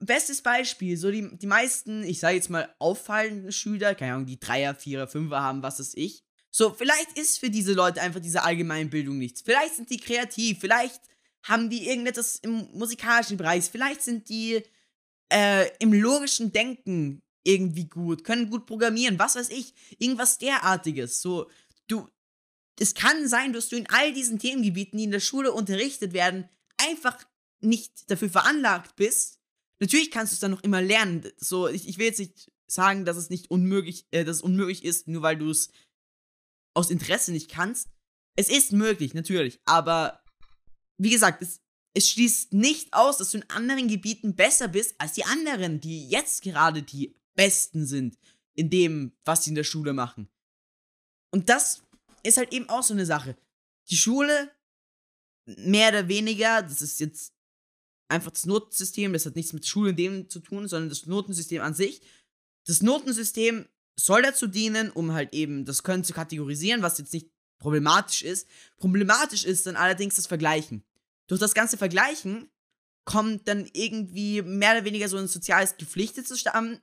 Bestes 0.00 0.42
Beispiel, 0.42 0.98
so 0.98 1.10
die, 1.10 1.30
die 1.38 1.46
meisten, 1.46 2.02
ich 2.02 2.20
sage 2.20 2.36
jetzt 2.36 2.50
mal, 2.50 2.74
auffallenden 2.78 3.52
Schüler, 3.52 3.94
keine 3.94 4.12
Ahnung, 4.12 4.26
die 4.26 4.38
Dreier, 4.38 4.74
Vierer, 4.74 5.08
Fünfer 5.08 5.42
haben, 5.42 5.62
was 5.62 5.80
ist 5.80 5.96
ich. 5.96 6.24
So, 6.50 6.74
vielleicht 6.74 7.18
ist 7.18 7.38
für 7.38 7.48
diese 7.48 7.72
Leute 7.72 8.02
einfach 8.02 8.20
diese 8.20 8.42
Allgemeinbildung 8.42 9.16
nichts. 9.16 9.40
Vielleicht 9.40 9.76
sind 9.76 9.88
die 9.88 9.96
kreativ, 9.96 10.58
vielleicht 10.60 11.00
haben 11.48 11.70
die 11.70 11.88
irgendetwas 11.88 12.36
im 12.36 12.68
musikalischen 12.72 13.36
Bereich, 13.36 13.64
vielleicht 13.64 14.02
sind 14.02 14.28
die 14.28 14.62
äh, 15.32 15.68
im 15.78 15.92
logischen 15.92 16.52
Denken 16.52 17.22
irgendwie 17.44 17.86
gut, 17.86 18.24
können 18.24 18.50
gut 18.50 18.66
programmieren, 18.66 19.18
was 19.18 19.36
weiß 19.36 19.48
ich, 19.50 19.74
irgendwas 19.98 20.38
derartiges. 20.38 21.22
So, 21.22 21.50
du, 21.86 22.08
es 22.78 22.94
kann 22.94 23.26
sein, 23.26 23.52
dass 23.52 23.68
du 23.68 23.76
in 23.76 23.88
all 23.88 24.12
diesen 24.12 24.38
Themengebieten, 24.38 24.98
die 24.98 25.04
in 25.04 25.10
der 25.10 25.20
Schule 25.20 25.52
unterrichtet 25.52 26.12
werden, 26.12 26.48
einfach 26.76 27.16
nicht 27.60 28.10
dafür 28.10 28.28
veranlagt 28.28 28.96
bist. 28.96 29.40
Natürlich 29.80 30.10
kannst 30.10 30.32
du 30.32 30.34
es 30.34 30.40
dann 30.40 30.50
noch 30.50 30.62
immer 30.62 30.82
lernen. 30.82 31.26
So, 31.38 31.68
ich, 31.68 31.88
ich 31.88 31.98
will 31.98 32.06
jetzt 32.06 32.18
nicht 32.18 32.52
sagen, 32.66 33.04
dass 33.04 33.16
es 33.16 33.30
nicht 33.30 33.50
unmöglich, 33.50 34.06
äh, 34.10 34.24
dass 34.24 34.36
es 34.36 34.42
unmöglich 34.42 34.84
ist, 34.84 35.08
nur 35.08 35.22
weil 35.22 35.38
du 35.38 35.50
es 35.50 35.70
aus 36.74 36.90
Interesse 36.90 37.32
nicht 37.32 37.50
kannst. 37.50 37.88
Es 38.36 38.48
ist 38.48 38.72
möglich, 38.72 39.14
natürlich, 39.14 39.58
aber 39.64 40.22
wie 40.98 41.10
gesagt, 41.10 41.42
es, 41.42 41.60
es 41.94 42.08
schließt 42.10 42.52
nicht 42.52 42.92
aus, 42.92 43.18
dass 43.18 43.30
du 43.30 43.38
in 43.38 43.50
anderen 43.50 43.88
Gebieten 43.88 44.34
besser 44.36 44.68
bist 44.68 44.94
als 44.98 45.12
die 45.12 45.24
anderen, 45.24 45.80
die 45.80 46.08
jetzt 46.08 46.42
gerade 46.42 46.82
die 46.82 47.14
Besten 47.34 47.86
sind 47.86 48.18
in 48.54 48.70
dem, 48.70 49.12
was 49.24 49.44
sie 49.44 49.50
in 49.50 49.56
der 49.56 49.64
Schule 49.64 49.92
machen. 49.92 50.28
Und 51.30 51.48
das 51.48 51.82
ist 52.24 52.36
halt 52.36 52.52
eben 52.52 52.68
auch 52.68 52.82
so 52.82 52.94
eine 52.94 53.06
Sache. 53.06 53.36
Die 53.90 53.96
Schule, 53.96 54.50
mehr 55.46 55.90
oder 55.90 56.08
weniger, 56.08 56.62
das 56.62 56.82
ist 56.82 57.00
jetzt 57.00 57.32
einfach 58.08 58.30
das 58.30 58.46
Notensystem, 58.46 59.12
das 59.12 59.26
hat 59.26 59.36
nichts 59.36 59.52
mit 59.52 59.66
Schule 59.66 59.90
in 59.90 59.96
dem 59.96 60.28
zu 60.28 60.40
tun, 60.40 60.66
sondern 60.66 60.88
das 60.88 61.06
Notensystem 61.06 61.62
an 61.62 61.74
sich. 61.74 62.02
Das 62.66 62.82
Notensystem 62.82 63.66
soll 63.98 64.22
dazu 64.22 64.46
dienen, 64.46 64.90
um 64.90 65.12
halt 65.12 65.32
eben 65.32 65.64
das 65.64 65.82
Können 65.82 66.04
zu 66.04 66.12
kategorisieren, 66.12 66.82
was 66.82 66.98
jetzt 66.98 67.12
nicht 67.12 67.30
problematisch 67.58 68.22
ist. 68.22 68.48
Problematisch 68.76 69.44
ist 69.44 69.66
dann 69.66 69.76
allerdings 69.76 70.16
das 70.16 70.26
Vergleichen. 70.26 70.84
Durch 71.28 71.40
das 71.40 71.54
ganze 71.54 71.76
Vergleichen 71.76 72.50
kommt 73.04 73.48
dann 73.48 73.68
irgendwie 73.72 74.42
mehr 74.42 74.72
oder 74.72 74.84
weniger 74.84 75.08
so 75.08 75.16
ein 75.16 75.28
soziales 75.28 75.76
Gepflichte 75.76 76.24
zusammen, 76.24 76.80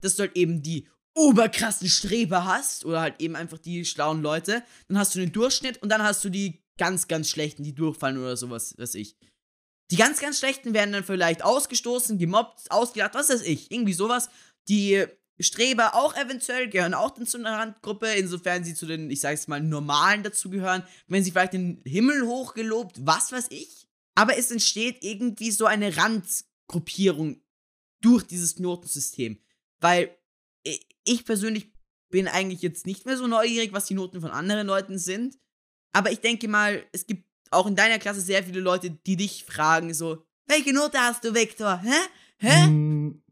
dass 0.00 0.16
du 0.16 0.22
halt 0.22 0.36
eben 0.36 0.62
die 0.62 0.88
oberkrassen 1.14 1.88
Streber 1.88 2.44
hast 2.44 2.84
oder 2.84 3.00
halt 3.00 3.20
eben 3.20 3.36
einfach 3.36 3.58
die 3.58 3.84
schlauen 3.84 4.22
Leute. 4.22 4.62
Dann 4.88 4.98
hast 4.98 5.14
du 5.14 5.18
den 5.20 5.32
Durchschnitt 5.32 5.82
und 5.82 5.88
dann 5.90 6.02
hast 6.02 6.24
du 6.24 6.28
die 6.28 6.62
ganz, 6.76 7.08
ganz 7.08 7.30
schlechten, 7.30 7.62
die 7.62 7.74
durchfallen 7.74 8.18
oder 8.18 8.36
sowas, 8.36 8.76
weiß 8.78 8.96
ich. 8.96 9.16
Die 9.90 9.96
ganz, 9.96 10.20
ganz 10.20 10.40
schlechten 10.40 10.74
werden 10.74 10.92
dann 10.92 11.04
vielleicht 11.04 11.44
ausgestoßen, 11.44 12.18
gemobbt, 12.18 12.70
ausgelacht, 12.70 13.14
was 13.14 13.30
weiß 13.30 13.42
ich. 13.42 13.70
Irgendwie 13.70 13.92
sowas. 13.92 14.28
Die 14.68 15.06
Streber 15.38 15.94
auch 15.94 16.16
eventuell 16.16 16.68
gehören 16.68 16.94
auch 16.94 17.10
dann 17.10 17.26
zu 17.26 17.38
einer 17.38 17.58
Randgruppe, 17.58 18.08
insofern 18.14 18.64
sie 18.64 18.74
zu 18.74 18.86
den, 18.86 19.10
ich 19.10 19.20
sag's 19.20 19.48
mal, 19.48 19.60
normalen 19.60 20.22
dazugehören. 20.22 20.82
Wenn 21.08 21.22
sie 21.22 21.30
vielleicht 21.30 21.52
den 21.52 21.82
Himmel 21.84 22.26
hochgelobt, 22.26 23.04
was 23.04 23.32
weiß 23.32 23.46
ich. 23.50 23.86
Aber 24.14 24.38
es 24.38 24.50
entsteht 24.50 25.04
irgendwie 25.04 25.50
so 25.50 25.66
eine 25.66 25.96
Randgruppierung 25.96 27.42
durch 28.00 28.24
dieses 28.24 28.58
Notensystem. 28.58 29.38
Weil 29.80 30.16
ich 31.04 31.24
persönlich 31.24 31.72
bin 32.08 32.28
eigentlich 32.28 32.62
jetzt 32.62 32.86
nicht 32.86 33.04
mehr 33.04 33.16
so 33.16 33.26
neugierig, 33.26 33.72
was 33.72 33.86
die 33.86 33.94
Noten 33.94 34.20
von 34.20 34.30
anderen 34.30 34.66
Leuten 34.66 34.98
sind. 34.98 35.38
Aber 35.92 36.10
ich 36.10 36.20
denke 36.20 36.48
mal, 36.48 36.84
es 36.92 37.06
gibt 37.06 37.26
auch 37.50 37.66
in 37.66 37.76
deiner 37.76 37.98
Klasse 37.98 38.20
sehr 38.20 38.42
viele 38.42 38.60
Leute, 38.60 38.90
die 38.90 39.16
dich 39.16 39.44
fragen, 39.44 39.92
so, 39.94 40.24
welche 40.46 40.72
Note 40.72 40.98
hast 40.98 41.24
du, 41.24 41.34
Viktor? 41.34 41.80
Hä? 41.82 41.96
Hä? 42.38 42.66
Mm, 42.66 43.22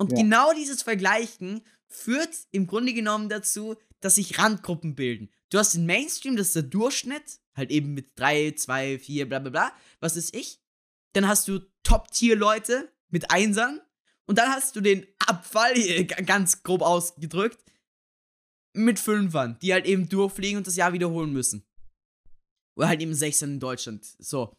Und 0.00 0.12
ja. 0.12 0.18
genau 0.18 0.54
dieses 0.54 0.82
Vergleichen 0.82 1.60
führt 1.86 2.30
im 2.52 2.66
Grunde 2.66 2.94
genommen 2.94 3.28
dazu, 3.28 3.76
dass 4.00 4.14
sich 4.14 4.38
Randgruppen 4.38 4.94
bilden. 4.94 5.30
Du 5.50 5.58
hast 5.58 5.74
den 5.74 5.84
Mainstream, 5.84 6.36
das 6.36 6.48
ist 6.48 6.56
der 6.56 6.62
Durchschnitt, 6.62 7.40
halt 7.54 7.70
eben 7.70 7.92
mit 7.92 8.18
3, 8.18 8.52
2, 8.52 8.98
4, 8.98 9.28
bla 9.28 9.40
bla 9.40 9.50
bla, 9.50 9.72
was 10.00 10.16
ist 10.16 10.34
ich? 10.34 10.58
Dann 11.12 11.28
hast 11.28 11.48
du 11.48 11.60
Top-Tier-Leute 11.82 12.90
mit 13.10 13.30
Einsern 13.30 13.82
und 14.26 14.38
dann 14.38 14.48
hast 14.48 14.74
du 14.74 14.80
den 14.80 15.06
Abfall, 15.18 15.74
ganz 16.06 16.62
grob 16.62 16.80
ausgedrückt, 16.80 17.62
mit 18.72 18.98
Fünfern, 18.98 19.58
die 19.60 19.74
halt 19.74 19.84
eben 19.84 20.08
durchfliegen 20.08 20.56
und 20.56 20.66
das 20.66 20.76
Jahr 20.76 20.94
wiederholen 20.94 21.32
müssen. 21.32 21.66
Oder 22.74 22.88
halt 22.88 23.02
eben 23.02 23.12
Sechsern 23.12 23.50
in 23.50 23.60
Deutschland. 23.60 24.06
So. 24.18 24.56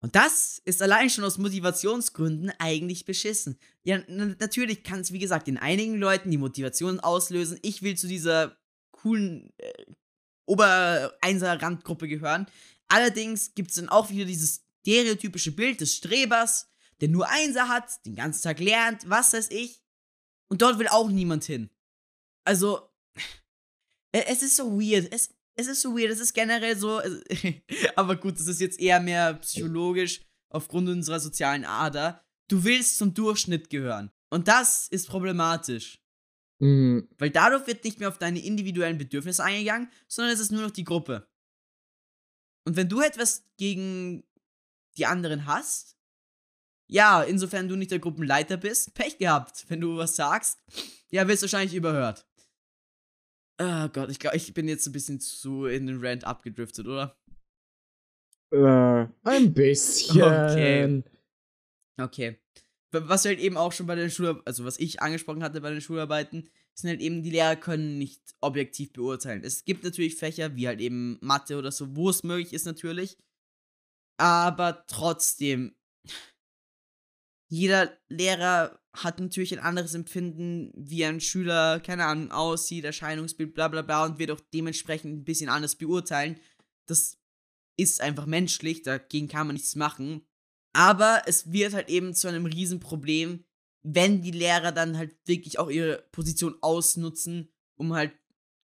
Und 0.00 0.14
das 0.14 0.60
ist 0.64 0.82
allein 0.82 1.10
schon 1.10 1.24
aus 1.24 1.38
Motivationsgründen 1.38 2.52
eigentlich 2.58 3.04
beschissen. 3.04 3.58
Ja, 3.82 4.02
natürlich 4.08 4.84
kann 4.84 5.00
es, 5.00 5.12
wie 5.12 5.18
gesagt, 5.18 5.48
in 5.48 5.56
einigen 5.56 5.98
Leuten 5.98 6.30
die 6.30 6.36
Motivation 6.36 7.00
auslösen. 7.00 7.58
Ich 7.62 7.82
will 7.82 7.96
zu 7.96 8.06
dieser 8.06 8.56
coolen 8.92 9.52
äh, 9.58 9.72
Ober-Einser-Randgruppe 10.46 12.08
gehören. 12.08 12.46
Allerdings 12.88 13.54
gibt 13.54 13.70
es 13.70 13.76
dann 13.76 13.88
auch 13.88 14.10
wieder 14.10 14.24
dieses 14.24 14.64
stereotypische 14.80 15.52
Bild 15.52 15.80
des 15.80 15.96
Strebers, 15.96 16.68
der 17.00 17.08
nur 17.08 17.28
Einser 17.28 17.68
hat, 17.68 18.04
den 18.06 18.14
ganzen 18.14 18.42
Tag 18.42 18.60
lernt, 18.60 19.08
was 19.08 19.32
weiß 19.32 19.50
ich. 19.50 19.82
Und 20.48 20.62
dort 20.62 20.78
will 20.78 20.88
auch 20.88 21.08
niemand 21.08 21.44
hin. 21.44 21.70
Also, 22.44 22.88
es 24.12 24.42
ist 24.42 24.56
so 24.56 24.80
weird. 24.80 25.12
Es, 25.12 25.30
es 25.56 25.66
ist 25.66 25.80
so 25.80 25.96
weird. 25.96 26.10
Es 26.10 26.20
ist 26.20 26.34
generell 26.34 26.76
so. 26.76 27.00
aber 27.96 28.16
gut, 28.16 28.38
das 28.38 28.46
ist 28.46 28.60
jetzt 28.60 28.78
eher 28.78 29.00
mehr 29.00 29.34
psychologisch 29.34 30.20
aufgrund 30.50 30.88
unserer 30.88 31.20
sozialen 31.20 31.64
Ader. 31.64 32.22
Du 32.48 32.62
willst 32.64 32.98
zum 32.98 33.14
Durchschnitt 33.14 33.70
gehören. 33.70 34.10
Und 34.30 34.48
das 34.48 34.88
ist 34.88 35.08
problematisch. 35.08 36.02
Mhm. 36.58 37.08
Weil 37.18 37.30
dadurch 37.30 37.66
wird 37.66 37.84
nicht 37.84 37.98
mehr 37.98 38.08
auf 38.08 38.18
deine 38.18 38.44
individuellen 38.44 38.98
Bedürfnisse 38.98 39.44
eingegangen, 39.44 39.90
sondern 40.08 40.34
es 40.34 40.40
ist 40.40 40.52
nur 40.52 40.62
noch 40.62 40.70
die 40.70 40.84
Gruppe. 40.84 41.28
Und 42.64 42.76
wenn 42.76 42.88
du 42.88 43.00
etwas 43.00 43.44
gegen 43.56 44.24
die 44.96 45.06
anderen 45.06 45.46
hast, 45.46 45.96
ja, 46.88 47.22
insofern 47.22 47.68
du 47.68 47.76
nicht 47.76 47.90
der 47.90 47.98
Gruppenleiter 47.98 48.56
bist, 48.56 48.94
Pech 48.94 49.18
gehabt. 49.18 49.64
Wenn 49.68 49.80
du 49.80 49.96
was 49.96 50.16
sagst, 50.16 50.58
ja, 51.10 51.26
wirst 51.26 51.42
du 51.42 51.44
wahrscheinlich 51.44 51.74
überhört. 51.74 52.26
Oh 53.58 53.88
Gott, 53.88 54.10
ich 54.10 54.18
glaube, 54.18 54.36
ich 54.36 54.52
bin 54.52 54.68
jetzt 54.68 54.86
ein 54.86 54.92
bisschen 54.92 55.20
zu 55.20 55.66
in 55.66 55.86
den 55.86 56.04
Rant 56.04 56.24
abgedriftet, 56.24 56.86
oder? 56.86 57.16
Äh, 58.52 59.06
ein 59.24 59.54
bisschen. 59.54 60.22
Okay. 60.22 61.02
Okay. 61.98 62.38
Was 62.92 63.24
halt 63.24 63.38
eben 63.40 63.56
auch 63.56 63.72
schon 63.72 63.86
bei 63.86 63.94
den 63.94 64.10
Schul, 64.10 64.40
also 64.44 64.64
was 64.64 64.78
ich 64.78 65.02
angesprochen 65.02 65.42
hatte 65.42 65.60
bei 65.60 65.70
den 65.70 65.80
Schularbeiten, 65.80 66.48
sind 66.74 66.90
halt 66.90 67.00
eben, 67.00 67.22
die 67.22 67.30
Lehrer 67.30 67.56
können 67.56 67.98
nicht 67.98 68.22
objektiv 68.40 68.92
beurteilen. 68.92 69.42
Es 69.42 69.64
gibt 69.64 69.84
natürlich 69.84 70.16
Fächer, 70.16 70.54
wie 70.56 70.68
halt 70.68 70.80
eben 70.80 71.18
Mathe 71.20 71.56
oder 71.58 71.72
so, 71.72 71.96
wo 71.96 72.10
es 72.10 72.22
möglich 72.22 72.52
ist 72.52 72.66
natürlich. 72.66 73.16
Aber 74.18 74.84
trotzdem, 74.86 75.74
jeder 77.48 77.96
Lehrer 78.08 78.80
hat 78.92 79.20
natürlich 79.20 79.52
ein 79.52 79.64
anderes 79.64 79.94
Empfinden, 79.94 80.72
wie 80.74 81.04
ein 81.04 81.20
Schüler, 81.20 81.80
keine 81.80 82.06
Ahnung, 82.06 82.30
aussieht, 82.30 82.84
Erscheinungsbild, 82.84 83.54
bla 83.54 83.68
bla 83.68 83.82
bla 83.82 84.04
und 84.04 84.18
wird 84.18 84.30
auch 84.30 84.40
dementsprechend 84.52 85.12
ein 85.14 85.24
bisschen 85.24 85.48
anders 85.48 85.76
beurteilen. 85.76 86.40
Das 86.86 87.18
ist 87.76 88.00
einfach 88.00 88.26
menschlich, 88.26 88.82
dagegen 88.82 89.28
kann 89.28 89.46
man 89.46 89.54
nichts 89.54 89.76
machen. 89.76 90.26
Aber 90.72 91.22
es 91.26 91.52
wird 91.52 91.74
halt 91.74 91.88
eben 91.88 92.14
zu 92.14 92.28
einem 92.28 92.46
Riesenproblem, 92.46 93.44
wenn 93.82 94.22
die 94.22 94.30
Lehrer 94.30 94.72
dann 94.72 94.96
halt 94.96 95.16
wirklich 95.26 95.58
auch 95.58 95.70
ihre 95.70 96.02
Position 96.10 96.56
ausnutzen, 96.60 97.52
um 97.76 97.94
halt 97.94 98.12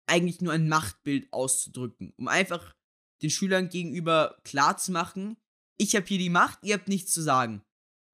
eigentlich 0.08 0.42
nur 0.42 0.54
ein 0.54 0.68
Machtbild 0.68 1.32
auszudrücken. 1.32 2.14
Um 2.18 2.28
einfach 2.28 2.76
den 3.22 3.30
Schülern 3.30 3.70
gegenüber 3.70 4.38
klarzumachen, 4.44 5.38
ich 5.78 5.96
habe 5.96 6.06
hier 6.06 6.20
die 6.20 6.30
Macht, 6.30 6.60
ihr 6.64 6.76
habt 6.76 6.88
nichts 6.88 7.12
zu 7.12 7.22
sagen 7.22 7.65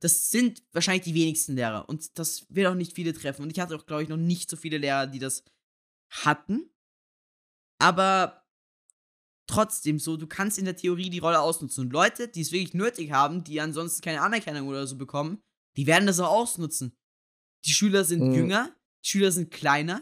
das 0.01 0.31
sind 0.31 0.63
wahrscheinlich 0.73 1.03
die 1.03 1.13
wenigsten 1.13 1.55
Lehrer 1.55 1.87
und 1.87 2.17
das 2.17 2.47
wird 2.49 2.67
auch 2.67 2.75
nicht 2.75 2.93
viele 2.93 3.13
treffen. 3.13 3.43
Und 3.43 3.51
ich 3.51 3.59
hatte 3.59 3.75
auch, 3.75 3.85
glaube 3.85 4.03
ich, 4.03 4.09
noch 4.09 4.17
nicht 4.17 4.49
so 4.49 4.57
viele 4.57 4.79
Lehrer, 4.79 5.05
die 5.05 5.19
das 5.19 5.43
hatten. 6.09 6.69
Aber 7.79 8.47
trotzdem 9.47 9.99
so, 9.99 10.17
du 10.17 10.25
kannst 10.25 10.57
in 10.57 10.65
der 10.65 10.75
Theorie 10.75 11.11
die 11.11 11.19
Rolle 11.19 11.39
ausnutzen. 11.39 11.85
Und 11.85 11.93
Leute, 11.93 12.27
die 12.27 12.41
es 12.41 12.51
wirklich 12.51 12.73
nötig 12.73 13.11
haben, 13.11 13.43
die 13.43 13.61
ansonsten 13.61 14.01
keine 14.01 14.21
Anerkennung 14.21 14.67
oder 14.67 14.87
so 14.87 14.97
bekommen, 14.97 15.43
die 15.77 15.85
werden 15.85 16.07
das 16.07 16.19
auch 16.19 16.31
ausnutzen. 16.31 16.97
Die 17.65 17.71
Schüler 17.71 18.03
sind 18.03 18.23
mhm. 18.23 18.33
jünger, 18.33 18.75
die 19.05 19.09
Schüler 19.09 19.31
sind 19.31 19.51
kleiner, 19.51 20.01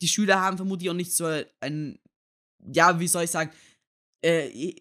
die 0.00 0.08
Schüler 0.08 0.40
haben 0.40 0.56
vermutlich 0.56 0.88
auch 0.88 0.94
nicht 0.94 1.12
so 1.12 1.26
ein, 1.60 2.00
ja, 2.60 2.98
wie 2.98 3.08
soll 3.08 3.24
ich 3.24 3.30
sagen, 3.30 3.52
äh, 4.22 4.74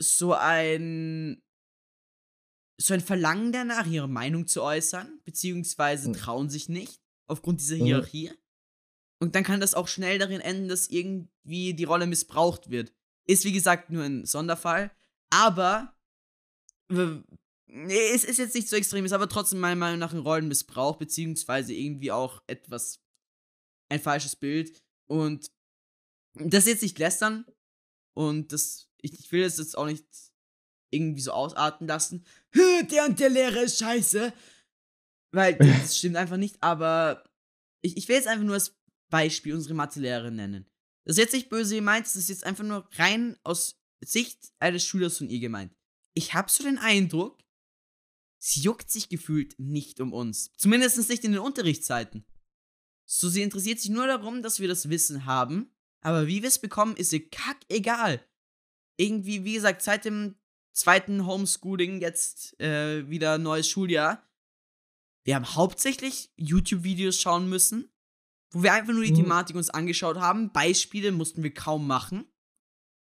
so 0.00 0.34
ein 0.34 1.42
so 2.80 2.94
ein 2.94 3.00
Verlangen 3.00 3.52
danach, 3.52 3.86
ihre 3.86 4.08
Meinung 4.08 4.46
zu 4.46 4.62
äußern, 4.62 5.20
beziehungsweise 5.24 6.06
hm. 6.06 6.12
trauen 6.14 6.50
sich 6.50 6.68
nicht 6.68 7.00
aufgrund 7.26 7.60
dieser 7.60 7.76
mhm. 7.76 7.84
Hierarchie. 7.84 8.32
Und 9.22 9.34
dann 9.34 9.44
kann 9.44 9.60
das 9.60 9.74
auch 9.74 9.86
schnell 9.86 10.18
darin 10.18 10.40
enden, 10.40 10.68
dass 10.68 10.88
irgendwie 10.88 11.74
die 11.74 11.84
Rolle 11.84 12.06
missbraucht 12.06 12.70
wird. 12.70 12.92
Ist 13.26 13.44
wie 13.44 13.52
gesagt 13.52 13.90
nur 13.90 14.02
ein 14.02 14.24
Sonderfall, 14.24 14.90
aber 15.28 15.94
es 17.68 18.24
ist 18.24 18.38
jetzt 18.38 18.54
nicht 18.54 18.68
so 18.68 18.76
extrem, 18.76 19.04
ist 19.04 19.12
aber 19.12 19.28
trotzdem 19.28 19.60
meiner 19.60 19.76
Meinung 19.76 19.98
nach 19.98 20.12
ein 20.12 20.20
Rollenmissbrauch, 20.20 20.96
beziehungsweise 20.96 21.74
irgendwie 21.74 22.10
auch 22.10 22.42
etwas, 22.46 23.00
ein 23.90 24.00
falsches 24.00 24.34
Bild. 24.34 24.82
Und 25.06 25.52
das 26.34 26.64
ist 26.64 26.70
jetzt 26.70 26.82
nicht 26.82 26.98
lästern 26.98 27.44
und 28.14 28.52
das, 28.52 28.88
ich, 29.02 29.12
ich 29.18 29.30
will 29.30 29.42
das 29.42 29.58
jetzt 29.58 29.76
auch 29.76 29.86
nicht 29.86 30.06
irgendwie 30.90 31.20
so 31.20 31.32
ausarten 31.32 31.86
lassen. 31.86 32.24
Der 32.54 33.06
und 33.06 33.20
der 33.20 33.30
Lehrer 33.30 33.62
ist 33.62 33.78
scheiße. 33.78 34.32
Weil 35.32 35.54
das 35.58 35.98
stimmt 35.98 36.16
einfach 36.16 36.36
nicht, 36.36 36.62
aber 36.62 37.24
ich, 37.82 37.96
ich 37.96 38.08
will 38.08 38.16
jetzt 38.16 38.28
einfach 38.28 38.44
nur 38.44 38.56
das 38.56 38.76
Beispiel 39.10 39.54
unsere 39.54 39.74
Mathelehrerin 39.74 40.36
nennen. 40.36 40.66
Das 41.04 41.16
ist 41.16 41.22
jetzt 41.22 41.32
nicht 41.32 41.48
böse 41.48 41.76
gemeint, 41.76 42.06
das 42.06 42.16
ist 42.16 42.28
jetzt 42.28 42.44
einfach 42.44 42.64
nur 42.64 42.88
rein 42.94 43.38
aus 43.42 43.80
Sicht 44.04 44.52
eines 44.58 44.84
Schülers 44.84 45.18
von 45.18 45.28
ihr 45.28 45.40
gemeint. 45.40 45.74
Ich 46.14 46.34
habe 46.34 46.50
so 46.50 46.62
den 46.62 46.78
Eindruck, 46.78 47.42
sie 48.38 48.60
juckt 48.60 48.90
sich 48.90 49.08
gefühlt 49.08 49.58
nicht 49.58 50.00
um 50.00 50.12
uns. 50.12 50.52
Zumindest 50.56 51.08
nicht 51.08 51.24
in 51.24 51.32
den 51.32 51.40
Unterrichtszeiten. 51.40 52.24
So, 53.06 53.28
sie 53.28 53.42
interessiert 53.42 53.80
sich 53.80 53.90
nur 53.90 54.06
darum, 54.06 54.42
dass 54.42 54.60
wir 54.60 54.68
das 54.68 54.88
Wissen 54.88 55.26
haben, 55.26 55.74
aber 56.02 56.26
wie 56.26 56.42
wir 56.42 56.48
es 56.48 56.60
bekommen, 56.60 56.96
ist 56.96 57.12
ihr 57.12 57.28
kackegal. 57.28 58.24
Irgendwie, 58.96 59.44
wie 59.44 59.54
gesagt, 59.54 59.82
seit 59.82 60.04
dem 60.04 60.36
zweiten 60.72 61.26
Homeschooling 61.26 62.00
jetzt 62.00 62.58
äh, 62.60 63.08
wieder 63.08 63.38
neues 63.38 63.68
Schuljahr. 63.68 64.26
Wir 65.24 65.34
haben 65.34 65.54
hauptsächlich 65.54 66.32
YouTube-Videos 66.36 67.20
schauen 67.20 67.48
müssen, 67.48 67.92
wo 68.52 68.62
wir 68.62 68.72
einfach 68.72 68.92
nur 68.92 69.04
die 69.04 69.12
mhm. 69.12 69.16
Thematik 69.16 69.56
uns 69.56 69.70
angeschaut 69.70 70.16
haben. 70.16 70.52
Beispiele 70.52 71.12
mussten 71.12 71.42
wir 71.42 71.52
kaum 71.52 71.86
machen, 71.86 72.24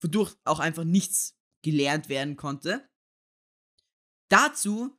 wodurch 0.00 0.34
auch 0.44 0.60
einfach 0.60 0.84
nichts 0.84 1.36
gelernt 1.62 2.08
werden 2.08 2.36
konnte. 2.36 2.88
Dazu 4.28 4.96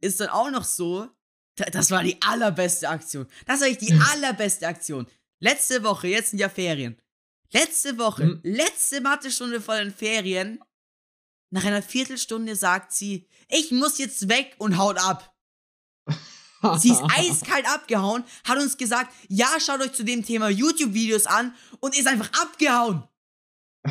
ist 0.00 0.20
dann 0.20 0.28
auch 0.28 0.50
noch 0.50 0.64
so, 0.64 1.08
das 1.56 1.90
war 1.90 2.02
die 2.02 2.20
allerbeste 2.22 2.88
Aktion. 2.88 3.26
Das 3.46 3.60
war 3.60 3.70
die 3.70 3.92
allerbeste 4.12 4.66
Aktion. 4.68 5.06
Letzte 5.40 5.82
Woche, 5.82 6.08
jetzt 6.08 6.30
sind 6.30 6.38
ja 6.38 6.48
Ferien. 6.48 7.00
Letzte 7.52 7.98
Woche, 7.98 8.26
mhm. 8.26 8.40
letzte 8.42 9.00
Mathestunde 9.00 9.60
vor 9.60 9.76
den 9.76 9.92
Ferien. 9.92 10.60
Nach 11.56 11.64
einer 11.64 11.80
Viertelstunde 11.80 12.54
sagt 12.54 12.92
sie, 12.92 13.26
ich 13.48 13.72
muss 13.72 13.96
jetzt 13.96 14.28
weg 14.28 14.54
und 14.58 14.76
haut 14.76 14.98
ab. 14.98 15.34
sie 16.76 16.90
ist 16.90 17.02
eiskalt 17.02 17.66
abgehauen, 17.66 18.24
hat 18.46 18.58
uns 18.58 18.76
gesagt, 18.76 19.10
ja, 19.28 19.48
schaut 19.58 19.80
euch 19.80 19.94
zu 19.94 20.04
dem 20.04 20.22
Thema 20.22 20.50
YouTube-Videos 20.50 21.24
an 21.24 21.54
und 21.80 21.98
ist 21.98 22.08
einfach 22.08 22.30
abgehauen. 22.42 23.04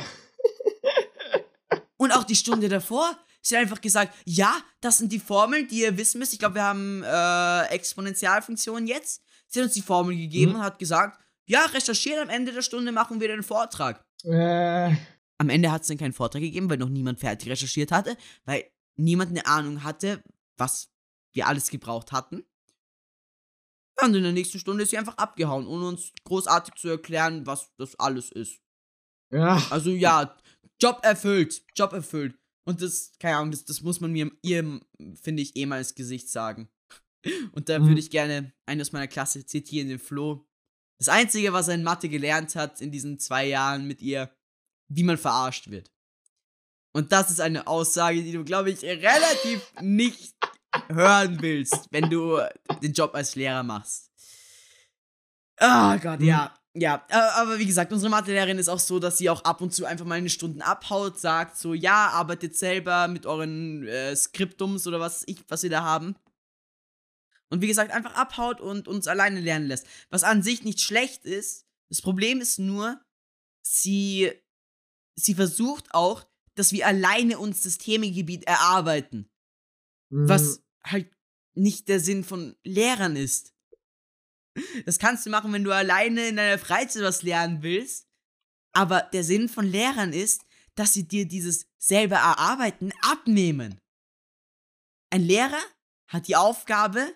und 1.97 2.11
auch 2.11 2.23
die 2.23 2.35
Stunde 2.35 2.69
davor, 2.69 3.17
Sie 3.41 3.55
hat 3.55 3.63
einfach 3.63 3.81
gesagt, 3.81 4.15
ja, 4.25 4.55
das 4.79 4.99
sind 4.99 5.11
die 5.11 5.19
Formeln, 5.19 5.67
die 5.67 5.81
ihr 5.81 5.97
wissen 5.97 6.19
müsst. 6.19 6.33
Ich 6.33 6.39
glaube, 6.39 6.55
wir 6.55 6.63
haben 6.63 7.03
äh, 7.03 7.73
Exponentialfunktionen 7.73 8.85
jetzt. 8.85 9.23
Sie 9.47 9.59
hat 9.59 9.65
uns 9.65 9.73
die 9.73 9.81
Formel 9.81 10.15
gegeben 10.15 10.51
mhm. 10.51 10.59
und 10.59 10.63
hat 10.63 10.77
gesagt, 10.77 11.19
ja, 11.45 11.65
recherchieren, 11.65 12.21
am 12.21 12.29
Ende 12.29 12.51
der 12.51 12.61
Stunde 12.61 12.91
machen 12.91 13.19
wir 13.19 13.27
den 13.27 13.41
Vortrag. 13.41 14.05
Äh. 14.23 14.95
Am 15.37 15.49
Ende 15.49 15.71
hat 15.71 15.81
es 15.81 15.87
dann 15.87 15.97
keinen 15.97 16.13
Vortrag 16.13 16.41
gegeben, 16.41 16.69
weil 16.69 16.77
noch 16.77 16.89
niemand 16.89 17.19
fertig 17.19 17.49
recherchiert 17.49 17.91
hatte, 17.91 18.17
weil 18.45 18.65
niemand 18.95 19.31
eine 19.31 19.45
Ahnung 19.45 19.83
hatte, 19.83 20.23
was 20.57 20.89
wir 21.33 21.47
alles 21.47 21.69
gebraucht 21.69 22.11
hatten. 22.11 22.45
Und 24.01 24.13
in 24.13 24.23
der 24.23 24.31
nächsten 24.31 24.59
Stunde 24.59 24.83
ist 24.83 24.89
sie 24.89 24.97
einfach 24.97 25.17
abgehauen, 25.17 25.67
ohne 25.67 25.87
uns 25.87 26.11
großartig 26.25 26.75
zu 26.75 26.89
erklären, 26.89 27.45
was 27.45 27.73
das 27.77 27.97
alles 27.99 28.31
ist. 28.31 28.61
Ja. 29.31 29.61
Also 29.69 29.91
ja, 29.91 30.35
Job 30.81 30.99
erfüllt, 31.03 31.63
Job 31.75 31.93
erfüllt. 31.93 32.37
Und 32.65 32.81
das, 32.81 33.11
keine 33.19 33.37
Ahnung, 33.37 33.51
das, 33.51 33.63
das 33.65 33.81
muss 33.81 34.01
man 34.01 34.11
mir, 34.11 34.31
ihr, 34.41 34.81
finde 35.21 35.43
ich, 35.43 35.55
eh 35.55 35.65
mal 35.65 35.79
ins 35.79 35.95
Gesicht 35.95 36.29
sagen. 36.29 36.69
Und 37.53 37.69
da 37.69 37.79
mhm. 37.79 37.87
würde 37.87 37.99
ich 37.99 38.09
gerne 38.09 38.53
einen 38.65 38.81
aus 38.81 38.91
meiner 38.91 39.07
Klasse 39.07 39.45
zitieren, 39.45 39.87
den 39.87 39.99
Flo. 39.99 40.47
Das 40.97 41.09
Einzige, 41.09 41.53
was 41.53 41.67
er 41.67 41.75
in 41.75 41.83
Mathe 41.83 42.09
gelernt 42.09 42.55
hat 42.55 42.81
in 42.81 42.91
diesen 42.91 43.19
zwei 43.19 43.47
Jahren 43.47 43.87
mit 43.87 44.01
ihr, 44.01 44.33
wie 44.87 45.03
man 45.03 45.17
verarscht 45.17 45.69
wird. 45.69 45.91
Und 46.93 47.11
das 47.11 47.29
ist 47.29 47.41
eine 47.41 47.67
Aussage, 47.67 48.23
die 48.23 48.31
du, 48.31 48.43
glaube 48.43 48.71
ich, 48.71 48.83
relativ 48.83 49.73
nicht 49.81 50.33
hören 50.87 51.41
willst, 51.41 51.87
wenn 51.91 52.09
du 52.09 52.39
den 52.81 52.93
Job 52.93 53.13
als 53.15 53.35
Lehrer 53.35 53.63
machst. 53.63 54.11
Oh 55.59 55.97
Gott, 55.97 56.19
mhm. 56.19 56.27
ja. 56.27 56.55
Ja, 56.77 57.05
aber 57.35 57.57
wie 57.57 57.65
gesagt, 57.65 57.93
unsere 57.93 58.09
Mathelehrerin 58.09 58.57
ist 58.57 58.67
auch 58.67 58.79
so, 58.79 58.99
dass 58.99 59.17
sie 59.17 59.29
auch 59.29 59.45
ab 59.45 59.61
und 59.61 59.73
zu 59.73 59.85
einfach 59.85 60.05
mal 60.05 60.15
eine 60.15 60.29
Stunden 60.29 60.61
abhaut, 60.61 61.17
sagt 61.17 61.57
so, 61.57 61.73
ja, 61.73 62.09
arbeitet 62.09 62.57
selber 62.57 63.07
mit 63.07 63.25
euren 63.25 63.87
äh, 63.87 64.13
Skriptums 64.13 64.85
oder 64.85 64.99
was 64.99 65.23
ich, 65.25 65.37
was 65.47 65.63
wir 65.63 65.69
da 65.69 65.83
haben. 65.83 66.17
Und 67.49 67.61
wie 67.61 67.67
gesagt, 67.67 67.91
einfach 67.91 68.15
abhaut 68.15 68.59
und 68.59 68.89
uns 68.89 69.07
alleine 69.07 69.39
lernen 69.39 69.67
lässt. 69.67 69.87
Was 70.09 70.25
an 70.25 70.43
sich 70.43 70.65
nicht 70.65 70.81
schlecht 70.81 71.23
ist. 71.23 71.65
Das 71.87 72.01
Problem 72.01 72.41
ist 72.41 72.59
nur, 72.59 72.99
sie, 73.61 74.33
sie 75.15 75.35
versucht 75.35 75.93
auch, 75.93 76.25
dass 76.55 76.71
wir 76.71 76.87
alleine 76.87 77.39
uns 77.39 77.61
das 77.61 77.77
Themengebiet 77.77 78.45
erarbeiten. 78.45 79.29
Mhm. 80.09 80.29
Was 80.29 80.61
halt 80.83 81.11
nicht 81.53 81.87
der 81.87 81.99
Sinn 81.99 82.23
von 82.23 82.55
Lehrern 82.63 83.15
ist. 83.15 83.53
Das 84.85 84.99
kannst 84.99 85.25
du 85.25 85.29
machen, 85.29 85.51
wenn 85.53 85.63
du 85.63 85.71
alleine 85.71 86.27
in 86.27 86.37
deiner 86.37 86.57
Freizeit 86.57 87.03
was 87.03 87.23
lernen 87.23 87.61
willst. 87.61 88.07
Aber 88.73 89.01
der 89.01 89.23
Sinn 89.23 89.49
von 89.49 89.65
Lehrern 89.65 90.13
ist, 90.13 90.45
dass 90.75 90.93
sie 90.93 91.07
dir 91.07 91.27
dieses 91.27 91.65
selber 91.77 92.17
erarbeiten 92.17 92.91
abnehmen. 93.01 93.79
Ein 95.09 95.23
Lehrer 95.23 95.61
hat 96.07 96.27
die 96.27 96.35
Aufgabe, 96.35 97.15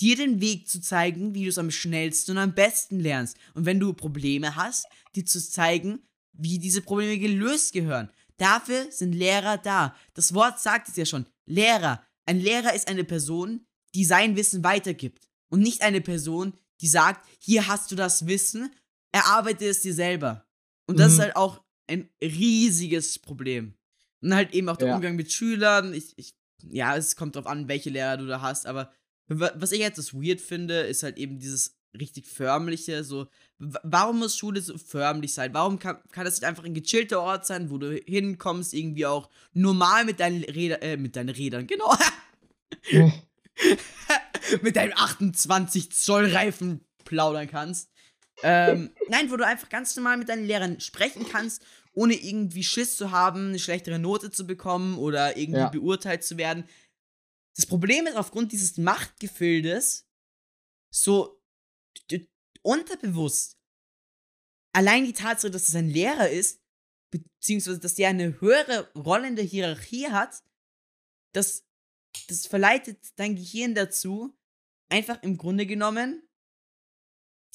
dir 0.00 0.16
den 0.16 0.40
Weg 0.40 0.68
zu 0.68 0.80
zeigen, 0.80 1.34
wie 1.34 1.44
du 1.44 1.50
es 1.50 1.58
am 1.58 1.70
schnellsten 1.70 2.32
und 2.32 2.38
am 2.38 2.54
besten 2.54 3.00
lernst. 3.00 3.36
Und 3.54 3.64
wenn 3.64 3.80
du 3.80 3.92
Probleme 3.92 4.56
hast, 4.56 4.86
dir 5.14 5.24
zu 5.24 5.40
zeigen, 5.40 6.07
wie 6.38 6.58
diese 6.58 6.80
Probleme 6.80 7.18
gelöst 7.18 7.72
gehören. 7.72 8.10
Dafür 8.38 8.90
sind 8.90 9.12
Lehrer 9.12 9.58
da. 9.58 9.94
Das 10.14 10.32
Wort 10.32 10.60
sagt 10.60 10.88
es 10.88 10.96
ja 10.96 11.04
schon. 11.04 11.26
Lehrer. 11.46 12.02
Ein 12.24 12.40
Lehrer 12.40 12.74
ist 12.74 12.88
eine 12.88 13.04
Person, 13.04 13.66
die 13.94 14.04
sein 14.04 14.36
Wissen 14.36 14.62
weitergibt. 14.64 15.28
Und 15.50 15.60
nicht 15.60 15.82
eine 15.82 16.00
Person, 16.00 16.54
die 16.80 16.88
sagt, 16.88 17.26
hier 17.38 17.66
hast 17.66 17.90
du 17.90 17.96
das 17.96 18.26
Wissen, 18.26 18.70
erarbeite 19.12 19.66
es 19.66 19.80
dir 19.80 19.94
selber. 19.94 20.46
Und 20.86 20.98
das 20.98 21.08
mhm. 21.08 21.12
ist 21.14 21.20
halt 21.20 21.36
auch 21.36 21.64
ein 21.88 22.08
riesiges 22.22 23.18
Problem. 23.18 23.74
Und 24.20 24.34
halt 24.34 24.54
eben 24.54 24.68
auch 24.68 24.76
der 24.76 24.88
ja. 24.88 24.94
Umgang 24.94 25.16
mit 25.16 25.32
Schülern. 25.32 25.94
Ich, 25.94 26.16
ich, 26.16 26.34
ja, 26.62 26.96
es 26.96 27.16
kommt 27.16 27.36
drauf 27.36 27.46
an, 27.46 27.68
welche 27.68 27.90
Lehrer 27.90 28.16
du 28.16 28.26
da 28.26 28.40
hast, 28.40 28.66
aber 28.66 28.92
was 29.28 29.72
ich 29.72 29.80
jetzt 29.80 29.98
das 29.98 30.14
weird 30.14 30.40
finde, 30.40 30.80
ist 30.80 31.02
halt 31.02 31.18
eben 31.18 31.38
dieses 31.38 31.77
richtig 31.98 32.26
förmliche, 32.26 33.04
so, 33.04 33.28
warum 33.58 34.18
muss 34.20 34.36
Schule 34.36 34.60
so 34.60 34.76
förmlich 34.78 35.34
sein? 35.34 35.54
Warum 35.54 35.78
kann, 35.78 35.98
kann 36.12 36.24
das 36.24 36.34
nicht 36.34 36.44
einfach 36.44 36.64
ein 36.64 36.74
gechillter 36.74 37.20
Ort 37.20 37.46
sein, 37.46 37.70
wo 37.70 37.78
du 37.78 37.94
hinkommst, 37.94 38.74
irgendwie 38.74 39.06
auch 39.06 39.28
normal 39.52 40.04
mit 40.04 40.20
deinen 40.20 40.44
Rädern, 40.44 40.82
äh, 40.82 40.96
mit 40.96 41.16
deinen 41.16 41.30
Rädern, 41.30 41.66
genau. 41.66 41.94
mit 44.62 44.76
deinem 44.76 44.92
28 44.94 45.92
Zoll 45.92 46.26
Reifen 46.26 46.84
plaudern 47.04 47.48
kannst. 47.48 47.90
Ähm, 48.42 48.90
nein, 49.08 49.30
wo 49.30 49.36
du 49.36 49.44
einfach 49.44 49.68
ganz 49.68 49.96
normal 49.96 50.16
mit 50.16 50.28
deinen 50.28 50.46
Lehrern 50.46 50.80
sprechen 50.80 51.26
kannst, 51.28 51.64
ohne 51.92 52.14
irgendwie 52.14 52.62
Schiss 52.62 52.96
zu 52.96 53.10
haben, 53.10 53.48
eine 53.48 53.58
schlechtere 53.58 53.98
Note 53.98 54.30
zu 54.30 54.46
bekommen 54.46 54.96
oder 54.96 55.36
irgendwie 55.36 55.60
ja. 55.60 55.68
beurteilt 55.68 56.22
zu 56.22 56.36
werden. 56.36 56.64
Das 57.56 57.66
Problem 57.66 58.06
ist, 58.06 58.16
aufgrund 58.16 58.52
dieses 58.52 58.78
Machtgefildes, 58.78 60.06
so 60.90 61.37
unterbewusst, 62.62 63.58
allein 64.72 65.04
die 65.04 65.12
Tatsache, 65.12 65.50
dass 65.50 65.68
es 65.68 65.74
ein 65.74 65.88
Lehrer 65.88 66.28
ist, 66.28 66.60
beziehungsweise 67.10 67.78
dass 67.78 67.94
der 67.94 68.08
eine 68.08 68.40
höhere 68.40 68.92
Rolle 68.94 69.28
in 69.28 69.36
der 69.36 69.44
Hierarchie 69.44 70.08
hat, 70.08 70.42
das 71.32 71.68
das 72.26 72.46
verleitet 72.46 72.98
dein 73.16 73.36
Gehirn 73.36 73.74
dazu, 73.74 74.36
einfach 74.88 75.22
im 75.22 75.36
Grunde 75.36 75.66
genommen 75.66 76.22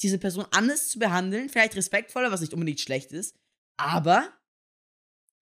diese 0.02 0.18
Person 0.18 0.46
anders 0.50 0.88
zu 0.88 0.98
behandeln, 0.98 1.48
vielleicht 1.48 1.76
respektvoller, 1.76 2.30
was 2.30 2.40
nicht 2.40 2.52
unbedingt 2.52 2.80
schlecht 2.80 3.12
ist, 3.12 3.36
aber 3.76 4.32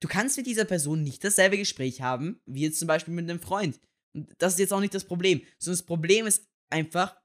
du 0.00 0.08
kannst 0.08 0.36
mit 0.36 0.46
dieser 0.46 0.64
Person 0.64 1.02
nicht 1.02 1.24
dasselbe 1.24 1.56
Gespräch 1.56 2.00
haben, 2.02 2.40
wie 2.46 2.62
jetzt 2.62 2.78
zum 2.78 2.88
Beispiel 2.88 3.14
mit 3.14 3.28
einem 3.28 3.40
Freund. 3.40 3.80
Und 4.14 4.30
das 4.38 4.54
ist 4.54 4.58
jetzt 4.58 4.72
auch 4.72 4.80
nicht 4.80 4.94
das 4.94 5.06
Problem, 5.06 5.40
sondern 5.58 5.78
das 5.78 5.86
Problem 5.86 6.26
ist 6.26 6.46
einfach, 6.70 7.20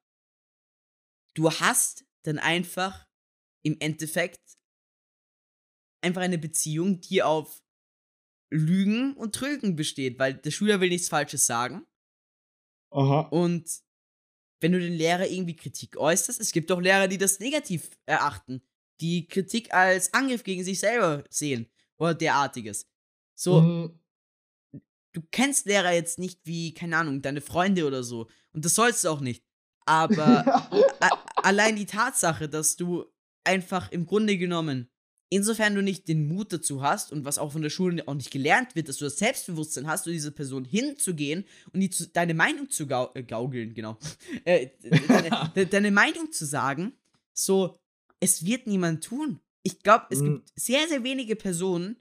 du 1.38 1.52
hast 1.52 2.06
dann 2.24 2.40
einfach 2.40 3.08
im 3.64 3.78
Endeffekt 3.80 4.58
einfach 6.02 6.22
eine 6.22 6.38
Beziehung, 6.38 7.00
die 7.00 7.22
auf 7.22 7.62
Lügen 8.50 9.14
und 9.16 9.36
Trügen 9.36 9.76
besteht, 9.76 10.20
weil 10.20 10.34
der 10.34 10.52
Schüler 10.52 10.80
will 10.82 10.90
nichts 10.90 11.10
Falsches 11.10 11.46
sagen. 11.46 11.86
Aha. 12.92 13.22
Und 13.30 13.82
wenn 14.62 14.72
du 14.72 14.80
den 14.80 14.94
Lehrer 14.94 15.28
irgendwie 15.28 15.56
Kritik 15.56 15.98
äußerst, 15.98 16.40
es 16.40 16.52
gibt 16.52 16.72
auch 16.72 16.80
Lehrer, 16.80 17.08
die 17.08 17.18
das 17.18 17.40
negativ 17.40 17.92
erachten, 18.06 18.64
die 19.00 19.28
Kritik 19.28 19.74
als 19.74 20.14
Angriff 20.14 20.44
gegen 20.44 20.64
sich 20.64 20.80
selber 20.80 21.24
sehen 21.30 21.70
oder 21.98 22.16
derartiges. 22.16 22.90
So, 23.36 23.62
mhm. 23.62 24.00
du 25.12 25.22
kennst 25.30 25.68
Lehrer 25.68 25.92
jetzt 25.92 26.18
nicht 26.18 26.40
wie, 26.46 26.74
keine 26.74 26.98
Ahnung, 26.98 27.22
deine 27.22 27.42
Freunde 27.42 27.86
oder 27.86 28.02
so. 28.02 28.28
Und 28.54 28.66
das 28.66 28.74
sollst 28.74 29.04
du 29.04 29.10
auch 29.10 29.20
nicht. 29.20 29.47
Aber 29.88 30.70
allein 31.38 31.76
die 31.76 31.86
Tatsache, 31.86 32.48
dass 32.48 32.76
du 32.76 33.06
einfach 33.44 33.92
im 33.92 34.06
Grunde 34.06 34.38
genommen 34.38 34.90
Insofern 35.30 35.76
du 35.76 35.84
nicht 35.84 36.08
den 36.08 36.28
Mut 36.30 36.54
dazu 36.54 36.82
hast 36.82 37.12
und 37.12 37.26
was 37.26 37.38
auch 37.38 37.52
von 37.52 37.62
der 37.62 37.70
Schule 37.70 38.08
auch 38.08 38.14
nicht 38.14 38.32
gelernt 38.32 38.76
wird, 38.76 38.88
dass 38.88 38.98
du 38.98 39.06
das 39.06 39.18
Selbstbewusstsein 39.18 39.86
hast, 39.86 40.06
zu 40.06 40.12
dieser 40.12 40.32
Person 40.32 40.64
hinzugehen 40.64 41.44
und 41.74 41.82
die 41.82 41.90
zu, 41.90 42.08
deine 42.08 42.34
Meinung 42.34 42.70
zu 42.70 42.88
gau 42.88 43.12
äh, 43.14 43.24
gaugeln, 43.24 43.74
genau. 43.74 43.98
äh, 44.46 44.70
deine, 44.82 45.52
de, 45.56 45.66
deine 45.66 45.92
Meinung 45.92 46.32
zu 46.32 46.46
sagen, 46.46 46.94
so, 47.34 47.78
es 48.22 48.46
wird 48.46 48.68
niemand 48.68 49.04
tun. 49.04 49.42
Ich 49.64 49.84
glaube, 49.84 50.06
es 50.12 50.22
Mhm. 50.22 50.36
gibt 50.36 50.52
sehr, 50.56 50.88
sehr 50.88 51.04
wenige 51.04 51.36
Personen, 51.36 51.98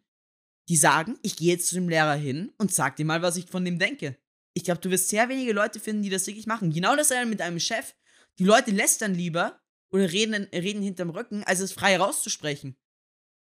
die 0.69 0.77
sagen, 0.77 1.19
ich 1.23 1.35
gehe 1.37 1.49
jetzt 1.49 1.67
zu 1.67 1.75
dem 1.75 1.89
Lehrer 1.89 2.15
hin 2.15 2.53
und 2.59 2.73
sag 2.73 2.95
dir 2.95 3.05
mal, 3.05 3.23
was 3.23 3.37
ich 3.37 3.47
von 3.47 3.65
dem 3.65 3.81
denke. 3.81 4.17
Ich 4.57 4.65
glaube, 4.65 4.81
du 4.81 4.91
wirst 4.91 5.11
sehr 5.11 5.29
wenige 5.29 5.53
Leute 5.53 5.81
finden, 5.81 6.03
die 6.03 6.09
das 6.09 6.27
wirklich 6.27 6.47
machen. 6.47 6.73
Genau 6.73 6.97
das 6.97 7.11
mit 7.27 7.43
einem 7.43 7.61
Chef. 7.61 7.95
Die 8.39 8.45
Leute 8.45 8.71
lästern 8.71 9.15
lieber 9.15 9.61
oder 9.91 10.11
reden, 10.11 10.45
reden 10.51 10.83
hinterm 10.83 11.11
Rücken, 11.11 11.45
als 11.45 11.61
es 11.61 11.73
frei 11.73 11.99
rauszusprechen. 11.99 12.75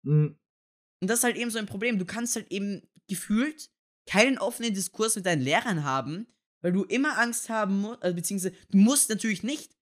Mhm. 0.04 0.40
Und 1.02 1.10
das 1.10 1.20
ist 1.20 1.24
halt 1.26 1.36
eben 1.36 1.52
so 1.52 1.60
ein 1.60 1.66
Problem. 1.66 2.00
Du 2.00 2.06
kannst 2.06 2.38
halt 2.38 2.50
eben 2.54 2.90
gefühlt 3.10 3.70
keinen 4.06 4.38
offenen 4.38 4.74
Diskurs 4.74 5.18
mit 5.18 5.26
deinen 5.26 5.42
Lehrern 5.42 5.84
haben, 5.84 6.26
weil 6.62 6.72
du 6.72 6.86
immer 6.86 7.18
Angst 7.20 7.50
haben 7.50 7.82
musst, 7.82 8.02
also 8.02 8.16
beziehungsweise 8.16 8.56
du 8.72 8.78
musst 8.78 9.10
natürlich 9.10 9.44
nicht, 9.44 9.76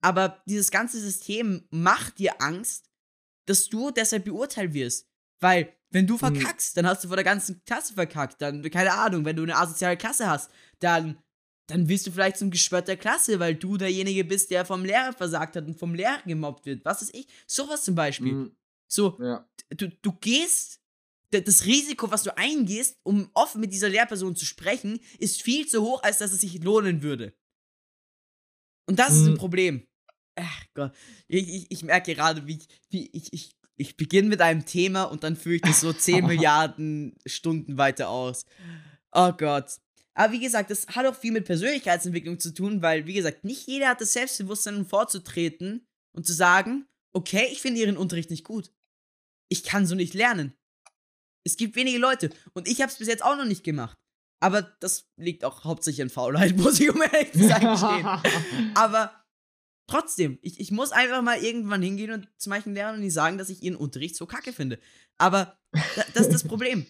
aber 0.00 0.44
dieses 0.46 0.70
ganze 0.70 1.00
System 1.00 1.66
macht 1.70 2.20
dir 2.20 2.40
Angst, 2.40 2.88
dass 3.46 3.68
du 3.68 3.90
deshalb 3.90 4.26
beurteilt 4.26 4.74
wirst. 4.74 5.10
Weil, 5.40 5.76
wenn 5.90 6.06
du 6.06 6.18
verkackst, 6.18 6.76
dann 6.76 6.86
hast 6.86 7.02
du 7.04 7.08
vor 7.08 7.16
der 7.16 7.24
ganzen 7.24 7.62
Klasse 7.64 7.94
verkackt. 7.94 8.40
Dann, 8.42 8.62
keine 8.70 8.92
Ahnung, 8.92 9.24
wenn 9.24 9.36
du 9.36 9.42
eine 9.42 9.56
asoziale 9.56 9.96
Klasse 9.96 10.28
hast, 10.28 10.50
dann, 10.80 11.18
dann 11.66 11.88
wirst 11.88 12.06
du 12.06 12.10
vielleicht 12.12 12.36
zum 12.36 12.50
Geschwört 12.50 12.88
der 12.88 12.96
Klasse, 12.96 13.38
weil 13.40 13.54
du 13.54 13.76
derjenige 13.76 14.24
bist, 14.24 14.50
der 14.50 14.64
vom 14.64 14.84
Lehrer 14.84 15.12
versagt 15.12 15.56
hat 15.56 15.66
und 15.66 15.78
vom 15.78 15.94
Lehrer 15.94 16.20
gemobbt 16.26 16.66
wird. 16.66 16.84
Was 16.84 17.02
ist 17.02 17.14
ich? 17.14 17.26
Sowas 17.46 17.84
zum 17.84 17.94
Beispiel. 17.94 18.32
Mhm. 18.32 18.56
So, 18.90 19.18
Ja. 19.20 19.48
du, 19.70 19.88
du 19.88 20.12
gehst, 20.12 20.80
das 21.30 21.64
Risiko, 21.66 22.10
was 22.10 22.22
du 22.22 22.36
eingehst, 22.36 22.96
um 23.02 23.30
offen 23.34 23.60
mit 23.60 23.72
dieser 23.72 23.90
Lehrperson 23.90 24.34
zu 24.34 24.46
sprechen, 24.46 24.98
ist 25.18 25.42
viel 25.42 25.66
zu 25.66 25.82
hoch, 25.82 26.02
als 26.02 26.18
dass 26.18 26.32
es 26.32 26.40
sich 26.40 26.62
lohnen 26.62 27.02
würde. 27.02 27.34
Und 28.86 28.98
das 28.98 29.14
ist 29.14 29.26
ein 29.26 29.32
Mhm. 29.32 29.38
Problem. 29.38 29.86
Ach 30.40 30.64
Gott, 30.74 30.94
ich, 31.26 31.48
ich, 31.48 31.66
ich 31.70 31.82
merke 31.82 32.14
gerade, 32.14 32.46
wie, 32.46 32.56
ich- 32.58 32.68
wie 32.90 33.10
ich, 33.12 33.32
ich, 33.32 33.50
ich 33.78 33.96
beginne 33.96 34.28
mit 34.28 34.40
einem 34.40 34.66
Thema 34.66 35.04
und 35.04 35.24
dann 35.24 35.36
führe 35.36 35.56
ich 35.56 35.62
das 35.62 35.80
so 35.80 35.92
10 35.92 36.26
Milliarden 36.26 37.16
Stunden 37.24 37.78
weiter 37.78 38.08
aus. 38.10 38.44
Oh 39.12 39.32
Gott. 39.32 39.78
Aber 40.14 40.32
wie 40.32 40.40
gesagt, 40.40 40.70
das 40.70 40.88
hat 40.88 41.06
auch 41.06 41.14
viel 41.14 41.32
mit 41.32 41.44
Persönlichkeitsentwicklung 41.44 42.40
zu 42.40 42.52
tun, 42.52 42.82
weil, 42.82 43.06
wie 43.06 43.14
gesagt, 43.14 43.44
nicht 43.44 43.66
jeder 43.68 43.88
hat 43.88 44.00
das 44.00 44.12
Selbstbewusstsein, 44.12 44.76
um 44.76 44.84
vorzutreten 44.84 45.86
und 46.12 46.26
zu 46.26 46.32
sagen, 46.32 46.86
okay, 47.12 47.48
ich 47.52 47.62
finde 47.62 47.80
ihren 47.80 47.96
Unterricht 47.96 48.30
nicht 48.30 48.44
gut. 48.44 48.72
Ich 49.48 49.62
kann 49.62 49.86
so 49.86 49.94
nicht 49.94 50.14
lernen. 50.14 50.54
Es 51.46 51.56
gibt 51.56 51.76
wenige 51.76 51.98
Leute 51.98 52.30
und 52.52 52.68
ich 52.68 52.82
habe 52.82 52.90
es 52.90 52.98
bis 52.98 53.08
jetzt 53.08 53.24
auch 53.24 53.36
noch 53.36 53.44
nicht 53.44 53.64
gemacht. 53.64 53.96
Aber 54.40 54.62
das 54.62 55.08
liegt 55.16 55.44
auch 55.44 55.64
hauptsächlich 55.64 56.02
an 56.02 56.10
Faulheit, 56.10 56.56
muss 56.58 56.80
ich 56.80 56.90
um 56.90 57.00
ehrlich 57.00 57.32
zu 57.32 57.46
sein. 57.46 57.64
Aber 58.74 59.17
trotzdem, 59.88 60.38
ich, 60.42 60.60
ich 60.60 60.70
muss 60.70 60.92
einfach 60.92 61.22
mal 61.22 61.42
irgendwann 61.42 61.82
hingehen 61.82 62.12
und 62.12 62.28
zu 62.36 62.48
manchen 62.48 62.74
Lehrern 62.74 62.96
und 62.96 63.02
die 63.02 63.10
sagen, 63.10 63.38
dass 63.38 63.48
ich 63.50 63.62
ihren 63.62 63.76
Unterricht 63.76 64.14
so 64.14 64.26
kacke 64.26 64.52
finde. 64.52 64.78
Aber 65.16 65.58
da, 65.72 66.04
das 66.14 66.26
ist 66.28 66.32
das 66.34 66.44
Problem. 66.48 66.86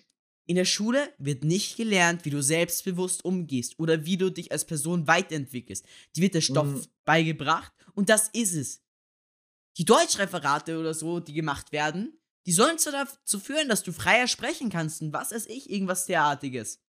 In 0.46 0.56
der 0.56 0.64
Schule 0.64 1.12
wird 1.18 1.44
nicht 1.44 1.76
gelernt, 1.76 2.24
wie 2.24 2.30
du 2.30 2.42
selbstbewusst 2.42 3.24
umgehst 3.24 3.78
oder 3.78 4.04
wie 4.04 4.16
du 4.16 4.30
dich 4.30 4.52
als 4.52 4.66
Person 4.66 5.06
weiterentwickelst. 5.06 5.86
Die 6.16 6.22
wird 6.22 6.34
der 6.34 6.40
Stoff 6.40 6.66
Mhm. 6.66 6.84
beigebracht 7.04 7.72
und 7.94 8.08
das 8.08 8.28
ist 8.28 8.54
es. 8.54 8.82
Die 9.76 9.84
Deutschreferate 9.84 10.78
oder 10.78 10.92
so, 10.94 11.20
die 11.20 11.34
gemacht 11.34 11.70
werden, 11.72 12.18
die 12.46 12.52
sollen 12.52 12.78
zwar 12.78 13.04
dazu 13.04 13.38
führen, 13.38 13.68
dass 13.68 13.82
du 13.82 13.92
freier 13.92 14.26
sprechen 14.26 14.70
kannst 14.70 15.02
und 15.02 15.12
was 15.12 15.32
weiß 15.32 15.46
ich, 15.46 15.70
irgendwas 15.70 16.06
derartiges. 16.06 16.82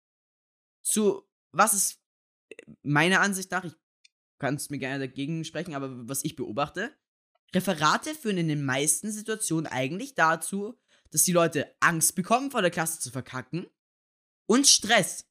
Zu, 0.84 1.28
was 1.52 1.74
ist 1.74 2.00
meiner 2.82 3.20
Ansicht 3.20 3.50
nach, 3.50 3.64
ich 3.64 3.72
kann 4.38 4.54
es 4.54 4.70
mir 4.70 4.78
gerne 4.78 4.98
dagegen 5.06 5.44
sprechen, 5.44 5.74
aber 5.74 6.08
was 6.08 6.24
ich 6.24 6.36
beobachte, 6.36 6.92
Referate 7.54 8.14
führen 8.14 8.38
in 8.38 8.48
den 8.48 8.64
meisten 8.64 9.10
Situationen 9.10 9.66
eigentlich 9.66 10.14
dazu, 10.14 10.78
dass 11.10 11.22
die 11.22 11.32
Leute 11.32 11.74
Angst 11.80 12.14
bekommen, 12.14 12.50
vor 12.50 12.60
der 12.62 12.70
Klasse 12.70 13.00
zu 13.00 13.10
verkacken 13.10 13.66
und 14.46 14.66
Stress. 14.66 15.26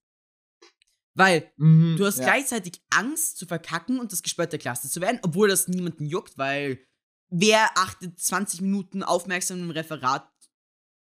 Weil 1.13 1.51
Mhm. 1.57 1.95
du 1.97 2.05
hast 2.05 2.19
ja. 2.19 2.25
gleichzeitig 2.25 2.81
Angst 2.89 3.37
zu 3.37 3.45
verkacken 3.45 3.99
und 3.99 4.11
das 4.11 4.23
Gespött 4.23 4.51
der 4.51 4.59
Klasse 4.59 4.89
zu 4.89 5.01
werden, 5.01 5.19
obwohl 5.23 5.47
das 5.47 5.67
niemanden 5.67 6.05
juckt, 6.05 6.37
weil 6.37 6.79
wer 7.29 7.77
achtet 7.77 8.19
20 8.19 8.61
Minuten 8.61 9.03
aufmerksam 9.03 9.59
im 9.59 9.71
Referat 9.71 10.27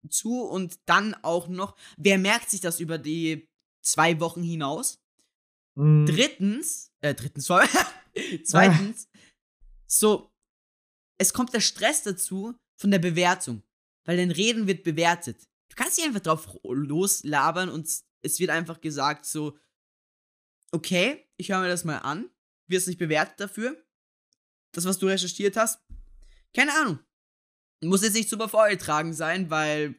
zu 0.09 0.41
und 0.43 0.79
dann 0.85 1.15
auch 1.23 1.47
noch, 1.47 1.75
wer 1.97 2.17
merkt 2.17 2.49
sich 2.49 2.61
das 2.61 2.79
über 2.79 2.97
die 2.97 3.49
zwei 3.81 4.19
Wochen 4.19 4.43
hinaus? 4.43 5.01
Mhm. 5.75 6.05
Drittens, 6.05 6.91
äh, 7.01 7.13
drittens, 7.13 7.45
sorry, 7.45 7.67
zweitens, 8.43 9.09
so, 9.87 10.31
es 11.17 11.33
kommt 11.33 11.53
der 11.53 11.61
Stress 11.61 12.03
dazu 12.03 12.55
von 12.77 12.91
der 12.91 12.99
Bewertung, 12.99 13.63
weil 14.05 14.17
dein 14.17 14.31
Reden 14.31 14.67
wird 14.67 14.83
bewertet. 14.83 15.47
Du 15.69 15.75
kannst 15.75 15.97
nicht 15.97 16.07
einfach 16.07 16.21
drauf 16.21 16.59
loslabern 16.63 17.69
und 17.69 17.87
es 18.21 18.39
wird 18.39 18.49
einfach 18.49 18.81
gesagt 18.81 19.25
so, 19.25 19.57
okay, 20.71 21.29
ich 21.37 21.49
höre 21.49 21.61
mir 21.61 21.67
das 21.67 21.83
mal 21.85 21.99
an, 21.99 22.29
wirst 22.67 22.87
nicht 22.87 22.97
bewertet 22.99 23.39
dafür, 23.39 23.81
das, 24.71 24.85
was 24.85 24.97
du 24.99 25.07
recherchiert 25.07 25.57
hast, 25.57 25.79
keine 26.53 26.73
Ahnung. 26.73 26.99
Muss 27.83 28.03
jetzt 28.03 28.15
nicht 28.15 28.29
super 28.29 28.49
vorgetragen 28.49 29.13
sein, 29.13 29.49
weil, 29.49 29.95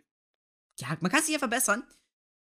ja, 0.80 0.96
man 1.00 1.10
kann 1.10 1.22
sich 1.22 1.32
ja 1.32 1.38
verbessern, 1.38 1.84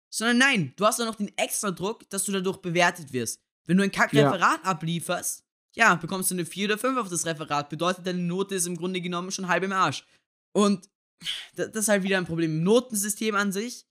sondern 0.09 0.37
nein, 0.37 0.73
du 0.75 0.85
hast 0.85 0.99
doch 0.99 1.05
noch 1.05 1.15
den 1.15 1.37
extra 1.37 1.71
Druck, 1.71 2.09
dass 2.09 2.23
du 2.23 2.31
dadurch 2.31 2.57
bewertet 2.57 3.13
wirst. 3.13 3.41
Wenn 3.65 3.77
du 3.77 3.83
ein 3.83 3.91
Kackreferat 3.91 4.63
ablieferst, 4.65 5.46
ja, 5.77 5.93
bekommst 5.95 6.31
du 6.31 6.35
eine 6.35 6.45
4 6.45 6.69
oder 6.69 6.77
5 6.77 6.97
auf 6.97 7.09
das 7.09 7.25
Referat. 7.25 7.69
Bedeutet, 7.69 8.07
deine 8.07 8.21
Note 8.21 8.55
ist 8.55 8.65
im 8.65 8.77
Grunde 8.77 8.99
genommen 8.99 9.31
schon 9.31 9.47
halb 9.47 9.63
im 9.63 9.71
Arsch. 9.71 10.05
Und 10.55 10.89
das 11.55 11.69
ist 11.75 11.87
halt 11.87 12.03
wieder 12.03 12.17
ein 12.17 12.25
Problem 12.25 12.51
im 12.51 12.63
Notensystem 12.63 13.35
an 13.35 13.51
sich, 13.51 13.85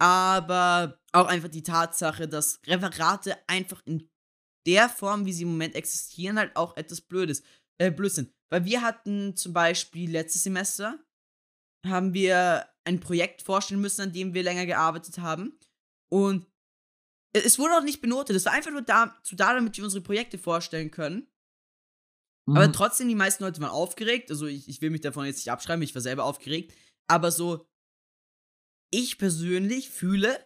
aber 0.00 1.00
auch 1.12 1.26
einfach 1.26 1.48
die 1.48 1.62
Tatsache, 1.62 2.28
dass 2.28 2.60
Referate 2.66 3.36
einfach 3.48 3.82
in 3.84 4.08
der 4.66 4.88
Form, 4.88 5.26
wie 5.26 5.32
sie 5.32 5.42
im 5.42 5.50
Moment 5.50 5.74
existieren, 5.74 6.38
halt 6.38 6.54
auch 6.54 6.76
etwas 6.76 7.00
Blödes, 7.00 7.42
äh, 7.78 7.90
blöd 7.90 8.12
sind. 8.12 8.32
Weil 8.50 8.64
wir 8.64 8.82
hatten 8.82 9.36
zum 9.36 9.52
Beispiel 9.52 10.10
letztes 10.10 10.44
Semester, 10.44 10.98
haben 11.84 12.14
wir 12.14 12.68
ein 12.84 13.00
Projekt 13.00 13.42
vorstellen 13.42 13.80
müssen, 13.80 14.02
an 14.02 14.12
dem 14.12 14.34
wir 14.34 14.44
länger 14.44 14.66
gearbeitet 14.66 15.18
haben. 15.18 15.58
Und 16.08 16.46
es 17.32 17.58
wurde 17.58 17.76
auch 17.76 17.82
nicht 17.82 18.00
benotet. 18.00 18.36
Es 18.36 18.44
war 18.44 18.52
einfach 18.52 18.70
nur 18.70 18.82
dazu 18.82 19.34
da, 19.34 19.54
damit 19.54 19.76
wir 19.76 19.84
unsere 19.84 20.04
Projekte 20.04 20.38
vorstellen 20.38 20.90
können. 20.90 21.26
Mhm. 22.46 22.56
Aber 22.56 22.72
trotzdem, 22.72 23.08
die 23.08 23.14
meisten 23.14 23.44
Leute 23.44 23.60
waren 23.60 23.70
aufgeregt. 23.70 24.30
Also 24.30 24.46
ich, 24.46 24.68
ich 24.68 24.80
will 24.80 24.90
mich 24.90 25.00
davon 25.00 25.26
jetzt 25.26 25.36
nicht 25.38 25.50
abschreiben, 25.50 25.82
ich 25.82 25.94
war 25.94 26.02
selber 26.02 26.24
aufgeregt. 26.24 26.72
Aber 27.06 27.30
so, 27.30 27.68
ich 28.90 29.18
persönlich 29.18 29.90
fühle, 29.90 30.38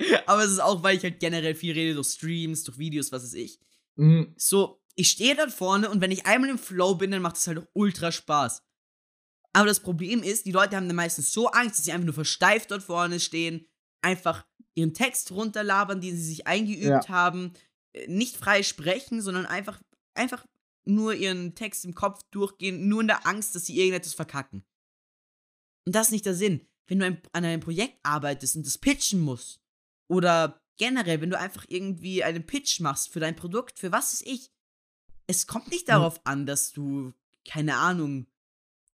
aber 0.26 0.44
es 0.44 0.52
ist 0.52 0.60
auch, 0.60 0.82
weil 0.82 0.96
ich 0.96 1.02
halt 1.02 1.20
generell 1.20 1.54
viel 1.54 1.72
rede 1.74 1.94
durch 1.94 2.08
Streams, 2.08 2.64
durch 2.64 2.78
Videos, 2.78 3.12
was 3.12 3.22
weiß 3.24 3.34
ich. 3.34 3.60
Mhm. 3.96 4.34
So, 4.36 4.80
ich 4.94 5.10
stehe 5.10 5.34
da 5.34 5.48
vorne 5.48 5.90
und 5.90 6.00
wenn 6.00 6.10
ich 6.10 6.26
einmal 6.26 6.50
im 6.50 6.58
Flow 6.58 6.94
bin, 6.94 7.10
dann 7.10 7.22
macht 7.22 7.36
es 7.36 7.46
halt 7.46 7.58
auch 7.58 7.66
ultra 7.74 8.10
Spaß. 8.12 8.62
Aber 9.52 9.66
das 9.66 9.80
Problem 9.80 10.22
ist, 10.22 10.46
die 10.46 10.52
Leute 10.52 10.76
haben 10.76 10.88
dann 10.88 10.96
meistens 10.96 11.32
so 11.32 11.48
Angst, 11.48 11.78
dass 11.78 11.84
sie 11.84 11.92
einfach 11.92 12.04
nur 12.04 12.14
versteift 12.14 12.70
dort 12.70 12.82
vorne 12.82 13.18
stehen, 13.18 13.66
einfach 14.02 14.46
ihren 14.74 14.94
Text 14.94 15.32
runterlabern, 15.32 16.00
den 16.00 16.16
sie 16.16 16.22
sich 16.22 16.46
eingeübt 16.46 16.84
Ja. 16.84 17.08
haben, 17.08 17.52
äh, 17.92 18.06
nicht 18.06 18.36
frei 18.36 18.62
sprechen, 18.62 19.20
sondern 19.20 19.46
einfach, 19.46 19.80
einfach 20.14 20.44
nur 20.88 21.14
ihren 21.14 21.54
Text 21.54 21.84
im 21.84 21.94
Kopf 21.94 22.22
durchgehen, 22.30 22.88
nur 22.88 23.02
in 23.02 23.08
der 23.08 23.26
Angst, 23.26 23.54
dass 23.54 23.66
sie 23.66 23.78
irgendetwas 23.78 24.14
verkacken. 24.14 24.64
Und 25.86 25.94
das 25.94 26.08
ist 26.08 26.12
nicht 26.12 26.26
der 26.26 26.34
Sinn. 26.34 26.66
Wenn 26.86 27.00
du 27.00 27.06
an 27.32 27.44
einem 27.44 27.60
Projekt 27.60 27.98
arbeitest 28.02 28.56
und 28.56 28.66
das 28.66 28.78
pitchen 28.78 29.20
musst, 29.20 29.60
oder 30.08 30.62
generell, 30.78 31.20
wenn 31.20 31.30
du 31.30 31.38
einfach 31.38 31.66
irgendwie 31.68 32.24
einen 32.24 32.46
Pitch 32.46 32.80
machst 32.80 33.12
für 33.12 33.20
dein 33.20 33.36
Produkt, 33.36 33.78
für 33.78 33.92
was 33.92 34.14
ist 34.14 34.26
ich, 34.26 34.50
es 35.26 35.46
kommt 35.46 35.70
nicht 35.70 35.88
darauf 35.88 36.24
an, 36.24 36.46
dass 36.46 36.72
du, 36.72 37.12
keine 37.46 37.76
Ahnung, 37.76 38.26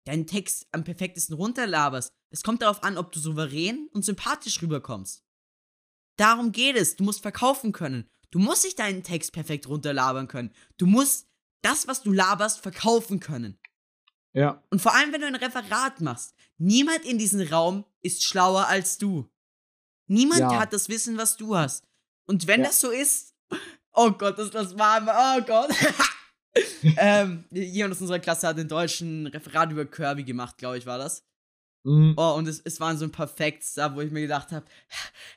deinen 0.05 0.25
Text 0.25 0.67
am 0.71 0.83
perfektesten 0.83 1.35
runterlaberst. 1.35 2.11
Es 2.31 2.43
kommt 2.43 2.63
darauf 2.63 2.81
an, 2.83 2.97
ob 2.97 3.11
du 3.11 3.19
souverän 3.19 3.87
und 3.93 4.03
sympathisch 4.03 4.61
rüberkommst. 4.61 5.23
Darum 6.17 6.51
geht 6.51 6.75
es. 6.75 6.95
Du 6.95 7.03
musst 7.03 7.21
verkaufen 7.21 7.71
können. 7.71 8.09
Du 8.31 8.39
musst 8.39 8.63
nicht 8.63 8.79
deinen 8.79 9.03
Text 9.03 9.31
perfekt 9.31 9.67
runterlabern 9.67 10.27
können. 10.27 10.51
Du 10.77 10.87
musst 10.87 11.29
das, 11.63 11.87
was 11.87 12.01
du 12.03 12.11
laberst, 12.11 12.59
verkaufen 12.61 13.19
können. 13.19 13.57
Ja. 14.33 14.63
Und 14.69 14.81
vor 14.81 14.93
allem, 14.95 15.11
wenn 15.11 15.21
du 15.21 15.27
ein 15.27 15.35
Referat 15.35 16.01
machst, 16.01 16.33
niemand 16.57 17.05
in 17.05 17.17
diesem 17.17 17.41
Raum 17.41 17.85
ist 18.01 18.23
schlauer 18.23 18.67
als 18.67 18.97
du. 18.97 19.29
Niemand 20.07 20.39
Ja. 20.41 20.59
hat 20.59 20.73
das 20.73 20.89
Wissen, 20.89 21.17
was 21.17 21.37
du 21.37 21.55
hast. 21.55 21.85
Und 22.25 22.47
wenn 22.47 22.61
Ja. 22.61 22.67
das 22.67 22.79
so 22.79 22.89
ist, 22.91 23.35
oh 23.93 24.11
Gott, 24.11 24.37
das, 24.37 24.49
das 24.51 24.77
war, 24.77 25.01
oh 25.01 25.41
Gott. 25.45 25.71
ähm, 26.97 27.45
jemand 27.51 27.93
aus 27.95 28.01
unserer 28.01 28.19
Klasse 28.19 28.47
hat 28.47 28.57
den 28.57 28.67
deutschen 28.67 29.27
Referat 29.27 29.71
über 29.71 29.85
Kirby 29.85 30.23
gemacht, 30.23 30.57
glaube 30.57 30.77
ich, 30.77 30.85
war 30.85 30.97
das. 30.97 31.25
Mhm. 31.83 32.13
Oh, 32.17 32.33
und 32.35 32.47
es, 32.47 32.59
es 32.63 32.79
waren 32.79 32.97
so 32.97 33.05
ein 33.05 33.11
paar 33.11 33.27
Facts 33.27 33.73
da, 33.73 33.93
wo 33.95 34.01
ich 34.01 34.11
mir 34.11 34.21
gedacht 34.21 34.51
habe, 34.51 34.65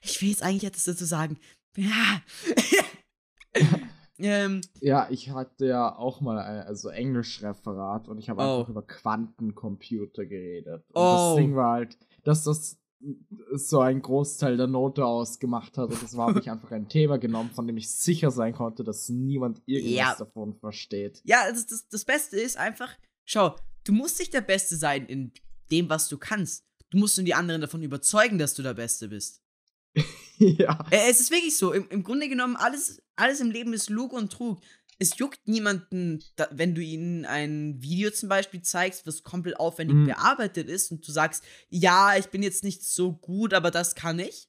ich 0.03 0.21
will 0.23 0.29
jetzt 0.31 0.43
eigentlich 0.43 0.65
etwas 0.65 0.85
dazu 0.85 1.05
sagen. 1.05 1.39
Ja. 1.79 2.23
Ähm, 4.19 4.61
Ja, 4.81 5.09
ich 5.11 5.31
hatte 5.31 5.67
ja 5.67 5.95
auch 5.97 6.21
mal 6.21 6.39
ein 6.39 6.67
also 6.67 6.89
Englischreferat 6.89 8.09
und 8.09 8.19
ich 8.19 8.29
habe 8.29 8.43
Oh. 8.43 8.59
einfach 8.61 8.71
über 8.71 8.83
Quantencomputer 8.83 10.27
geredet. 10.27 10.85
Und 10.93 11.03
Oh. 11.03 11.13
das 11.35 11.37
Ding 11.37 11.57
war 11.57 11.73
halt, 11.73 11.99
dass 12.25 12.45
das 12.45 12.79
so 13.55 13.81
einen 13.81 14.01
Großteil 14.01 14.57
der 14.57 14.67
Note 14.67 15.05
ausgemacht 15.05 15.77
hat 15.79 15.91
und 15.91 16.03
das 16.03 16.17
war 16.17 16.29
habe 16.29 16.41
ich 16.41 16.51
einfach 16.51 16.71
ein 16.73 16.89
Thema 16.89 17.19
genommen, 17.19 17.51
von 17.51 17.67
dem 17.67 17.77
ich 17.77 17.91
sicher 17.91 18.31
sein 18.31 18.55
konnte, 18.55 18.85
dass 18.85 19.09
niemand 19.09 19.61
irgendwas 19.67 19.95
Ja. 19.97 20.15
davon 20.19 20.55
versteht. 20.55 21.21
ja, 21.25 21.51
das, 21.51 21.67
das, 21.67 21.87
das 21.89 22.05
Beste 22.05 22.41
ist 22.41 22.57
einfach, 22.57 22.91
schau, 23.25 23.55
du 23.85 23.93
musst 23.93 24.19
nicht 24.19 24.33
der 24.33 24.41
Beste 24.41 24.77
sein 24.77 25.07
in 25.07 25.33
dem, 25.71 25.89
was 25.91 26.09
du 26.09 26.17
kannst. 26.19 26.65
Du 26.91 26.99
musst 26.99 27.19
nur 27.19 27.25
die 27.25 27.35
anderen 27.35 27.61
davon 27.61 27.83
überzeugen, 27.83 28.39
dass 28.39 28.55
du 28.55 28.63
der 28.63 28.75
Beste 28.75 29.09
bist. 29.09 29.43
ja. 30.39 30.87
Äh, 30.91 31.11
Es 31.11 31.21
ist 31.21 31.31
wirklich 31.31 31.57
so. 31.57 31.73
Im, 31.73 31.89
Im 31.89 32.03
Grunde 32.03 32.29
genommen, 32.29 32.57
alles, 32.57 33.03
alles 33.17 33.41
im 33.41 33.51
Leben 33.51 33.73
ist 33.73 33.91
Lug 33.91 34.13
und 34.13 34.33
Trug. 34.33 34.61
Es 34.99 35.19
juckt 35.19 35.47
niemanden, 35.47 36.25
da, 36.37 36.49
wenn 36.53 36.75
du 36.75 36.81
ihnen 36.83 37.27
ein 37.27 37.83
Video 37.83 38.11
zum 38.11 38.29
Beispiel 38.31 38.63
zeigst, 38.63 39.07
was 39.07 39.23
komplett 39.23 39.59
aufwendig 39.61 39.97
Mhm. 39.97 40.07
bearbeitet 40.07 40.69
ist 40.71 40.91
und 40.91 41.07
du 41.07 41.13
sagst, 41.13 41.45
ja, 41.69 42.17
ich 42.17 42.27
bin 42.29 42.43
jetzt 42.43 42.65
nicht 42.65 42.83
so 42.83 43.13
gut, 43.13 43.53
aber 43.53 43.71
das 43.71 43.95
kann 43.95 44.19
ich. 44.19 44.49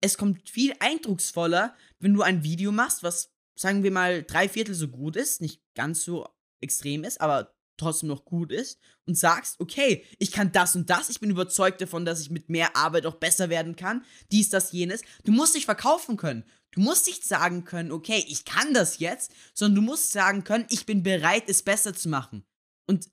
Es 0.00 0.16
kommt 0.18 0.48
viel 0.48 0.74
eindrucksvoller, 0.80 1.74
wenn 1.98 2.14
du 2.14 2.22
ein 2.22 2.42
Video 2.44 2.72
machst, 2.72 3.02
was, 3.02 3.30
sagen 3.56 3.82
wir 3.82 3.90
mal, 3.90 4.22
drei 4.22 4.48
Viertel 4.48 4.74
so 4.74 4.88
gut 4.88 5.16
ist, 5.16 5.40
nicht 5.40 5.62
ganz 5.74 6.02
so 6.04 6.26
extrem 6.60 7.04
ist, 7.04 7.20
aber 7.20 7.54
trotzdem 7.76 8.08
noch 8.08 8.24
gut 8.24 8.52
ist 8.52 8.78
und 9.06 9.16
sagst, 9.18 9.60
okay, 9.60 10.04
ich 10.18 10.32
kann 10.32 10.52
das 10.52 10.76
und 10.76 10.88
das, 10.90 11.10
ich 11.10 11.20
bin 11.20 11.30
überzeugt 11.30 11.80
davon, 11.80 12.04
dass 12.04 12.20
ich 12.20 12.30
mit 12.30 12.48
mehr 12.48 12.76
Arbeit 12.76 13.06
auch 13.06 13.16
besser 13.16 13.50
werden 13.50 13.76
kann, 13.76 14.04
dies, 14.32 14.48
das, 14.48 14.72
jenes. 14.72 15.02
Du 15.24 15.32
musst 15.32 15.54
dich 15.54 15.66
verkaufen 15.66 16.16
können. 16.16 16.44
Du 16.72 16.80
musst 16.80 17.06
nicht 17.06 17.24
sagen 17.24 17.64
können, 17.64 17.92
okay, 17.92 18.24
ich 18.28 18.44
kann 18.44 18.74
das 18.74 18.98
jetzt, 18.98 19.32
sondern 19.52 19.76
du 19.76 19.82
musst 19.82 20.12
sagen 20.12 20.42
können, 20.42 20.66
ich 20.70 20.86
bin 20.86 21.02
bereit, 21.02 21.44
es 21.48 21.62
besser 21.62 21.94
zu 21.94 22.08
machen. 22.08 22.44
Und 22.88 23.10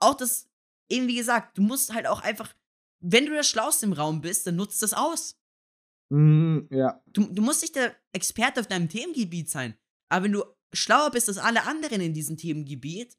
auch 0.00 0.14
das, 0.14 0.48
eben 0.88 1.06
wie 1.06 1.16
gesagt, 1.16 1.58
du 1.58 1.62
musst 1.62 1.92
halt 1.92 2.06
auch 2.06 2.22
einfach, 2.22 2.54
wenn 3.00 3.26
du 3.26 3.32
der 3.32 3.44
Schlauste 3.44 3.86
im 3.86 3.92
Raum 3.92 4.20
bist, 4.20 4.46
dann 4.46 4.56
nutzt 4.56 4.82
das 4.82 4.94
aus. 4.94 5.38
Mm, 6.08 6.60
ja. 6.70 7.02
Du, 7.06 7.26
du 7.26 7.42
musst 7.42 7.62
nicht 7.62 7.76
der 7.76 7.94
Experte 8.12 8.60
auf 8.60 8.66
deinem 8.66 8.88
Themengebiet 8.88 9.50
sein. 9.50 9.76
Aber 10.08 10.24
wenn 10.24 10.32
du 10.32 10.44
schlauer 10.72 11.10
bist 11.10 11.28
als 11.28 11.38
alle 11.38 11.64
anderen 11.64 12.00
in 12.00 12.14
diesem 12.14 12.36
Themengebiet, 12.36 13.16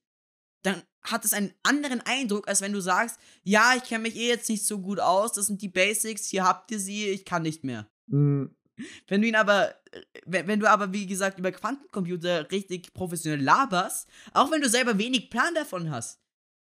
dann 0.67 0.83
hat 1.01 1.23
es 1.25 1.33
einen 1.33 1.53
anderen 1.63 2.01
Eindruck, 2.01 2.47
als 2.47 2.61
wenn 2.61 2.73
du 2.73 2.81
sagst, 2.81 3.19
ja, 3.43 3.73
ich 3.75 3.83
kenne 3.83 4.03
mich 4.03 4.15
eh 4.15 4.27
jetzt 4.27 4.49
nicht 4.49 4.65
so 4.65 4.79
gut 4.79 4.99
aus, 4.99 5.31
das 5.33 5.47
sind 5.47 5.61
die 5.61 5.69
Basics, 5.69 6.25
hier 6.27 6.43
habt 6.43 6.69
ihr 6.71 6.79
sie, 6.79 7.07
ich 7.07 7.23
kann 7.25 7.43
nicht 7.43 7.63
mehr. 7.63 7.89
Mm, 8.07 8.45
Wenn 9.07 9.21
du 9.21 9.27
ihn 9.27 9.35
aber, 9.35 9.73
wenn, 10.25 10.47
wenn 10.47 10.59
du 10.59 10.69
aber, 10.69 10.91
wie 10.93 11.07
gesagt, 11.07 11.39
über 11.39 11.51
Quantencomputer 11.51 12.51
richtig 12.51 12.93
professionell 12.93 13.41
laberst, 13.41 14.07
auch 14.33 14.51
wenn 14.51 14.61
du 14.61 14.69
selber 14.69 14.97
wenig 14.97 15.29
Plan 15.29 15.55
davon 15.55 15.89
hast, 15.89 16.19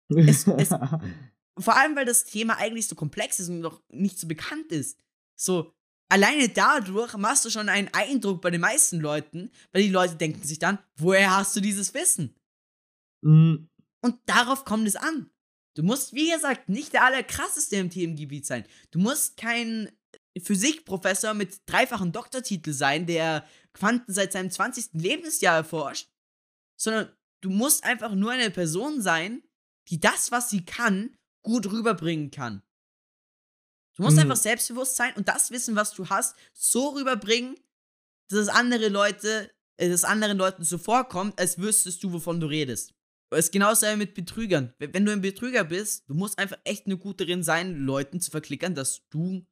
Es- 0.10 0.46
es- 0.46 0.70
vor 1.58 1.76
allem, 1.78 1.96
weil 1.96 2.06
das 2.06 2.26
Thema 2.26 2.58
eigentlich 2.58 2.88
so 2.88 2.96
komplex 2.96 3.40
ist 3.40 3.50
und 3.50 3.62
noch 3.62 3.82
nicht 3.90 4.20
so 4.20 4.28
bekannt 4.28 4.72
ist. 4.72 5.00
So, 5.40 5.74
alleine 6.10 6.50
dadurch 6.50 7.16
machst 7.16 7.46
du 7.46 7.50
schon 7.50 7.70
einen 7.70 7.90
Eindruck 7.94 8.42
bei 8.42 8.50
den 8.52 8.62
meisten 8.62 9.00
Leuten, 9.00 9.52
weil 9.72 9.84
die 9.84 9.90
Leute 9.90 10.16
denken 10.16 10.44
sich 10.46 10.60
dann, 10.60 10.80
woher 10.98 11.36
hast 11.38 11.56
du 11.56 11.62
dieses 11.62 11.94
Wissen? 11.94 12.36
Mm, 13.24 13.68
Und 14.04 14.20
darauf 14.26 14.66
kommt 14.66 14.88
es 14.88 14.96
an. 14.96 15.30
Du 15.76 15.82
musst, 15.82 16.14
wie 16.14 16.30
gesagt, 16.30 16.70
nicht 16.70 16.94
der 16.94 17.06
allerkrasseste 17.06 17.78
im 17.78 17.90
Themengebiet 17.90 18.46
sein. 18.46 18.66
Du 18.92 19.00
musst 19.00 19.38
kein 19.38 19.92
Physikprofessor 20.38 21.34
mit 21.34 21.62
dreifachen 21.66 22.12
Doktortitel 22.12 22.74
sein, 22.74 23.06
der 23.06 23.48
Quanten 23.74 24.14
seit 24.14 24.34
seinem 24.34 24.52
20. 24.52 24.90
Lebensjahr 24.94 25.56
erforscht, 25.56 26.10
sondern 26.76 27.12
du 27.42 27.50
musst 27.50 27.84
einfach 27.86 28.14
nur 28.14 28.32
eine 28.32 28.52
Person 28.52 29.02
sein, 29.02 29.42
die 29.90 30.00
das, 30.00 30.32
was 30.32 30.50
sie 30.50 30.66
kann, 30.66 31.16
gut 31.44 31.72
rüberbringen 31.72 32.30
kann. 32.30 32.62
Du 33.96 34.04
musst 34.04 34.16
Mhm. 34.18 34.24
einfach 34.24 34.38
selbstbewusst 34.38 34.96
sein 34.96 35.14
und 35.16 35.28
das 35.28 35.52
Wissen, 35.52 35.76
was 35.76 35.94
du 35.94 36.10
hast, 36.10 36.36
so 36.54 36.90
rüberbringen, 36.90 37.56
dass 38.30 38.40
es 38.40 38.48
andere 38.50 38.90
Leute, 38.90 39.52
äh, 39.78 39.90
dass 39.90 40.04
anderen 40.04 40.38
Leuten 40.38 40.64
so 40.64 40.78
vorkommt, 40.78 41.40
als 41.40 41.58
wüsstest 41.58 42.04
du, 42.04 42.12
wovon 42.12 42.40
du 42.40 42.48
redest. 42.48 42.94
Es 43.38 43.46
ist 43.46 43.52
genauso 43.52 43.86
mit 43.98 44.14
Betrügern. 44.14 44.74
Wenn 44.80 45.06
du 45.06 45.12
ein 45.12 45.22
Betrüger 45.22 45.64
bist, 45.64 46.08
du 46.10 46.14
musst 46.14 46.38
einfach 46.40 46.58
echt 46.64 46.86
eine 46.86 46.98
gute 46.98 47.26
darin 47.26 47.44
sein, 47.44 47.76
Leuten 47.80 48.20
zu 48.22 48.32
verklickern, 48.32 48.76
dass 48.76 49.08
du 49.10 49.46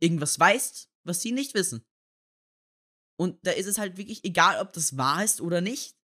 irgendwas 0.00 0.38
weißt, 0.38 0.90
was 1.04 1.22
sie 1.22 1.32
nicht 1.32 1.54
wissen. 1.54 1.84
Und 3.18 3.38
da 3.46 3.52
ist 3.52 3.66
es 3.66 3.78
halt 3.78 3.96
wirklich 3.96 4.24
egal, 4.24 4.60
ob 4.60 4.72
das 4.72 4.96
wahr 4.96 5.24
ist 5.24 5.40
oder 5.40 5.60
nicht. 5.60 5.96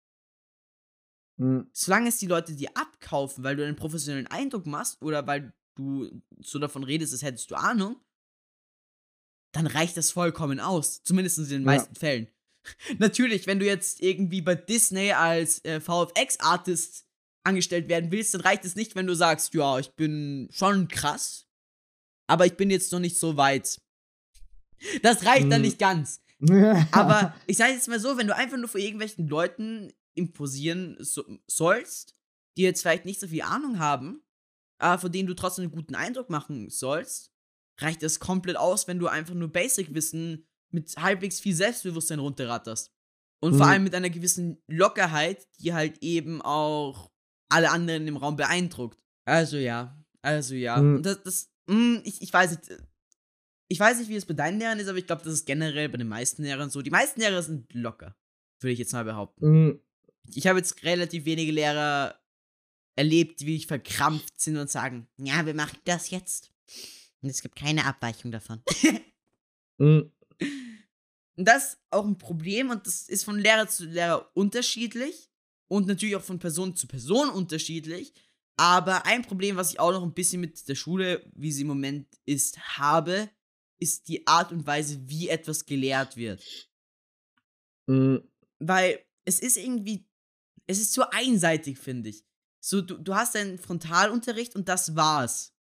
mm, 1.38 1.60
Solange 1.72 2.08
es 2.08 2.18
die 2.18 2.26
Leute 2.26 2.54
dir 2.54 2.70
abkaufen, 2.74 3.44
weil 3.44 3.56
du 3.56 3.64
einen 3.66 3.76
professionellen 3.76 4.26
Eindruck 4.28 4.66
machst 4.66 5.00
oder 5.02 5.26
weil 5.26 5.52
du 5.76 6.22
so 6.40 6.58
davon 6.58 6.84
redest, 6.84 7.12
als 7.12 7.22
hättest 7.22 7.50
du 7.50 7.54
Ahnung, 7.54 8.00
dann 9.54 9.66
reicht 9.66 9.96
das 9.96 10.10
vollkommen 10.10 10.60
aus. 10.60 11.02
Zumindest 11.02 11.38
in 11.38 11.48
den 11.48 11.62
Ja. 11.62 11.66
meisten 11.66 11.94
Fällen. 11.94 12.28
Natürlich, 12.98 13.46
wenn 13.46 13.58
du 13.58 13.66
jetzt 13.66 14.00
irgendwie 14.00 14.40
bei 14.40 14.54
Disney 14.54 15.12
als 15.12 15.64
äh, 15.64 15.80
VFX-Artist 15.80 17.06
angestellt 17.44 17.88
werden 17.88 18.10
willst, 18.12 18.34
dann 18.34 18.40
reicht 18.42 18.64
es 18.64 18.76
nicht, 18.76 18.94
wenn 18.94 19.06
du 19.06 19.14
sagst, 19.14 19.54
ja, 19.54 19.78
ich 19.78 19.90
bin 19.94 20.48
schon 20.52 20.88
krass, 20.88 21.46
aber 22.28 22.46
ich 22.46 22.56
bin 22.56 22.70
jetzt 22.70 22.92
noch 22.92 23.00
nicht 23.00 23.18
so 23.18 23.36
weit. 23.36 23.78
Das 25.02 25.24
reicht 25.24 25.50
dann 25.50 25.60
Mhm. 25.60 25.66
nicht 25.66 25.78
ganz. 25.78 26.20
Aber 26.90 27.34
ich 27.46 27.56
sage 27.56 27.72
jetzt 27.72 27.86
mal 27.88 28.00
so, 28.00 28.18
wenn 28.18 28.26
du 28.26 28.34
einfach 28.34 28.56
nur 28.56 28.68
vor 28.68 28.80
irgendwelchen 28.80 29.28
Leuten 29.28 29.92
imposieren 30.14 30.96
so, 30.98 31.24
sollst, 31.46 32.14
die 32.56 32.62
jetzt 32.62 32.82
vielleicht 32.82 33.04
nicht 33.04 33.20
so 33.20 33.28
viel 33.28 33.42
Ahnung 33.42 33.78
haben, 33.78 34.24
aber 34.78 35.00
von 35.00 35.12
denen 35.12 35.28
du 35.28 35.34
trotzdem 35.34 35.62
einen 35.66 35.70
guten 35.72 35.94
Eindruck 35.94 36.30
machen 36.30 36.68
sollst, 36.68 37.30
reicht 37.78 38.02
das 38.02 38.18
komplett 38.18 38.56
aus, 38.56 38.88
wenn 38.88 38.98
du 38.98 39.06
einfach 39.06 39.34
nur 39.34 39.52
Basic-Wissen 39.52 40.48
mit 40.72 40.96
halbwegs 40.96 41.38
viel 41.38 41.54
Selbstbewusstsein 41.54 42.18
runterratterst. 42.18 42.90
Und 43.40 43.54
vor 43.56 43.66
Mhm. 43.66 43.72
allem 43.72 43.84
mit 43.84 43.94
einer 43.94 44.10
gewissen 44.10 44.60
Lockerheit, 44.66 45.46
die 45.60 45.72
halt 45.72 45.98
eben 46.02 46.42
auch 46.42 47.11
alle 47.52 47.70
anderen 47.70 48.06
im 48.06 48.16
Raum 48.16 48.36
beeindruckt. 48.36 48.98
Also 49.24 49.56
ja, 49.56 49.96
also 50.22 50.54
ja. 50.54 50.76
Mhm. 50.80 50.96
Und 50.96 51.02
das, 51.06 51.22
das 51.22 51.50
mh, 51.66 52.00
ich, 52.04 52.22
ich 52.22 52.32
weiß 52.32 52.50
nicht, 52.52 52.82
ich 53.68 53.80
weiß 53.80 53.98
nicht, 53.98 54.08
wie 54.08 54.16
es 54.16 54.26
bei 54.26 54.34
deinen 54.34 54.58
Lehrern 54.58 54.78
ist, 54.78 54.88
aber 54.88 54.98
ich 54.98 55.06
glaube, 55.06 55.22
das 55.24 55.32
ist 55.32 55.46
generell 55.46 55.88
bei 55.88 55.96
den 55.98 56.08
meisten 56.08 56.42
Lehrern 56.42 56.70
so. 56.70 56.82
Die 56.82 56.90
meisten 56.90 57.20
Lehrer 57.20 57.42
sind 57.42 57.72
locker, 57.72 58.14
würde 58.60 58.72
ich 58.72 58.78
jetzt 58.78 58.92
mal 58.92 59.04
behaupten. 59.04 59.68
Mm, 59.68 59.80
Ich 60.34 60.46
habe 60.46 60.58
jetzt 60.58 60.82
relativ 60.84 61.24
wenige 61.24 61.52
Lehrer 61.52 62.18
erlebt, 62.96 63.40
die 63.40 63.46
wirklich 63.46 63.66
verkrampft 63.66 64.38
sind 64.40 64.58
und 64.58 64.70
sagen, 64.70 65.08
ja, 65.16 65.46
wir 65.46 65.54
machen 65.54 65.78
das 65.84 66.10
jetzt. 66.10 66.52
Und 67.22 67.30
es 67.30 67.40
gibt 67.40 67.56
keine 67.56 67.86
Abweichung 67.86 68.30
davon. 68.30 68.62
mm, 69.78 70.00
Und 71.36 71.48
das 71.48 71.64
ist 71.74 71.78
auch 71.90 72.04
ein 72.04 72.18
Problem 72.18 72.70
und 72.70 72.86
das 72.86 73.08
ist 73.08 73.24
von 73.24 73.38
Lehrer 73.38 73.68
zu 73.68 73.86
Lehrer 73.86 74.28
unterschiedlich 74.34 75.30
und 75.72 75.86
natürlich 75.86 76.16
auch 76.16 76.22
von 76.22 76.38
Person 76.38 76.76
zu 76.76 76.86
Person 76.86 77.30
unterschiedlich. 77.30 78.12
Aber 78.58 79.06
ein 79.06 79.22
Problem, 79.22 79.56
was 79.56 79.72
ich 79.72 79.80
auch 79.80 79.90
noch 79.92 80.02
ein 80.02 80.12
bisschen 80.12 80.42
mit 80.42 80.68
der 80.68 80.74
Schule, 80.74 81.24
wie 81.34 81.50
sie 81.50 81.62
im 81.62 81.68
Moment 81.68 82.06
ist, 82.26 82.58
habe, 82.78 83.30
ist 83.80 84.06
die 84.08 84.26
Art 84.26 84.52
und 84.52 84.66
Weise, 84.66 85.00
wie 85.08 85.30
etwas 85.30 85.64
gelehrt 85.64 86.18
wird. 86.18 86.42
mm, 87.88 88.16
Weil 88.60 89.04
es 89.24 89.40
ist 89.40 89.56
irgendwie, 89.56 90.06
es 90.66 90.78
ist 90.80 90.92
zu 90.92 91.10
einseitig, 91.10 91.78
finde 91.78 92.10
ich. 92.10 92.24
So, 92.60 92.80
du, 92.82 92.98
du 92.98 93.14
hast 93.14 93.34
deinen 93.34 93.58
Frontalunterricht 93.58 94.54
und 94.54 94.68
das 94.68 94.94
war's. 94.94 95.54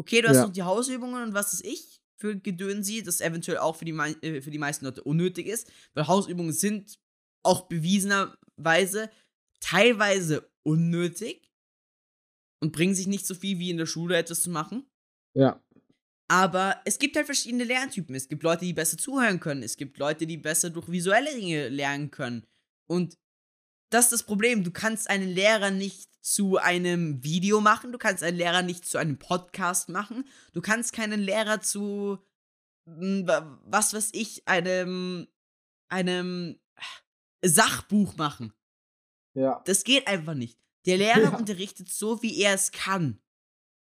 Okay, 0.00 0.22
du 0.22 0.28
hast 0.28 0.36
Ja. 0.36 0.46
noch 0.46 0.52
die 0.52 0.62
Hausübungen 0.62 1.22
und 1.22 1.34
was 1.34 1.54
ist 1.54 1.64
ich 1.64 2.02
für 2.18 2.36
Gedönsi, 2.38 3.02
das 3.02 3.20
eventuell 3.20 3.58
auch 3.58 3.76
für 3.76 3.84
die, 3.84 3.92
äh, 3.92 4.40
für 4.42 4.50
die 4.50 4.58
meisten 4.58 4.84
Leute 4.86 5.02
unnötig 5.04 5.46
ist, 5.46 5.70
weil 5.94 6.06
Hausübungen 6.06 6.52
sind 6.52 6.98
auch 7.42 7.68
bewiesenerweise 7.68 9.10
teilweise 9.60 10.50
unnötig 10.62 11.50
und 12.62 12.72
bringen 12.72 12.94
sich 12.94 13.06
nicht 13.06 13.26
so 13.26 13.34
viel 13.34 13.58
wie 13.58 13.70
in 13.70 13.76
der 13.76 13.86
Schule 13.86 14.16
etwas 14.16 14.42
zu 14.42 14.50
machen. 14.50 14.86
ja. 15.34 15.62
Aber 16.28 16.80
es 16.84 16.98
gibt 16.98 17.14
halt 17.14 17.26
verschiedene 17.26 17.62
Lerntypen. 17.62 18.12
Es 18.16 18.26
gibt 18.26 18.42
Leute, 18.42 18.64
die 18.64 18.72
besser 18.72 18.98
zuhören 18.98 19.38
können. 19.38 19.62
Es 19.62 19.76
gibt 19.76 19.96
Leute, 19.98 20.26
die 20.26 20.36
besser 20.36 20.70
durch 20.70 20.90
visuelle 20.90 21.32
Dinge 21.32 21.68
lernen 21.68 22.10
können. 22.10 22.44
Und 22.90 23.16
das 23.92 24.06
ist 24.06 24.12
das 24.12 24.22
Problem. 24.24 24.64
Du 24.64 24.72
kannst 24.72 25.08
einen 25.08 25.28
Lehrer 25.28 25.70
nicht 25.70 26.10
zu 26.22 26.56
einem 26.56 27.22
Video 27.22 27.60
machen. 27.60 27.92
Du 27.92 27.98
kannst 27.98 28.24
einen 28.24 28.36
Lehrer 28.38 28.62
nicht 28.62 28.84
zu 28.86 28.98
einem 28.98 29.20
Podcast 29.20 29.88
machen. 29.88 30.24
Du 30.52 30.60
kannst 30.60 30.92
keinen 30.92 31.20
Lehrer 31.20 31.60
zu, 31.60 32.18
wa- 32.86 33.60
was 33.64 33.94
weiß 33.94 34.10
ich, 34.12 34.48
einem, 34.48 35.28
einem 35.88 36.58
Sachbuch 37.44 38.16
machen. 38.16 38.52
Ja. 39.36 39.62
Das 39.66 39.84
geht 39.84 40.06
einfach 40.06 40.34
nicht. 40.34 40.58
Der 40.86 40.96
Lehrer 40.98 41.20
Ja. 41.22 41.36
unterrichtet 41.36 41.88
so, 41.88 42.22
wie 42.22 42.40
er 42.40 42.54
es 42.54 42.72
kann. 42.72 43.20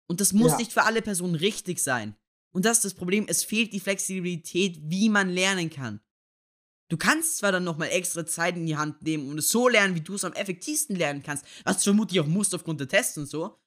Und 0.09 0.21
das 0.21 0.33
muss 0.33 0.53
Ja. 0.53 0.59
nicht 0.59 0.73
für 0.73 0.85
alle 0.85 1.03
Personen 1.03 1.35
richtig 1.35 1.79
sein. 1.81 2.17
Und 2.55 2.65
das 2.65 2.79
ist 2.79 2.85
das 2.85 2.95
Problem, 2.95 3.27
es 3.29 3.45
fehlt 3.45 3.73
die 3.73 3.81
Flexibilität, 3.81 4.79
wie 4.83 5.09
man 5.09 5.31
lernen 5.31 5.71
kann. 5.71 6.01
Du 6.91 6.99
kannst 6.99 7.39
zwar 7.39 7.51
dann 7.53 7.65
nochmal 7.65 7.89
extra 7.89 8.27
Zeit 8.27 8.57
in 8.57 8.67
die 8.67 8.77
Hand 8.77 9.01
nehmen 9.03 9.31
und 9.31 9.39
es 9.39 9.49
so 9.49 9.69
lernen, 9.69 9.95
wie 9.95 10.03
du 10.03 10.15
es 10.15 10.25
am 10.25 10.35
effektivsten 10.35 10.95
lernen 10.95 11.23
kannst, 11.23 11.47
was 11.65 11.79
du 11.79 11.85
vermutlich 11.85 12.21
auch 12.21 12.27
musst 12.27 12.55
aufgrund 12.55 12.81
der 12.81 12.89
Tests 12.89 13.17
und 13.17 13.27
so. 13.27 13.59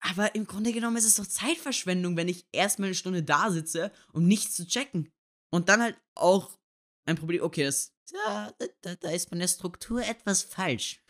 Aber 0.00 0.34
im 0.34 0.44
Grunde 0.46 0.72
genommen 0.72 0.96
ist 0.96 1.04
es 1.06 1.14
doch 1.14 1.26
Zeitverschwendung, 1.26 2.16
wenn 2.16 2.28
ich 2.28 2.46
erstmal 2.52 2.88
eine 2.88 2.94
Stunde 2.96 3.22
da 3.22 3.50
sitze, 3.52 3.92
um 4.12 4.26
nichts 4.26 4.54
zu 4.54 4.66
checken. 4.66 5.08
Und 5.50 5.68
dann 5.68 5.80
halt 5.80 5.96
auch 6.16 6.58
ein 7.06 7.16
Problem, 7.16 7.42
okay, 7.42 7.62
das, 7.64 7.93
da, 8.12 8.52
da, 8.82 8.94
da 8.96 9.10
ist 9.10 9.30
meine 9.30 9.48
Struktur 9.48 10.02
etwas 10.02 10.42
falsch. 10.42 11.02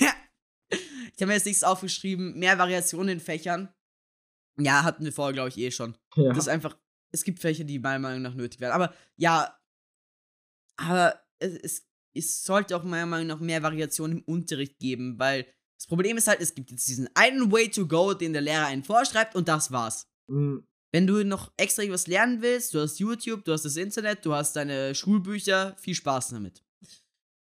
ja. 0.00 0.14
Ich 1.14 1.22
habe 1.22 1.26
mir 1.26 1.34
jetzt 1.34 1.46
nichts 1.46 1.62
aufgeschrieben, 1.62 2.36
mehr 2.36 2.58
Variationen 2.58 3.10
in 3.10 3.20
Fächern. 3.20 3.72
Ja, 4.58 4.82
hatten 4.82 5.04
wir 5.04 5.12
vorher, 5.12 5.32
glaube 5.32 5.50
ich, 5.50 5.58
eh 5.58 5.70
schon. 5.70 5.96
Ja. 6.16 6.30
Das 6.30 6.38
ist 6.38 6.48
einfach, 6.48 6.76
es 7.12 7.22
gibt 7.22 7.38
Fächer, 7.38 7.62
die 7.62 7.78
meiner 7.78 8.00
Meinung 8.00 8.22
nach 8.22 8.34
nötig 8.34 8.60
werden. 8.60 8.72
Aber 8.72 8.92
ja, 9.16 9.56
aber 10.76 11.20
es, 11.38 11.52
es, 11.54 11.88
es 12.14 12.42
sollte 12.42 12.76
auch 12.76 12.82
meiner 12.82 13.06
Meinung 13.06 13.28
nach 13.28 13.40
mehr 13.40 13.62
Variationen 13.62 14.18
im 14.18 14.24
Unterricht 14.24 14.78
geben, 14.78 15.18
weil 15.18 15.46
das 15.78 15.86
Problem 15.86 16.16
ist 16.16 16.26
halt, 16.26 16.40
es 16.40 16.54
gibt 16.54 16.70
jetzt 16.70 16.88
diesen 16.88 17.08
einen 17.14 17.52
Way 17.52 17.70
to 17.70 17.86
go, 17.86 18.14
den 18.14 18.32
der 18.32 18.42
Lehrer 18.42 18.66
einen 18.66 18.84
vorschreibt 18.84 19.36
und 19.36 19.48
das 19.48 19.70
war's. 19.70 20.08
Mhm. 20.26 20.66
Wenn 20.94 21.08
du 21.08 21.24
noch 21.24 21.52
extra 21.56 21.82
was 21.88 22.06
lernen 22.06 22.40
willst, 22.40 22.72
du 22.72 22.78
hast 22.78 23.00
YouTube, 23.00 23.44
du 23.44 23.50
hast 23.52 23.64
das 23.64 23.74
Internet, 23.76 24.24
du 24.24 24.32
hast 24.32 24.54
deine 24.54 24.94
Schulbücher, 24.94 25.74
viel 25.76 25.96
Spaß 25.96 26.28
damit. 26.28 26.62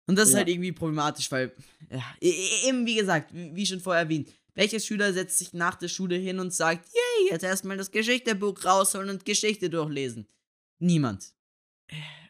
Und 0.07 0.15
das 0.15 0.29
ist 0.29 0.35
Ja. 0.35 0.39
halt 0.39 0.49
irgendwie 0.49 0.71
problematisch, 0.71 1.29
weil, 1.33 1.53
ja, 1.91 2.05
e- 2.21 2.29
e- 2.31 2.69
eben 2.69 2.87
wie 2.87 2.95
gesagt, 2.95 3.31
wie 3.35 3.67
schon 3.67 3.81
vorher 3.81 4.05
erwähnt, 4.05 4.31
welcher 4.55 4.79
Schüler 4.79 5.13
setzt 5.13 5.39
sich 5.39 5.53
nach 5.55 5.75
der 5.75 5.89
Schule 5.89 6.15
hin 6.15 6.39
und 6.39 6.55
sagt, 6.55 6.89
yay, 6.95 7.31
jetzt 7.31 7.43
erstmal 7.43 7.77
das 7.77 7.91
Geschichtebuch 7.91 8.65
rausholen 8.65 9.11
und 9.11 9.25
Geschichte 9.25 9.69
durchlesen? 9.69 10.29
Niemand. 10.81 11.35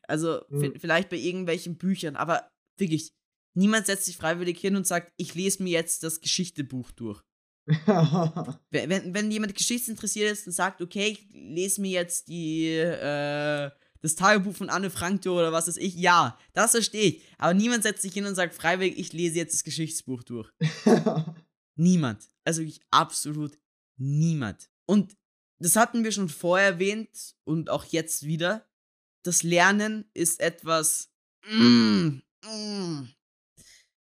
Also, 0.09 0.41
Mhm. 0.49 0.81
vielleicht 0.81 1.11
bei 1.11 1.17
irgendwelchen 1.19 1.77
Büchern, 1.77 2.17
aber 2.17 2.49
wirklich, 2.79 3.13
niemand 3.55 3.85
setzt 3.85 4.07
sich 4.07 4.17
freiwillig 4.17 4.59
hin 4.59 4.77
und 4.77 4.87
sagt, 4.87 5.13
ich 5.19 5.35
lese 5.35 5.63
mir 5.63 5.73
jetzt 5.73 6.05
das 6.05 6.23
Geschichtebuch 6.23 6.91
durch. 6.93 7.21
Wenn, 8.71 9.15
wenn, 9.15 9.31
jemand 9.31 9.55
geschichtsinteressiert 9.55 10.33
ist 10.33 10.47
und 10.47 10.53
sagt, 10.53 10.83
okay, 10.83 11.09
ich 11.09 11.29
lese 11.33 11.81
mir 11.81 11.93
jetzt 11.93 12.29
die, 12.29 12.69
äh, 12.69 13.71
das 14.01 14.17
Tagebuch 14.17 14.57
von 14.57 14.69
Anne 14.69 14.91
Frank 14.91 15.23
durch 15.23 15.39
oder 15.39 15.53
was 15.53 15.69
weiß 15.69 15.77
ich, 15.77 15.95
ja, 15.95 16.39
das 16.55 16.73
verstehe 16.73 17.03
ich. 17.03 17.23
Aber 17.39 17.55
niemand 17.55 17.85
setzt 17.85 18.03
sich 18.03 18.13
hin 18.13 18.27
und 18.27 18.35
sagt 18.35 18.55
freiwillig, 18.55 18.99
ich 18.99 19.13
lese 19.13 19.37
jetzt 19.37 19.55
das 19.55 19.65
Geschichtsbuch 19.65 20.23
durch. 20.25 20.51
Niemand. 21.77 22.29
Also 22.45 22.61
wirklich 22.61 22.83
absolut 22.91 23.59
niemand. 23.97 24.69
Und 24.87 25.17
das 25.59 25.77
hatten 25.77 26.05
wir 26.05 26.13
schon 26.13 26.29
vorher 26.29 26.67
erwähnt 26.67 27.37
und 27.45 27.71
auch 27.71 27.85
jetzt 27.85 28.25
wieder. 28.27 28.69
Das 29.25 29.43
Lernen 29.43 30.05
ist 30.13 30.41
etwas. 30.41 31.13
Mm, 31.49 32.21
mm. 32.45 33.09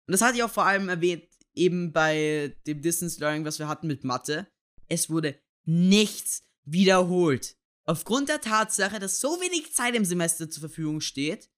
Und 0.07 0.11
das 0.11 0.21
hatte 0.21 0.37
ich 0.37 0.43
auch 0.43 0.51
vor 0.51 0.65
allem 0.65 0.89
erwähnt, 0.89 1.23
eben 1.53 1.91
bei 1.91 2.55
dem 2.67 2.81
Distance 2.81 3.19
Learning, 3.19 3.45
was 3.45 3.59
wir 3.59 3.67
hatten 3.67 3.87
mit 3.87 4.03
Mathe. 4.03 4.47
Es 4.87 5.09
wurde 5.09 5.39
nichts 5.65 6.43
wiederholt. 6.63 7.55
Aufgrund 7.85 8.29
der 8.29 8.41
Tatsache, 8.41 8.99
dass 8.99 9.19
so 9.19 9.39
wenig 9.41 9.73
Zeit 9.73 9.95
im 9.95 10.05
Semester 10.05 10.49
zur 10.49 10.61
Verfügung 10.61 11.01
steht, 11.01 11.49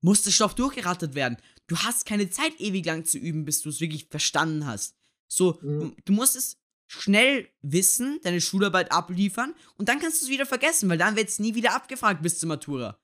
muss 0.00 0.22
der 0.22 0.30
Stoff 0.30 0.54
durchgerattert 0.54 1.14
werden. 1.14 1.36
Du 1.66 1.76
hast 1.78 2.06
keine 2.06 2.28
Zeit, 2.30 2.58
ewig 2.60 2.84
lang 2.84 3.04
zu 3.04 3.18
üben, 3.18 3.44
bis 3.44 3.62
du 3.62 3.68
es 3.68 3.80
wirklich 3.80 4.08
verstanden 4.08 4.66
hast. 4.66 4.96
So, 5.28 5.58
Mhm. 5.62 5.80
du, 5.80 5.96
du 6.04 6.12
musst 6.12 6.36
es 6.36 6.58
schnell 6.86 7.48
wissen, 7.62 8.20
deine 8.22 8.40
Schularbeit 8.40 8.92
abliefern 8.92 9.54
und 9.76 9.88
dann 9.88 9.98
kannst 9.98 10.20
du 10.20 10.26
es 10.26 10.30
wieder 10.30 10.44
vergessen, 10.46 10.88
weil 10.90 10.98
dann 10.98 11.16
wird 11.16 11.28
es 11.28 11.38
nie 11.38 11.54
wieder 11.54 11.74
abgefragt 11.74 12.22
bis 12.22 12.38
zur 12.38 12.48
Matura. 12.48 13.00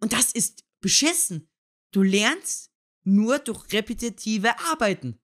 Und 0.00 0.12
das 0.12 0.32
ist 0.32 0.64
beschissen. 0.80 1.48
Du 1.92 2.02
lernst 2.02 2.70
nur 3.04 3.38
durch 3.38 3.72
repetitive 3.72 4.58
Arbeiten. 4.70 5.20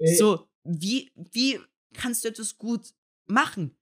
Äh, 0.00 0.16
So, 0.16 0.48
wie, 0.64 1.12
wie 1.14 1.60
kannst 1.94 2.24
du 2.24 2.28
etwas 2.28 2.58
gut 2.58 2.92
machen? 3.26 3.76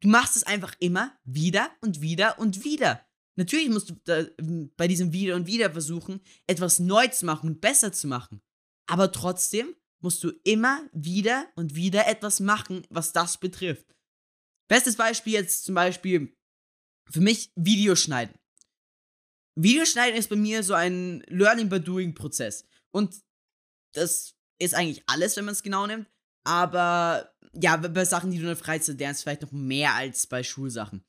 Du 0.00 0.08
machst 0.08 0.36
es 0.36 0.44
einfach 0.44 0.74
immer 0.80 1.16
wieder 1.24 1.70
und 1.80 2.00
wieder 2.00 2.38
und 2.38 2.64
wieder. 2.64 3.06
Natürlich 3.36 3.68
musst 3.70 3.90
du 3.90 3.94
da, 4.04 4.18
m, 4.38 4.72
bei 4.76 4.88
diesem 4.88 5.12
Wieder 5.12 5.36
und 5.36 5.46
Wieder 5.46 5.70
versuchen, 5.70 6.20
etwas 6.46 6.78
neu 6.78 7.08
zu 7.08 7.24
machen 7.24 7.48
und 7.48 7.60
besser 7.60 7.92
zu 7.92 8.06
machen. 8.06 8.42
Aber 8.86 9.10
trotzdem 9.10 9.74
musst 10.00 10.22
du 10.24 10.32
immer 10.44 10.88
wieder 10.92 11.48
und 11.54 11.74
wieder 11.74 12.06
etwas 12.06 12.40
machen, 12.40 12.86
was 12.90 13.12
das 13.12 13.38
betrifft. 13.38 13.86
Bestes 14.68 14.96
Beispiel 14.96 15.34
jetzt 15.34 15.64
zum 15.64 15.74
Beispiel 15.74 16.36
für 17.10 17.20
mich 17.20 17.52
Videoschneiden. 17.54 18.34
Videoschneiden 19.54 20.18
ist 20.18 20.28
bei 20.28 20.36
mir 20.36 20.62
so 20.62 20.74
ein 20.74 21.20
Learning 21.28 21.68
by 21.68 21.80
Doing 21.80 22.14
Prozess. 22.14 22.66
Und 22.90 23.22
das 23.94 24.34
ist 24.62 24.74
eigentlich 24.74 25.02
alles, 25.06 25.36
wenn 25.36 25.44
man 25.44 25.52
es 25.52 25.62
genau 25.62 25.86
nimmt. 25.86 26.06
Aber 26.44 27.32
ja, 27.54 27.76
bei- 27.76 28.04
Sachen, 28.04 28.30
die 28.30 28.38
du 28.38 28.42
in 28.42 28.48
der 28.48 28.56
Freizeit 28.56 28.98
lernst, 28.98 29.22
vielleicht 29.22 29.42
noch 29.42 29.52
mehr 29.52 29.94
als 29.94 30.26
bei 30.26 30.42
Schulsachen. 30.42 31.04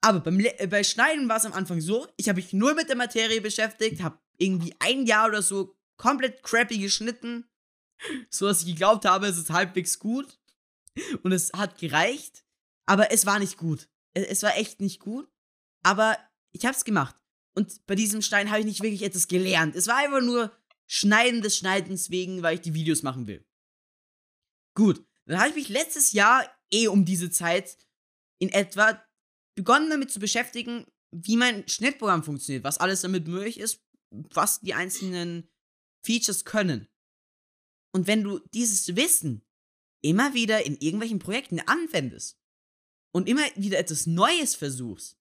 Aber 0.00 0.20
beim 0.20 0.38
Le 0.38 0.58
äh, 0.60 0.66
bei 0.68 0.84
Schneiden 0.84 1.28
war 1.28 1.36
es 1.38 1.44
am 1.44 1.52
Anfang 1.52 1.80
so, 1.80 2.06
ich 2.16 2.28
habe 2.28 2.36
mich 2.40 2.52
nur 2.52 2.74
mit 2.74 2.88
der 2.88 2.96
Materie 2.96 3.40
beschäftigt, 3.40 4.02
habe 4.02 4.18
irgendwie 4.36 4.74
ein 4.78 5.06
Jahr 5.06 5.28
oder 5.28 5.42
so 5.42 5.76
komplett 5.96 6.42
crappy 6.44 6.78
geschnitten, 6.78 7.48
so 8.30 8.46
dass 8.46 8.60
ich 8.62 8.68
geglaubt 8.68 9.04
habe, 9.04 9.26
es 9.26 9.36
ist 9.38 9.50
halbwegs 9.50 9.98
gut. 9.98 10.38
Und 11.22 11.32
es 11.32 11.52
hat 11.52 11.78
gereicht, 11.78 12.44
aber 12.86 13.10
es 13.12 13.26
war 13.26 13.38
nicht 13.38 13.56
gut. 13.56 13.88
Es, 14.14 14.24
es 14.26 14.42
war 14.42 14.56
echt 14.56 14.80
nicht 14.80 15.00
gut, 15.00 15.28
aber 15.84 16.16
ich 16.52 16.64
habe 16.64 16.76
es 16.76 16.84
gemacht. 16.84 17.16
Und 17.54 17.84
bei 17.86 17.94
diesem 17.96 18.22
Schneiden 18.22 18.50
habe 18.50 18.60
ich 18.60 18.66
nicht 18.66 18.82
wirklich 18.82 19.02
etwas 19.02 19.26
gelernt. 19.28 19.74
Es 19.74 19.88
war 19.88 19.96
einfach 19.96 20.20
nur 20.22 20.52
Schneiden 20.88 21.42
des 21.42 21.56
Schneidens 21.56 22.10
wegen, 22.10 22.42
weil 22.42 22.56
ich 22.56 22.62
die 22.62 22.74
Videos 22.74 23.02
machen 23.02 23.26
will. 23.26 23.46
Gut, 24.74 25.04
dann 25.26 25.38
habe 25.38 25.50
ich 25.50 25.54
mich 25.54 25.68
letztes 25.68 26.12
Jahr 26.12 26.50
eh 26.70 26.88
um 26.88 27.04
diese 27.04 27.30
Zeit 27.30 27.78
in 28.40 28.48
etwa 28.48 29.02
begonnen 29.54 29.90
damit 29.90 30.10
zu 30.10 30.20
beschäftigen, 30.20 30.86
wie 31.10 31.36
mein 31.36 31.66
Schnittprogramm 31.68 32.22
funktioniert, 32.22 32.64
was 32.64 32.78
alles 32.78 33.02
damit 33.02 33.26
möglich 33.26 33.58
ist, 33.58 33.84
was 34.10 34.60
die 34.60 34.74
einzelnen 34.74 35.50
Features 36.04 36.44
können. 36.44 36.88
Und 37.92 38.06
wenn 38.06 38.22
du 38.22 38.38
dieses 38.54 38.94
Wissen 38.96 39.44
immer 40.02 40.34
wieder 40.34 40.64
in 40.64 40.76
irgendwelchen 40.76 41.18
Projekten 41.18 41.60
anwendest 41.60 42.38
und 43.12 43.28
immer 43.28 43.42
wieder 43.56 43.78
etwas 43.78 44.06
Neues 44.06 44.54
versuchst, 44.54 45.18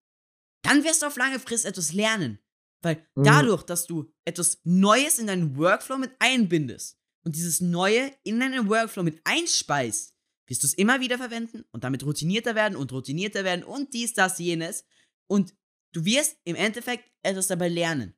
dann 0.63 0.83
wirst 0.83 1.01
du 1.01 1.07
auf 1.07 1.17
lange 1.17 1.39
Frist 1.39 1.65
etwas 1.65 1.93
lernen. 1.93 2.39
Weil 2.81 3.05
Mhm. 3.15 3.23
dadurch, 3.23 3.63
dass 3.63 3.87
du 3.87 4.11
etwas 4.25 4.59
Neues 4.63 5.19
in 5.19 5.27
deinen 5.27 5.57
Workflow 5.57 5.97
mit 5.97 6.11
einbindest 6.19 6.97
und 7.23 7.35
dieses 7.35 7.59
Neue 7.61 8.11
in 8.23 8.39
deinen 8.39 8.69
Workflow 8.69 9.03
mit 9.03 9.19
einspeist, 9.23 10.13
wirst 10.47 10.63
du 10.63 10.67
es 10.67 10.73
immer 10.75 10.99
wieder 11.01 11.17
verwenden 11.17 11.65
und 11.71 11.83
damit 11.83 12.05
routinierter 12.05 12.55
werden 12.55 12.75
und 12.77 12.91
routinierter 12.91 13.43
werden 13.43 13.63
und 13.65 13.93
dies, 13.93 14.13
das, 14.13 14.37
jenes. 14.39 14.85
Und 15.27 15.53
du 15.91 16.05
wirst 16.05 16.37
im 16.45 16.55
Endeffekt 16.55 17.09
etwas 17.23 17.47
dabei 17.47 17.67
lernen. 17.67 18.13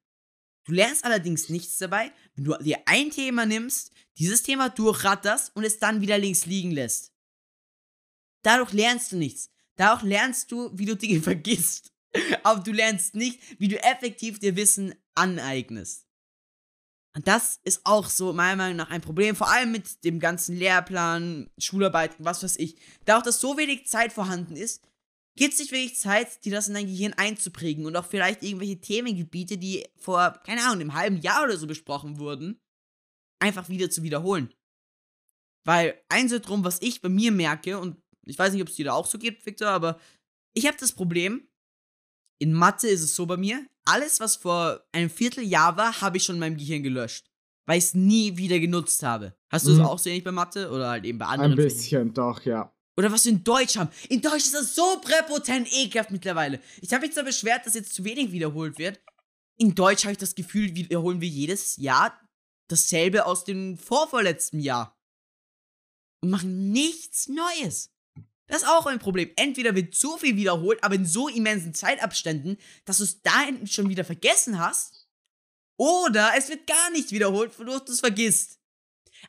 Du 0.66 0.74
lernst 0.74 1.04
allerdings 1.06 1.50
nichts 1.50 1.78
dabei, 1.78 2.12
wenn 2.36 2.44
du 2.44 2.56
dir 2.58 2.78
ein 2.86 3.10
Thema 3.10 3.46
nimmst, 3.48 3.92
dieses 4.20 4.44
Thema 4.44 4.70
durchratterst 4.70 5.56
und 5.56 5.64
es 5.64 5.80
dann 5.80 6.02
wieder 6.02 6.18
links 6.20 6.46
liegen 6.46 6.70
lässt. 6.72 7.14
Dadurch 8.44 8.74
lernst 8.74 9.12
du 9.12 9.18
nichts. 9.18 9.50
Dadurch 9.76 10.04
lernst 10.04 10.52
du, 10.52 10.70
wie 10.78 10.86
du 10.86 10.96
Dinge 10.96 11.22
vergisst. 11.22 11.92
Aber 12.44 12.62
du 12.62 12.72
lernst 12.72 13.16
nicht, 13.16 13.40
wie 13.60 13.68
du 13.68 13.82
effektiv 13.82 14.40
dir 14.40 14.56
Wissen 14.56 14.96
aneignest. 15.16 16.06
Und 17.16 17.28
das 17.28 17.60
ist 17.64 17.82
auch 17.86 18.08
so 18.08 18.34
meiner 18.34 18.56
Meinung 18.56 18.78
nach 18.78 18.92
ein 18.92 19.02
Problem, 19.02 19.36
vor 19.36 19.50
allem 19.50 19.72
mit 19.72 20.04
dem 20.04 20.20
ganzen 20.20 20.56
Lehrplan, 20.56 21.50
Schularbeiten, 21.58 22.24
was 22.24 22.44
weiß 22.44 22.58
ich. 22.58 22.78
Dadurch, 23.06 23.26
dass 23.26 23.42
so 23.42 23.58
wenig 23.58 23.88
Zeit 23.88 24.14
vorhanden 24.14 24.56
ist, 24.56 24.84
gibt 25.36 25.54
es 25.54 25.60
nicht 25.60 25.72
wirklich 25.72 25.98
Zeit, 25.98 26.44
dir 26.46 26.52
das 26.52 26.68
in 26.68 26.76
dein 26.76 26.86
Gehirn 26.86 27.14
einzuprägen 27.14 27.86
und 27.86 27.96
auch 27.96 28.06
vielleicht 28.06 28.44
irgendwelche 28.44 28.80
Themengebiete, 28.80 29.58
die 29.58 29.88
vor, 29.98 30.40
keine 30.46 30.62
Ahnung, 30.62 30.82
einem 30.82 30.94
halben 30.94 31.18
Jahr 31.22 31.44
oder 31.44 31.58
so 31.58 31.66
besprochen 31.66 32.20
wurden, 32.20 32.60
einfach 33.40 33.70
wieder 33.70 33.90
zu 33.90 34.04
wiederholen. 34.04 34.54
Weil 35.66 36.02
eins 36.10 36.32
ist 36.32 36.42
drum, 36.42 36.64
was 36.64 36.82
ich 36.82 37.02
bei 37.02 37.10
mir 37.10 37.32
merke, 37.32 37.80
und 37.80 37.98
ich 38.26 38.38
weiß 38.38 38.54
nicht, 38.54 38.62
ob 38.62 38.70
es 38.70 38.76
dir 38.76 38.86
da 38.86 38.94
auch 38.94 39.08
so 39.08 39.18
geht, 39.18 39.46
Victor, 39.46 39.70
aber 39.70 40.00
ich 40.54 40.68
habe 40.68 40.78
das 40.80 40.94
Problem, 40.94 41.48
in 42.42 42.54
Mathe 42.54 42.88
ist 42.88 43.02
es 43.04 43.16
so 43.16 43.26
bei 43.26 43.38
mir, 43.38 43.66
alles, 43.86 44.20
was 44.20 44.36
vor 44.38 44.82
einem 44.92 45.10
Vierteljahr 45.10 45.76
war, 45.78 46.00
habe 46.02 46.18
ich 46.18 46.24
schon 46.24 46.36
in 46.36 46.40
meinem 46.40 46.58
Gehirn 46.58 46.84
gelöscht. 46.84 47.26
Weil 47.68 47.78
ich 47.78 47.86
es 47.86 47.94
nie 47.94 48.36
wieder 48.38 48.60
genutzt 48.60 49.04
habe. 49.04 49.36
Hast 49.52 49.68
du 49.68 49.72
Mhm. 49.74 49.78
das 49.80 49.88
auch 49.88 50.00
so 50.00 50.10
ähnlich 50.10 50.24
bei 50.24 50.32
Mathe? 50.32 50.70
Oder 50.72 50.90
halt 50.90 51.06
eben 51.06 51.20
bei 51.20 51.26
anderen 51.26 51.52
Ein 51.52 51.58
Fächern? 51.58 51.78
bisschen, 51.78 52.14
doch, 52.14 52.42
ja. 52.46 52.72
Oder 52.98 53.12
was 53.12 53.26
wir 53.26 53.32
in 53.32 53.44
Deutsch 53.44 53.78
haben. 53.78 53.90
In 54.10 54.22
Deutsch 54.22 54.46
ist 54.46 54.54
das 54.56 54.76
so 54.76 55.00
präpotent 55.02 55.72
ekelhaft 55.72 56.12
mittlerweile. 56.12 56.60
Ich 56.82 56.92
habe 56.94 57.06
mich 57.06 57.14
zwar 57.14 57.24
beschwert, 57.24 57.66
dass 57.66 57.76
jetzt 57.76 57.94
zu 57.94 58.04
wenig 58.04 58.32
wiederholt 58.32 58.78
wird. 58.78 59.00
In 59.58 59.76
Deutsch 59.76 60.04
habe 60.04 60.14
ich 60.14 60.18
das 60.18 60.36
Gefühl, 60.36 60.74
wiederholen 60.76 61.22
wir 61.22 61.28
jedes 61.28 61.78
Jahr 61.78 62.20
dasselbe 62.70 63.26
aus 63.26 63.44
dem 63.44 63.78
vorvorletzten 63.78 64.60
Jahr. 64.60 64.96
Und 66.24 66.32
machen 66.32 66.72
nichts 66.72 67.28
Neues. 67.30 67.90
Das 68.50 68.64
ist 68.64 68.68
auch 68.68 68.88
ein 68.88 69.00
Problem. 69.00 69.32
Entweder 69.36 69.76
wird 69.76 69.96
so 69.96 70.18
viel 70.18 70.36
wiederholt, 70.36 70.84
aber 70.84 70.96
in 70.96 71.06
so 71.06 71.30
immensen 71.30 71.74
Zeitabständen, 71.74 72.58
dass 72.84 72.98
du 72.98 73.04
es 73.04 73.22
dahin 73.22 73.68
schon 73.68 73.90
wieder 73.90 74.04
vergessen 74.04 74.60
hast. 74.60 75.08
Oder 75.78 76.32
es 76.36 76.50
wird 76.50 76.68
gar 76.68 76.90
nicht 76.90 77.12
wiederholt, 77.12 77.58
wodurch 77.58 77.86
du 77.86 77.94
es 77.94 78.00
vergisst. 78.00 78.60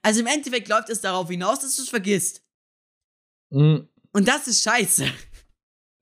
Also 0.02 0.20
im 0.20 0.26
Endeffekt 0.26 0.68
läuft 0.68 0.88
es 0.88 1.02
darauf 1.02 1.28
hinaus, 1.28 1.60
dass 1.60 1.76
du 1.76 1.82
es 1.82 1.90
vergisst. 1.90 2.42
Mhm. 3.50 3.88
Und 4.12 4.26
das 4.26 4.48
ist 4.48 4.62
scheiße. 4.62 5.06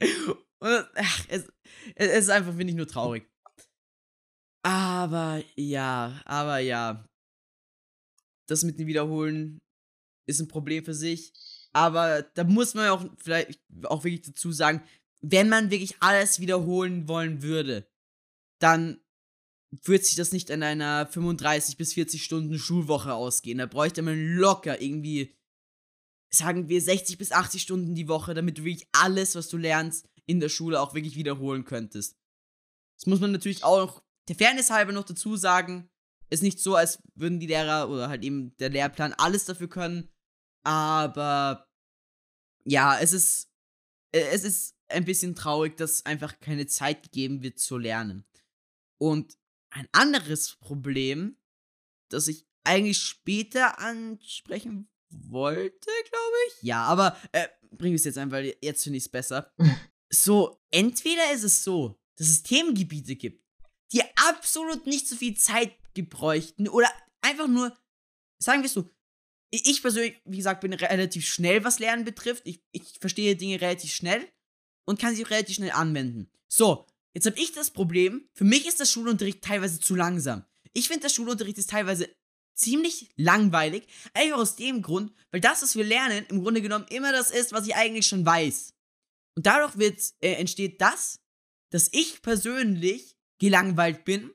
Und, 0.60 0.86
ach, 0.94 1.26
es, 1.28 1.46
es 1.96 2.24
ist 2.24 2.30
einfach, 2.30 2.54
finde 2.54 2.70
ich, 2.70 2.76
nur 2.76 2.86
traurig. 2.86 3.28
Aber 4.62 5.42
ja, 5.56 6.20
aber 6.24 6.58
ja. 6.58 7.04
Das 8.48 8.64
mit 8.64 8.78
dem 8.78 8.86
Wiederholen 8.86 9.58
ist 10.26 10.40
ein 10.40 10.48
Problem 10.48 10.84
für 10.84 10.94
sich. 10.94 11.32
Aber 11.72 12.22
da 12.22 12.44
muss 12.44 12.74
man 12.74 12.88
auch 12.88 13.04
vielleicht 13.18 13.60
auch 13.84 14.04
wirklich 14.04 14.22
dazu 14.22 14.52
sagen, 14.52 14.82
wenn 15.20 15.48
man 15.48 15.70
wirklich 15.70 15.96
alles 16.00 16.40
wiederholen 16.40 17.08
wollen 17.08 17.42
würde, 17.42 17.86
dann 18.60 19.00
würde 19.70 20.04
sich 20.04 20.16
das 20.16 20.32
nicht 20.32 20.50
in 20.50 20.62
einer 20.62 21.06
35 21.06 21.76
bis 21.76 21.94
40 21.94 22.24
Stunden 22.24 22.58
Schulwoche 22.58 23.12
ausgehen. 23.12 23.58
Da 23.58 23.66
bräuchte 23.66 24.02
man 24.02 24.36
locker 24.36 24.80
irgendwie, 24.80 25.36
sagen 26.30 26.68
wir, 26.68 26.80
60 26.80 27.18
bis 27.18 27.32
80 27.32 27.62
Stunden 27.62 27.94
die 27.94 28.08
Woche, 28.08 28.34
damit 28.34 28.58
du 28.58 28.64
wirklich 28.64 28.88
alles, 28.92 29.34
was 29.34 29.48
du 29.48 29.56
lernst, 29.56 30.08
in 30.26 30.40
der 30.40 30.48
Schule 30.48 30.80
auch 30.80 30.94
wirklich 30.94 31.16
wiederholen 31.16 31.64
könntest. 31.64 32.16
Das 32.98 33.06
muss 33.06 33.20
man 33.20 33.32
natürlich 33.32 33.64
auch 33.64 34.02
der 34.28 34.36
Fairness 34.36 34.70
halber 34.70 34.92
noch 34.92 35.04
dazu 35.04 35.36
sagen. 35.36 35.88
Ist 36.30 36.42
nicht 36.42 36.58
so, 36.58 36.74
als 36.74 37.02
würden 37.14 37.40
die 37.40 37.46
Lehrer 37.46 37.88
oder 37.88 38.08
halt 38.08 38.22
eben 38.22 38.54
der 38.58 38.68
Lehrplan 38.68 39.14
alles 39.14 39.46
dafür 39.46 39.68
können. 39.68 40.08
Aber 40.64 41.68
ja, 42.64 42.98
es 42.98 43.12
ist, 43.12 43.50
es 44.12 44.44
ist 44.44 44.76
ein 44.88 45.04
bisschen 45.04 45.34
traurig, 45.34 45.76
dass 45.76 46.04
einfach 46.06 46.40
keine 46.40 46.66
Zeit 46.66 47.02
gegeben 47.02 47.42
wird 47.42 47.58
zu 47.58 47.78
lernen. 47.78 48.24
Und 48.98 49.38
ein 49.70 49.88
anderes 49.92 50.56
Problem, 50.56 51.36
das 52.10 52.28
ich 52.28 52.46
eigentlich 52.64 52.98
später 52.98 53.78
ansprechen 53.78 54.90
wollte, 55.10 55.90
glaube 56.08 56.36
ich. 56.48 56.62
Ja, 56.62 56.84
aber 56.84 57.16
äh, 57.32 57.48
bring 57.70 57.94
es 57.94 58.04
jetzt 58.04 58.18
ein, 58.18 58.30
weil 58.30 58.56
jetzt 58.60 58.82
finde 58.82 58.98
ich 58.98 59.04
es 59.04 59.10
besser. 59.10 59.52
So, 60.10 60.58
entweder 60.70 61.34
ist 61.34 61.44
es 61.44 61.62
so, 61.62 62.00
dass 62.16 62.28
es 62.28 62.42
Themengebiete 62.42 63.14
gibt, 63.14 63.44
die 63.92 64.02
absolut 64.16 64.86
nicht 64.86 65.06
so 65.06 65.16
viel 65.16 65.36
Zeit 65.36 65.76
gebräuchten 65.92 66.66
oder 66.66 66.88
einfach 67.20 67.46
nur, 67.46 67.76
sagen 68.38 68.62
wir 68.62 68.68
es 68.68 68.72
so, 68.72 68.90
ich 69.50 69.80
persönlich, 69.80 70.20
wie 70.24 70.36
gesagt, 70.36 70.60
bin 70.60 70.72
relativ 70.72 71.26
schnell, 71.26 71.64
was 71.64 71.78
Lernen 71.78 72.04
betrifft. 72.04 72.42
Ich, 72.46 72.60
ich 72.72 72.98
verstehe 73.00 73.36
Dinge 73.36 73.60
relativ 73.60 73.92
schnell 73.92 74.26
und 74.84 75.00
kann 75.00 75.14
sie 75.14 75.24
auch 75.24 75.30
relativ 75.30 75.56
schnell 75.56 75.70
anwenden. 75.70 76.30
So, 76.48 76.86
jetzt 77.14 77.26
habe 77.26 77.38
ich 77.38 77.52
das 77.52 77.70
Problem, 77.70 78.28
für 78.34 78.44
mich 78.44 78.66
ist 78.66 78.80
der 78.80 78.84
Schulunterricht 78.84 79.42
teilweise 79.42 79.80
zu 79.80 79.94
langsam. 79.94 80.44
Ich 80.74 80.88
finde, 80.88 81.02
der 81.02 81.08
Schulunterricht 81.08 81.58
ist 81.58 81.70
teilweise 81.70 82.08
ziemlich 82.54 83.10
langweilig, 83.16 83.86
einfach 84.14 84.38
aus 84.38 84.56
dem 84.56 84.82
Grund, 84.82 85.12
weil 85.30 85.40
das, 85.40 85.62
was 85.62 85.76
wir 85.76 85.84
lernen, 85.84 86.26
im 86.28 86.42
Grunde 86.42 86.60
genommen 86.60 86.86
immer 86.90 87.12
das 87.12 87.30
ist, 87.30 87.52
was 87.52 87.66
ich 87.66 87.74
eigentlich 87.74 88.06
schon 88.06 88.26
weiß. 88.26 88.74
Und 89.36 89.46
dadurch 89.46 89.78
wird, 89.78 90.00
äh, 90.20 90.32
entsteht 90.32 90.80
das, 90.80 91.20
dass 91.70 91.88
ich 91.92 92.22
persönlich 92.22 93.16
gelangweilt 93.38 94.04
bin, 94.04 94.32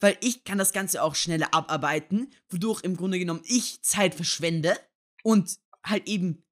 weil 0.00 0.16
ich 0.20 0.44
kann 0.44 0.58
das 0.58 0.72
Ganze 0.72 1.02
auch 1.02 1.14
schneller 1.14 1.52
abarbeiten, 1.54 2.32
wodurch 2.48 2.82
im 2.82 2.96
Grunde 2.96 3.18
genommen 3.18 3.42
ich 3.44 3.82
Zeit 3.82 4.14
verschwende 4.14 4.78
und 5.22 5.58
halt 5.84 6.08
eben 6.08 6.42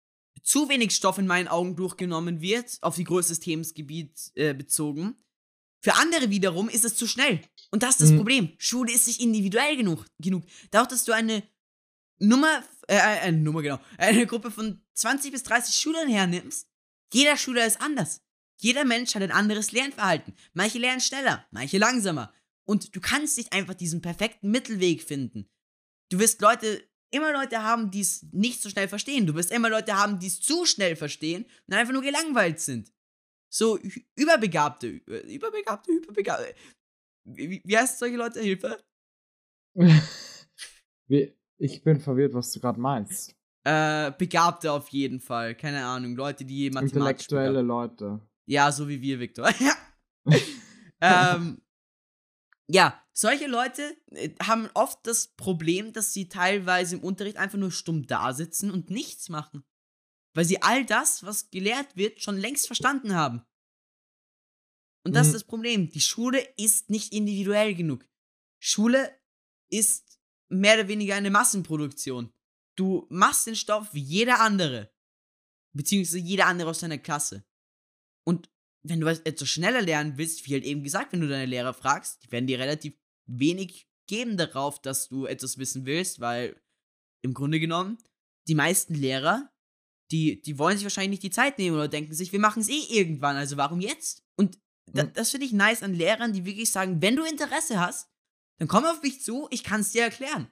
zu 0.43 0.69
wenig 0.69 0.95
Stoff 0.95 1.19
in 1.19 1.27
meinen 1.27 1.49
Augen 1.49 1.77
durchgenommen 1.77 2.41
wird, 2.41 2.79
auf 2.81 2.97
die 2.97 3.05
Größe 3.05 3.31
des 3.31 3.41
Themengebiet 3.41 4.31
äh, 4.35 4.55
bezogen. 4.55 5.17
Für 5.81 5.95
andere 5.95 6.31
wiederum 6.31 6.69
ist 6.69 6.85
es 6.85 6.97
zu 6.97 7.07
schnell. 7.07 7.41
Und 7.71 7.83
das 7.83 7.91
ist 7.97 8.01
das 8.03 8.11
Mhm. 8.13 8.17
Problem. 8.17 8.53
Schule 8.59 8.93
ist 8.93 9.07
nicht 9.07 9.21
individuell 9.21 9.77
genug. 9.77 10.07
genug. 10.19 10.45
Dadurch, 10.71 10.89
dass 10.89 11.05
du 11.05 11.13
eine 11.13 11.43
Nummer, 12.19 12.63
äh, 12.89 12.99
eine 12.99 13.37
Nummer, 13.39 13.63
genau, 13.63 13.79
eine 13.99 14.27
Gruppe 14.27 14.51
von 14.51 14.81
20 14.95 15.33
bis 15.33 15.43
30 15.45 15.75
Schülern 15.75 16.09
hernimmst, 16.09 16.69
jeder 17.13 17.37
Schüler 17.37 17.67
ist 17.67 17.81
anders. 17.81 18.23
Jeder 18.61 18.85
Mensch 18.85 19.15
hat 19.15 19.23
ein 19.23 19.31
anderes 19.31 19.71
Lernverhalten. 19.73 20.35
Manche 20.53 20.79
lernen 20.79 21.01
schneller, 21.01 21.47
manche 21.53 21.79
langsamer. 21.79 22.33
Und 22.69 22.95
du 22.95 23.01
kannst 23.01 23.39
nicht 23.39 23.53
einfach 23.53 23.75
diesen 23.75 24.03
perfekten 24.03 24.51
Mittelweg 24.51 25.03
finden. 25.03 25.49
Du 26.11 26.19
wirst 26.19 26.41
Leute, 26.43 26.83
immer 27.11 27.33
Leute 27.33 27.63
haben, 27.63 27.91
die 27.91 28.01
es 28.01 28.25
nicht 28.33 28.61
so 28.61 28.69
schnell 28.69 28.89
verstehen. 28.89 29.27
Du 29.27 29.35
wirst 29.35 29.51
immer 29.51 29.71
Leute 29.71 29.95
haben, 29.97 30.19
die 30.19 30.27
es 30.27 30.41
zu 30.41 30.67
schnell 30.67 30.95
verstehen 30.95 31.47
und 31.67 31.75
einfach 31.75 31.95
nur 31.95 32.03
gelangweilt 32.03 32.61
sind. 32.61 32.93
So 33.51 33.79
überbegabte, 34.17 34.87
überbegabte, 34.89 35.93
überbegabte. 35.93 36.55
Wie, 37.25 37.63
wie- 37.65 37.77
heißt 37.77 37.99
solche 37.99 38.17
Leute? 38.17 38.41
Hilfe? 38.41 38.79
Ich 41.61 41.83
bin 41.83 41.99
verwirrt, 41.99 42.35
was 42.35 42.53
du 42.53 42.61
gerade 42.61 42.79
meinst. 42.79 43.35
Äh, 43.65 44.13
Begabte 44.13 44.71
auf 44.71 44.89
jeden 44.91 45.19
Fall. 45.19 45.57
Keine 45.57 45.85
Ahnung. 45.85 46.15
Leute, 46.15 46.45
die 46.45 46.71
mathematisch 46.71 47.25
Intellektuelle 47.25 47.63
Leute. 47.63 48.21
Ja, 48.47 48.71
so 48.71 48.87
wie 48.89 49.01
wir, 49.03 49.19
Victor. 49.19 49.51
Ja. 49.59 49.75
ähm, 51.01 51.61
ja, 52.71 53.03
solche 53.13 53.47
Leute 53.47 53.97
äh, 54.11 54.31
haben 54.43 54.69
oft 54.75 54.99
das 55.07 55.29
Problem, 55.29 55.93
dass 55.93 56.13
sie 56.13 56.29
teilweise 56.29 56.97
im 56.97 57.03
Unterricht 57.03 57.37
einfach 57.37 57.59
nur 57.59 57.73
stumm 57.73 58.07
da 58.07 58.33
sitzen 58.33 58.71
und 58.71 58.91
nichts 58.91 59.29
machen. 59.29 59.65
Weil 60.35 60.45
sie 60.45 60.63
all 60.63 60.85
das, 60.85 61.25
was 61.25 61.51
gelehrt 61.51 61.97
wird, 61.97 62.21
schon 62.21 62.37
längst 62.37 62.67
verstanden 62.67 63.15
haben. 63.15 63.43
Und 65.05 65.15
das 65.15 65.29
Mhm. 65.29 65.35
ist 65.35 65.35
das 65.43 65.45
Problem. 65.45 65.91
Die 65.91 66.01
Schule 66.01 66.41
ist 66.57 66.91
nicht 66.91 67.13
individuell 67.13 67.75
genug. 67.75 68.07
Schule 68.61 69.19
ist 69.71 70.21
mehr 70.49 70.75
oder 70.75 70.89
weniger 70.89 71.15
eine 71.15 71.31
Massenproduktion. 71.31 72.33
Du 72.77 73.07
machst 73.11 73.47
den 73.47 73.57
Stoff 73.57 73.93
wie 73.95 74.03
jeder 74.03 74.41
andere. 74.41 74.93
Beziehungsweise 75.73 76.19
jeder 76.19 76.47
andere 76.47 76.71
aus 76.71 76.81
deiner 76.81 76.99
Klasse. 76.99 77.45
Und 78.25 78.51
wenn 78.83 79.01
du 79.01 79.07
was- 79.07 79.21
etwas 79.21 79.49
schneller 79.49 79.83
lernen 79.83 80.17
willst, 80.17 80.47
wie 80.47 80.53
halt 80.55 80.65
eben 80.65 80.83
gesagt, 80.85 81.13
wenn 81.13 81.21
du 81.21 81.29
deine 81.29 81.47
Lehrer 81.47 81.75
fragst, 81.75 82.25
die 82.25 82.33
werden 82.33 82.47
dir 82.47 82.59
relativ 82.59 82.95
wenig 83.27 83.89
geben 84.07 84.37
darauf, 84.37 84.81
dass 84.81 85.09
du 85.09 85.27
etwas 85.27 85.59
wissen 85.59 85.85
willst, 85.85 86.21
weil 86.21 86.61
im 87.23 87.35
Grunde 87.35 87.61
genommen 87.61 87.99
die 88.47 88.55
meisten 88.55 88.95
Lehrer, 88.95 89.53
die, 90.11 90.41
die 90.41 90.59
wollen 90.59 90.77
sich 90.79 90.85
wahrscheinlich 90.85 91.11
nicht 91.11 91.23
die 91.23 91.31
Zeit 91.31 91.59
nehmen 91.59 91.77
oder 91.77 91.89
denken 91.89 92.15
sich, 92.15 92.33
wir 92.33 92.39
machen 92.41 92.61
es 92.63 92.69
eh 92.71 92.81
irgendwann, 92.89 93.37
also 93.37 93.57
warum 93.59 93.81
jetzt? 93.81 94.25
Und 94.37 94.59
da, 94.87 95.05
Mhm. 95.05 95.13
das 95.13 95.31
finde 95.31 95.45
ich 95.47 95.53
nice 95.53 95.83
an 95.83 95.93
Lehrern, 95.95 96.33
die 96.33 96.47
wirklich 96.47 96.71
sagen, 96.73 97.03
wenn 97.03 97.17
du 97.17 97.25
Interesse 97.25 97.79
hast, 97.79 98.09
dann 98.57 98.69
komm 98.69 98.87
auf 98.87 99.03
mich 99.03 99.21
zu, 99.23 99.47
ich 99.51 99.63
kann 99.65 99.83
es 99.83 99.93
dir 99.93 100.03
erklären. 100.05 100.51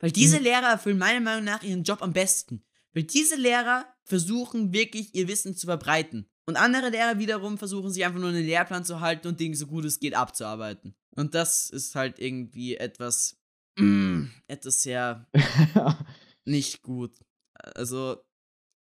Weil 0.00 0.12
diese 0.12 0.38
Mhm. 0.38 0.44
Lehrer 0.44 0.68
erfüllen 0.68 0.98
meiner 0.98 1.20
Meinung 1.20 1.44
nach 1.44 1.62
ihren 1.62 1.84
Job 1.84 2.00
am 2.02 2.12
besten. 2.14 2.64
Weil 2.94 3.04
diese 3.04 3.36
Lehrer 3.36 3.86
versuchen 4.04 4.72
wirklich 4.72 5.14
ihr 5.14 5.28
Wissen 5.28 5.54
zu 5.56 5.66
verbreiten. 5.66 6.30
Und 6.46 6.56
andere 6.56 6.90
Lehrer 6.90 7.18
wiederum 7.18 7.56
versuchen 7.58 7.90
sich 7.90 8.04
einfach 8.04 8.20
nur 8.20 8.28
einen 8.28 8.44
Lehrplan 8.44 8.84
zu 8.84 9.00
halten 9.00 9.28
und 9.28 9.40
Dinge 9.40 9.56
so 9.56 9.66
gut 9.66 9.84
es 9.84 9.98
geht 10.00 10.14
abzuarbeiten. 10.14 10.94
Und 11.16 11.34
das 11.34 11.70
ist 11.70 11.94
halt 11.94 12.18
irgendwie 12.18 12.76
etwas, 12.76 13.40
mm, 13.78 14.24
etwas 14.46 14.82
sehr 14.82 15.26
nicht 16.44 16.82
gut. 16.82 17.12
Also, 17.54 18.22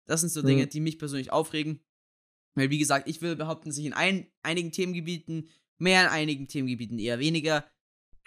das 0.06 0.20
sind 0.20 0.30
so 0.30 0.42
Dinge, 0.42 0.66
Mhm. 0.66 0.68
die 0.70 0.80
mich 0.80 0.98
persönlich 0.98 1.32
aufregen. 1.32 1.80
Weil, 2.54 2.70
wie 2.70 2.78
gesagt, 2.78 3.08
ich 3.08 3.20
will 3.22 3.36
behaupten, 3.36 3.68
dass 3.70 3.78
ich 3.78 3.86
in 3.86 3.92
ein, 3.92 4.30
einigen 4.42 4.72
Themengebieten, 4.72 5.48
mehr 5.78 6.02
in 6.02 6.08
einigen 6.08 6.48
Themengebieten 6.48 6.98
eher 6.98 7.18
weniger, 7.18 7.68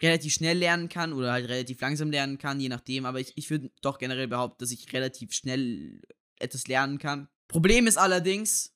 relativ 0.01 0.33
schnell 0.33 0.57
lernen 0.57 0.89
kann 0.89 1.13
oder 1.13 1.31
halt 1.31 1.47
relativ 1.47 1.79
langsam 1.79 2.11
lernen 2.11 2.37
kann, 2.37 2.59
je 2.59 2.69
nachdem. 2.69 3.05
Aber 3.05 3.19
ich, 3.19 3.33
ich 3.37 3.49
würde 3.49 3.71
doch 3.81 3.97
generell 3.97 4.27
behaupten, 4.27 4.57
dass 4.59 4.71
ich 4.71 4.91
relativ 4.93 5.31
schnell 5.33 6.01
etwas 6.39 6.67
lernen 6.67 6.97
kann. 6.97 7.27
Problem 7.47 7.87
ist 7.87 7.97
allerdings, 7.97 8.70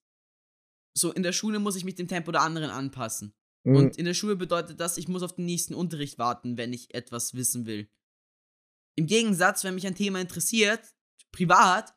so 0.98 1.12
in 1.12 1.24
der 1.24 1.34
Schule 1.34 1.60
muss 1.60 1.76
ich 1.76 1.84
mich 1.84 1.96
dem 1.96 2.08
Tempo 2.08 2.32
der 2.32 2.42
anderen 2.42 2.70
anpassen. 2.70 3.34
Mhm. 3.66 3.76
Und 3.76 3.98
in 3.98 4.06
der 4.06 4.14
Schule 4.14 4.36
bedeutet 4.36 4.80
das, 4.80 4.98
ich 4.98 5.08
muss 5.08 5.24
auf 5.24 5.36
den 5.36 5.46
nächsten 5.46 5.74
Unterricht 5.74 6.18
warten, 6.18 6.58
wenn 6.58 6.74
ich 6.74 6.94
etwas 6.94 7.34
wissen 7.34 7.66
will. 7.66 7.90
Im 8.98 9.08
Gegensatz, 9.08 9.64
wenn 9.64 9.76
mich 9.76 9.86
ein 9.86 9.96
Thema 9.96 10.22
interessiert, 10.22 10.94
privat, 11.32 11.94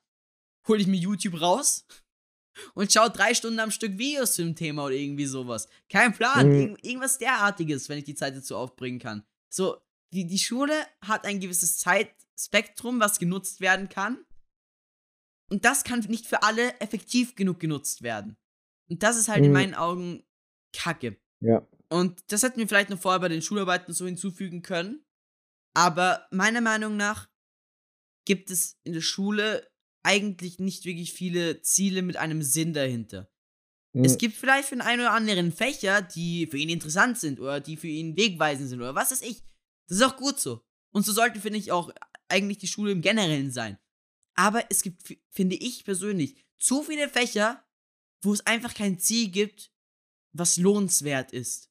hole 0.66 0.80
ich 0.80 0.86
mir 0.88 0.96
YouTube 0.98 1.40
raus 1.40 1.86
und 2.74 2.92
schaue 2.92 3.10
drei 3.10 3.34
Stunden 3.34 3.60
am 3.60 3.70
Stück 3.70 3.98
Videos 3.98 4.34
zu 4.34 4.42
dem 4.42 4.56
Thema 4.56 4.86
oder 4.86 4.94
irgendwie 4.94 5.26
sowas. 5.26 5.68
Kein 5.88 6.12
Plan, 6.12 6.48
Mhm. 6.48 6.54
irgend, 6.60 6.84
irgendwas 6.84 7.18
derartiges, 7.18 7.88
wenn 7.88 7.98
ich 7.98 8.04
die 8.04 8.16
Zeit 8.16 8.36
dazu 8.36 8.56
aufbringen 8.56 8.98
kann. 8.98 9.24
So, 9.48 9.80
die, 10.12 10.26
die 10.26 10.38
Schule 10.38 10.74
hat 11.02 11.24
ein 11.24 11.38
gewisses 11.38 11.78
Zeitspektrum, 11.78 12.98
was 12.98 13.18
genutzt 13.18 13.60
werden 13.60 13.88
kann. 13.88 14.24
Und 15.50 15.64
das 15.64 15.84
kann 15.84 16.00
nicht 16.00 16.26
für 16.26 16.42
alle 16.42 16.78
effektiv 16.80 17.34
genug 17.34 17.60
genutzt 17.60 18.02
werden. 18.02 18.36
Und 18.90 19.02
das 19.02 19.16
ist 19.16 19.28
halt 19.28 19.38
in 19.44 19.46
Mhm. 19.50 19.52
meinen 19.52 19.74
Augen 19.74 20.24
Kacke. 20.72 21.16
ja. 21.40 21.66
Und 21.90 22.20
das 22.30 22.42
hätten 22.42 22.58
wir 22.58 22.68
vielleicht 22.68 22.90
noch 22.90 23.00
vorher 23.00 23.18
bei 23.20 23.28
den 23.28 23.40
Schularbeiten 23.40 23.94
so 23.94 24.04
hinzufügen 24.04 24.60
können. 24.60 25.06
Aber 25.74 26.26
meiner 26.30 26.60
Meinung 26.60 26.98
nach 26.98 27.30
gibt 28.26 28.50
es 28.50 28.78
in 28.84 28.92
der 28.92 29.00
Schule 29.00 29.66
eigentlich 30.02 30.58
nicht 30.58 30.84
wirklich 30.84 31.14
viele 31.14 31.62
Ziele 31.62 32.02
mit 32.02 32.18
einem 32.18 32.42
Sinn 32.42 32.74
dahinter. 32.74 33.30
Mhm. 33.94 34.04
Es 34.04 34.18
gibt 34.18 34.36
vielleicht 34.36 34.68
für 34.68 34.74
den 34.74 34.82
einen 34.82 35.00
oder 35.00 35.12
anderen 35.12 35.50
Fächer, 35.50 36.02
die 36.02 36.46
für 36.46 36.58
ihn 36.58 36.68
interessant 36.68 37.18
sind 37.18 37.40
oder 37.40 37.58
die 37.60 37.78
für 37.78 37.86
ihn 37.88 38.18
wegweisend 38.18 38.68
sind 38.68 38.80
oder 38.80 38.94
was 38.94 39.10
weiß 39.10 39.22
ich. 39.22 39.42
Das 39.88 39.96
ist 39.96 40.02
auch 40.04 40.18
gut 40.18 40.38
so. 40.38 40.62
Und 40.92 41.06
so 41.06 41.12
sollte, 41.12 41.40
finde 41.40 41.58
ich, 41.58 41.72
auch 41.72 41.90
eigentlich 42.28 42.58
die 42.58 42.68
Schule 42.68 42.92
im 42.92 43.00
Generellen 43.00 43.50
sein. 43.50 43.78
Aber 44.34 44.62
es 44.70 44.82
gibt, 44.82 45.02
finde 45.30 45.56
ich 45.56 45.84
persönlich, 45.84 46.36
zu 46.58 46.82
viele 46.82 47.08
Fächer, 47.08 47.64
wo 48.22 48.32
es 48.32 48.44
einfach 48.46 48.74
kein 48.74 48.98
Ziel 48.98 49.30
gibt, 49.30 49.72
was 50.32 50.56
lohnenswert 50.56 51.32
ist. 51.32 51.70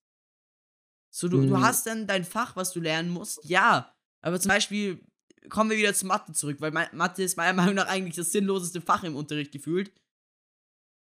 So, 1.14 1.28
du, 1.28 1.38
du 1.42 1.56
Mhm. 1.56 1.62
hast 1.62 1.86
dann 1.88 2.08
dein 2.08 2.24
Fach, 2.26 2.56
was 2.56 2.72
du 2.74 2.80
lernen 2.80 3.10
musst, 3.10 3.40
ja. 3.44 3.96
Aber 4.22 4.40
zum 4.40 4.50
Beispiel 4.50 5.04
kommen 5.50 5.70
wir 5.70 5.78
wieder 5.78 5.94
zu 5.94 6.06
Mathe 6.06 6.34
zurück, 6.34 6.60
weil 6.60 6.72
Ma- 6.72 6.90
Mathe 6.94 7.24
ist 7.24 7.38
meiner 7.38 7.54
Meinung 7.54 7.76
nach 7.76 7.88
eigentlich 7.88 8.16
das 8.16 8.32
sinnloseste 8.32 8.82
Fach 8.82 9.04
im 9.04 9.16
Unterricht 9.16 9.52
gefühlt. 9.52 9.94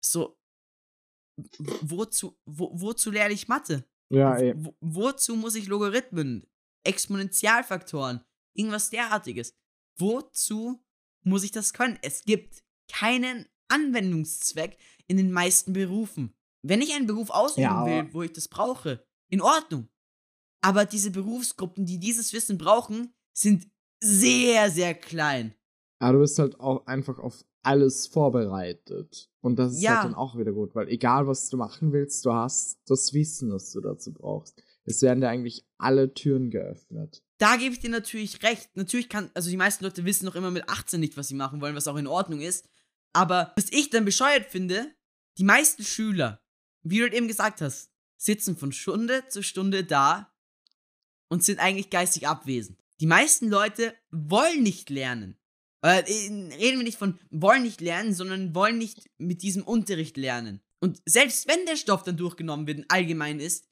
So, 0.04 0.38
wozu, 1.82 2.38
wo, 2.46 2.70
wozu 2.80 3.10
lerne 3.10 3.34
ich 3.34 3.48
Mathe? 3.48 3.84
ja, 4.10 4.36
ey. 4.36 4.52
Wo, 4.56 4.74
wozu 4.80 5.36
muss 5.36 5.54
ich 5.54 5.66
Logarithmen, 5.66 6.46
Exponentialfaktoren, 6.84 8.24
irgendwas 8.54 8.90
derartiges? 8.90 9.54
Wozu 9.98 10.84
muss 11.24 11.44
ich 11.44 11.52
das 11.52 11.72
können? 11.72 11.98
Es 12.02 12.24
gibt 12.24 12.62
keinen 12.90 13.48
Anwendungszweck 13.72 14.76
in 15.06 15.16
den 15.16 15.32
meisten 15.32 15.72
Berufen. 15.72 16.34
Wenn 16.62 16.80
ich 16.80 16.94
einen 16.94 17.06
Beruf 17.06 17.30
ausüben 17.30 17.62
Ja, 17.62 17.86
will, 17.86 18.08
wo 18.12 18.22
ich 18.22 18.32
das 18.32 18.48
brauche, 18.48 19.04
in 19.28 19.40
Ordnung. 19.40 19.88
Aber 20.60 20.84
diese 20.84 21.10
Berufsgruppen, 21.10 21.86
die 21.86 21.98
dieses 21.98 22.32
Wissen 22.32 22.56
brauchen, 22.58 23.12
sind 23.32 23.68
sehr, 24.02 24.70
sehr 24.70 24.94
klein. 24.94 25.54
Aber 25.98 26.14
du 26.14 26.18
bist 26.20 26.38
halt 26.38 26.58
auch 26.60 26.86
einfach 26.86 27.18
auf 27.18 27.44
alles 27.64 28.06
vorbereitet. 28.06 29.30
Und 29.40 29.56
das 29.58 29.74
ist 29.74 29.82
Ja. 29.82 29.96
halt 29.96 30.04
dann 30.04 30.14
auch 30.14 30.36
wieder 30.36 30.52
gut, 30.52 30.74
weil 30.74 30.88
egal 30.88 31.26
was 31.26 31.48
du 31.48 31.56
machen 31.56 31.92
willst, 31.92 32.24
du 32.24 32.32
hast 32.32 32.78
das 32.86 33.12
Wissen, 33.12 33.50
das 33.50 33.70
du 33.72 33.80
dazu 33.80 34.12
brauchst. 34.12 34.60
Es 34.84 35.00
werden 35.02 35.20
dir 35.20 35.28
eigentlich 35.28 35.64
alle 35.78 36.12
Türen 36.12 36.50
geöffnet. 36.50 37.22
Da 37.38 37.56
gebe 37.56 37.72
ich 37.74 37.80
dir 37.80 37.90
natürlich 37.90 38.42
recht. 38.42 38.70
Natürlich 38.76 39.08
kann, 39.08 39.30
also 39.34 39.48
die 39.50 39.56
meisten 39.56 39.84
Leute 39.84 40.04
wissen 40.04 40.24
noch 40.26 40.34
immer 40.34 40.50
mit 40.50 40.68
18 40.68 40.98
nicht, 41.00 41.16
was 41.16 41.28
sie 41.28 41.34
machen 41.34 41.60
wollen, 41.60 41.74
was 41.76 41.88
auch 41.88 41.96
in 41.96 42.06
Ordnung 42.08 42.40
ist. 42.40 42.68
Aber 43.12 43.52
was 43.56 43.66
ich 43.70 43.90
dann 43.90 44.04
bescheuert 44.04 44.46
finde, 44.46 44.94
die 45.38 45.44
meisten 45.44 45.84
Schüler, 45.84 46.42
wie 46.82 46.98
du 46.98 47.04
halt 47.04 47.14
eben 47.14 47.28
gesagt 47.28 47.60
hast, 47.60 47.90
sitzen 48.16 48.56
von 48.56 48.72
Stunde 48.72 49.26
zu 49.28 49.42
Stunde 49.42 49.84
da 49.84 50.34
und 51.28 51.42
sind 51.42 51.58
eigentlich 51.58 51.90
geistig 51.90 52.28
abwesend. 52.28 52.78
Die 53.00 53.06
meisten 53.06 53.48
Leute 53.48 53.94
wollen 54.10 54.62
nicht 54.62 54.90
lernen. 54.90 55.38
Äh, 55.80 56.04
reden 56.04 56.78
wir 56.78 56.84
nicht 56.84 56.98
von 56.98 57.18
wollen 57.30 57.62
nicht 57.62 57.80
lernen, 57.80 58.14
sondern 58.14 58.54
wollen 58.54 58.78
nicht 58.78 59.10
mit 59.18 59.42
diesem 59.42 59.64
Unterricht 59.64 60.16
lernen. 60.16 60.60
Und 60.80 61.02
selbst 61.06 61.48
wenn 61.48 61.66
der 61.66 61.76
Stoff 61.76 62.04
dann 62.04 62.16
durchgenommen 62.16 62.66
wird 62.66 62.78
und 62.78 62.90
allgemein 62.90 63.40
ist, 63.40 63.68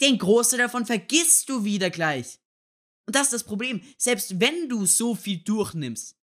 den 0.00 0.16
Großteil 0.16 0.60
davon 0.60 0.86
vergisst 0.86 1.48
du 1.50 1.64
wieder 1.64 1.90
gleich. 1.90 2.38
Und 3.06 3.16
das 3.16 3.24
ist 3.24 3.32
das 3.32 3.44
Problem. 3.44 3.82
Selbst 3.98 4.40
wenn 4.40 4.68
du 4.68 4.86
so 4.86 5.14
viel 5.14 5.38
durchnimmst, 5.38 6.16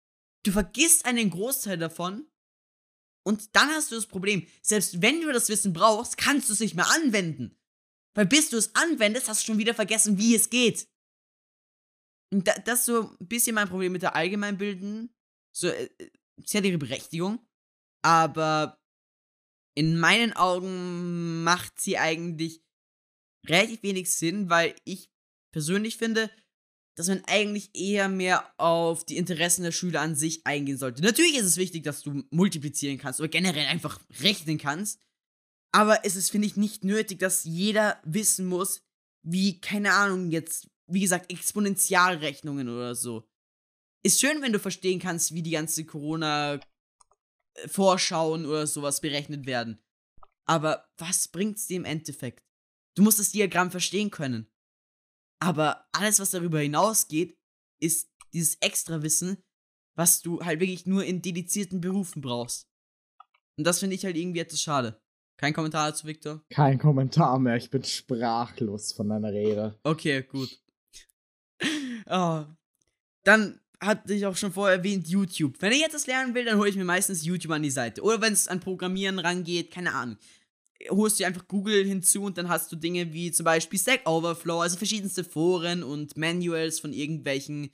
du 0.44 0.52
vergisst 0.52 1.04
einen 1.04 1.28
Großteil 1.30 1.76
davon 1.76 2.26
und 3.26 3.56
dann 3.56 3.70
hast 3.70 3.90
du 3.90 3.96
das 3.96 4.06
Problem. 4.06 4.46
Selbst 4.62 5.02
wenn 5.02 5.20
du 5.20 5.32
das 5.32 5.48
Wissen 5.48 5.72
brauchst, 5.72 6.16
kannst 6.16 6.48
du 6.48 6.52
es 6.52 6.60
nicht 6.60 6.76
mehr 6.76 6.88
anwenden. 6.92 7.58
Weil 8.14 8.26
bis 8.26 8.50
du 8.50 8.56
es 8.56 8.72
anwendest, 8.76 9.28
hast 9.28 9.42
du 9.42 9.46
schon 9.46 9.58
wieder 9.58 9.74
vergessen, 9.74 10.16
wie 10.16 10.36
es 10.36 10.48
geht. 10.48 10.88
Und 12.32 12.46
da, 12.46 12.54
das 12.54 12.80
ist 12.80 12.86
so 12.86 13.10
ein 13.20 13.26
bisschen 13.26 13.56
mein 13.56 13.68
Problem 13.68 13.90
mit 13.90 14.02
der 14.02 14.14
Allgemeinbilden. 14.14 15.12
So, 15.52 15.72
sie 16.44 16.56
hat 16.56 16.64
ihre 16.64 16.78
Berechtigung, 16.78 17.44
aber 18.02 18.80
in 19.74 19.98
meinen 19.98 20.32
Augen 20.32 21.42
macht 21.42 21.80
sie 21.80 21.98
eigentlich 21.98 22.62
relativ 23.48 23.82
wenig 23.82 24.12
Sinn, 24.12 24.50
weil 24.50 24.76
ich 24.84 25.10
persönlich 25.52 25.96
finde, 25.96 26.30
dass 26.96 27.08
man 27.08 27.22
eigentlich 27.26 27.70
eher 27.74 28.08
mehr 28.08 28.50
auf 28.58 29.04
die 29.04 29.18
Interessen 29.18 29.62
der 29.62 29.72
Schüler 29.72 30.00
an 30.00 30.16
sich 30.16 30.46
eingehen 30.46 30.78
sollte. 30.78 31.02
Natürlich 31.02 31.36
ist 31.36 31.44
es 31.44 31.58
wichtig, 31.58 31.84
dass 31.84 32.02
du 32.02 32.24
multiplizieren 32.30 32.96
kannst 32.98 33.20
oder 33.20 33.28
generell 33.28 33.66
einfach 33.66 34.00
rechnen 34.20 34.58
kannst, 34.58 34.98
aber 35.72 36.04
es 36.04 36.16
ist, 36.16 36.30
finde 36.30 36.46
ich, 36.46 36.56
nicht 36.56 36.84
nötig, 36.84 37.18
dass 37.18 37.44
jeder 37.44 38.00
wissen 38.02 38.46
muss, 38.46 38.82
wie, 39.22 39.60
keine 39.60 39.92
Ahnung, 39.92 40.30
jetzt, 40.30 40.70
wie 40.86 41.00
gesagt, 41.00 41.30
Exponentialrechnungen 41.30 42.70
oder 42.70 42.94
so. 42.94 43.28
Ist 44.02 44.20
schön, 44.20 44.40
wenn 44.40 44.54
du 44.54 44.58
verstehen 44.58 45.00
kannst, 45.00 45.34
wie 45.34 45.42
die 45.42 45.50
ganze 45.50 45.84
Corona-Vorschauen 45.84 48.46
oder 48.46 48.66
sowas 48.66 49.02
berechnet 49.02 49.44
werden. 49.44 49.82
Aber 50.46 50.88
was 50.96 51.28
bringt's 51.28 51.66
dir 51.66 51.76
im 51.76 51.84
Endeffekt? 51.84 52.42
Du 52.94 53.02
musst 53.02 53.18
das 53.18 53.32
Diagramm 53.32 53.70
verstehen 53.70 54.10
können. 54.10 54.50
Aber 55.40 55.86
alles, 55.92 56.18
was 56.18 56.30
darüber 56.30 56.60
hinausgeht, 56.60 57.36
ist 57.80 58.10
dieses 58.32 58.56
Extrawissen, 58.56 59.38
was 59.96 60.20
du 60.22 60.40
halt 60.40 60.60
wirklich 60.60 60.86
nur 60.86 61.04
in 61.04 61.22
dedizierten 61.22 61.80
Berufen 61.80 62.22
brauchst. 62.22 62.68
Und 63.58 63.66
das 63.66 63.80
finde 63.80 63.96
ich 63.96 64.04
halt 64.04 64.16
irgendwie 64.16 64.40
etwas 64.40 64.60
schade. 64.60 65.00
Kein 65.38 65.52
Kommentar 65.52 65.90
dazu, 65.90 66.06
Victor? 66.06 66.42
Kein 66.50 66.78
Kommentar 66.78 67.38
mehr, 67.38 67.56
ich 67.56 67.70
bin 67.70 67.84
sprachlos 67.84 68.92
von 68.92 69.08
deiner 69.08 69.32
Rede. 69.32 69.78
Okay, 69.82 70.22
gut. 70.22 70.62
oh. 72.06 72.44
Dann 73.24 73.60
hatte 73.80 74.14
ich 74.14 74.24
auch 74.24 74.36
schon 74.36 74.52
vorher 74.52 74.78
erwähnt, 74.78 75.08
YouTube. 75.08 75.60
Wenn 75.60 75.72
ich 75.72 75.80
jetzt 75.80 75.94
das 75.94 76.06
lernen 76.06 76.34
will, 76.34 76.44
dann 76.44 76.58
hole 76.58 76.70
ich 76.70 76.76
mir 76.76 76.84
meistens 76.84 77.24
YouTube 77.24 77.52
an 77.52 77.62
die 77.62 77.70
Seite. 77.70 78.02
Oder 78.02 78.20
wenn 78.22 78.32
es 78.32 78.48
an 78.48 78.60
Programmieren 78.60 79.18
rangeht, 79.18 79.70
keine 79.70 79.94
Ahnung. 79.94 80.16
Holst 80.90 81.18
du 81.20 81.24
einfach 81.24 81.46
Google 81.48 81.84
hinzu 81.84 82.22
und 82.22 82.36
dann 82.38 82.48
hast 82.48 82.70
du 82.70 82.76
Dinge 82.76 83.12
wie 83.12 83.30
zum 83.32 83.44
Beispiel 83.44 83.78
Stack 83.78 84.08
Overflow, 84.08 84.60
also 84.60 84.76
verschiedenste 84.76 85.24
Foren 85.24 85.82
und 85.82 86.16
Manuals 86.16 86.80
von 86.80 86.92
irgendwelchen, 86.92 87.70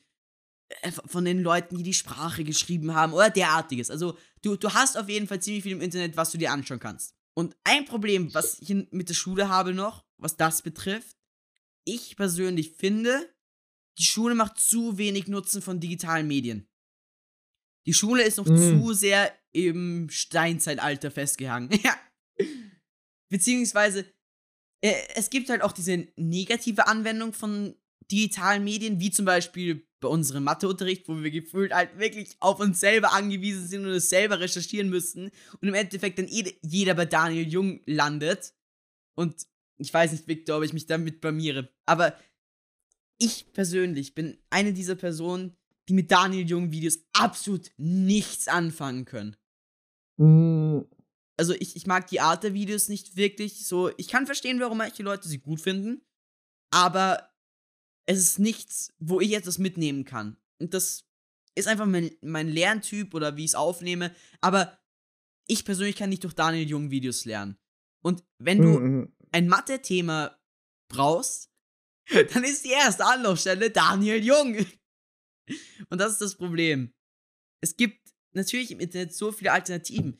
äh, 0.83 0.93
von 0.93 1.25
den 1.25 1.43
Leuten, 1.43 1.77
die 1.77 1.83
die 1.83 1.95
Sprache 1.95 2.45
geschrieben 2.45 2.95
haben 2.95 3.13
oder 3.13 3.31
derartiges. 3.31 3.91
Also 3.91 4.17
du, 4.43 4.57
du 4.57 4.73
hast 4.73 4.97
auf 4.97 5.09
jeden 5.09 5.27
Fall 5.27 5.41
ziemlich 5.43 5.65
viel 5.65 5.73
im 5.73 5.81
Internet, 5.81 6.17
was 6.17 6.31
du 6.31 6.39
dir 6.39 6.53
anschauen 6.53 6.81
kannst. 6.81 7.15
Und 7.35 7.57
ein 7.65 7.85
Problem, 7.87 8.33
was 8.35 8.61
ich 8.61 8.69
mit 8.91 9.09
der 9.09 9.15
Schule 9.15 9.49
habe 9.49 9.73
noch, 9.73 10.05
was 10.19 10.37
das 10.37 10.63
betrifft, 10.63 11.17
ich 11.85 12.15
persönlich 12.17 12.73
finde, 12.77 13.35
die 13.99 14.05
Schule 14.05 14.35
macht 14.35 14.59
zu 14.59 14.97
wenig 14.99 15.27
Nutzen 15.29 15.61
von 15.63 15.81
digitalen 15.81 16.29
Medien. 16.29 16.69
Die 17.87 17.95
Schule 17.95 18.23
ist 18.23 18.37
noch 18.39 18.47
Mm. 18.47 18.57
zu 18.57 18.93
sehr 18.93 19.37
im 19.53 20.09
Steinzeitalter 20.09 21.11
festgehangen. 21.11 21.71
Ja. 21.83 21.99
Beziehungsweise, 23.33 24.05
äh, 24.85 24.93
es 25.15 25.31
gibt 25.31 25.49
halt 25.49 25.63
auch 25.63 25.73
diese 25.73 26.07
negative 26.17 26.87
Anwendung 26.87 27.33
von 27.33 27.75
digitalen 28.11 28.63
Medien, 28.63 29.01
wie 29.01 29.11
zum 29.11 29.25
Beispiel 29.25 29.89
bei 30.01 30.09
unserem 30.09 30.45
Matheunterricht, 30.45 31.09
wo 31.09 31.23
wir 31.23 31.31
gefühlt 31.31 31.73
halt 31.73 31.99
wirklich 31.99 32.37
auf 32.41 32.61
uns 32.61 32.79
selber 32.79 33.15
angewiesen 33.15 33.67
sind 33.67 33.87
und 33.87 33.93
es 33.93 34.11
selber 34.11 34.39
recherchieren 34.39 34.91
müssten 34.91 35.31
und 35.61 35.69
im 35.69 35.73
Endeffekt 35.73 36.19
dann 36.19 36.29
jede, 36.29 36.53
jeder 36.61 36.93
bei 36.93 37.07
Daniel 37.07 37.49
Jung 37.49 37.81
landet. 37.87 38.53
Und 39.15 39.47
ich 39.79 39.95
weiß 39.95 40.13
nicht, 40.13 40.29
Victor, 40.29 40.59
ob 40.59 40.65
ich 40.65 40.75
mich 40.75 40.87
damit 40.87 41.23
blamiere, 41.23 41.73
aber 41.87 42.15
ich 43.19 43.51
persönlich 43.55 44.15
bin 44.15 44.37
eine 44.51 44.75
dieser 44.75 44.97
Personen, 44.97 45.57
die 45.89 45.95
mit 45.95 46.11
Daniel 46.11 46.47
Jung 46.47 46.71
Videos 46.71 46.99
absolut 47.15 47.71
nichts 47.79 48.47
anfangen 48.47 49.07
können. 49.07 49.37
Also 51.37 51.55
ich, 51.55 51.77
ich 51.77 51.87
mag 51.87 52.07
die 52.09 52.21
Art 52.21 52.45
der 52.45 52.55
Videos 52.55 52.89
nicht 52.89 53.17
wirklich 53.17 53.67
so. 53.67 53.91
Ich 53.97 54.09
kann 54.09 54.27
verstehen, 54.27 54.61
warum 54.61 54.79
manche 54.79 55.03
Leute 55.03 55.29
sie 55.29 55.39
gut 55.39 55.61
finden, 55.61 56.03
aber 56.71 57.31
es 58.07 58.19
ist 58.19 58.39
nichts, 58.39 58.93
wo 58.99 59.21
ich 59.21 59.33
etwas 59.33 59.59
mitnehmen 59.59 60.05
kann. 60.05 60.37
Und 60.59 60.75
das 60.75 61.07
ist 61.55 61.69
einfach 61.69 61.87
mein, 61.87 62.11
mein 62.21 62.49
Lerntyp 62.49 63.15
oder 63.15 63.37
wie 63.37 63.45
ich 63.45 63.51
es 63.51 63.55
aufnehme. 63.55 64.15
Aber 64.41 64.79
ich 65.47 65.65
persönlich 65.65 65.97
kann 65.97 66.11
nicht 66.11 66.25
durch 66.25 66.35
Daniel 66.35 66.69
Jung 66.69 66.91
Videos 66.91 67.25
lernen. 67.25 67.59
Und 68.03 68.25
wenn 68.39 68.61
du 68.61 68.79
mm, 68.79 69.13
ein 69.33 69.49
Mathe-Thema 69.49 70.39
brauchst, 70.89 71.51
dann 72.33 72.45
ist 72.45 72.65
die 72.65 72.71
erste 72.71 73.05
Anlaufstelle 73.05 73.71
Daniel 73.71 74.23
Jung. 74.23 74.57
Und 75.91 75.99
das 76.01 76.13
ist 76.13 76.21
das 76.21 76.37
Problem. 76.37 76.93
Es 77.61 77.77
gibt 77.77 78.13
natürlich 78.33 78.71
im 78.71 78.81
Internet 78.81 79.15
so 79.15 79.31
viele 79.31 79.53
Alternativen. 79.53 80.19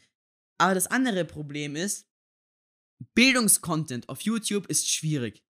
Aber 0.59 0.75
das 0.75 0.87
andere 0.87 1.25
Problem 1.25 1.77
ist, 1.77 2.09
Bildungscontent 3.15 4.09
auf 4.09 4.21
YouTube 4.23 4.67
ist 4.67 4.89
schwierig. 4.89 5.45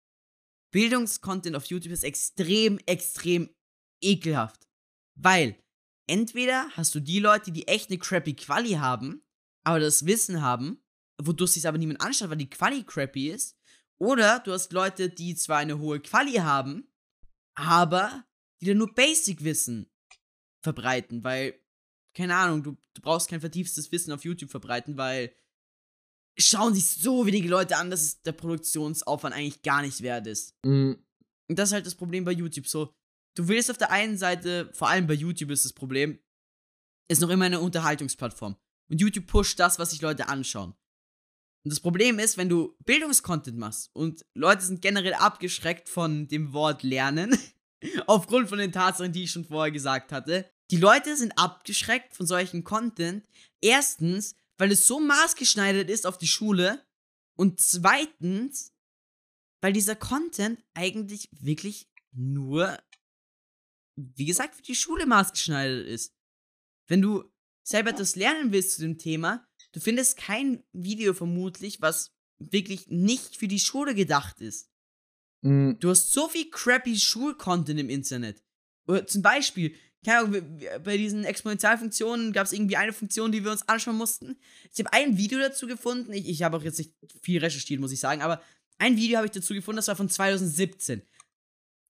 Bildungscontent 0.73 1.55
auf 1.55 1.65
YouTube 1.65 1.93
ist 1.93 2.03
extrem, 2.03 2.79
extrem 2.85 3.53
ekelhaft. 4.01 4.67
Weil 5.15 5.61
entweder 6.07 6.69
hast 6.71 6.95
du 6.95 6.99
die 6.99 7.19
Leute, 7.19 7.51
die 7.51 7.67
echt 7.67 7.89
eine 7.89 7.99
crappy 7.99 8.35
Quali 8.35 8.71
haben, 8.71 9.23
aber 9.63 9.79
das 9.79 10.05
Wissen 10.05 10.41
haben, 10.41 10.83
wodurch 11.21 11.51
sich 11.51 11.67
aber 11.67 11.77
niemand 11.77 12.01
anschaut, 12.01 12.29
weil 12.29 12.37
die 12.37 12.49
Quali 12.49 12.83
crappy 12.83 13.29
ist, 13.29 13.57
oder 13.99 14.39
du 14.39 14.51
hast 14.51 14.73
Leute, 14.73 15.09
die 15.09 15.35
zwar 15.35 15.59
eine 15.59 15.79
hohe 15.79 15.99
Quali 15.99 16.33
haben, 16.33 16.91
aber 17.55 18.25
die 18.59 18.65
dann 18.65 18.77
nur 18.77 18.93
Basic-Wissen 18.93 19.89
verbreiten, 20.63 21.23
weil 21.23 21.59
keine 22.13 22.35
Ahnung, 22.35 22.63
du, 22.63 22.77
du 22.93 23.01
brauchst 23.01 23.29
kein 23.29 23.41
vertieftes 23.41 23.91
Wissen 23.91 24.11
auf 24.11 24.23
YouTube 24.23 24.51
verbreiten, 24.51 24.97
weil 24.97 25.35
schauen 26.37 26.73
sich 26.73 26.87
so 26.87 27.25
wenige 27.25 27.47
Leute 27.47 27.77
an, 27.77 27.91
dass 27.91 28.01
es 28.01 28.21
der 28.21 28.31
Produktionsaufwand 28.31 29.35
eigentlich 29.35 29.61
gar 29.61 29.81
nicht 29.81 30.01
wert 30.01 30.27
ist. 30.27 30.55
Mm, 30.65 30.93
Und 31.49 31.59
das 31.59 31.69
ist 31.69 31.73
halt 31.73 31.85
das 31.85 31.95
Problem 31.95 32.25
bei 32.25 32.31
YouTube. 32.31 32.67
So, 32.67 32.93
du 33.35 33.47
willst 33.47 33.69
auf 33.69 33.77
der 33.77 33.91
einen 33.91 34.17
Seite, 34.17 34.71
vor 34.73 34.89
allem 34.89 35.07
bei 35.07 35.13
YouTube 35.13 35.51
ist 35.51 35.65
das 35.65 35.73
Problem, 35.73 36.19
ist 37.07 37.21
noch 37.21 37.29
immer 37.29 37.45
eine 37.45 37.59
Unterhaltungsplattform. 37.59 38.55
Und 38.89 39.01
YouTube 39.01 39.27
pusht 39.27 39.59
das, 39.59 39.79
was 39.79 39.91
sich 39.91 40.01
Leute 40.01 40.27
anschauen. 40.27 40.75
Und 41.65 41.71
das 41.71 41.79
Problem 41.79 42.19
ist, 42.19 42.37
wenn 42.37 42.49
du 42.49 42.75
Bildungskontent 42.85 43.57
machst 43.57 43.89
und 43.95 44.25
Leute 44.33 44.63
sind 44.63 44.81
generell 44.81 45.13
abgeschreckt 45.13 45.87
von 45.87 46.27
dem 46.27 46.51
Wort 46.51 46.83
lernen, 46.83 47.37
aufgrund 48.07 48.49
von 48.49 48.57
den 48.57 48.71
Tatsachen, 48.71 49.13
die 49.13 49.23
ich 49.23 49.31
schon 49.31 49.45
vorher 49.45 49.71
gesagt 49.71 50.11
hatte, 50.11 50.51
die 50.73 50.79
Leute 50.79 51.15
sind 51.15 51.37
abgeschreckt 51.37 52.15
von 52.15 52.25
solchen 52.25 52.63
Content. 52.63 53.23
Erstens, 53.61 54.35
weil 54.57 54.71
es 54.71 54.87
so 54.87 54.99
maßgeschneidert 54.99 55.87
ist 55.87 56.07
auf 56.07 56.17
die 56.17 56.25
Schule. 56.25 56.83
Und 57.37 57.61
zweitens, 57.61 58.73
weil 59.61 59.71
dieser 59.71 59.95
Content 59.95 60.59
eigentlich 60.73 61.29
wirklich 61.31 61.91
nur, 62.11 62.81
wie 63.95 64.25
gesagt, 64.25 64.55
für 64.55 64.63
die 64.63 64.73
Schule 64.73 65.05
maßgeschneidert 65.05 65.85
ist. 65.85 66.15
Wenn 66.87 67.03
du 67.03 67.31
selber 67.61 67.91
etwas 67.91 68.15
lernen 68.15 68.51
willst 68.51 68.77
zu 68.77 68.81
dem 68.81 68.97
Thema, 68.97 69.47
du 69.73 69.79
findest 69.79 70.17
kein 70.17 70.63
Video 70.71 71.13
vermutlich, 71.13 71.83
was 71.83 72.15
wirklich 72.39 72.87
nicht 72.87 73.37
für 73.37 73.47
die 73.47 73.59
Schule 73.59 73.93
gedacht 73.93 74.41
ist. 74.41 74.71
mm, 75.43 75.73
Du 75.79 75.91
hast 75.91 76.11
so 76.11 76.27
viel 76.29 76.49
crappy 76.49 76.99
Schulcontent 76.99 77.79
im 77.79 77.91
Internet. 77.91 78.43
Oder 78.87 79.05
zum 79.05 79.21
Beispiel, 79.21 79.75
keine 80.03 80.19
Ahnung, 80.19 80.59
bei 80.83 80.97
diesen 80.97 81.23
Exponentialfunktionen 81.23 82.33
gab 82.33 82.45
es 82.45 82.53
irgendwie 82.53 82.77
eine 82.77 82.93
Funktion, 82.93 83.31
die 83.31 83.43
wir 83.43 83.51
uns 83.51 83.67
anschauen 83.67 83.97
mussten. 83.97 84.37
Ich 84.73 84.79
habe 84.79 84.91
ein 84.93 85.17
Video 85.17 85.39
dazu 85.39 85.67
gefunden. 85.67 86.11
Ich, 86.13 86.27
ich 86.27 86.43
habe 86.43 86.57
auch 86.57 86.63
jetzt 86.63 86.77
nicht 86.79 86.93
viel 87.21 87.39
recherchiert, 87.39 87.79
muss 87.79 87.91
ich 87.91 87.99
sagen, 87.99 88.21
aber 88.21 88.41
ein 88.77 88.97
Video 88.97 89.17
habe 89.17 89.27
ich 89.27 89.31
dazu 89.31 89.53
gefunden, 89.53 89.77
das 89.77 89.87
war 89.87 89.95
von 89.95 90.09
2017. 90.09 91.01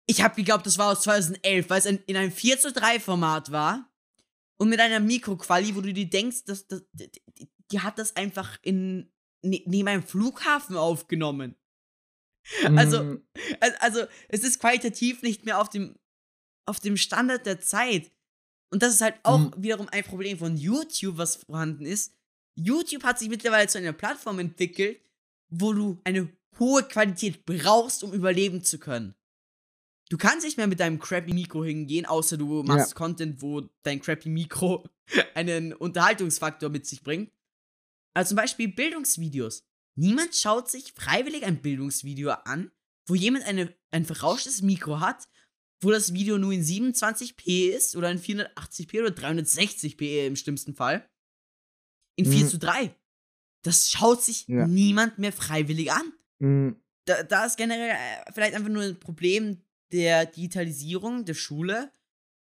Ich 0.06 0.22
habe 0.22 0.36
geglaubt, 0.36 0.66
das 0.66 0.78
war 0.78 0.92
aus 0.92 1.02
2011, 1.02 1.70
weil 1.70 1.80
es 1.80 1.86
ein, 1.86 2.00
in 2.08 2.16
einem 2.16 2.32
4 2.32 2.60
zu 2.60 2.72
3 2.72 3.00
Format 3.00 3.52
war 3.52 3.92
und 4.58 4.70
mit 4.70 4.80
einer 4.80 5.00
Mikroquali, 5.02 5.76
wo 5.76 5.82
du 5.82 5.92
dir 5.94 6.10
denkst, 6.10 6.46
dass, 6.46 6.68
dass, 6.68 6.84
die, 6.94 7.12
die- 7.72 7.80
hat 7.82 8.00
das 8.00 8.16
einfach 8.16 8.58
in, 8.62 9.12
ne, 9.42 9.62
neben 9.66 9.88
einem 9.90 10.04
Flughafen 10.04 10.78
aufgenommen. 10.78 11.56
Also, 12.78 13.04
mm, 13.04 13.28
Al- 13.60 13.76
Also, 13.82 14.06
es 14.30 14.44
ist 14.46 14.60
qualitativ 14.62 15.22
nicht 15.22 15.44
mehr 15.44 15.60
auf 15.60 15.68
dem, 15.70 15.98
auf 16.68 16.80
dem 16.80 16.98
Standard 16.98 17.45
der 17.45 17.60
Zeit. 17.60 18.11
Und 18.69 18.84
das 18.84 18.94
ist 18.95 19.02
halt 19.02 19.15
auch 19.23 19.39
Mhm. 19.39 19.53
wiederum 19.57 19.88
ein 19.89 20.03
Problem 20.03 20.38
von 20.38 20.57
YouTube, 20.57 21.18
was 21.18 21.38
vorhanden 21.38 21.85
ist. 21.85 22.14
YouTube 22.56 23.03
hat 23.03 23.18
sich 23.19 23.30
mittlerweile 23.30 23.68
zu 23.68 23.77
einer 23.77 23.94
Plattform 23.94 24.39
entwickelt, 24.39 24.99
wo 25.49 25.73
du 25.73 25.99
eine 26.03 26.30
hohe 26.60 26.84
Qualität 26.84 27.45
brauchst, 27.45 28.03
um 28.03 28.14
überleben 28.14 28.64
zu 28.64 28.80
können. 28.80 29.15
Du 30.10 30.18
kannst 30.18 30.45
nicht 30.45 30.57
mehr 30.57 30.68
mit 30.68 30.80
deinem 30.80 30.99
crappy 30.99 31.34
Mikro 31.34 31.64
hingehen, 31.64 32.06
außer 32.06 32.38
du 32.38 32.64
machst 32.64 32.95
Content, 32.95 33.41
wo 33.41 33.61
dein 33.84 34.02
crappy 34.02 34.30
Mikro 34.30 34.85
einen 35.35 35.73
Unterhaltungsfaktor 35.73 36.69
mit 36.69 36.85
sich 36.88 37.03
bringt. 37.03 37.31
Also 38.14 38.30
zum 38.30 38.38
Beispiel 38.38 38.69
Bildungsvideos. 38.69 39.64
Niemand 39.95 40.35
schaut 40.35 40.69
sich 40.69 40.94
freiwillig 40.94 41.44
ein 41.44 41.61
Bildungsvideo 41.61 42.31
an, 42.31 42.72
wo 43.06 43.15
jemand 43.15 43.45
eine, 43.45 43.73
ein 43.91 44.06
verrauschtes 44.06 44.61
Mikro 44.61 44.99
hat, 44.99 45.27
wo 45.82 45.91
das 45.91 46.14
Video 46.14 46.38
nur 46.38 46.52
in 46.54 46.64
27p 46.64 47.70
ist 47.70 47.95
oder 47.95 48.10
in 48.12 48.20
480p 48.20 49.02
oder 49.02 49.12
360p 49.14 50.26
im 50.28 50.36
schlimmsten 50.36 50.74
Fall. 50.76 51.08
In 52.16 52.26
4 52.26 52.45
Mhm. 52.45 52.49
zu 52.49 52.58
3. 52.60 52.95
Das 53.64 53.90
schaut 53.91 54.24
sich 54.24 54.48
Ja. 54.48 54.66
niemand 54.68 55.20
mehr 55.20 55.32
freiwillig 55.34 55.91
an. 55.91 56.14
mm, 56.40 56.76
Da, 57.06 57.24
da 57.24 57.45
ist 57.45 57.58
generell 57.58 57.91
äh, 57.91 58.32
vielleicht 58.34 58.54
einfach 58.56 58.70
nur 58.70 58.84
ein 58.84 58.99
Problem 58.99 59.62
der 59.94 60.26
Digitalisierung 60.26 61.24
der 61.26 61.36
Schule, 61.36 61.91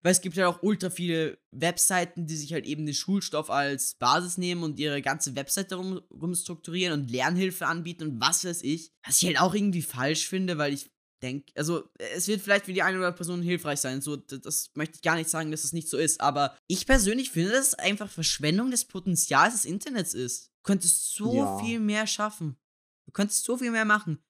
weil 0.01 0.11
es 0.11 0.21
gibt 0.21 0.35
ja 0.37 0.47
auch 0.47 0.63
ultra 0.63 0.89
viele 0.89 1.37
Webseiten, 1.51 2.25
die 2.25 2.35
sich 2.35 2.53
halt 2.53 2.65
eben 2.65 2.85
den 2.85 2.95
Schulstoff 2.95 3.49
als 3.51 3.95
Basis 3.95 4.37
nehmen 4.37 4.63
und 4.63 4.79
ihre 4.79 5.01
ganze 5.01 5.35
Webseite 5.35 5.75
rum, 5.75 6.01
rumstrukturieren 6.09 6.99
und 6.99 7.11
Lernhilfe 7.11 7.67
anbieten 7.67 8.03
und 8.03 8.19
was 8.21 8.43
weiß 8.45 8.61
ich. 8.63 8.91
Was 9.05 9.21
ich 9.21 9.27
halt 9.27 9.39
auch 9.39 9.53
irgendwie 9.53 9.81
falsch 9.83 10.27
finde, 10.27 10.57
weil 10.57 10.73
ich 10.73 10.89
denke, 11.21 11.51
also 11.55 11.89
es 11.97 12.27
wird 12.27 12.41
vielleicht 12.41 12.65
für 12.65 12.73
die 12.73 12.81
eine 12.81 12.97
oder 12.97 13.07
andere 13.07 13.17
Person 13.17 13.41
hilfreich 13.41 13.79
sein, 13.79 14.01
so, 14.01 14.15
das, 14.15 14.41
das 14.41 14.71
möchte 14.75 14.95
ich 14.95 15.01
gar 15.01 15.15
nicht 15.15 15.29
sagen, 15.29 15.51
dass 15.51 15.63
es 15.63 15.73
nicht 15.73 15.87
so 15.89 15.97
ist, 15.97 16.21
aber 16.21 16.57
ich 16.67 16.85
persönlich 16.85 17.31
finde, 17.31 17.51
dass 17.51 17.67
es 17.69 17.73
einfach 17.75 18.09
Verschwendung 18.09 18.71
des 18.71 18.85
Potenzials 18.85 19.53
des 19.53 19.65
Internets 19.65 20.13
ist. 20.13 20.47
Du 20.57 20.63
könntest 20.63 21.13
so 21.13 21.35
Ja. 21.35 21.57
viel 21.57 21.79
mehr 21.79 22.07
schaffen. 22.07 22.57
Du 23.05 23.11
könntest 23.11 23.43
so 23.43 23.57
viel 23.57 23.71
mehr 23.71 23.85
machen. 23.85 24.23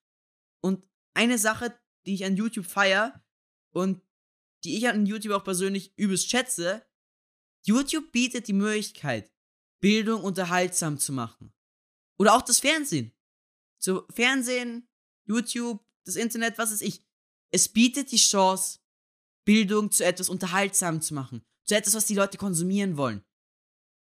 Und 0.60 0.84
eine 1.14 1.38
Sache, 1.38 1.78
die 2.06 2.14
ich 2.14 2.24
an 2.24 2.36
YouTube 2.36 2.66
feier 2.66 3.24
und 3.72 4.02
die 4.64 4.76
ich 4.76 4.88
an 4.88 5.06
YouTube 5.06 5.32
auch 5.34 5.44
persönlich 5.44 5.92
übelst 5.96 6.30
schätze, 6.30 6.84
YouTube 7.64 8.12
bietet 8.12 8.48
die 8.48 8.52
Möglichkeit, 8.52 9.32
Bildung 9.80 10.22
unterhaltsam 10.22 10.98
zu 10.98 11.12
machen. 11.12 11.52
Oder 12.18 12.34
auch 12.34 12.42
das 12.42 12.60
Fernsehen. 12.60 13.12
So, 13.78 14.06
Fernsehen, 14.10 14.88
YouTube, 15.24 15.85
das 16.06 16.16
Internet, 16.16 16.58
was 16.58 16.72
weiß 16.72 16.80
ich. 16.80 17.02
Es 17.50 17.68
bietet 17.68 18.12
die 18.12 18.16
Chance, 18.16 18.78
Bildung 19.44 19.90
zu 19.90 20.04
etwas 20.04 20.28
unterhaltsam 20.28 21.00
zu 21.00 21.14
machen. 21.14 21.44
Zu 21.64 21.76
etwas, 21.76 21.94
was 21.94 22.06
die 22.06 22.14
Leute 22.14 22.38
konsumieren 22.38 22.96
wollen. 22.96 23.24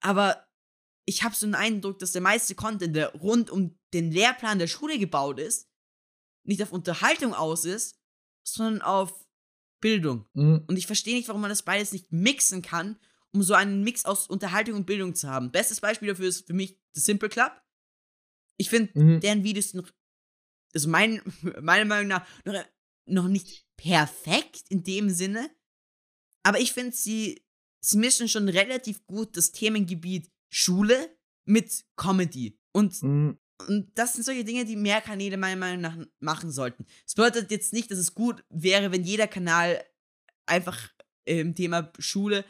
Aber 0.00 0.46
ich 1.04 1.22
habe 1.22 1.34
so 1.34 1.46
den 1.46 1.54
Eindruck, 1.54 1.98
dass 1.98 2.12
der 2.12 2.22
meiste 2.22 2.54
Content, 2.54 2.94
der 2.94 3.12
rund 3.12 3.50
um 3.50 3.78
den 3.92 4.10
Lehrplan 4.10 4.58
der 4.58 4.66
Schule 4.66 4.98
gebaut 4.98 5.38
ist, 5.38 5.68
nicht 6.44 6.62
auf 6.62 6.72
Unterhaltung 6.72 7.34
aus 7.34 7.64
ist, 7.64 7.98
sondern 8.46 8.82
auf 8.82 9.26
Bildung. 9.80 10.28
mm, 10.34 10.58
Und 10.66 10.76
ich 10.76 10.86
verstehe 10.86 11.16
nicht, 11.16 11.28
warum 11.28 11.40
man 11.40 11.50
das 11.50 11.62
beides 11.62 11.92
nicht 11.92 12.12
mixen 12.12 12.62
kann, 12.62 12.98
um 13.32 13.42
so 13.42 13.54
einen 13.54 13.82
Mix 13.82 14.04
aus 14.04 14.28
Unterhaltung 14.28 14.74
und 14.74 14.86
Bildung 14.86 15.14
zu 15.14 15.28
haben. 15.28 15.50
Bestes 15.50 15.80
Beispiel 15.80 16.08
dafür 16.08 16.28
ist 16.28 16.46
für 16.46 16.54
mich 16.54 16.78
The 16.94 17.00
Simple 17.00 17.28
Club. 17.28 17.52
Ich 18.56 18.70
finde, 18.70 18.98
mhm. 18.98 19.20
deren 19.20 19.44
Videos 19.44 19.70
sind 19.70 19.82
noch, 19.82 19.92
also 20.76 20.88
mein, 20.88 21.20
meiner 21.60 21.84
Meinung 21.84 22.08
nach, 22.08 22.26
noch, 22.44 22.64
noch 23.06 23.28
nicht 23.28 23.66
perfekt 23.76 24.64
in 24.68 24.84
dem 24.84 25.10
Sinne. 25.10 25.50
Aber 26.42 26.60
ich 26.60 26.72
finde, 26.72 26.94
sie, 26.94 27.44
sie 27.80 27.98
mischen 27.98 28.28
schon 28.28 28.48
relativ 28.48 29.04
gut 29.06 29.36
das 29.36 29.52
Themengebiet 29.52 30.30
Schule 30.48 31.16
mit 31.44 31.84
Comedy. 31.96 32.58
Und 32.72 33.02
Mm, 33.02 33.32
und 33.68 33.90
das 33.98 34.12
sind 34.12 34.24
solche 34.24 34.44
Dinge, 34.44 34.64
die 34.64 34.76
mehr 34.76 35.00
Kanäle 35.00 35.36
meiner 35.36 35.56
Meinung 35.56 35.80
nach 35.80 35.96
machen 36.20 36.50
sollten. 36.50 36.86
Es 37.06 37.14
bedeutet 37.14 37.50
jetzt 37.50 37.72
nicht, 37.72 37.90
dass 37.90 37.98
es 37.98 38.14
gut 38.14 38.44
wäre, 38.50 38.92
wenn 38.92 39.04
jeder 39.04 39.26
Kanal 39.26 39.82
einfach 40.46 40.92
im 41.24 41.54
Thema 41.54 41.90
Schule 41.98 42.44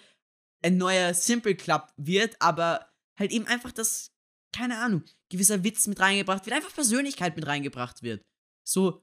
ein 0.62 0.76
neuer 0.76 1.14
Simple 1.14 1.54
Club 1.54 1.92
wird, 1.96 2.36
aber 2.40 2.92
halt 3.18 3.30
eben 3.30 3.46
einfach 3.46 3.72
das, 3.72 4.12
keine 4.56 4.78
Ahnung, 4.78 5.04
gewisser 5.28 5.62
Witz 5.64 5.86
mit 5.86 6.00
reingebracht 6.00 6.46
wird, 6.46 6.56
einfach 6.56 6.72
Persönlichkeit 6.72 7.36
mit 7.36 7.46
reingebracht 7.46 8.02
wird. 8.02 8.24
So, 8.66 9.02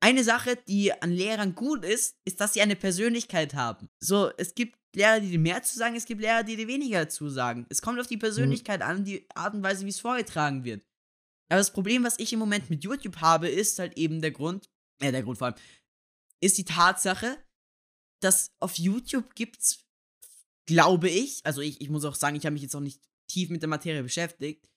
eine 0.00 0.24
Sache, 0.24 0.56
die 0.68 0.92
an 0.92 1.10
Lehrern 1.12 1.54
gut 1.54 1.84
ist, 1.84 2.16
ist, 2.24 2.40
dass 2.40 2.54
sie 2.54 2.60
eine 2.60 2.76
Persönlichkeit 2.76 3.54
haben. 3.54 3.88
So, 4.00 4.30
es 4.36 4.54
gibt 4.54 4.76
Lehrer, 4.94 5.20
die 5.20 5.30
dir 5.30 5.38
mehr 5.38 5.62
zu 5.62 5.76
sagen, 5.76 5.94
es 5.94 6.04
gibt 6.04 6.20
Lehrer, 6.20 6.42
die 6.42 6.56
dir 6.56 6.68
weniger 6.68 7.08
zu 7.08 7.28
sagen. 7.28 7.66
Es 7.68 7.80
kommt 7.80 8.00
auf 8.00 8.06
die 8.06 8.16
Persönlichkeit 8.16 8.82
an, 8.82 9.04
die 9.04 9.26
Art 9.34 9.54
und 9.54 9.62
Weise, 9.62 9.84
wie 9.84 9.90
es 9.90 10.00
vorgetragen 10.00 10.64
wird. 10.64 10.82
Aber 11.48 11.58
das 11.58 11.72
Problem, 11.72 12.02
was 12.02 12.18
ich 12.18 12.32
im 12.32 12.38
Moment 12.38 12.70
mit 12.70 12.82
YouTube 12.82 13.16
habe, 13.18 13.48
ist 13.48 13.78
halt 13.78 13.96
eben 13.96 14.20
der 14.20 14.32
Grund, 14.32 14.68
äh, 15.00 15.12
der 15.12 15.22
Grund 15.22 15.38
vor 15.38 15.48
allem, 15.48 15.56
ist 16.40 16.58
die 16.58 16.64
Tatsache, 16.64 17.36
dass 18.20 18.50
auf 18.58 18.76
YouTube 18.78 19.34
gibt's, 19.34 19.84
glaube 20.66 21.08
ich, 21.08 21.44
also 21.44 21.60
ich, 21.60 21.80
ich 21.80 21.88
muss 21.88 22.04
auch 22.04 22.14
sagen, 22.14 22.36
ich 22.36 22.44
habe 22.44 22.54
mich 22.54 22.62
jetzt 22.62 22.74
auch 22.74 22.80
nicht 22.80 23.00
tief 23.26 23.50
mit 23.50 23.62
der 23.62 23.68
Materie 23.68 24.02
beschäftigt, 24.02 24.68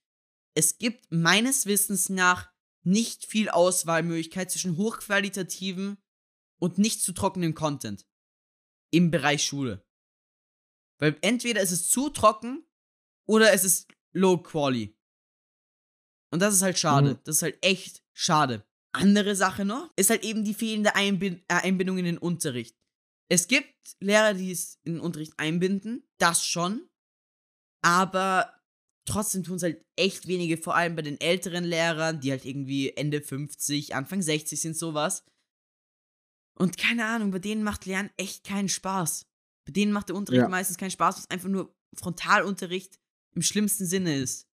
es 0.55 0.77
gibt 0.77 1.11
meines 1.11 1.65
Wissens 1.65 2.09
nach 2.09 2.51
nicht 2.83 3.25
viel 3.25 3.49
Auswahlmöglichkeit 3.49 4.51
zwischen 4.51 4.77
hochqualitativen 4.77 5.97
und 6.59 6.77
nicht 6.77 7.01
zu 7.01 7.13
trockenen 7.13 7.53
Content 7.53 8.05
im 8.91 9.11
Bereich 9.11 9.43
Schule. 9.45 9.85
Weil 10.99 11.17
entweder 11.21 11.61
ist 11.61 11.71
es 11.71 11.89
zu 11.89 12.09
trocken 12.09 12.65
oder 13.25 13.53
es 13.53 13.63
ist 13.63 13.87
low 14.11 14.37
quality. 14.37 14.97
Und 16.31 16.41
das 16.41 16.53
ist 16.53 16.61
halt 16.61 16.77
schade. 16.77 17.11
Mhm. 17.11 17.19
Das 17.23 17.37
ist 17.37 17.41
halt 17.41 17.57
echt 17.61 18.03
schade. 18.13 18.65
Andere 18.91 19.35
Sache 19.35 19.65
noch 19.65 19.91
ist 19.95 20.09
halt 20.09 20.23
eben 20.23 20.43
die 20.43 20.53
fehlende 20.53 20.95
Einbind 20.95 21.43
äh, 21.47 21.55
Einbindung 21.55 21.97
in 21.97 22.05
den 22.05 22.17
Unterricht. 22.17 22.75
Es 23.29 23.47
gibt 23.47 23.75
Lehrer, 23.99 24.33
die 24.33 24.51
es 24.51 24.79
in 24.83 24.93
den 24.93 25.01
Unterricht 25.01 25.33
einbinden, 25.37 26.03
das 26.17 26.45
schon. 26.45 26.88
Aber 27.81 28.53
trotzdem 29.05 29.43
tun 29.43 29.55
es 29.55 29.63
halt 29.63 29.83
echt 29.95 30.27
wenige, 30.27 30.57
vor 30.57 30.75
allem 30.75 30.95
bei 30.95 31.01
den 31.01 31.19
älteren 31.19 31.63
Lehrern, 31.63 32.19
die 32.19 32.31
halt 32.31 32.45
irgendwie 32.45 32.91
Ende 32.95 33.21
50, 33.21 33.95
Anfang 33.95 34.21
60 34.21 34.59
sind, 34.59 34.77
sowas. 34.77 35.23
Und 36.57 36.77
keine 36.77 37.05
Ahnung, 37.05 37.31
bei 37.31 37.39
denen 37.39 37.63
macht 37.63 37.85
Lernen 37.85 38.11
echt 38.17 38.43
keinen 38.43 38.69
Spaß. 38.69 39.25
Bei 39.65 39.71
denen 39.71 39.91
macht 39.91 40.09
der 40.09 40.15
Unterricht 40.15 40.41
Ja. 40.41 40.49
meistens 40.49 40.77
keinen 40.77 40.91
Spaß, 40.91 41.17
was 41.17 41.29
einfach 41.29 41.47
nur 41.47 41.73
Frontalunterricht 41.95 42.99
im 43.35 43.41
schlimmsten 43.41 43.85
Sinne 43.85 44.17
ist. 44.17 44.47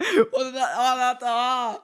Und 0.00 0.54
dann, 0.54 1.18
oh, 1.22 1.78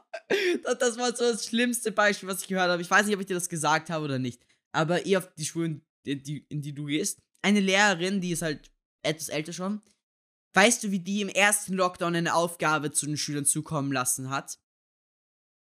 oh, 0.66 0.74
das 0.79 0.99
war 0.99 1.16
so 1.16 1.24
das 1.33 1.47
schlimmste 1.47 1.93
Beispiel, 1.93 2.29
was 2.29 2.43
ich 2.43 2.49
gehört 2.49 2.69
habe. 2.69 2.83
Ich 2.83 2.91
weiß 2.91 3.07
nicht, 3.07 3.15
ob 3.15 3.20
ich 3.20 3.27
dir 3.27 3.35
das 3.35 3.49
gesagt 3.49 3.89
habe 3.89 4.05
oder 4.05 4.19
nicht. 4.19 4.45
Aber 4.73 5.07
ihr 5.07 5.19
auf 5.19 5.33
die 5.35 5.47
Schulen, 5.47 5.83
in 6.05 6.23
die, 6.23 6.45
in 6.49 6.61
die 6.61 6.74
du 6.74 6.85
gehst, 6.87 7.19
eine 7.41 7.61
Lehrerin, 7.61 8.20
die 8.20 8.33
ist 8.33 8.43
halt 8.43 8.70
etwas 9.03 9.31
älter 9.31 9.53
schon. 9.53 9.81
Weißt 10.55 10.85
du, 10.85 10.91
wie 10.91 11.01
die 11.01 11.23
im 11.23 11.29
ersten 11.29 11.74
Lockdown 11.74 12.15
eine 12.15 12.35
Aufgabe 12.35 12.93
zu 12.93 13.07
den 13.07 13.16
Schülern 13.16 13.45
zukommen 13.45 13.93
lassen 13.93 14.31
hat? 14.31 14.59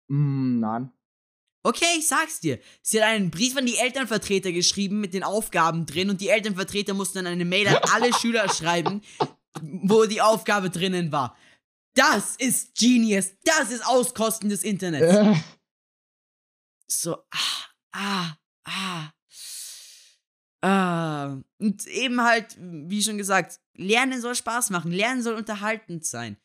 Mm, 0.10 0.60
nein. 0.60 0.92
Okay, 1.64 1.98
ich 1.98 2.08
sag's 2.08 2.40
dir. 2.42 2.60
Sie 2.82 3.02
hat 3.02 3.10
einen 3.10 3.32
Brief 3.32 3.58
an 3.58 3.66
die 3.66 3.78
Elternvertreter 3.78 4.52
geschrieben 4.52 5.00
mit 5.00 5.14
den 5.14 5.24
Aufgaben 5.24 5.86
drin 5.86 6.10
und 6.10 6.22
die 6.22 6.30
Elternvertreter 6.30 6.94
mussten 6.94 7.20
dann 7.20 7.28
eine 7.28 7.46
Mail 7.46 7.68
an 7.68 7.78
alle 7.92 8.14
Schüler 8.20 8.48
schreiben, 8.54 9.02
wo 9.62 10.06
die 10.06 10.22
Aufgabe 10.22 10.70
drinnen 10.70 11.12
war. 11.12 11.36
Das 11.96 12.36
ist 12.36 12.78
Genius. 12.78 13.32
Das 13.46 13.72
ist 13.72 13.86
Auskosten 13.88 14.50
des 14.50 14.64
Internets. 14.64 15.16
Äh, 15.16 15.36
So, 16.88 17.18
ah, 17.32 17.68
ah, 17.94 18.38
ah. 18.66 19.15
Ah. 20.62 21.38
Und 21.60 21.86
eben 21.88 22.22
halt, 22.22 22.58
wie 22.60 23.04
schon 23.04 23.18
gesagt, 23.18 23.60
Lernen 23.76 24.22
soll 24.22 24.36
Spaß 24.36 24.70
machen, 24.72 24.92
Lernen 24.92 25.22
soll 25.22 25.36
unterhaltend 25.36 26.06
sein. 26.06 26.38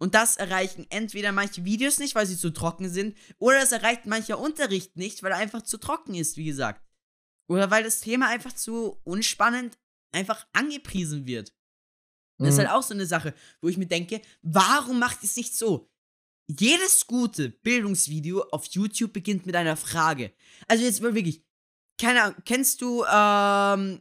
Und 0.00 0.14
das 0.14 0.36
erreichen 0.36 0.86
entweder 0.90 1.32
manche 1.32 1.64
Videos 1.64 1.98
nicht, 1.98 2.14
weil 2.14 2.26
sie 2.26 2.36
zu 2.36 2.50
trocken 2.52 2.88
sind, 2.88 3.16
oder 3.38 3.60
es 3.60 3.72
erreicht 3.72 4.06
mancher 4.06 4.38
Unterricht 4.38 4.96
nicht, 4.96 5.22
weil 5.22 5.32
er 5.32 5.38
einfach 5.38 5.62
zu 5.62 5.76
trocken 5.78 6.14
ist, 6.14 6.36
wie 6.36 6.44
gesagt. 6.44 6.86
Oder 7.48 7.70
weil 7.70 7.82
das 7.82 8.00
Thema 8.00 8.28
einfach 8.28 8.52
zu 8.52 9.00
unspannend 9.04 9.78
einfach 10.12 10.46
angepriesen 10.52 11.26
wird. 11.26 11.52
Das 12.38 12.50
ist 12.50 12.54
Mhm. 12.54 12.58
halt 12.58 12.70
auch 12.70 12.82
so 12.84 12.94
eine 12.94 13.06
Sache, 13.06 13.34
wo 13.60 13.68
ich 13.68 13.76
mir 13.76 13.86
denke, 13.88 14.20
warum 14.42 15.00
macht 15.00 15.24
es 15.24 15.36
nicht 15.36 15.56
so? 15.56 15.90
Jedes 16.46 17.06
gute 17.06 17.48
Bildungsvideo 17.50 18.42
auf 18.52 18.66
YouTube 18.66 19.12
beginnt 19.12 19.46
mit 19.46 19.56
einer 19.56 19.76
Frage. 19.76 20.32
Also 20.68 20.84
jetzt 20.84 21.02
mal 21.02 21.14
wirklich, 21.14 21.42
keine 22.00 22.22
Ahnung, 22.22 22.36
kennst 22.44 22.80
du 22.80 23.04
ähm, 23.04 24.00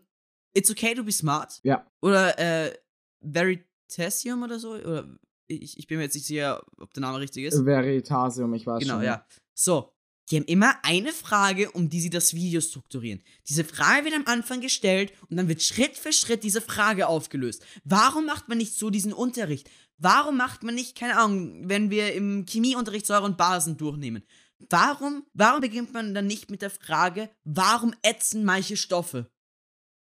It's 0.53 0.71
Okay 0.71 0.95
to 0.95 1.03
be 1.03 1.11
smart? 1.11 1.59
Ja. 1.63 1.85
Oder 2.01 2.37
äh, 2.39 2.73
Veritasium 3.21 4.43
oder 4.43 4.59
so? 4.59 4.71
Oder 4.73 5.07
ich, 5.47 5.77
ich 5.77 5.87
bin 5.87 5.97
mir 5.97 6.03
jetzt 6.05 6.15
nicht 6.15 6.25
sicher, 6.27 6.61
ob 6.79 6.93
der 6.93 7.01
Name 7.01 7.19
richtig 7.19 7.45
ist. 7.45 7.65
Veritasium, 7.65 8.53
ich 8.53 8.65
weiß 8.65 8.79
Genau, 8.81 8.95
schon. 8.95 9.03
ja. 9.03 9.25
So, 9.53 9.93
die 10.29 10.37
haben 10.37 10.45
immer 10.45 10.73
eine 10.83 11.11
Frage, 11.13 11.71
um 11.71 11.89
die 11.89 12.01
sie 12.01 12.09
das 12.09 12.33
Video 12.33 12.59
strukturieren. 12.59 13.21
Diese 13.47 13.63
Frage 13.63 14.05
wird 14.05 14.15
am 14.15 14.25
Anfang 14.25 14.59
gestellt 14.61 15.13
und 15.29 15.37
dann 15.37 15.47
wird 15.47 15.61
Schritt 15.61 15.95
für 15.97 16.11
Schritt 16.11 16.43
diese 16.43 16.59
Frage 16.61 17.07
aufgelöst. 17.07 17.65
Warum 17.85 18.25
macht 18.25 18.49
man 18.49 18.57
nicht 18.57 18.75
so 18.77 18.89
diesen 18.89 19.13
Unterricht? 19.13 19.69
Warum 19.97 20.37
macht 20.37 20.63
man 20.63 20.75
nicht, 20.75 20.97
keine 20.97 21.17
Ahnung, 21.17 21.69
wenn 21.69 21.89
wir 21.89 22.13
im 22.13 22.45
Chemieunterricht 22.45 23.05
Säure 23.07 23.23
und 23.23 23.37
Basen 23.37 23.77
durchnehmen? 23.77 24.23
Warum, 24.69 25.25
warum 25.33 25.61
beginnt 25.61 25.93
man 25.93 26.13
dann 26.13 26.27
nicht 26.27 26.49
mit 26.49 26.61
der 26.61 26.71
Frage, 26.71 27.29
warum 27.43 27.93
ätzen 28.01 28.43
manche 28.43 28.75
Stoffe? 28.75 29.31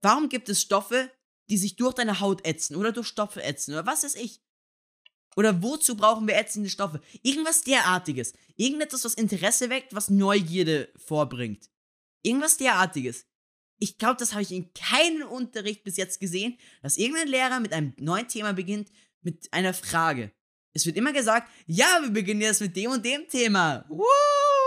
Warum 0.02 0.30
gibt 0.30 0.48
es 0.50 0.62
Stoffe, 0.62 1.12
die 1.50 1.58
sich 1.58 1.76
durch 1.76 1.96
deine 1.96 2.20
Haut 2.20 2.46
ätzen 2.46 2.76
oder 2.76 2.92
durch 2.92 3.08
Stoffe 3.08 3.42
ätzen 3.42 3.74
oder 3.74 3.86
was 3.86 4.04
weiß 4.04 4.16
ich? 4.16 4.42
Oder 5.36 5.62
wozu 5.62 5.96
brauchen 5.96 6.28
wir 6.28 6.36
ätzende 6.36 6.70
Stoffe? 6.70 7.00
Irgendwas 7.22 7.62
derartiges. 7.62 8.34
Irgendetwas, 8.56 9.06
was 9.06 9.14
Interesse 9.14 9.70
weckt, 9.70 9.94
was 9.94 10.10
Neugierde 10.10 10.92
vorbringt. 10.96 11.70
Irgendwas 12.24 12.58
derartiges. 12.58 13.28
Ich 13.80 14.00
glaube, 14.00 14.18
das 14.18 14.32
habe 14.32 14.42
ich 14.42 14.52
in 14.52 14.74
keinem 14.74 15.28
Unterricht 15.28 15.84
bis 15.84 15.98
jetzt 15.98 16.20
gesehen, 16.20 16.58
dass 16.82 16.98
irgendein 16.98 17.28
Lehrer 17.28 17.60
mit 17.60 17.72
einem 17.72 17.94
neuen 17.98 18.28
Thema 18.28 18.54
beginnt, 18.54 18.92
mit 19.22 19.54
einer 19.54 19.76
Frage. 19.76 20.32
Es 20.78 20.86
wird 20.86 20.96
immer 20.96 21.12
gesagt, 21.12 21.52
ja, 21.66 22.00
wir 22.04 22.12
beginnen 22.12 22.42
jetzt 22.42 22.62
mit 22.62 22.76
dem 22.76 22.92
und 22.92 23.04
dem 23.04 23.28
Thema. 23.28 23.84
Woo! 23.90 24.06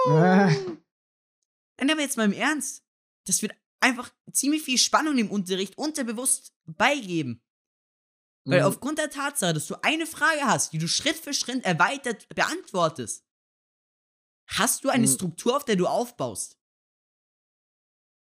Äh, 0.08 0.50
Nein, 1.78 1.90
aber 1.90 2.00
jetzt 2.00 2.16
mal 2.16 2.24
im 2.24 2.32
Ernst. 2.32 2.84
Das 3.26 3.40
wird 3.42 3.54
einfach 3.78 4.12
ziemlich 4.32 4.62
viel 4.62 4.76
Spannung 4.76 5.18
im 5.18 5.30
Unterricht 5.30 5.78
unterbewusst 5.78 6.52
beigeben. 6.66 7.44
Weil 8.44 8.60
mhm. 8.60 8.66
aufgrund 8.66 8.98
der 8.98 9.10
Tatsache, 9.10 9.54
dass 9.54 9.68
du 9.68 9.76
eine 9.84 10.04
Frage 10.06 10.42
hast, 10.42 10.72
die 10.72 10.78
du 10.78 10.88
Schritt 10.88 11.16
für 11.16 11.32
Schritt 11.32 11.64
erweitert 11.64 12.28
beantwortest, 12.30 13.24
hast 14.48 14.82
du 14.82 14.88
eine 14.88 15.06
Mhm. 15.06 15.12
Struktur, 15.12 15.56
auf 15.56 15.64
der 15.64 15.76
du 15.76 15.86
aufbaust. 15.86 16.58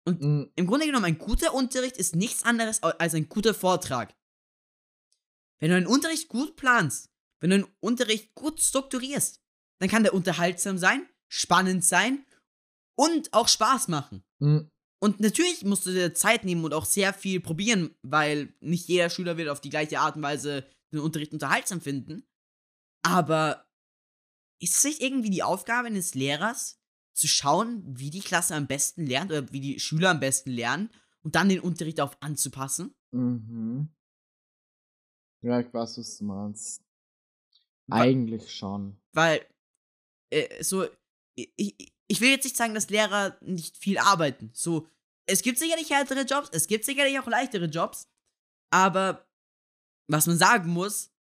Mm, 0.06 0.44
Im 0.56 0.68
Grunde 0.68 0.88
genommen, 0.88 1.06
ein 1.06 1.18
guter 1.18 1.54
Unterricht 1.54 1.96
ist 1.96 2.18
nichts 2.18 2.44
anderes 2.44 2.84
als 2.84 3.14
ein 3.14 3.30
guter 3.30 3.54
Vortrag. 3.54 4.14
Wenn 5.60 5.70
du 5.70 5.78
einen 5.78 5.88
Unterricht 5.88 6.28
gut 6.28 6.58
planst, 6.58 7.10
wenn 7.40 7.50
du 7.50 7.56
einen 7.58 7.76
Unterricht 7.80 8.34
gut 8.36 8.60
strukturierst, 8.62 9.42
dann 9.80 9.90
kann 9.90 10.04
der 10.04 10.14
unterhaltsam 10.14 10.78
sein, 10.78 11.08
spannend 11.28 11.84
sein 11.86 12.26
und 12.96 13.34
auch 13.34 13.48
Spaß 13.48 13.88
machen. 13.90 14.24
mm, 14.40 14.60
Und 15.00 15.20
natürlich 15.20 15.64
musst 15.64 15.86
du 15.86 15.92
dir 15.92 16.14
Zeit 16.14 16.44
nehmen 16.44 16.64
und 16.64 16.74
auch 16.74 16.86
sehr 16.86 17.14
viel 17.14 17.40
probieren, 17.40 17.96
weil 18.02 18.54
nicht 18.60 18.88
jeder 18.88 19.10
Schüler 19.10 19.38
wird 19.38 19.50
auf 19.50 19.62
die 19.62 19.70
gleiche 19.70 20.00
Art 20.00 20.16
und 20.16 20.24
Weise 20.24 20.66
den 20.92 21.00
Unterricht 21.00 21.34
unterhaltsam 21.34 21.82
finden. 21.82 22.24
Aber 23.04 23.70
ist 24.60 24.76
es 24.76 24.84
nicht 24.84 25.02
irgendwie 25.02 25.30
die 25.30 25.44
Aufgabe 25.44 25.88
eines 25.88 26.16
Lehrers, 26.16 26.80
zu 27.18 27.28
schauen, 27.28 27.84
wie 27.86 28.12
die 28.12 28.22
Klasse 28.22 28.56
am 28.56 28.68
besten 28.68 29.06
lernt 29.06 29.32
oder 29.32 29.52
wie 29.52 29.60
die 29.60 29.80
Schüler 29.80 30.12
am 30.12 30.20
besten 30.20 30.52
lernen 30.52 30.90
und 31.24 31.36
dann 31.36 31.50
den 31.50 31.60
Unterricht 31.60 31.98
darauf 31.98 32.16
anzupassen? 32.22 32.94
Mhm. 33.12 33.90
Ja, 35.42 35.60
ich 35.60 35.74
weiß, 35.74 35.98
was 35.98 36.18
du 36.18 36.26
meinst. 36.26 36.87
Eigentlich 37.90 38.54
schon. 38.56 38.98
Weil, 39.14 39.46
äh, 40.32 40.64
so, 40.64 40.88
ich, 41.36 41.52
ich- 41.56 41.94
ich 42.10 42.22
will 42.22 42.30
jetzt 42.30 42.46
nicht 42.46 42.56
sagen, 42.56 42.74
dass 42.74 42.90
Lehrer 42.90 43.38
nicht 43.42 43.76
viel 43.78 43.98
arbeiten. 43.98 44.50
So, 44.54 44.88
es 45.26 45.42
gibt 45.42 45.60
sicherlich 45.60 45.90
härtere 45.90 46.22
Jobs, 46.22 46.50
es 46.54 46.68
gibt 46.68 46.86
sicherlich 46.86 47.20
auch 47.20 47.28
leichtere 47.28 47.66
Jobs, 47.66 48.08
aber 48.72 49.28
was 50.10 50.26
man 50.26 50.38
sagen 50.38 50.70
muss, 50.72 51.12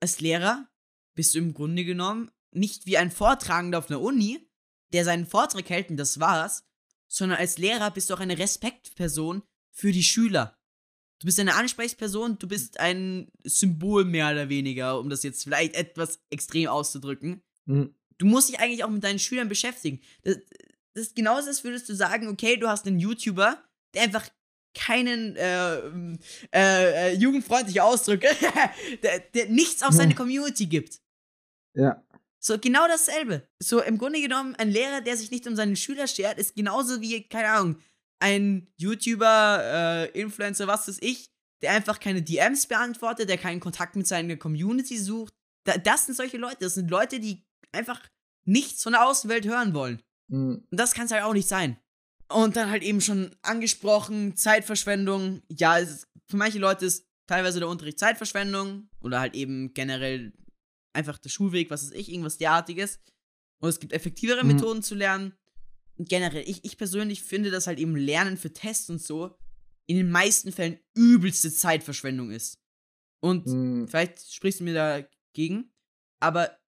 als 0.00 0.20
Lehrer 0.20 0.68
bist 1.16 1.34
du 1.34 1.38
im 1.38 1.52
Grunde 1.52 1.84
genommen 1.84 2.30
nicht 2.52 2.86
wie 2.86 2.96
ein 2.96 3.10
Vortragender 3.10 3.78
auf 3.78 3.90
einer 3.90 4.00
Uni, 4.00 4.48
der 4.92 5.04
seinen 5.04 5.26
Vortrag 5.26 5.68
hält 5.68 5.90
und 5.90 5.96
das 5.96 6.20
war's, 6.20 6.64
sondern 7.08 7.38
als 7.38 7.58
Lehrer 7.58 7.90
bist 7.90 8.08
du 8.10 8.14
auch 8.14 8.20
eine 8.20 8.38
Respektperson 8.38 9.42
für 9.72 9.90
die 9.90 10.04
Schüler. 10.04 10.56
Du 11.20 11.26
bist 11.26 11.38
eine 11.40 11.54
Ansprechperson, 11.54 12.38
du 12.38 12.48
bist 12.48 12.80
ein 12.80 13.28
Symbol 13.44 14.04
mehr 14.04 14.30
oder 14.32 14.48
weniger, 14.48 14.98
um 14.98 15.08
das 15.08 15.22
jetzt 15.22 15.44
vielleicht 15.44 15.74
etwas 15.74 16.20
extrem 16.30 16.68
auszudrücken. 16.68 17.42
Mm, 17.66 17.84
Du 18.18 18.26
musst 18.26 18.48
dich 18.48 18.60
eigentlich 18.60 18.84
auch 18.84 18.90
mit 18.90 19.02
deinen 19.02 19.18
Schülern 19.18 19.48
beschäftigen. 19.48 20.00
Das, 20.22 20.38
das 20.94 21.06
ist 21.06 21.16
genauso, 21.16 21.48
als 21.48 21.64
würdest 21.64 21.88
du 21.88 21.94
sagen, 21.94 22.28
okay, 22.28 22.56
du 22.56 22.68
hast 22.68 22.86
einen 22.86 22.98
YouTuber, 22.98 23.62
der 23.94 24.02
einfach 24.02 24.28
keinen 24.74 25.36
äh, 25.36 25.76
äh, 26.52 27.12
äh, 27.12 27.14
jugendfreundliche 27.14 27.82
Ausdrücke, 27.82 28.28
der, 29.02 29.20
der 29.20 29.48
nichts 29.48 29.82
auf 29.82 29.92
seine 29.92 30.14
Community 30.14 30.66
gibt. 30.66 31.00
Ja. 31.74 32.02
So, 32.40 32.58
genau 32.58 32.86
dasselbe. 32.88 33.48
So, 33.58 33.80
im 33.80 33.98
Grunde 33.98 34.20
genommen, 34.20 34.54
ein 34.56 34.70
Lehrer, 34.70 35.00
der 35.00 35.16
sich 35.16 35.30
nicht 35.30 35.46
um 35.46 35.56
seine 35.56 35.76
Schüler 35.76 36.06
schert, 36.06 36.38
ist 36.38 36.54
genauso 36.54 37.00
wie, 37.00 37.22
keine 37.28 37.48
Ahnung, 37.48 37.78
ein 38.20 38.68
YouTuber, 38.76 39.60
äh, 40.12 40.20
Influencer, 40.20 40.66
was 40.66 40.88
weiß 40.88 40.98
ich, 41.00 41.30
der 41.62 41.72
einfach 41.72 42.00
keine 42.00 42.22
DMs 42.22 42.66
beantwortet, 42.66 43.28
der 43.28 43.38
keinen 43.38 43.60
Kontakt 43.60 43.96
mit 43.96 44.06
seiner 44.06 44.36
Community 44.36 44.98
sucht. 44.98 45.34
Da, 45.64 45.76
das 45.78 46.06
sind 46.06 46.14
solche 46.14 46.36
Leute. 46.36 46.58
Das 46.60 46.74
sind 46.74 46.90
Leute, 46.90 47.20
die 47.20 47.44
einfach 47.72 48.00
nichts 48.44 48.82
von 48.82 48.92
der 48.92 49.06
Außenwelt 49.06 49.46
hören 49.46 49.74
wollen. 49.74 50.02
mm, 50.28 50.54
Und 50.54 50.66
das 50.70 50.92
kann 50.94 51.06
es 51.06 51.12
halt 51.12 51.22
auch 51.24 51.32
nicht 51.32 51.48
sein. 51.48 51.78
Und 52.28 52.56
dann 52.56 52.70
halt 52.70 52.82
eben 52.82 53.00
schon 53.00 53.34
angesprochen, 53.42 54.36
Zeitverschwendung. 54.36 55.42
Ja, 55.50 55.78
ist, 55.78 56.06
für 56.28 56.36
manche 56.36 56.58
Leute 56.58 56.86
ist 56.86 57.06
teilweise 57.26 57.58
der 57.60 57.68
Unterricht 57.68 57.98
Zeitverschwendung 57.98 58.88
oder 59.00 59.20
halt 59.20 59.34
eben 59.34 59.72
generell 59.74 60.32
einfach 60.92 61.18
der 61.18 61.28
Schulweg, 61.30 61.70
was 61.70 61.84
weiß 61.84 61.92
ich, 61.92 62.10
irgendwas 62.10 62.38
derartiges. 62.38 63.00
Und 63.60 63.68
es 63.70 63.80
gibt 63.80 63.92
effektivere 63.92 64.42
Mhm. 64.44 64.52
Methoden 64.54 64.82
zu 64.82 64.94
lernen. 64.94 65.34
Generell, 65.98 66.42
ich, 66.48 66.64
ich 66.64 66.76
persönlich 66.76 67.22
finde, 67.22 67.50
dass 67.50 67.66
halt 67.66 67.78
eben 67.78 67.94
Lernen 67.96 68.36
für 68.36 68.52
Tests 68.52 68.90
und 68.90 69.00
so 69.02 69.36
in 69.86 69.96
den 69.96 70.10
meisten 70.10 70.50
Fällen 70.50 70.78
übelste 70.94 71.52
Zeitverschwendung 71.52 72.30
ist. 72.30 72.58
Und 73.20 73.46
mm, 73.46 73.86
Vielleicht 73.86 74.32
sprichst 74.32 74.60
du 74.60 74.64
mir 74.64 74.74
dagegen. 74.74 75.72
Aber 76.20 76.58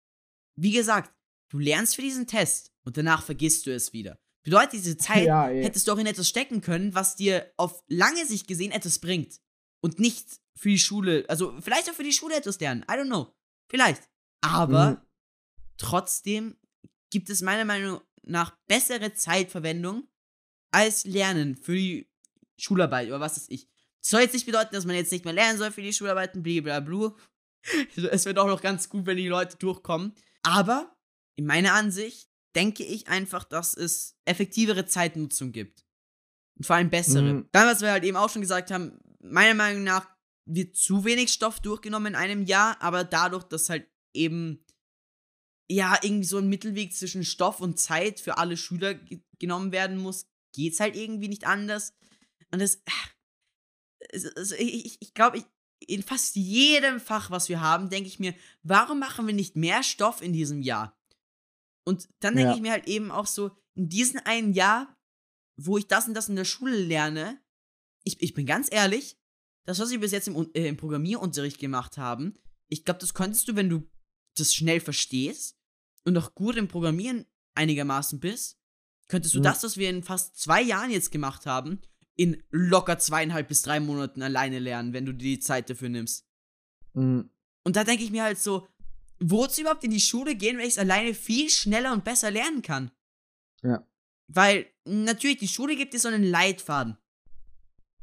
wie 0.56 0.72
gesagt, 0.72 1.12
du 1.50 1.58
lernst 1.58 1.96
für 1.96 2.02
diesen 2.02 2.26
Test 2.26 2.72
und 2.84 2.96
danach 2.96 3.22
vergisst 3.24 3.66
du 3.66 3.74
es 3.74 3.92
wieder. 3.92 4.18
Bedeutet, 4.44 4.74
diese 4.74 4.96
Zeit 4.98 5.26
ja, 5.26 5.50
eh. 5.50 5.64
hättest 5.64 5.88
du 5.88 5.92
auch 5.92 5.98
in 5.98 6.06
etwas 6.06 6.28
stecken 6.28 6.60
können, 6.60 6.94
was 6.94 7.16
dir 7.16 7.50
auf 7.56 7.82
lange 7.88 8.24
Sicht 8.26 8.46
gesehen 8.46 8.70
etwas 8.72 8.98
bringt. 8.98 9.40
Und 9.80 9.98
nicht 9.98 10.40
für 10.56 10.68
die 10.68 10.78
Schule. 10.78 11.24
Also 11.28 11.54
vielleicht 11.60 11.90
auch 11.90 11.94
für 11.94 12.02
die 12.04 12.12
Schule 12.12 12.36
etwas 12.36 12.60
lernen. 12.60 12.82
I 12.82 12.94
don't 12.94 13.06
know. 13.06 13.34
Vielleicht. 13.68 14.08
Aber 14.40 14.90
Mhm. 14.92 14.98
trotzdem 15.78 16.56
gibt 17.10 17.30
es 17.30 17.42
meiner 17.42 17.64
Meinung 17.64 18.00
nach 18.26 18.56
bessere 18.66 19.14
Zeitverwendung 19.14 20.08
als 20.70 21.04
Lernen 21.04 21.56
für 21.56 21.74
die 21.74 22.10
Schularbeit 22.58 23.08
oder 23.08 23.20
was 23.20 23.36
weiß 23.36 23.46
ich. 23.48 23.68
Soll 24.00 24.22
jetzt 24.22 24.34
nicht 24.34 24.46
bedeuten, 24.46 24.74
dass 24.74 24.84
man 24.84 24.96
jetzt 24.96 25.12
nicht 25.12 25.24
mehr 25.24 25.34
lernen 25.34 25.58
soll 25.58 25.70
für 25.72 25.82
die 25.82 25.92
Schularbeiten, 25.92 26.42
blablabla. 26.42 27.14
Es 27.96 28.24
wird 28.24 28.38
auch 28.38 28.46
noch 28.46 28.62
ganz 28.62 28.88
gut, 28.88 29.06
wenn 29.06 29.16
die 29.16 29.26
Leute 29.26 29.56
durchkommen. 29.56 30.14
Aber 30.42 30.96
in 31.34 31.46
meiner 31.46 31.72
Ansicht 31.72 32.28
denke 32.54 32.84
ich 32.84 33.08
einfach, 33.08 33.44
dass 33.44 33.74
es 33.74 34.16
effektivere 34.24 34.86
Zeitnutzung 34.86 35.50
gibt. 35.50 35.84
Und 36.56 36.66
vor 36.66 36.76
allem 36.76 36.90
bessere. 36.90 37.22
Mhm. 37.22 37.48
Dann, 37.52 37.66
was 37.66 37.80
wir 37.80 37.90
halt 37.90 38.04
eben 38.04 38.16
auch 38.16 38.30
schon 38.30 38.42
gesagt 38.42 38.70
haben, 38.70 39.00
meiner 39.20 39.54
Meinung 39.54 39.82
nach 39.82 40.08
wird 40.46 40.76
zu 40.76 41.04
wenig 41.04 41.32
Stoff 41.32 41.60
durchgenommen 41.60 42.14
in 42.14 42.14
einem 42.14 42.42
Jahr, 42.42 42.80
aber 42.80 43.02
dadurch, 43.02 43.44
dass 43.44 43.68
halt 43.68 43.88
eben 44.14 44.64
ja 45.68 45.98
irgendwie 46.02 46.26
so 46.26 46.38
ein 46.38 46.48
Mittelweg 46.48 46.94
zwischen 46.94 47.24
Stoff 47.24 47.60
und 47.60 47.78
Zeit 47.78 48.20
für 48.20 48.38
alle 48.38 48.56
Schüler 48.56 48.94
ge 48.94 49.20
genommen 49.38 49.70
werden 49.70 49.98
muss, 49.98 50.26
geht's 50.54 50.80
halt 50.80 50.96
irgendwie 50.96 51.28
nicht 51.28 51.46
anders. 51.46 51.94
Und 52.50 52.60
das, 52.62 52.82
also 54.34 54.54
ich, 54.56 54.96
ich 55.00 55.12
glaube, 55.12 55.44
in 55.80 56.02
fast 56.02 56.36
jedem 56.36 57.00
Fach, 57.00 57.30
was 57.30 57.48
wir 57.50 57.60
haben, 57.60 57.90
denke 57.90 58.08
ich 58.08 58.18
mir, 58.18 58.34
warum 58.62 58.98
machen 58.98 59.26
wir 59.26 59.34
nicht 59.34 59.56
mehr 59.56 59.82
Stoff 59.82 60.22
in 60.22 60.32
diesem 60.32 60.62
Jahr? 60.62 60.98
Und 61.84 62.08
dann 62.20 62.34
denke 62.34 62.50
Ja. 62.50 62.56
ich 62.56 62.62
mir 62.62 62.72
halt 62.72 62.88
eben 62.88 63.10
auch 63.10 63.26
so, 63.26 63.50
in 63.74 63.88
diesem 63.90 64.20
einen 64.24 64.54
Jahr, 64.54 64.96
wo 65.58 65.76
ich 65.76 65.86
das 65.86 66.08
und 66.08 66.14
das 66.14 66.28
in 66.30 66.36
der 66.36 66.44
Schule 66.46 66.76
lerne, 66.78 67.38
ich, 68.04 68.22
ich 68.22 68.32
bin 68.32 68.46
ganz 68.46 68.68
ehrlich, 68.72 69.18
das, 69.66 69.78
was 69.80 69.90
wir 69.90 70.00
bis 70.00 70.12
jetzt 70.12 70.28
im, 70.28 70.50
äh, 70.54 70.68
im 70.68 70.76
Programmierunterricht 70.76 71.58
gemacht 71.58 71.98
haben, 71.98 72.34
ich 72.68 72.84
glaube, 72.84 73.00
das 73.00 73.14
könntest 73.14 73.48
du, 73.48 73.56
wenn 73.56 73.68
du 73.68 73.86
das 74.40 74.54
schnell 74.54 74.80
verstehst 74.80 75.56
und 76.04 76.16
auch 76.16 76.34
gut 76.34 76.56
im 76.56 76.68
Programmieren 76.68 77.26
einigermaßen 77.54 78.20
bist, 78.20 78.58
könntest 79.08 79.34
du 79.34 79.38
Mhm. 79.40 79.44
das, 79.44 79.62
was 79.62 79.76
wir 79.76 79.90
in 79.90 80.02
fast 80.02 80.38
zwei 80.38 80.62
Jahren 80.62 80.90
jetzt 80.90 81.10
gemacht 81.10 81.46
haben, 81.46 81.80
in 82.16 82.42
locker 82.50 82.98
zweieinhalb 82.98 83.48
bis 83.48 83.62
drei 83.62 83.78
Monaten 83.80 84.22
alleine 84.22 84.58
lernen, 84.58 84.92
wenn 84.92 85.06
du 85.06 85.12
dir 85.12 85.36
die 85.36 85.40
Zeit 85.40 85.68
dafür 85.70 85.88
nimmst. 85.88 86.26
Mhm. 86.94 87.30
Und 87.64 87.76
da 87.76 87.84
denke 87.84 88.04
ich 88.04 88.10
mir 88.10 88.22
halt 88.22 88.38
so, 88.38 88.66
wozu 89.20 89.60
überhaupt 89.62 89.84
in 89.84 89.90
die 89.90 90.00
Schule 90.00 90.34
gehen, 90.36 90.56
wenn 90.58 90.64
ich 90.66 90.74
es 90.74 90.78
alleine 90.78 91.14
viel 91.14 91.50
schneller 91.50 91.92
und 91.92 92.04
besser 92.04 92.30
lernen 92.30 92.62
kann? 92.62 92.90
Ja. 93.62 93.86
Weil 94.28 94.66
natürlich, 94.84 95.38
die 95.38 95.48
Schule 95.48 95.76
gibt 95.76 95.94
dir 95.94 96.00
so 96.00 96.08
einen 96.08 96.24
Leitfaden. 96.24 96.96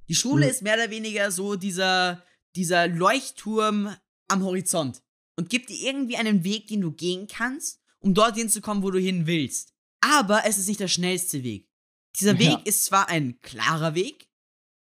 Die 0.10 0.15
Schule 0.15 0.45
Mhm. 0.45 0.51
ist 0.51 0.61
mehr 0.61 0.76
oder 0.76 0.89
weniger 0.89 1.31
so 1.31 1.55
dieser, 1.55 2.23
dieser 2.55 2.88
Leuchtturm 2.88 3.95
am 4.27 4.43
Horizont 4.43 5.02
und 5.38 5.49
gibt 5.49 5.69
dir 5.69 5.88
irgendwie 5.88 6.18
einen 6.18 6.43
Weg, 6.43 6.68
den 6.68 6.81
du 6.81 6.91
gehen 6.91 7.27
kannst, 7.27 7.81
um 7.99 8.14
dorthin 8.14 8.49
zu 8.49 8.61
kommen, 8.61 8.84
wo 8.84 8.91
du 8.91 8.99
hin 8.99 9.26
willst. 9.27 9.73
Aber 10.01 10.45
es 10.45 10.57
ist 10.57 10.68
nicht 10.68 10.80
der 10.80 10.88
schnellste 10.88 11.43
Weg. 11.43 11.69
Dieser 12.19 12.38
Weg 12.38 12.49
Ja. 12.49 12.61
ist 12.65 12.85
zwar 12.85 13.07
ein 13.10 13.39
klarer 13.41 13.95
Weg, 13.95 14.27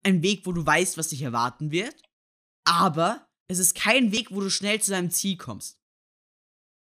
ein 0.02 0.22
Weg, 0.22 0.44
wo 0.46 0.52
du 0.52 0.64
weißt, 0.66 0.98
was 0.98 1.08
dich 1.08 1.22
erwarten 1.22 1.70
wird, 1.70 1.94
aber 2.64 3.26
es 3.48 3.58
ist 3.58 3.74
kein 3.74 4.12
Weg, 4.12 4.30
wo 4.30 4.40
du 4.40 4.50
schnell 4.50 4.80
zu 4.80 4.90
deinem 4.90 5.10
Ziel 5.10 5.36
kommst. 5.36 5.78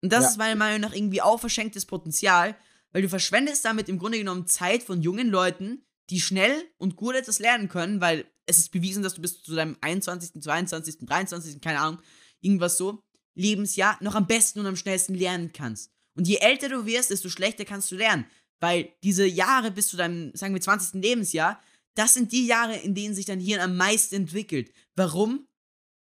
Und 0.04 0.12
das 0.12 0.24
Ja. 0.24 0.30
ist 0.30 0.38
meiner 0.38 0.56
Meinung 0.56 0.82
nach 0.82 0.94
irgendwie 0.94 1.22
auch 1.22 1.40
verschenktes 1.40 1.86
Potenzial, 1.86 2.58
weil 2.92 3.02
du 3.02 3.10
verschwendest 3.10 3.66
damit 3.66 3.90
im 3.90 4.00
Grunde 4.00 4.18
genommen 4.18 4.48
Zeit 4.48 4.84
von 4.84 5.02
jungen 5.02 5.30
Leuten, 5.30 5.86
die 6.10 6.22
schnell 6.22 6.64
und 6.78 6.96
gut 6.96 7.16
etwas 7.16 7.40
lernen 7.40 7.70
können, 7.70 8.02
weil 8.02 8.26
es 8.46 8.58
ist 8.60 8.72
bewiesen, 8.72 9.02
dass 9.04 9.16
du 9.16 9.22
bis 9.22 9.42
zu 9.42 9.56
deinem 9.56 9.78
21., 9.82 10.42
22., 10.42 10.98
23., 11.06 11.62
keine 11.62 11.80
Ahnung, 11.80 12.02
irgendwas 12.42 12.78
so, 12.78 13.02
Lebensjahr 13.36 13.98
noch 14.02 14.16
am 14.16 14.28
besten 14.28 14.60
und 14.60 14.66
am 14.66 14.76
schnellsten 14.76 15.14
lernen 15.14 15.54
kannst. 15.54 15.92
Und 16.16 16.28
je 16.28 16.38
älter 16.38 16.70
du 16.70 16.86
wirst, 16.86 17.12
desto 17.12 17.30
schlechter 17.30 17.66
kannst 17.66 17.92
du 17.92 17.96
lernen. 17.96 18.26
Weil 18.60 18.94
diese 19.04 19.26
Jahre 19.26 19.72
bis 19.72 19.90
zu 19.90 19.98
deinem, 19.98 20.34
sagen 20.34 20.54
wir, 20.54 20.62
20. 20.62 21.02
Lebensjahr, 21.02 21.62
das 21.94 22.14
sind 22.14 22.32
die 22.32 22.46
Jahre, 22.46 22.78
in 22.78 22.96
denen 22.96 23.14
sich 23.14 23.26
dein 23.26 23.40
Hirn 23.40 23.62
am 23.62 23.78
meisten 23.78 24.16
entwickelt. 24.16 24.72
Warum? 24.96 25.48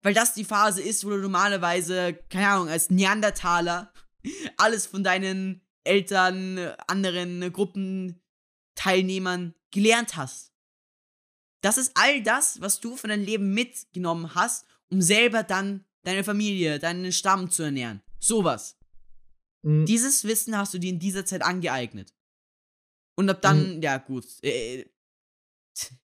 Weil 0.03 0.15
das 0.15 0.35
die 0.35 0.45
Phase 0.45 0.83
ist, 0.83 1.05
wo 1.05 1.11
du 1.11 1.19
normalerweise, 1.19 2.15
keine 2.29 2.49
Ahnung, 2.49 2.69
als 2.69 2.91
Neandertaler 2.91 3.93
alles 4.57 4.87
von 4.87 5.05
deinen 5.05 5.63
Eltern, 5.85 6.59
anderen 6.87 7.53
Gruppenteilnehmern 7.53 9.55
gelernt 9.71 10.17
hast. 10.17 10.53
Das 11.63 11.79
ist 11.79 11.93
all 11.95 12.23
das, 12.23 12.61
was 12.61 12.81
du 12.81 12.97
von 12.97 13.11
deinem 13.11 13.25
Leben 13.25 13.55
mitgenommen 13.55 14.35
hast, 14.35 14.67
um 14.91 15.01
selber 15.01 15.43
dann 15.43 15.85
deine 16.03 16.25
Familie, 16.25 16.79
deinen 16.79 17.13
Stamm 17.13 17.51
zu 17.51 17.63
ernähren. 17.63 18.03
Sowas. 18.19 18.79
Mhm. 19.63 19.87
Dieses 19.87 20.25
Wissen 20.25 20.57
hast 20.57 20.75
du 20.75 20.79
dir 20.79 20.91
in 20.91 20.99
dieser 20.99 21.25
Zeit 21.25 21.43
angeeignet. 21.43 22.15
Und 23.17 23.29
ab 23.29 23.43
dann, 23.43 23.83
ja 23.83 23.99
gut, 23.99 24.27
äh, 24.43 24.87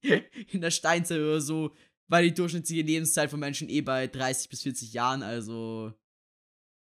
in 0.51 0.61
der 0.61 0.70
Steinzeit 0.70 1.19
oder 1.19 1.41
so 1.41 1.75
war 2.09 2.23
die 2.23 2.35
durchschnittliche 2.35 2.83
Lebenszeit 2.83 3.31
von 3.31 3.41
Menschen 3.41 3.69
eh 3.69 3.81
bei 3.81 4.07
30 4.07 4.49
bis 4.49 4.62
40 4.62 4.93
Jahren, 4.93 5.23
also 5.23 5.93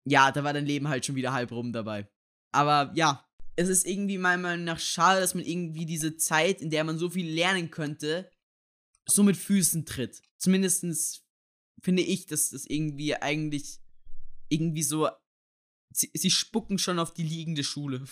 ja, 0.08 0.32
da 0.32 0.44
war 0.44 0.54
dein 0.54 0.68
Leben 0.68 0.88
halt 0.88 1.06
schon 1.06 1.16
wieder 1.16 1.34
halb 1.34 1.52
rum 1.52 1.74
dabei. 1.74 2.08
Aber 2.52 2.92
ja, 2.96 3.28
es 3.56 3.70
ist 3.70 3.88
irgendwie 3.88 4.18
meiner 4.18 4.42
Meinung 4.42 4.66
nach 4.66 4.80
schade, 4.80 5.20
dass 5.20 5.34
man 5.34 5.44
irgendwie 5.44 5.86
diese 5.86 6.16
Zeit, 6.18 6.62
in 6.62 6.70
der 6.70 6.84
man 6.84 6.98
so 6.98 7.10
viel 7.10 7.28
lernen 7.28 7.72
könnte, 7.72 8.30
so 9.08 9.24
mit 9.24 9.36
Füßen 9.38 9.86
tritt. 9.86 10.22
Zumindestens 10.38 11.25
finde 11.82 12.02
ich, 12.04 12.26
dass 12.26 12.50
das 12.50 12.66
irgendwie 12.66 13.16
eigentlich 13.16 13.80
irgendwie 14.50 14.84
so 14.84 15.10
sie, 15.94 16.12
sie 16.14 16.32
spucken 16.32 16.78
schon 16.78 17.00
auf 17.00 17.14
die 17.14 17.24
liegende 17.24 17.64
Schule. 17.64 18.06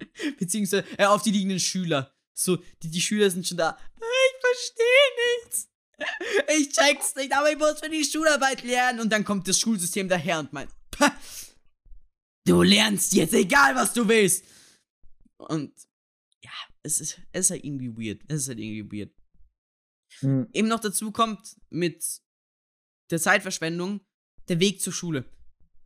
Beziehungsweise 0.38 0.84
äh, 0.98 1.06
auf 1.06 1.22
die 1.22 1.30
liegenden 1.30 1.60
Schüler. 1.60 2.14
So, 2.36 2.56
die, 2.82 2.90
die 2.90 3.00
Schüler 3.00 3.30
sind 3.30 3.46
schon 3.46 3.58
da. 3.58 3.78
Ich 3.96 4.40
verstehe 4.40 5.44
nichts. 5.44 5.70
Ich 6.58 6.70
check's 6.70 7.14
nicht, 7.14 7.32
aber 7.32 7.52
ich 7.52 7.56
muss 7.56 7.78
für 7.78 7.88
die 7.88 8.04
Schularbeit 8.04 8.64
lernen. 8.64 8.98
Und 8.98 9.10
dann 9.10 9.24
kommt 9.24 9.46
das 9.46 9.60
Schulsystem 9.60 10.08
daher 10.08 10.40
und 10.40 10.52
meint, 10.52 10.70
"Pah, 10.90 11.16
du 12.44 12.62
lernst 12.62 13.12
jetzt, 13.12 13.32
egal 13.32 13.76
was 13.76 13.92
du 13.92 14.08
willst. 14.08 14.44
Und 15.38 15.72
ja, 16.42 16.50
es 16.82 17.00
ist, 17.00 17.20
es 17.30 17.46
ist 17.46 17.50
halt 17.50 17.64
irgendwie 17.64 17.96
weird. 17.96 18.22
Es 18.26 18.42
ist 18.42 18.48
halt 18.48 18.58
irgendwie 18.58 18.98
weird 18.98 19.12
Mhm. 20.20 20.48
eben 20.52 20.68
noch 20.68 20.80
dazu 20.80 21.10
kommt 21.10 21.56
mit 21.70 22.04
der 23.10 23.20
Zeitverschwendung 23.20 24.00
der 24.48 24.60
Weg 24.60 24.80
zur 24.80 24.92
Schule. 24.92 25.24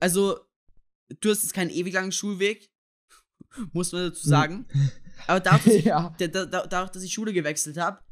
Also, 0.00 0.38
du 1.20 1.30
hast 1.30 1.42
jetzt 1.42 1.54
keinen 1.54 1.70
ewig 1.70 1.94
langen 1.94 2.12
Schulweg, 2.12 2.70
muss 3.72 3.92
man 3.92 4.08
dazu 4.10 4.28
sagen. 4.28 4.66
Aber 5.26 5.40
dadurch, 5.40 5.64
dass 5.64 5.74
ich, 5.74 5.84
ja. 5.84 6.14
da, 6.18 6.26
da, 6.26 6.46
da- 6.46 6.66
dadurch, 6.66 6.90
dass 6.92 7.02
ich 7.02 7.12
Schule 7.12 7.32
gewechselt 7.32 7.76
habe, 7.76 8.02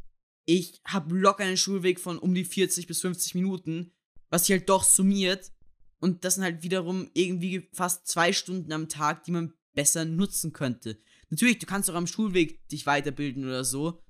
ich 0.48 0.80
habe 0.86 1.14
locker 1.16 1.44
einen 1.44 1.56
Schulweg 1.56 1.98
von 1.98 2.18
um 2.18 2.34
die 2.34 2.44
40 2.44 2.86
bis 2.86 3.00
50 3.00 3.34
Minuten, 3.34 3.92
was 4.30 4.46
sich 4.46 4.56
halt 4.56 4.68
doch 4.68 4.84
summiert. 4.84 5.52
Und 5.98 6.24
das 6.24 6.34
sind 6.34 6.44
halt 6.44 6.62
wiederum 6.62 7.10
irgendwie 7.14 7.68
fast 7.72 8.06
zwei 8.06 8.32
Stunden 8.32 8.70
am 8.72 8.88
Tag, 8.88 9.24
die 9.24 9.32
man 9.32 9.54
besser 9.74 10.04
nutzen 10.04 10.52
könnte. 10.52 11.00
Natürlich, 11.30 11.58
du 11.58 11.66
kannst 11.66 11.90
auch 11.90 11.94
am 11.94 12.06
Schulweg 12.06 12.66
dich 12.68 12.86
weiterbilden 12.86 13.44
oder 13.44 13.64
so, 13.64 14.02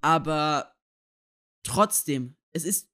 aber 0.00 0.74
trotzdem, 1.62 2.36
es 2.52 2.64
ist 2.64 2.88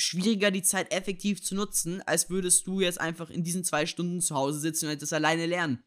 schwieriger, 0.00 0.50
die 0.50 0.62
Zeit 0.62 0.92
effektiv 0.92 1.42
zu 1.42 1.54
nutzen, 1.54 2.02
als 2.02 2.30
würdest 2.30 2.66
du 2.66 2.80
jetzt 2.80 3.00
einfach 3.00 3.30
in 3.30 3.44
diesen 3.44 3.64
zwei 3.64 3.86
Stunden 3.86 4.20
zu 4.20 4.34
Hause 4.34 4.58
sitzen 4.60 4.88
und 4.88 5.00
das 5.02 5.12
alleine 5.12 5.46
lernen. 5.46 5.82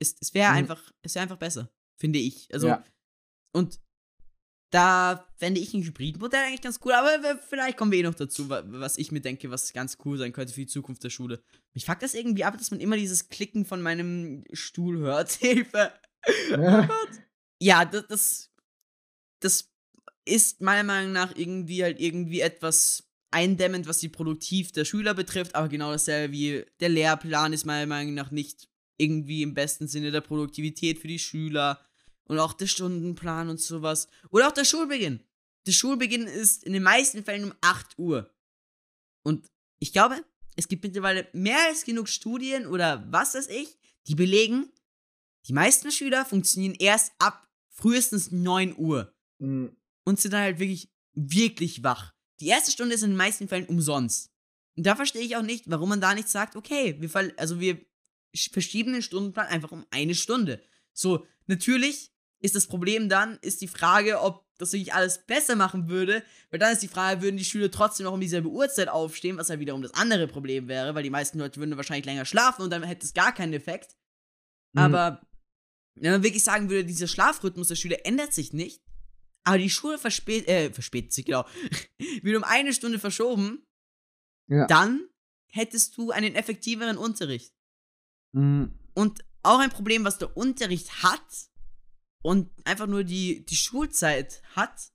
Es, 0.00 0.16
es 0.20 0.32
wäre 0.34 0.50
Mhm. 0.52 0.58
einfach, 0.58 0.92
es 1.02 1.14
wäre 1.14 1.22
einfach 1.24 1.38
besser, 1.38 1.70
finde 2.00 2.18
ich. 2.18 2.52
Also, 2.52 2.68
Ja. 2.68 2.84
und 3.54 3.80
da 4.70 5.26
fände 5.36 5.60
ich 5.60 5.72
ein 5.72 5.82
Hybridmodell 5.82 6.44
eigentlich 6.44 6.60
ganz 6.60 6.78
cool, 6.84 6.92
aber 6.92 7.38
vielleicht 7.38 7.78
kommen 7.78 7.90
wir 7.90 7.98
eh 8.00 8.02
noch 8.02 8.14
dazu, 8.14 8.50
wa- 8.50 8.62
was 8.66 8.98
ich 8.98 9.10
mir 9.12 9.20
denke, 9.22 9.50
was 9.50 9.72
ganz 9.72 9.96
cool 10.04 10.18
sein 10.18 10.32
könnte 10.32 10.52
für 10.52 10.60
die 10.60 10.66
Zukunft 10.66 11.02
der 11.04 11.08
Schule. 11.10 11.42
Mich 11.74 11.86
fuckt 11.86 12.02
das 12.02 12.12
irgendwie 12.14 12.44
ab, 12.44 12.58
dass 12.58 12.70
man 12.70 12.80
immer 12.80 12.96
dieses 12.98 13.28
Klicken 13.30 13.64
von 13.64 13.80
meinem 13.80 14.44
Stuhl 14.52 14.98
hört. 14.98 15.30
Hilfe! 15.40 15.92
Ja, 17.60 17.84
das, 17.84 18.06
das, 18.08 18.50
das 19.40 19.72
ist 20.26 20.60
meiner 20.60 20.84
Meinung 20.84 21.12
nach 21.12 21.34
irgendwie 21.36 21.82
halt 21.82 21.98
irgendwie 22.00 22.40
etwas 22.40 23.07
eindämmend, 23.30 23.86
was 23.86 23.98
die 23.98 24.08
Produktiv 24.08 24.72
der 24.72 24.84
Schüler 24.84 25.14
betrifft, 25.14 25.54
aber 25.54 25.68
genau 25.68 25.90
dasselbe 25.92 26.32
wie 26.32 26.64
der 26.80 26.88
Lehrplan 26.88 27.52
ist 27.52 27.66
meiner 27.66 27.86
Meinung 27.86 28.14
nach 28.14 28.30
nicht 28.30 28.68
irgendwie 28.96 29.42
im 29.42 29.54
besten 29.54 29.86
Sinne 29.88 30.10
der 30.10 30.20
Produktivität 30.20 30.98
für 30.98 31.08
die 31.08 31.18
Schüler 31.18 31.80
und 32.24 32.38
auch 32.38 32.52
der 32.52 32.66
Stundenplan 32.66 33.48
und 33.48 33.60
sowas. 33.60 34.08
Oder 34.30 34.48
auch 34.48 34.52
der 34.52 34.64
Schulbeginn. 34.64 35.22
Der 35.66 35.72
Schulbeginn 35.72 36.26
ist 36.26 36.64
in 36.64 36.72
den 36.72 36.82
meisten 36.82 37.24
Fällen 37.24 37.44
um 37.44 37.54
8 37.60 37.98
Uhr. 37.98 38.34
Und 39.22 39.46
ich 39.78 39.92
glaube, 39.92 40.24
es 40.56 40.66
gibt 40.68 40.82
mittlerweile 40.82 41.28
mehr 41.32 41.58
als 41.68 41.84
genug 41.84 42.08
Studien 42.08 42.66
oder 42.66 43.06
was 43.10 43.34
weiß 43.34 43.48
ich, 43.48 43.78
die 44.06 44.14
belegen, 44.14 44.72
die 45.46 45.52
meisten 45.52 45.92
Schüler 45.92 46.24
funktionieren 46.24 46.74
erst 46.78 47.12
ab 47.18 47.48
frühestens 47.70 48.30
9 48.32 48.76
Uhr 48.76 49.14
Mhm. 49.38 49.76
und 50.04 50.18
sind 50.18 50.32
dann 50.32 50.42
halt 50.42 50.58
wirklich, 50.58 50.90
wirklich 51.14 51.84
wach. 51.84 52.12
Die 52.40 52.46
erste 52.46 52.70
Stunde 52.70 52.94
ist 52.94 53.02
in 53.02 53.10
den 53.10 53.16
meisten 53.16 53.48
Fällen 53.48 53.66
umsonst. 53.66 54.30
Und 54.76 54.86
da 54.86 54.94
verstehe 54.94 55.22
ich 55.22 55.36
auch 55.36 55.42
nicht, 55.42 55.64
warum 55.68 55.88
man 55.88 56.00
da 56.00 56.14
nicht 56.14 56.28
sagt, 56.28 56.54
okay, 56.54 56.96
wir, 57.00 57.10
ver 57.10 57.32
also 57.36 57.58
wir 57.58 57.76
sch- 58.36 58.52
verschieben 58.52 58.92
den 58.92 59.02
Stundenplan 59.02 59.46
einfach 59.46 59.72
um 59.72 59.84
eine 59.90 60.14
Stunde. 60.14 60.62
So, 60.92 61.26
natürlich 61.46 62.12
ist 62.40 62.54
das 62.54 62.68
Problem 62.68 63.08
dann, 63.08 63.38
ist 63.42 63.60
die 63.60 63.68
Frage, 63.68 64.20
ob 64.20 64.46
das 64.58 64.72
wirklich 64.72 64.94
alles 64.94 65.24
besser 65.26 65.56
machen 65.56 65.88
würde, 65.88 66.22
weil 66.50 66.58
dann 66.58 66.72
ist 66.72 66.82
die 66.82 66.88
Frage, 66.88 67.22
würden 67.22 67.36
die 67.36 67.44
Schüler 67.44 67.70
trotzdem 67.70 68.04
noch 68.04 68.12
um 68.12 68.20
dieselbe 68.20 68.48
Uhrzeit 68.48 68.88
aufstehen, 68.88 69.36
was 69.36 69.48
ja 69.48 69.58
wiederum 69.58 69.82
das 69.82 69.94
andere 69.94 70.28
Problem 70.28 70.68
wäre, 70.68 70.94
weil 70.94 71.02
die 71.02 71.10
meisten 71.10 71.38
Leute 71.38 71.58
würden 71.60 71.76
wahrscheinlich 71.76 72.06
länger 72.06 72.24
schlafen 72.24 72.62
und 72.62 72.70
dann 72.70 72.82
hätte 72.82 73.04
es 73.04 73.14
gar 73.14 73.32
keinen 73.32 73.52
Effekt. 73.52 73.96
Mhm. 74.72 74.80
Aber 74.80 75.20
wenn 75.94 76.12
man 76.12 76.22
wirklich 76.22 76.44
sagen 76.44 76.70
würde, 76.70 76.84
dieser 76.84 77.08
Schlafrhythmus 77.08 77.68
der 77.68 77.76
Schüler 77.76 78.04
ändert 78.04 78.32
sich 78.32 78.52
nicht, 78.52 78.82
aber 79.44 79.58
die 79.58 79.70
Schule 79.70 79.98
verspät, 79.98 80.46
äh, 80.48 80.72
verspätet 80.72 81.12
sich, 81.12 81.24
genau, 81.26 81.46
wird 82.22 82.36
um 82.36 82.44
eine 82.44 82.72
Stunde 82.72 82.98
verschoben, 82.98 83.64
Ja. 84.50 84.66
dann 84.66 85.08
hättest 85.50 85.96
du 85.96 86.10
einen 86.10 86.34
effektiveren 86.34 86.98
Unterricht. 86.98 87.54
Mhm. 88.32 88.78
Und 88.94 89.24
auch 89.42 89.58
ein 89.60 89.70
Problem, 89.70 90.04
was 90.04 90.18
der 90.18 90.36
Unterricht 90.36 91.02
hat 91.02 91.48
und 92.22 92.50
einfach 92.66 92.86
nur 92.86 93.04
die, 93.04 93.44
die 93.46 93.56
Schulzeit 93.56 94.42
hat, 94.54 94.90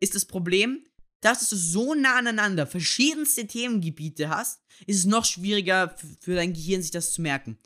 ist 0.00 0.14
das 0.14 0.24
Problem, 0.24 0.86
dass 1.20 1.48
du 1.50 1.56
so 1.56 1.94
nah 1.94 2.16
aneinander 2.16 2.66
verschiedenste 2.66 3.46
Themengebiete 3.46 4.28
hast, 4.28 4.62
ist 4.86 4.98
es 4.98 5.04
noch 5.04 5.24
schwieriger 5.24 5.94
für 6.20 6.34
dein 6.34 6.52
Gehirn, 6.52 6.82
sich 6.82 6.90
das 6.90 7.12
zu 7.12 7.22
merken. 7.22 7.58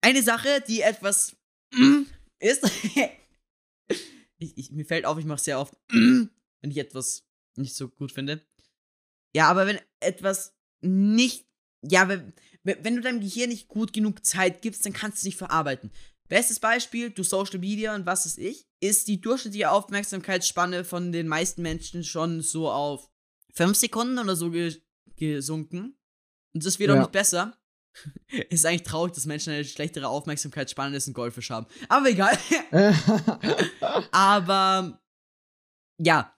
Eine 0.00 0.22
Sache, 0.22 0.62
die 0.66 0.80
etwas 0.80 1.36
ist, 2.40 2.62
ich, 4.38 4.56
ich, 4.56 4.70
mir 4.70 4.84
fällt 4.84 5.04
auf, 5.04 5.18
ich 5.18 5.24
mache 5.24 5.42
sehr 5.42 5.60
oft, 5.60 5.74
wenn 5.88 6.30
ich 6.70 6.78
etwas 6.78 7.24
nicht 7.56 7.74
so 7.74 7.88
gut 7.88 8.12
finde. 8.12 8.46
Ja, 9.34 9.48
aber 9.48 9.66
wenn 9.66 9.78
etwas 10.00 10.54
nicht, 10.80 11.46
ja, 11.82 12.08
wenn, 12.08 12.32
wenn 12.62 12.96
du 12.96 13.00
deinem 13.02 13.20
Gehirn 13.20 13.50
nicht 13.50 13.68
gut 13.68 13.92
genug 13.92 14.24
Zeit 14.24 14.62
gibst, 14.62 14.84
dann 14.86 14.92
kannst 14.92 15.18
du 15.18 15.20
es 15.20 15.24
nicht 15.24 15.36
verarbeiten. 15.38 15.90
Bestes 16.28 16.60
Beispiel, 16.60 17.10
du 17.10 17.22
Social 17.22 17.58
Media 17.58 17.94
und 17.94 18.06
was 18.06 18.26
ist 18.26 18.38
ich, 18.38 18.66
ist 18.80 19.08
die 19.08 19.20
durchschnittliche 19.20 19.70
Aufmerksamkeitsspanne 19.70 20.84
von 20.84 21.10
den 21.10 21.26
meisten 21.26 21.62
Menschen 21.62 22.04
schon 22.04 22.42
so 22.42 22.70
auf 22.70 23.10
5 23.54 23.76
Sekunden 23.76 24.18
oder 24.18 24.36
so 24.36 24.50
ge 24.50 24.80
gesunken. 25.16 25.98
Und 26.54 26.64
das 26.64 26.78
wird 26.78 26.90
auch 26.90 26.94
Ja. 26.94 27.00
nicht 27.00 27.12
besser. 27.12 27.58
ist 28.50 28.66
eigentlich 28.66 28.82
traurig, 28.82 29.12
dass 29.14 29.26
Menschen 29.26 29.52
eine 29.52 29.64
schlechtere 29.64 30.08
Aufmerksamkeitsspanne 30.08 30.94
als 30.94 31.06
ein 31.06 31.14
Goldfisch 31.14 31.50
haben. 31.50 31.66
Aber 31.88 32.08
egal. 32.08 32.38
Aber 34.12 35.00
ja, 35.98 36.34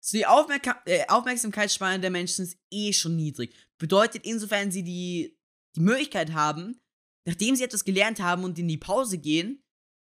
so 0.00 0.16
die 0.16 0.26
Aufmerka 0.26 0.80
äh, 0.86 1.06
Aufmerksamkeitsspanne 1.08 2.00
der 2.00 2.10
Menschen 2.10 2.44
ist 2.44 2.58
eh 2.70 2.92
schon 2.92 3.16
niedrig. 3.16 3.54
Bedeutet, 3.78 4.26
insofern 4.26 4.70
sie 4.70 4.82
die, 4.82 5.38
die 5.76 5.80
Möglichkeit 5.80 6.32
haben, 6.32 6.80
nachdem 7.26 7.54
sie 7.54 7.64
etwas 7.64 7.84
gelernt 7.84 8.20
haben 8.20 8.44
und 8.44 8.58
in 8.58 8.68
die 8.68 8.78
Pause 8.78 9.18
gehen, 9.18 9.62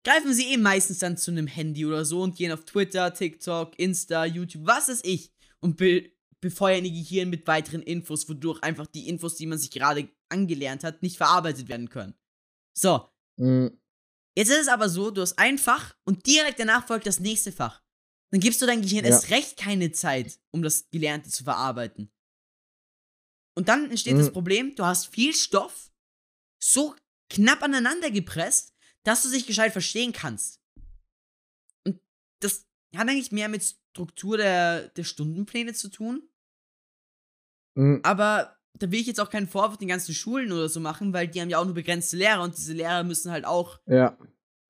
greifen 0.05 0.33
sie 0.33 0.53
eh 0.53 0.57
meistens 0.57 0.99
dann 0.99 1.17
zu 1.17 1.31
einem 1.31 1.47
Handy 1.47 1.85
oder 1.85 2.05
so 2.05 2.23
und 2.23 2.37
gehen 2.37 2.53
auf 2.53 2.65
Twitter, 2.65 3.13
TikTok, 3.13 3.79
Insta, 3.79 4.25
YouTube, 4.25 4.67
was 4.67 4.89
ist 4.89 5.05
ich 5.05 5.33
und 5.61 5.77
befeuern 6.41 6.85
ihr 6.85 6.93
Gehirn 6.93 7.31
mit 7.31 7.47
weiteren 7.47 7.83
Infos, 7.83 8.29
wodurch 8.29 8.63
einfach 8.63 8.87
die 8.87 9.09
Infos, 9.09 9.37
die 9.37 9.47
man 9.47 9.59
sich 9.59 9.71
gerade 9.71 10.09
angelernt 10.29 10.85
hat, 10.85 11.03
nicht 11.03 11.17
verarbeitet 11.17 11.69
werden 11.69 11.89
können. 11.89 12.15
So, 12.77 13.09
Mhm. 13.39 13.79
Jetzt 14.39 14.51
ist 14.51 14.63
es 14.63 14.69
aber 14.69 14.89
so, 14.91 15.11
du 15.11 15.23
hast 15.23 15.39
ein 15.39 15.57
Fach 15.59 15.95
und 16.05 16.27
direkt 16.27 16.59
danach 16.61 16.87
folgt 16.87 17.07
das 17.07 17.21
nächste 17.21 17.53
Fach. 17.53 17.83
Dann 18.31 18.41
gibst 18.41 18.61
du 18.61 18.67
dein 18.67 18.83
Gehirn 18.83 19.05
Ja. 19.07 19.11
erst 19.13 19.31
recht 19.31 19.57
keine 19.57 19.93
Zeit, 19.93 20.39
um 20.51 20.63
das 20.63 20.91
Gelernte 20.91 21.31
zu 21.31 21.43
verarbeiten. 21.45 22.11
Und 23.57 23.69
dann 23.69 23.91
entsteht 23.91 24.19
das 24.19 24.29
Mhm. 24.29 24.33
Problem, 24.33 24.75
du 24.75 24.85
hast 24.85 25.07
viel 25.07 25.35
Stoff 25.35 25.91
so 26.63 26.95
knapp 27.31 27.63
aneinander 27.63 28.11
gepresst, 28.11 28.75
dass 29.05 29.23
du 29.23 29.31
dich 29.31 29.47
gescheit 29.47 29.73
verstehen 29.73 30.13
kannst. 30.13 30.61
Und 31.87 31.99
das 32.41 32.66
hat 32.95 33.09
eigentlich 33.09 33.33
mehr 33.33 33.49
mit 33.49 33.77
Struktur 33.93 34.37
der, 34.37 34.89
der 34.89 35.05
Stundenpläne 35.05 35.73
zu 35.75 35.89
tun. 35.89 36.29
Mhm. 37.75 38.01
Aber 38.03 38.57
da 38.79 38.91
will 38.91 39.01
ich 39.01 39.07
jetzt 39.07 39.21
auch 39.21 39.31
keinen 39.31 39.49
Vorwurf 39.49 39.79
den 39.79 39.89
ganzen 39.89 40.15
Schulen 40.15 40.53
oder 40.53 40.69
so 40.69 40.81
machen, 40.81 41.13
weil 41.13 41.29
die 41.29 41.41
haben 41.41 41.51
ja 41.51 41.59
auch 41.59 41.65
nur 41.65 41.75
begrenzte 41.75 42.17
Lehrer 42.17 42.43
und 42.43 42.57
diese 42.57 42.75
Lehrer 42.75 43.05
müssen 43.05 43.31
halt 43.31 43.45
auch 43.45 43.81
Ja. 43.87 44.19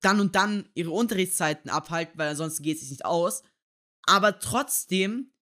dann 0.01 0.19
und 0.19 0.35
dann 0.35 0.69
ihre 0.75 0.91
Unterrichtszeiten 0.91 1.69
abhalten, 1.69 2.17
weil 2.17 2.29
ansonsten 2.29 2.63
geht 2.63 2.75
es 2.75 2.81
sich 2.81 2.91
nicht 2.91 3.05
aus. 3.05 3.43
Aber 4.03 4.39
trotzdem 4.39 5.33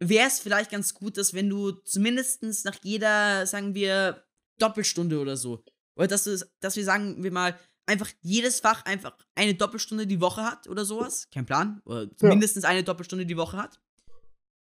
wäre 0.00 0.28
es 0.28 0.38
vielleicht 0.38 0.70
ganz 0.70 0.94
gut, 0.94 1.16
dass 1.16 1.34
wenn 1.34 1.48
du 1.48 1.72
zumindest 1.72 2.42
nach 2.64 2.78
jeder, 2.82 3.46
sagen 3.46 3.74
wir, 3.74 4.24
Doppelstunde 4.60 5.18
oder 5.18 5.36
so, 5.36 5.64
oder 5.96 6.06
dass, 6.08 6.24
du, 6.24 6.38
dass 6.60 6.76
wir 6.76 6.84
sagen 6.84 7.22
wir 7.24 7.32
mal, 7.32 7.58
einfach 7.86 8.10
jedes 8.22 8.60
Fach 8.60 8.84
einfach 8.84 9.16
eine 9.34 9.54
Doppelstunde 9.54 10.06
die 10.06 10.20
Woche 10.20 10.42
hat 10.42 10.68
oder 10.68 10.84
sowas, 10.84 11.28
kein 11.30 11.46
Plan, 11.46 11.80
oder 11.84 12.08
mindestens 12.22 12.64
eine 12.64 12.82
Doppelstunde 12.82 13.26
die 13.26 13.36
Woche 13.36 13.56
hat. 13.56 13.80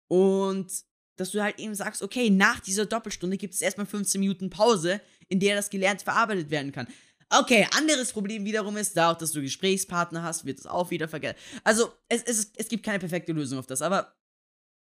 Und 0.07 0.71
dass 1.17 1.31
du 1.31 1.41
halt 1.41 1.59
eben 1.59 1.75
sagst, 1.75 2.01
okay, 2.01 2.29
nach 2.29 2.59
dieser 2.61 2.85
Doppelstunde 2.85 3.37
gibt 3.37 3.53
es 3.53 3.61
erstmal 3.61 3.85
15 3.85 4.21
Minuten 4.21 4.49
Pause, 4.49 5.01
in 5.27 5.39
der 5.39 5.55
das 5.55 5.69
Gelernte 5.69 6.05
verarbeitet 6.05 6.49
werden 6.49 6.71
kann. 6.71 6.87
Okay, 7.29 7.67
anderes 7.77 8.11
Problem 8.11 8.45
wiederum 8.45 8.77
ist, 8.77 8.97
da 8.97 9.11
auch, 9.11 9.17
dass 9.17 9.33
du 9.33 9.41
Gesprächspartner 9.41 10.23
hast, 10.23 10.45
wird 10.45 10.59
es 10.59 10.65
auch 10.65 10.89
wieder 10.89 11.07
vergessen. 11.07 11.37
Also, 11.63 11.93
es, 12.07 12.23
es, 12.23 12.51
es 12.55 12.67
gibt 12.69 12.83
keine 12.83 12.99
perfekte 12.99 13.33
Lösung 13.33 13.59
auf 13.59 13.67
das, 13.67 13.81
aber 13.81 14.15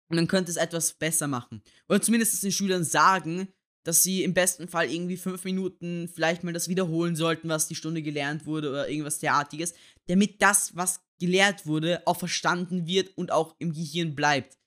man 0.09 0.29
könnte 0.29 0.51
es 0.53 0.57
etwas 0.57 0.93
besser 0.93 1.27
machen. 1.27 1.63
Oder 1.89 2.01
zumindest 2.01 2.41
den 2.43 2.53
Schülern 2.53 2.85
sagen, 2.85 3.49
dass 3.87 4.03
sie 4.03 4.25
im 4.25 4.35
besten 4.35 4.67
Fall 4.67 4.91
irgendwie 4.91 5.17
fünf 5.17 5.45
Minuten 5.45 6.09
vielleicht 6.09 6.43
mal 6.43 6.53
das 6.53 6.69
wiederholen 6.69 7.15
sollten, 7.15 7.49
was 7.49 7.69
die 7.69 7.77
Stunde 7.77 8.03
gelernt 8.03 8.45
wurde 8.45 8.71
oder 8.71 8.89
irgendwas 8.89 9.21
derartiges, 9.21 9.75
damit 10.09 10.43
das, 10.43 10.75
was 10.75 11.01
gelehrt 11.21 11.67
wurde, 11.67 12.05
auch 12.05 12.19
verstanden 12.19 12.87
wird 12.87 13.17
und 13.17 13.31
auch 13.31 13.55
im 13.61 13.73
Gehirn 13.73 14.17
bleibt. 14.17 14.59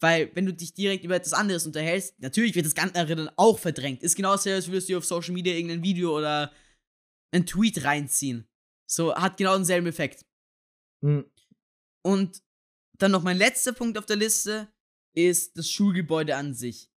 Weil, 0.00 0.30
wenn 0.34 0.46
du 0.46 0.54
dich 0.54 0.72
direkt 0.72 1.04
über 1.04 1.16
etwas 1.16 1.34
anderes 1.34 1.66
unterhältst, 1.66 2.18
natürlich 2.20 2.54
wird 2.54 2.64
das 2.64 2.74
Ganze 2.74 3.04
dann 3.04 3.30
auch 3.36 3.58
verdrängt. 3.58 4.02
Ist 4.02 4.16
genauso, 4.16 4.48
als 4.48 4.68
würdest 4.68 4.88
du 4.88 4.96
auf 4.96 5.04
Social 5.04 5.34
Media 5.34 5.54
irgendein 5.54 5.82
Video 5.82 6.16
oder 6.16 6.50
einen 7.32 7.46
Tweet 7.46 7.84
reinziehen. 7.84 8.48
So, 8.90 9.14
hat 9.14 9.36
genau 9.36 9.54
denselben 9.54 9.86
Effekt. 9.86 10.24
Mhm. 11.02 11.30
Und 12.02 12.42
dann 12.98 13.10
noch 13.10 13.22
mein 13.22 13.36
letzter 13.36 13.72
Punkt 13.72 13.98
auf 13.98 14.06
der 14.06 14.16
Liste 14.16 14.72
ist 15.14 15.58
das 15.58 15.70
Schulgebäude 15.70 16.36
an 16.36 16.54
sich. 16.54 16.90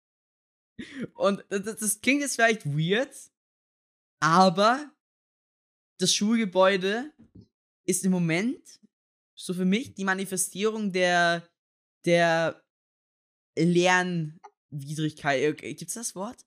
Und 1.13 1.43
das, 1.49 1.77
das 1.77 2.01
klingt 2.01 2.21
jetzt 2.21 2.35
vielleicht 2.35 2.65
weird, 2.65 3.15
aber 4.19 4.91
das 5.99 6.13
Schulgebäude 6.13 7.11
ist 7.85 8.05
im 8.05 8.11
Moment 8.11 8.79
so 9.35 9.53
für 9.53 9.65
mich 9.65 9.93
die 9.93 10.03
Manifestierung 10.03 10.91
der, 10.91 11.47
der 12.05 12.63
Lernwidrigkeit. 13.57 15.53
Okay, 15.53 15.73
Gibt's 15.73 15.95
das 15.95 16.15
Wort? 16.15 16.45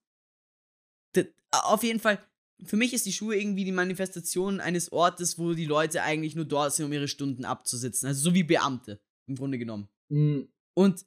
D- 1.16 1.32
auf 1.50 1.82
jeden 1.82 2.00
Fall, 2.00 2.24
für 2.64 2.76
mich 2.76 2.92
ist 2.92 3.06
die 3.06 3.12
Schule 3.12 3.38
irgendwie 3.38 3.64
die 3.64 3.72
Manifestation 3.72 4.60
eines 4.60 4.92
Ortes, 4.92 5.38
wo 5.38 5.54
die 5.54 5.66
Leute 5.66 6.02
eigentlich 6.02 6.36
nur 6.36 6.44
dort 6.44 6.74
sind, 6.74 6.86
um 6.86 6.92
ihre 6.92 7.08
Stunden 7.08 7.44
abzusitzen. 7.44 8.06
Also 8.06 8.22
so 8.30 8.34
wie 8.34 8.44
Beamte, 8.44 9.00
im 9.26 9.34
Grunde 9.36 9.58
genommen. 9.58 9.88
Mhm. 10.08 10.52
Und 10.74 11.06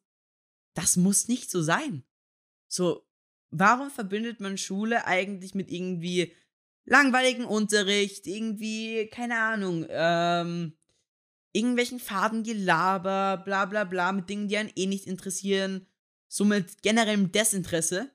das 0.76 0.98
muss 0.98 1.28
nicht 1.28 1.52
so 1.52 1.62
sein. 1.62 2.04
So, 2.68 3.06
warum 3.54 3.92
verbindet 3.92 4.40
man 4.40 4.58
Schule 4.58 5.06
eigentlich 5.06 5.54
mit 5.54 5.72
irgendwie 5.72 6.34
langweiligen 6.86 7.46
Unterricht, 7.46 8.28
irgendwie, 8.28 9.08
keine 9.08 9.38
Ahnung, 9.38 9.86
ähm, 9.90 10.74
irgendwelchen 11.54 12.00
Fadengelaber, 12.00 13.42
bla 13.46 13.66
bla 13.66 13.84
bla, 13.84 14.12
mit 14.12 14.30
Dingen, 14.30 14.48
die 14.48 14.58
einen 14.58 14.72
eh 14.76 14.88
nicht 14.88 15.06
interessieren, 15.06 15.88
so 16.28 16.44
mit 16.46 16.82
generellem 16.82 17.32
Desinteresse, 17.32 18.12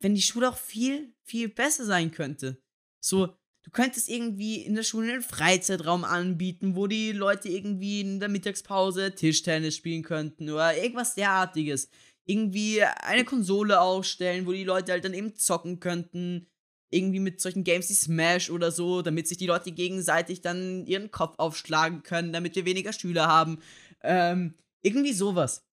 wenn 0.00 0.14
die 0.14 0.22
Schule 0.22 0.48
auch 0.48 0.58
viel, 0.58 1.14
viel 1.22 1.48
besser 1.48 1.84
sein 1.84 2.10
könnte. 2.10 2.60
So, 3.00 3.28
du 3.62 3.70
könntest 3.70 4.08
irgendwie 4.08 4.62
in 4.62 4.74
der 4.74 4.82
Schule 4.82 5.12
einen 5.12 5.22
Freizeitraum 5.22 6.04
anbieten, 6.04 6.74
wo 6.74 6.88
die 6.88 7.12
Leute 7.12 7.48
irgendwie 7.48 8.00
in 8.00 8.18
der 8.18 8.28
Mittagspause 8.28 9.14
Tischtennis 9.14 9.76
spielen 9.76 10.02
könnten 10.02 10.50
oder 10.50 10.76
irgendwas 10.76 11.14
derartiges. 11.14 11.88
Irgendwie 12.28 12.82
eine 12.82 13.24
Konsole 13.24 13.80
aufstellen, 13.80 14.46
wo 14.46 14.52
die 14.52 14.64
Leute 14.64 14.92
halt 14.92 15.04
dann 15.04 15.14
eben 15.14 15.34
zocken 15.34 15.80
könnten. 15.80 16.46
Irgendwie 16.90 17.20
mit 17.20 17.40
solchen 17.40 17.64
Games 17.64 17.88
wie 17.88 17.94
Smash 17.94 18.50
oder 18.50 18.70
so, 18.70 19.00
damit 19.02 19.26
sich 19.26 19.38
die 19.38 19.46
Leute 19.46 19.72
gegenseitig 19.72 20.42
dann 20.42 20.86
ihren 20.86 21.10
Kopf 21.10 21.38
aufschlagen 21.38 22.02
können, 22.02 22.32
damit 22.32 22.54
wir 22.54 22.66
weniger 22.66 22.92
Schüler 22.92 23.26
haben. 23.28 23.60
Ähm, 24.02 24.54
irgendwie 24.82 25.14
sowas. 25.14 25.66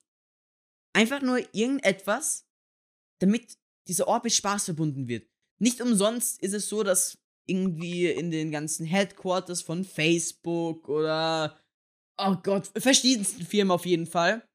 Einfach 0.92 1.22
nur 1.22 1.38
irgendetwas, 1.54 2.46
damit 3.18 3.56
dieser 3.88 4.08
Ort 4.08 4.24
mit 4.24 4.34
Spaß 4.34 4.66
verbunden 4.66 5.08
wird. 5.08 5.26
Nicht 5.58 5.80
umsonst 5.80 6.42
ist 6.42 6.52
es 6.54 6.68
so, 6.68 6.82
dass 6.82 7.18
irgendwie 7.46 8.06
in 8.06 8.30
den 8.30 8.50
ganzen 8.50 8.84
Headquarters 8.84 9.62
von 9.62 9.84
Facebook 9.84 10.88
oder, 10.88 11.58
oh 12.18 12.36
Gott, 12.42 12.70
verschiedensten 12.76 13.44
Firmen 13.44 13.70
auf 13.70 13.86
jeden 13.86 14.06
Fall, 14.06 14.46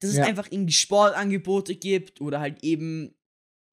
dass 0.00 0.10
es 0.10 0.16
Ja. 0.16 0.24
einfach 0.24 0.48
irgendwie 0.50 0.72
Sportangebote 0.72 1.74
gibt 1.74 2.20
oder 2.20 2.40
halt 2.40 2.62
eben 2.62 3.14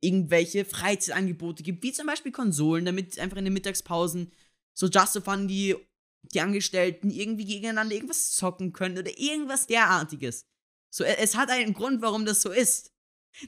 irgendwelche 0.02 0.66
Freizeitangebote 0.66 1.64
gibt, 1.64 1.84
wie 1.84 1.92
zum 1.92 2.08
Beispiel 2.08 2.32
Konsolen, 2.32 2.86
damit 2.86 3.20
einfach 3.20 3.38
in 3.38 3.46
den 3.46 3.54
Mittagspausen 3.54 4.32
so 4.74 4.88
Just 4.88 5.14
for 5.14 5.22
Fun 5.22 5.48
die 5.48 5.76
die 6.24 6.42
Angestellten 6.42 7.10
irgendwie 7.10 7.46
gegeneinander 7.46 7.96
irgendwas 7.96 8.32
zocken 8.32 8.74
können 8.74 8.98
oder 8.98 9.18
irgendwas 9.18 9.68
derartiges. 9.68 10.46
So, 10.94 11.04
e, 11.04 11.16
es 11.18 11.36
hat 11.36 11.50
einen 11.50 11.74
Grund, 11.74 12.02
warum 12.02 12.26
das 12.26 12.42
so 12.42 12.52
ist. 12.52 12.94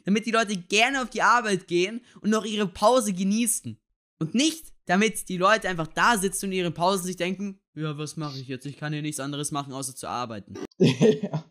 Damit 0.05 0.25
die 0.25 0.31
Leute 0.31 0.55
gerne 0.57 1.01
auf 1.03 1.09
die 1.09 1.21
Arbeit 1.21 1.67
gehen 1.67 2.01
und 2.21 2.29
noch 2.29 2.45
ihre 2.45 2.67
Pause 2.67 3.13
genießen. 3.13 3.79
Und 4.19 4.33
nicht, 4.33 4.73
damit 4.85 5.27
die 5.29 5.37
Leute 5.37 5.67
einfach 5.67 5.87
da 5.87 6.17
sitzen 6.17 6.47
und 6.47 6.51
ihre 6.53 6.71
Pausen 6.71 7.05
sich 7.05 7.17
denken, 7.17 7.59
ja, 7.75 7.97
was 7.97 8.17
mache 8.17 8.39
ich 8.39 8.47
jetzt? 8.47 8.65
Ich 8.65 8.77
kann 8.77 8.93
hier 8.93 9.01
nichts 9.01 9.19
anderes 9.19 9.51
machen, 9.51 9.73
außer 9.73 9.95
zu 9.95 10.07
arbeiten. 10.07 10.55
ja. 10.79 11.43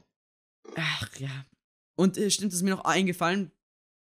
Ach 0.77 1.17
ja. 1.19 1.47
Und 1.97 2.17
äh, 2.19 2.31
stimmt, 2.31 2.53
es 2.53 2.59
ist 2.59 2.63
mir 2.63 2.71
noch 2.71 2.85
eingefallen. 2.85 3.53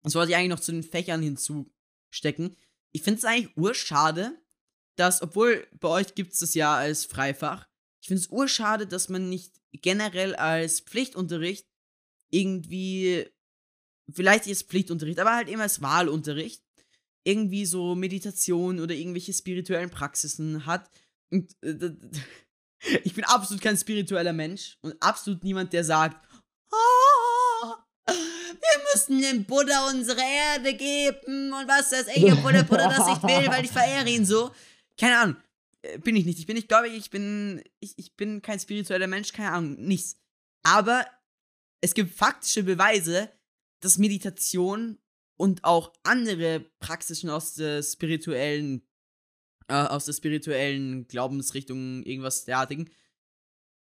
Das 0.03 0.15
wollte 0.15 0.33
ich 0.33 0.37
eigentlich 0.37 0.51
noch 0.51 0.61
zu 0.61 0.73
den 0.73 0.83
Fächern 0.83 1.23
hinzustecken. 1.23 2.57
Ich 2.93 3.03
finde 3.03 3.19
es 3.19 3.25
eigentlich 3.25 3.57
urschade, 3.57 4.39
dass, 4.97 5.23
obwohl 5.23 5.67
bei 5.81 5.89
euch 5.89 6.15
gibt 6.15 6.35
es 6.35 6.41
das 6.41 6.55
ja 6.55 6.77
als 6.77 7.05
Freifach, 7.05 7.67
ich 8.05 8.09
finde 8.09 8.21
es 8.21 8.29
urschade, 8.29 8.87
dass 8.87 9.09
man 9.09 9.31
nicht 9.31 9.61
generell 9.73 10.37
als 10.37 10.81
Pflichtunterricht 10.81 11.67
irgendwie, 12.31 13.27
vielleicht 14.13 14.47
ist 14.47 14.69
Pflichtunterricht, 14.69 15.19
aber 15.19 15.35
halt 15.35 15.49
immer 15.49 15.63
als 15.63 15.81
Wahlunterricht, 15.81 16.63
irgendwie 17.25 17.65
so 17.65 17.95
Meditation 17.95 18.79
oder 18.79 18.95
irgendwelche 18.95 19.33
spirituellen 19.33 19.89
Praxisen 19.89 20.67
hat. 20.67 20.91
Und 21.31 21.57
äh, 21.63 21.93
ich 23.05 23.15
bin 23.15 23.25
absolut 23.25 23.63
kein 23.63 23.79
spiritueller 23.79 24.35
Mensch 24.35 24.77
und 24.83 25.03
absolut 25.03 25.43
niemand, 25.43 25.73
der 25.73 25.85
sagt, 25.85 26.29
wir 28.07 28.81
müssen 28.93 29.21
dem 29.21 29.45
Buddha 29.45 29.89
unsere 29.91 30.21
Erde 30.21 30.75
geben 30.75 31.53
und 31.53 31.69
was 31.69 31.93
weiß 31.93 32.09
ich, 32.15 32.33
obwohl 32.33 32.53
der 32.53 32.65
Buddha 32.65 32.89
das 32.89 33.07
nicht 33.07 33.23
will, 33.23 33.49
weil 33.49 33.65
ich 33.65 33.71
verehre 33.71 34.09
ihn 34.09 34.25
so. 34.25 34.51
Keine 34.99 35.19
Ahnung. 35.19 35.37
Äh, 35.83 35.99
bin 35.99 36.17
ich 36.17 36.25
nicht. 36.25 36.39
Ich 36.39 36.47
bin 36.47 36.57
nicht, 36.57 36.69
glaube 36.69 36.89
ich, 36.89 36.95
ich 36.95 37.11
bin, 37.11 37.63
ich, 37.81 37.99
ich 37.99 38.17
bin 38.17 38.43
kein 38.43 38.59
spiritueller 38.59 39.07
Mensch, 39.07 39.33
keine 39.33 39.53
Ahnung, 39.53 39.77
nichts. 39.77 40.19
Aber 40.63 41.07
es 41.81 41.95
gibt 41.95 42.15
faktische 42.15 42.63
Beweise, 42.63 43.31
dass 43.81 43.99
Meditation 43.99 44.99
und 45.37 45.65
auch 45.65 45.93
andere 46.03 46.61
Praxisen 46.81 47.29
aus 47.29 47.55
der 47.55 47.83
spirituellen, 47.83 48.87
äh, 49.69 49.75
aus 49.75 50.07
der 50.07 50.15
spirituellen 50.15 51.07
Glaubensrichtung, 51.07 52.03
irgendwas 52.05 52.45
derartigen, 52.45 52.91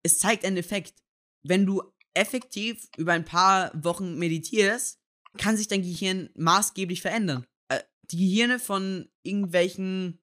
es 0.03 0.19
zeigt 0.19 0.45
einen 0.45 0.57
Effekt. 0.57 1.03
Wenn 1.41 1.65
du 1.65 1.81
effektiv 2.19 2.89
über 2.97 3.13
ein 3.13 3.25
paar 3.25 3.71
Wochen 3.83 4.19
meditierst, 4.19 4.99
kann 5.37 5.55
sich 5.55 5.67
dein 5.67 5.81
Gehirn 5.81 6.29
maßgeblich 6.35 7.01
verändern. 7.01 7.45
Äh, 7.69 7.79
die 8.11 8.17
Gehirne 8.17 8.59
von 8.59 9.07
irgendwelchen 9.23 10.19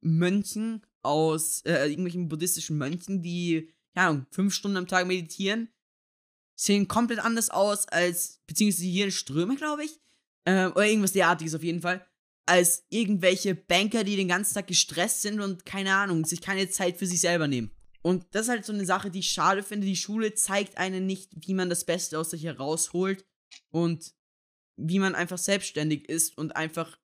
Mönchen 0.00 0.86
aus, 1.02 1.62
äh, 1.66 1.88
irgendwelchen 1.88 2.28
buddhistischen 2.28 2.78
Mönchen, 2.78 3.22
die, 3.22 3.70
ja, 3.94 4.26
fünf 4.30 4.54
Stunden 4.54 4.78
am 4.78 4.86
Tag 4.86 5.06
meditieren, 5.06 5.68
sehen 6.54 6.88
komplett 6.88 7.18
anders 7.18 7.50
aus 7.50 7.86
als, 7.88 8.40
beziehungsweise 8.46 8.86
hier 8.86 9.04
in 9.06 9.10
Ströme, 9.10 9.56
glaube 9.56 9.84
ich, 9.84 10.00
äh, 10.44 10.66
oder 10.66 10.86
irgendwas 10.86 11.12
derartiges 11.12 11.54
auf 11.54 11.62
jeden 11.62 11.82
Fall, 11.82 12.04
als 12.46 12.84
irgendwelche 12.88 13.54
Banker, 13.54 14.04
die 14.04 14.16
den 14.16 14.28
ganzen 14.28 14.54
Tag 14.54 14.68
gestresst 14.68 15.22
sind 15.22 15.40
und 15.40 15.66
keine 15.66 15.94
Ahnung, 15.94 16.24
sich 16.24 16.40
keine 16.40 16.68
Zeit 16.70 16.96
für 16.96 17.06
sich 17.06 17.20
selber 17.20 17.48
nehmen. 17.48 17.75
Und 18.06 18.24
das 18.36 18.42
ist 18.42 18.50
halt 18.50 18.64
so 18.64 18.72
eine 18.72 18.86
Sache, 18.86 19.10
die 19.10 19.18
ich 19.18 19.30
schade 19.30 19.64
finde. 19.64 19.84
Die 19.84 19.96
Schule 19.96 20.32
zeigt 20.32 20.78
einen 20.78 21.06
nicht, 21.06 21.32
wie 21.44 21.54
man 21.54 21.68
das 21.68 21.84
Beste 21.84 22.16
aus 22.20 22.30
sich 22.30 22.44
herausholt 22.44 23.26
und 23.72 24.14
wie 24.76 25.00
man 25.00 25.16
einfach 25.16 25.38
selbstständig 25.38 26.08
ist 26.08 26.38
und 26.38 26.54
einfach, 26.54 27.00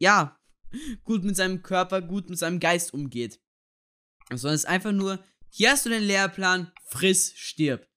ja, 0.00 0.40
gut 1.02 1.24
mit 1.24 1.34
seinem 1.34 1.62
Körper, 1.62 2.00
gut 2.00 2.30
mit 2.30 2.38
seinem 2.38 2.60
Geist 2.60 2.94
umgeht. 2.94 3.42
Sondern 4.28 4.54
es 4.54 4.60
ist 4.60 4.68
einfach 4.68 4.92
nur, 4.92 5.18
hier 5.48 5.72
hast 5.72 5.86
du 5.86 5.90
den 5.90 6.04
Lehrplan, 6.04 6.70
friss, 6.84 7.32
stirb. 7.34 7.90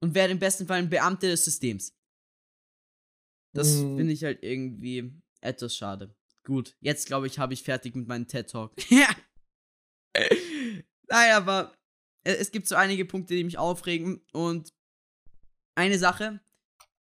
Und 0.00 0.16
werde 0.16 0.32
im 0.32 0.40
besten 0.40 0.66
Fall 0.66 0.78
ein 0.78 0.90
Beamter 0.90 1.28
des 1.28 1.44
Systems. 1.44 1.96
Das 3.54 3.68
mm. 3.68 3.98
finde 3.98 4.12
ich 4.12 4.24
halt 4.24 4.42
irgendwie 4.42 5.12
etwas 5.40 5.76
schade. 5.76 6.12
Gut, 6.42 6.76
jetzt 6.80 7.06
glaube 7.06 7.28
ich, 7.28 7.38
habe 7.38 7.54
ich 7.54 7.62
fertig 7.62 7.94
mit 7.94 8.08
meinem 8.08 8.26
TED 8.26 8.50
Talk. 8.50 8.74
Naja, 11.12 11.36
aber 11.36 11.74
es 12.24 12.50
gibt 12.50 12.66
so 12.66 12.74
einige 12.74 13.04
Punkte, 13.04 13.34
die 13.34 13.44
mich 13.44 13.58
aufregen. 13.58 14.22
Und 14.32 14.72
eine 15.74 15.98
Sache, 15.98 16.40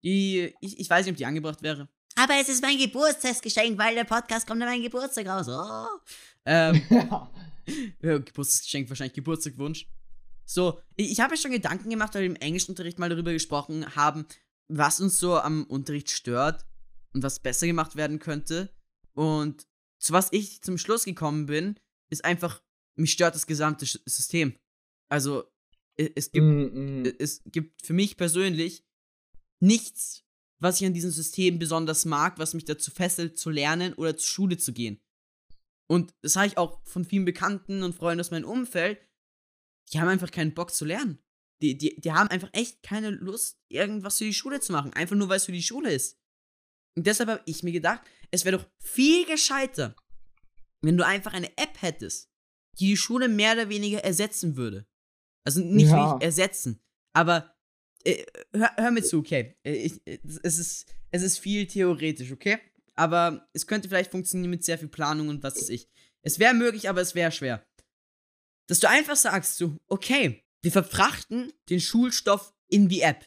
die 0.03 0.53
ich, 0.59 0.80
ich 0.80 0.89
weiß 0.89 1.05
nicht, 1.05 1.13
ob 1.13 1.17
die 1.17 1.26
angebracht 1.26 1.61
wäre. 1.63 1.88
Aber 2.17 2.34
es 2.39 2.49
ist 2.49 2.61
mein 2.61 2.77
Geburtstagsgeschenk, 2.77 3.77
weil 3.77 3.95
der 3.95 4.03
Podcast 4.03 4.47
kommt 4.47 4.61
an 4.61 4.67
meinen 4.67 4.84
Geburtstag 4.84 5.27
raus. 5.27 5.47
Oh. 5.47 5.88
Ähm, 6.45 6.81
ja. 6.89 8.17
Geburtstagsgeschenk, 8.17 8.89
wahrscheinlich 8.89 9.15
Geburtstagwunsch. 9.15 9.88
So, 10.43 10.81
ich, 10.97 11.11
ich 11.11 11.19
habe 11.22 11.31
mir 11.31 11.38
schon 11.38 11.51
Gedanken 11.51 11.89
gemacht, 11.89 12.13
weil 12.15 12.23
wir 12.23 12.30
im 12.30 12.35
Englischunterricht 12.35 12.99
mal 12.99 13.09
darüber 13.09 13.31
gesprochen 13.31 13.95
haben, 13.95 14.26
was 14.67 14.99
uns 14.99 15.19
so 15.19 15.39
am 15.39 15.63
Unterricht 15.63 16.11
stört 16.11 16.65
und 17.13 17.23
was 17.23 17.39
besser 17.39 17.65
gemacht 17.65 17.95
werden 17.95 18.19
könnte. 18.19 18.73
Und 19.13 19.65
zu 19.99 20.11
was 20.11 20.34
ich 20.34 20.61
zum 20.61 20.77
Schluss 20.77 21.05
gekommen 21.05 21.45
bin, 21.45 21.80
ist 22.09 22.26
einfach, 22.26 22.61
mich 22.95 23.11
stört 23.11 23.35
das 23.35 23.47
gesamte 23.47 23.85
System. 23.85 24.57
Also, 25.09 25.43
es 25.97 26.31
gibt, 26.31 26.45
mm, 26.45 27.01
mm. 27.01 27.13
es 27.19 27.41
gibt 27.45 27.85
für 27.85 27.93
mich 27.93 28.17
persönlich 28.17 28.84
nichts, 29.61 30.23
was 30.59 30.80
ich 30.80 30.88
an 30.88 30.93
diesem 30.93 31.11
System 31.11 31.59
besonders 31.59 32.05
mag, 32.05 32.38
was 32.38 32.53
mich 32.53 32.65
dazu 32.65 32.91
fesselt, 32.91 33.38
zu 33.38 33.49
lernen 33.49 33.93
oder 33.93 34.17
zur 34.17 34.27
Schule 34.27 34.57
zu 34.57 34.73
gehen. 34.73 35.01
Und 35.88 36.13
das 36.22 36.35
habe 36.35 36.47
ich 36.47 36.57
auch 36.57 36.81
von 36.85 37.05
vielen 37.05 37.26
Bekannten 37.26 37.84
und 37.84 37.95
Freunden 37.95 38.22
aus 38.22 38.31
meinem 38.31 38.45
Umfeld. 38.45 38.99
Die 39.91 39.99
haben 39.99 40.07
einfach 40.07 40.31
keinen 40.31 40.53
Bock 40.53 40.73
zu 40.73 40.84
lernen. 40.85 41.19
Die, 41.61 41.77
die, 41.77 41.99
die 41.99 42.11
haben 42.11 42.30
einfach 42.30 42.49
echt 42.53 42.84
keine 42.84 43.11
Lust, 43.11 43.59
irgendwas 43.69 44.17
für 44.17 44.26
die 44.26 44.34
Schule 44.34 44.59
zu 44.59 44.72
machen. 44.72 44.93
Einfach 44.93 45.15
nur, 45.15 45.30
weil 45.30 45.38
es 45.38 45.45
für 45.45 45.51
die 45.51 45.63
Schule 45.63 45.93
ist. 45.93 46.19
Und 46.97 47.05
deshalb 47.07 47.30
habe 47.30 47.43
ich 47.45 47.63
mir 47.63 47.72
gedacht, 47.72 48.01
es 48.31 48.45
wäre 48.45 48.57
doch 48.57 48.69
viel 48.80 49.26
gescheiter, 49.26 49.95
wenn 50.81 50.97
du 50.97 51.05
einfach 51.05 51.34
eine 51.34 51.55
App 51.57 51.81
hättest, 51.81 52.30
die 52.80 52.88
die 52.88 52.97
Schule 52.97 53.27
mehr 53.27 53.53
oder 53.53 53.69
weniger 53.69 54.03
ersetzen 54.03 54.56
würde. 54.56 54.85
Also 55.43 55.61
nicht 55.61 55.89
ja. 55.89 56.18
ersetzen, 56.19 56.81
aber 57.14 57.56
äh, 58.03 58.23
hör, 58.53 58.72
hör, 58.77 58.91
mir 58.91 59.03
zu, 59.03 59.19
okay. 59.19 59.56
Äh, 59.64 59.73
ich, 59.73 60.02
es, 60.43 60.60
ist, 60.60 60.95
es 61.11 61.22
ist 61.23 61.39
viel 61.39 61.68
theoretisch, 61.68 62.31
okay? 62.31 62.60
Aber 62.95 63.47
es 63.53 63.68
könnte 63.68 63.89
vielleicht 63.89 64.11
funktionieren 64.11 64.52
mit 64.52 64.64
sehr 64.64 64.77
viel 64.77 64.88
Planung 64.88 65.30
und 65.30 65.43
was 65.43 65.56
weiß 65.56 65.69
ich. 65.69 65.89
Es 66.22 66.39
wäre 66.39 66.53
möglich, 66.53 66.89
aber 66.89 67.02
es 67.02 67.14
wäre 67.14 67.31
schwer. 67.31 67.65
Dass 68.68 68.80
du 68.80 68.89
einfach 68.89 69.15
sagst, 69.15 69.57
so, 69.57 69.77
okay, 69.88 70.43
wir 70.64 70.72
verfrachten 70.72 71.53
den 71.69 71.80
Schulstoff 71.80 72.53
in 72.68 72.88
die 72.88 73.02
App. 73.02 73.26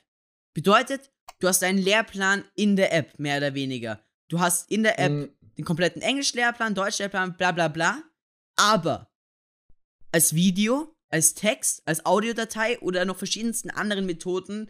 Bedeutet, 0.55 1.13
du 1.39 1.47
hast 1.47 1.63
einen 1.63 1.79
Lehrplan 1.79 2.45
in 2.57 2.77
der 2.77 2.93
App, 2.93 3.19
mehr 3.19 3.37
oder 3.39 3.55
weniger. 3.55 4.05
Du 4.29 4.41
hast 4.41 4.71
in 4.71 4.83
der 4.83 4.99
App 4.99 5.13
mhm. 5.13 5.37
den 5.57 5.65
kompletten 5.65 6.03
Englisch-Lehrplan, 6.03 6.75
Deutsch-Lehrplan, 6.75 7.37
bla 7.37 7.53
bla 7.53 7.69
bla. 7.69 8.03
Aber 8.57 9.13
als 10.19 10.35
Video 10.35 10.93
als 11.11 11.35
Text, 11.35 11.83
als 11.87 12.05
Audiodatei 12.05 12.79
oder 12.81 13.05
noch 13.05 13.17
verschiedensten 13.17 13.71
anderen 13.71 14.05
Methoden, 14.05 14.69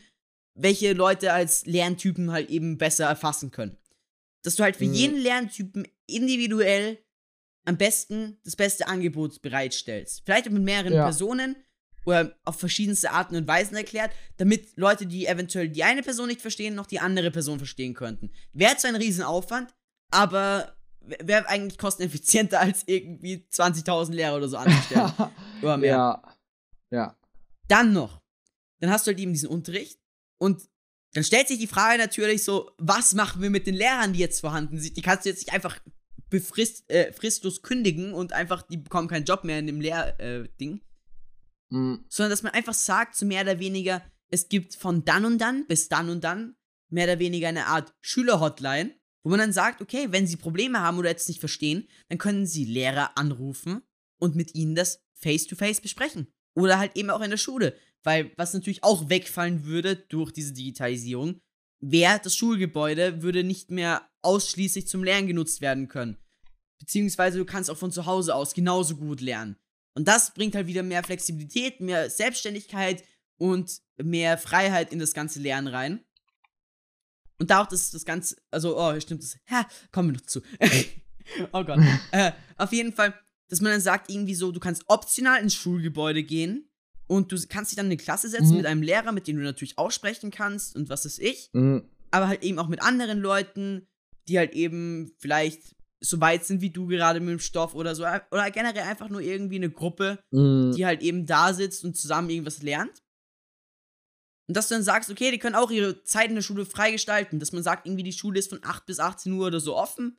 welche 0.54 0.92
Leute 0.92 1.32
als 1.32 1.64
Lerntypen 1.64 2.30
halt 2.30 2.50
eben 2.50 2.76
besser 2.76 3.06
erfassen 3.06 3.50
können. 3.50 3.78
Dass 4.42 4.56
du 4.56 4.62
halt 4.62 4.76
für 4.76 4.84
mhm. 4.84 4.92
jeden 4.92 5.18
Lerntypen 5.18 5.88
individuell 6.06 6.98
am 7.64 7.78
besten 7.78 8.38
das 8.44 8.56
beste 8.56 8.88
Angebot 8.88 9.40
bereitstellst. 9.40 10.22
Vielleicht 10.26 10.50
mit 10.50 10.62
mehreren 10.62 10.92
ja. 10.92 11.04
Personen 11.04 11.56
oder 12.04 12.36
auf 12.44 12.60
verschiedenste 12.60 13.10
Arten 13.10 13.36
und 13.36 13.48
Weisen 13.48 13.76
erklärt, 13.76 14.12
damit 14.36 14.76
Leute, 14.76 15.06
die 15.06 15.26
eventuell 15.26 15.70
die 15.70 15.82
eine 15.82 16.02
Person 16.02 16.28
nicht 16.28 16.42
verstehen, 16.42 16.74
noch 16.74 16.86
die 16.86 17.00
andere 17.00 17.30
Person 17.30 17.56
verstehen 17.56 17.94
könnten. 17.94 18.30
Wäre 18.52 18.76
zwar 18.76 18.90
ein 18.90 18.96
Riesenaufwand, 18.96 19.74
aber 20.10 20.77
wäre 21.00 21.48
eigentlich 21.48 21.78
kosteneffizienter 21.78 22.60
als 22.60 22.84
irgendwie 22.86 23.46
20.000 23.52 24.12
Lehrer 24.12 24.36
oder 24.36 24.48
so 24.48 24.56
anzustellen. 24.56 25.12
oder 25.62 25.76
mehr. 25.76 25.90
Ja. 25.90 26.36
Ja. 26.90 27.16
Dann 27.68 27.92
noch. 27.92 28.20
Dann 28.80 28.90
hast 28.90 29.06
du 29.06 29.10
halt 29.10 29.18
eben 29.18 29.32
diesen 29.32 29.48
Unterricht 29.48 29.98
und 30.38 30.68
dann 31.14 31.24
stellt 31.24 31.48
sich 31.48 31.58
die 31.58 31.66
Frage 31.66 31.98
natürlich 31.98 32.44
so, 32.44 32.70
was 32.78 33.14
machen 33.14 33.40
wir 33.42 33.50
mit 33.50 33.66
den 33.66 33.74
Lehrern, 33.74 34.12
die 34.12 34.18
jetzt 34.18 34.40
vorhanden 34.40 34.78
sind? 34.78 34.96
Die 34.96 35.02
kannst 35.02 35.24
du 35.24 35.30
jetzt 35.30 35.40
nicht 35.40 35.54
einfach 35.54 35.80
befrist, 36.28 36.88
äh, 36.90 37.12
fristlos 37.12 37.62
kündigen 37.62 38.12
und 38.12 38.32
einfach, 38.32 38.62
die 38.62 38.76
bekommen 38.76 39.08
keinen 39.08 39.24
Job 39.24 39.44
mehr 39.44 39.58
in 39.58 39.66
dem 39.66 39.80
Lehrding. 39.80 40.80
Äh, 41.70 41.74
mhm. 41.74 42.04
Sondern 42.08 42.30
dass 42.30 42.42
man 42.42 42.52
einfach 42.52 42.74
sagt, 42.74 43.16
so 43.16 43.24
mehr 43.24 43.42
oder 43.42 43.58
weniger, 43.58 44.02
es 44.30 44.48
gibt 44.48 44.74
von 44.74 45.04
dann 45.04 45.24
und 45.24 45.38
dann 45.38 45.66
bis 45.66 45.88
dann 45.88 46.10
und 46.10 46.22
dann 46.22 46.56
mehr 46.90 47.04
oder 47.04 47.18
weniger 47.18 47.48
eine 47.48 47.66
Art 47.66 47.94
Schülerhotline, 48.00 48.94
wo 49.22 49.30
man 49.30 49.38
dann 49.38 49.52
sagt, 49.52 49.80
okay, 49.82 50.08
wenn 50.10 50.26
sie 50.26 50.36
Probleme 50.36 50.80
haben 50.80 50.98
oder 50.98 51.10
jetzt 51.10 51.28
nicht 51.28 51.40
verstehen, 51.40 51.88
dann 52.08 52.18
können 52.18 52.46
sie 52.46 52.64
Lehrer 52.64 53.16
anrufen 53.16 53.82
und 54.18 54.36
mit 54.36 54.54
ihnen 54.54 54.74
das 54.74 55.02
face-to-face 55.14 55.78
-face 55.78 55.82
besprechen. 55.82 56.28
Oder 56.54 56.78
halt 56.78 56.96
eben 56.96 57.10
auch 57.10 57.20
in 57.20 57.30
der 57.30 57.36
Schule. 57.36 57.76
Weil 58.02 58.32
was 58.36 58.54
natürlich 58.54 58.84
auch 58.84 59.08
wegfallen 59.08 59.64
würde 59.64 59.96
durch 59.96 60.32
diese 60.32 60.52
Digitalisierung, 60.52 61.40
wäre 61.80 62.20
das 62.22 62.34
Schulgebäude 62.36 63.22
würde 63.22 63.44
nicht 63.44 63.70
mehr 63.70 64.08
ausschließlich 64.22 64.88
zum 64.88 65.04
Lernen 65.04 65.28
genutzt 65.28 65.60
werden 65.60 65.88
können. 65.88 66.16
Beziehungsweise 66.80 67.38
du 67.38 67.44
kannst 67.44 67.70
auch 67.70 67.76
von 67.76 67.92
zu 67.92 68.06
Hause 68.06 68.34
aus 68.34 68.54
genauso 68.54 68.96
gut 68.96 69.20
lernen. 69.20 69.56
Und 69.94 70.06
das 70.06 70.32
bringt 70.32 70.54
halt 70.54 70.68
wieder 70.68 70.82
mehr 70.82 71.02
Flexibilität, 71.02 71.80
mehr 71.80 72.08
Selbstständigkeit 72.08 73.04
und 73.36 73.80
mehr 74.00 74.38
Freiheit 74.38 74.92
in 74.92 74.98
das 74.98 75.12
ganze 75.12 75.40
Lernen 75.40 75.68
rein. 75.68 76.04
Und 77.40 77.50
da 77.50 77.62
auch 77.62 77.66
das, 77.66 77.90
das 77.90 78.04
Ganze, 78.04 78.36
also, 78.50 78.78
oh, 78.78 78.98
stimmt 79.00 79.22
das. 79.22 79.38
Ja, 79.50 79.66
kommen 79.92 80.08
wir 80.10 80.14
noch 80.14 80.26
zu. 80.26 80.40
oh 81.52 81.64
Gott. 81.64 81.78
äh, 82.12 82.32
auf 82.56 82.72
jeden 82.72 82.92
Fall, 82.92 83.14
dass 83.48 83.60
man 83.60 83.72
dann 83.72 83.80
sagt, 83.80 84.10
irgendwie 84.10 84.34
so, 84.34 84.50
du 84.52 84.60
kannst 84.60 84.84
optional 84.88 85.40
ins 85.40 85.54
Schulgebäude 85.54 86.22
gehen 86.22 86.68
und 87.06 87.30
du 87.32 87.36
kannst 87.48 87.70
dich 87.70 87.76
dann 87.76 87.86
in 87.86 87.92
eine 87.92 87.96
Klasse 87.96 88.28
setzen 88.28 88.50
Mhm. 88.50 88.56
mit 88.56 88.66
einem 88.66 88.82
Lehrer, 88.82 89.12
mit 89.12 89.26
dem 89.26 89.36
du 89.36 89.42
natürlich 89.42 89.78
auch 89.78 89.90
sprechen 89.90 90.30
kannst 90.30 90.76
und 90.76 90.88
was 90.88 91.04
ist 91.06 91.18
ich 91.20 91.50
Mhm. 91.52 91.84
aber 92.10 92.28
halt 92.28 92.42
eben 92.42 92.58
auch 92.58 92.68
mit 92.68 92.82
anderen 92.82 93.20
Leuten, 93.20 93.86
die 94.28 94.36
halt 94.38 94.52
eben 94.54 95.12
vielleicht 95.18 95.74
so 96.00 96.20
weit 96.20 96.44
sind 96.44 96.60
wie 96.60 96.70
du 96.70 96.86
gerade 96.86 97.18
mit 97.20 97.30
dem 97.30 97.38
Stoff 97.40 97.74
oder 97.74 97.94
so. 97.96 98.04
Oder 98.30 98.50
generell 98.52 98.84
einfach 98.84 99.08
nur 99.08 99.20
irgendwie 99.20 99.56
eine 99.56 99.70
Gruppe, 99.70 100.18
Mhm. 100.30 100.72
die 100.76 100.86
halt 100.86 101.02
eben 101.02 101.26
da 101.26 101.52
sitzt 101.54 101.84
und 101.84 101.96
zusammen 101.96 102.30
irgendwas 102.30 102.62
lernt. 102.62 103.02
Und 104.48 104.56
dass 104.56 104.68
du 104.68 104.74
dann 104.74 104.82
sagst, 104.82 105.10
okay, 105.10 105.30
die 105.30 105.38
können 105.38 105.54
auch 105.54 105.70
ihre 105.70 106.02
Zeit 106.04 106.30
in 106.30 106.34
der 106.34 106.42
Schule 106.42 106.64
freigestalten. 106.66 107.38
Dass 107.38 107.52
man 107.52 107.62
sagt, 107.62 107.86
irgendwie 107.86 108.02
die 108.02 108.12
Schule 108.12 108.38
ist 108.38 108.48
von 108.50 108.60
8 108.62 108.86
bis 108.86 108.98
18 108.98 109.30
Uhr 109.32 109.46
oder 109.46 109.60
so 109.60 109.76
offen. 109.76 110.18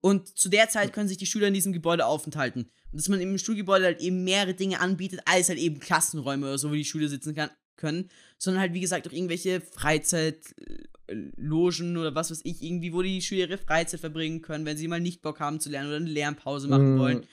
Und 0.00 0.38
zu 0.38 0.48
der 0.48 0.68
Zeit 0.68 0.92
können 0.92 1.08
sich 1.08 1.18
die 1.18 1.26
Schüler 1.26 1.48
in 1.48 1.54
diesem 1.54 1.72
Gebäude 1.72 2.06
aufenthalten. 2.06 2.70
Und 2.90 2.98
dass 2.98 3.08
man 3.08 3.20
im 3.20 3.36
Schulgebäude 3.36 3.84
halt 3.84 4.00
eben 4.00 4.24
mehrere 4.24 4.54
Dinge 4.54 4.80
anbietet, 4.80 5.20
als 5.26 5.48
halt 5.50 5.58
eben 5.58 5.80
Klassenräume 5.80 6.46
oder 6.46 6.56
so, 6.58 6.70
wo 6.70 6.74
die 6.74 6.84
Schüler 6.84 7.08
sitzen 7.08 7.34
kann, 7.34 7.50
können. 7.76 8.08
Sondern 8.38 8.62
halt, 8.62 8.72
wie 8.72 8.80
gesagt, 8.80 9.06
auch 9.06 9.12
irgendwelche 9.12 9.60
Freizeitlogen 11.08 11.96
oder 11.96 12.14
was 12.14 12.30
weiß 12.30 12.40
ich, 12.44 12.62
irgendwie, 12.62 12.92
wo 12.92 13.02
die 13.02 13.20
Schüler 13.22 13.48
ihre 13.48 13.58
Freizeit 13.58 14.00
verbringen 14.00 14.42
können, 14.42 14.64
wenn 14.64 14.76
sie 14.76 14.88
mal 14.88 15.00
nicht 15.00 15.22
Bock 15.22 15.40
haben 15.40 15.60
zu 15.60 15.70
lernen 15.70 15.88
oder 15.88 15.96
eine 15.96 16.10
Lernpause 16.10 16.68
machen 16.68 16.94
Mhm. 16.94 16.98
wollen. 16.98 17.26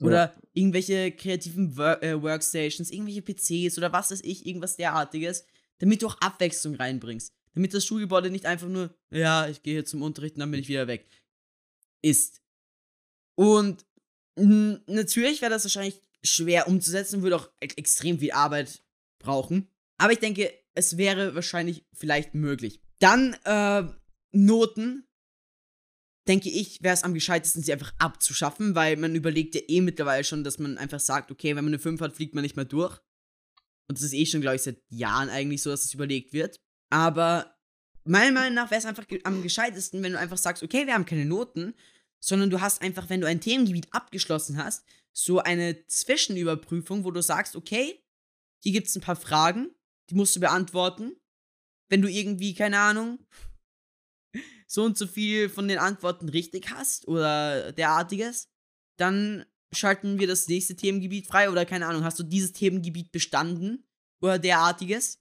Ja. 0.00 0.06
Oder 0.06 0.34
irgendwelche 0.52 1.12
kreativen 1.12 1.76
Wor 1.76 2.02
äh, 2.02 2.20
Workstations, 2.22 2.90
irgendwelche 2.90 3.22
PCs 3.22 3.78
oder 3.78 3.92
was 3.92 4.10
weiß 4.10 4.20
ich, 4.22 4.46
irgendwas 4.46 4.76
derartiges, 4.76 5.44
damit 5.78 6.02
du 6.02 6.06
auch 6.06 6.20
Abwechslung 6.20 6.74
reinbringst. 6.74 7.34
Damit 7.54 7.74
das 7.74 7.84
Schulgebäude 7.84 8.30
nicht 8.30 8.46
einfach 8.46 8.68
nur, 8.68 8.94
ja, 9.10 9.48
ich 9.48 9.62
gehe 9.62 9.74
hier 9.74 9.84
zum 9.84 10.02
Unterricht 10.02 10.36
und 10.36 10.40
dann 10.40 10.50
bin 10.50 10.60
ich 10.60 10.68
wieder 10.68 10.86
weg, 10.86 11.08
ist. 12.02 12.40
Und 13.34 13.84
natürlich 14.36 15.40
wäre 15.40 15.50
das 15.50 15.64
wahrscheinlich 15.64 16.00
schwer 16.22 16.68
umzusetzen, 16.68 17.22
würde 17.22 17.36
auch 17.36 17.50
e 17.60 17.68
extrem 17.76 18.18
viel 18.18 18.32
Arbeit 18.32 18.84
brauchen. 19.18 19.68
Aber 19.98 20.12
ich 20.12 20.18
denke, 20.18 20.52
es 20.74 20.96
wäre 20.96 21.34
wahrscheinlich 21.34 21.84
vielleicht 21.92 22.34
möglich. 22.34 22.80
Dann 23.00 23.34
äh, 23.44 23.84
Noten 24.32 25.08
denke 26.28 26.50
ich, 26.50 26.82
wäre 26.82 26.94
es 26.94 27.04
am 27.04 27.14
gescheitesten, 27.14 27.62
sie 27.62 27.72
einfach 27.72 27.94
abzuschaffen, 27.98 28.74
weil 28.74 28.96
man 28.96 29.14
überlegt 29.14 29.54
ja 29.54 29.62
eh 29.66 29.80
mittlerweile 29.80 30.24
schon, 30.24 30.44
dass 30.44 30.58
man 30.58 30.78
einfach 30.78 31.00
sagt, 31.00 31.30
okay, 31.30 31.56
wenn 31.56 31.64
man 31.64 31.72
eine 31.72 31.78
5 31.78 32.00
hat, 32.00 32.14
fliegt 32.14 32.34
man 32.34 32.42
nicht 32.42 32.56
mehr 32.56 32.66
durch. 32.66 33.00
Und 33.88 33.98
das 33.98 34.04
ist 34.04 34.12
eh 34.12 34.26
schon, 34.26 34.40
glaube 34.40 34.56
ich, 34.56 34.62
seit 34.62 34.82
Jahren 34.90 35.30
eigentlich 35.30 35.62
so, 35.62 35.70
dass 35.70 35.84
es 35.84 35.94
überlegt 35.94 36.32
wird. 36.32 36.60
Aber 36.90 37.56
meiner 38.04 38.32
Meinung 38.32 38.54
nach 38.54 38.70
wäre 38.70 38.78
es 38.78 38.86
einfach 38.86 39.06
am 39.24 39.42
gescheitesten, 39.42 40.02
wenn 40.02 40.12
du 40.12 40.18
einfach 40.18 40.38
sagst, 40.38 40.62
okay, 40.62 40.86
wir 40.86 40.94
haben 40.94 41.06
keine 41.06 41.24
Noten, 41.24 41.74
sondern 42.20 42.50
du 42.50 42.60
hast 42.60 42.82
einfach, 42.82 43.08
wenn 43.08 43.20
du 43.20 43.26
ein 43.26 43.40
Themengebiet 43.40 43.92
abgeschlossen 43.92 44.62
hast, 44.62 44.84
so 45.12 45.38
eine 45.40 45.86
Zwischenüberprüfung, 45.86 47.04
wo 47.04 47.10
du 47.10 47.22
sagst, 47.22 47.56
okay, 47.56 48.02
hier 48.62 48.72
gibt 48.72 48.88
es 48.88 48.96
ein 48.96 49.02
paar 49.02 49.16
Fragen, 49.16 49.70
die 50.10 50.14
musst 50.14 50.36
du 50.36 50.40
beantworten. 50.40 51.16
Wenn 51.88 52.02
du 52.02 52.08
irgendwie, 52.08 52.54
keine 52.54 52.78
Ahnung, 52.78 53.18
so 54.66 54.84
und 54.84 54.98
so 54.98 55.06
viel 55.06 55.48
von 55.48 55.66
den 55.68 55.78
Antworten 55.78 56.28
richtig 56.28 56.70
hast 56.70 57.08
oder 57.08 57.72
derartiges, 57.72 58.50
dann 58.98 59.46
schalten 59.72 60.18
wir 60.18 60.26
das 60.26 60.48
nächste 60.48 60.76
Themengebiet 60.76 61.26
frei 61.26 61.50
oder 61.50 61.66
keine 61.66 61.86
Ahnung, 61.86 62.04
hast 62.04 62.18
du 62.18 62.22
dieses 62.22 62.52
Themengebiet 62.52 63.12
bestanden 63.12 63.86
oder 64.20 64.38
derartiges. 64.38 65.20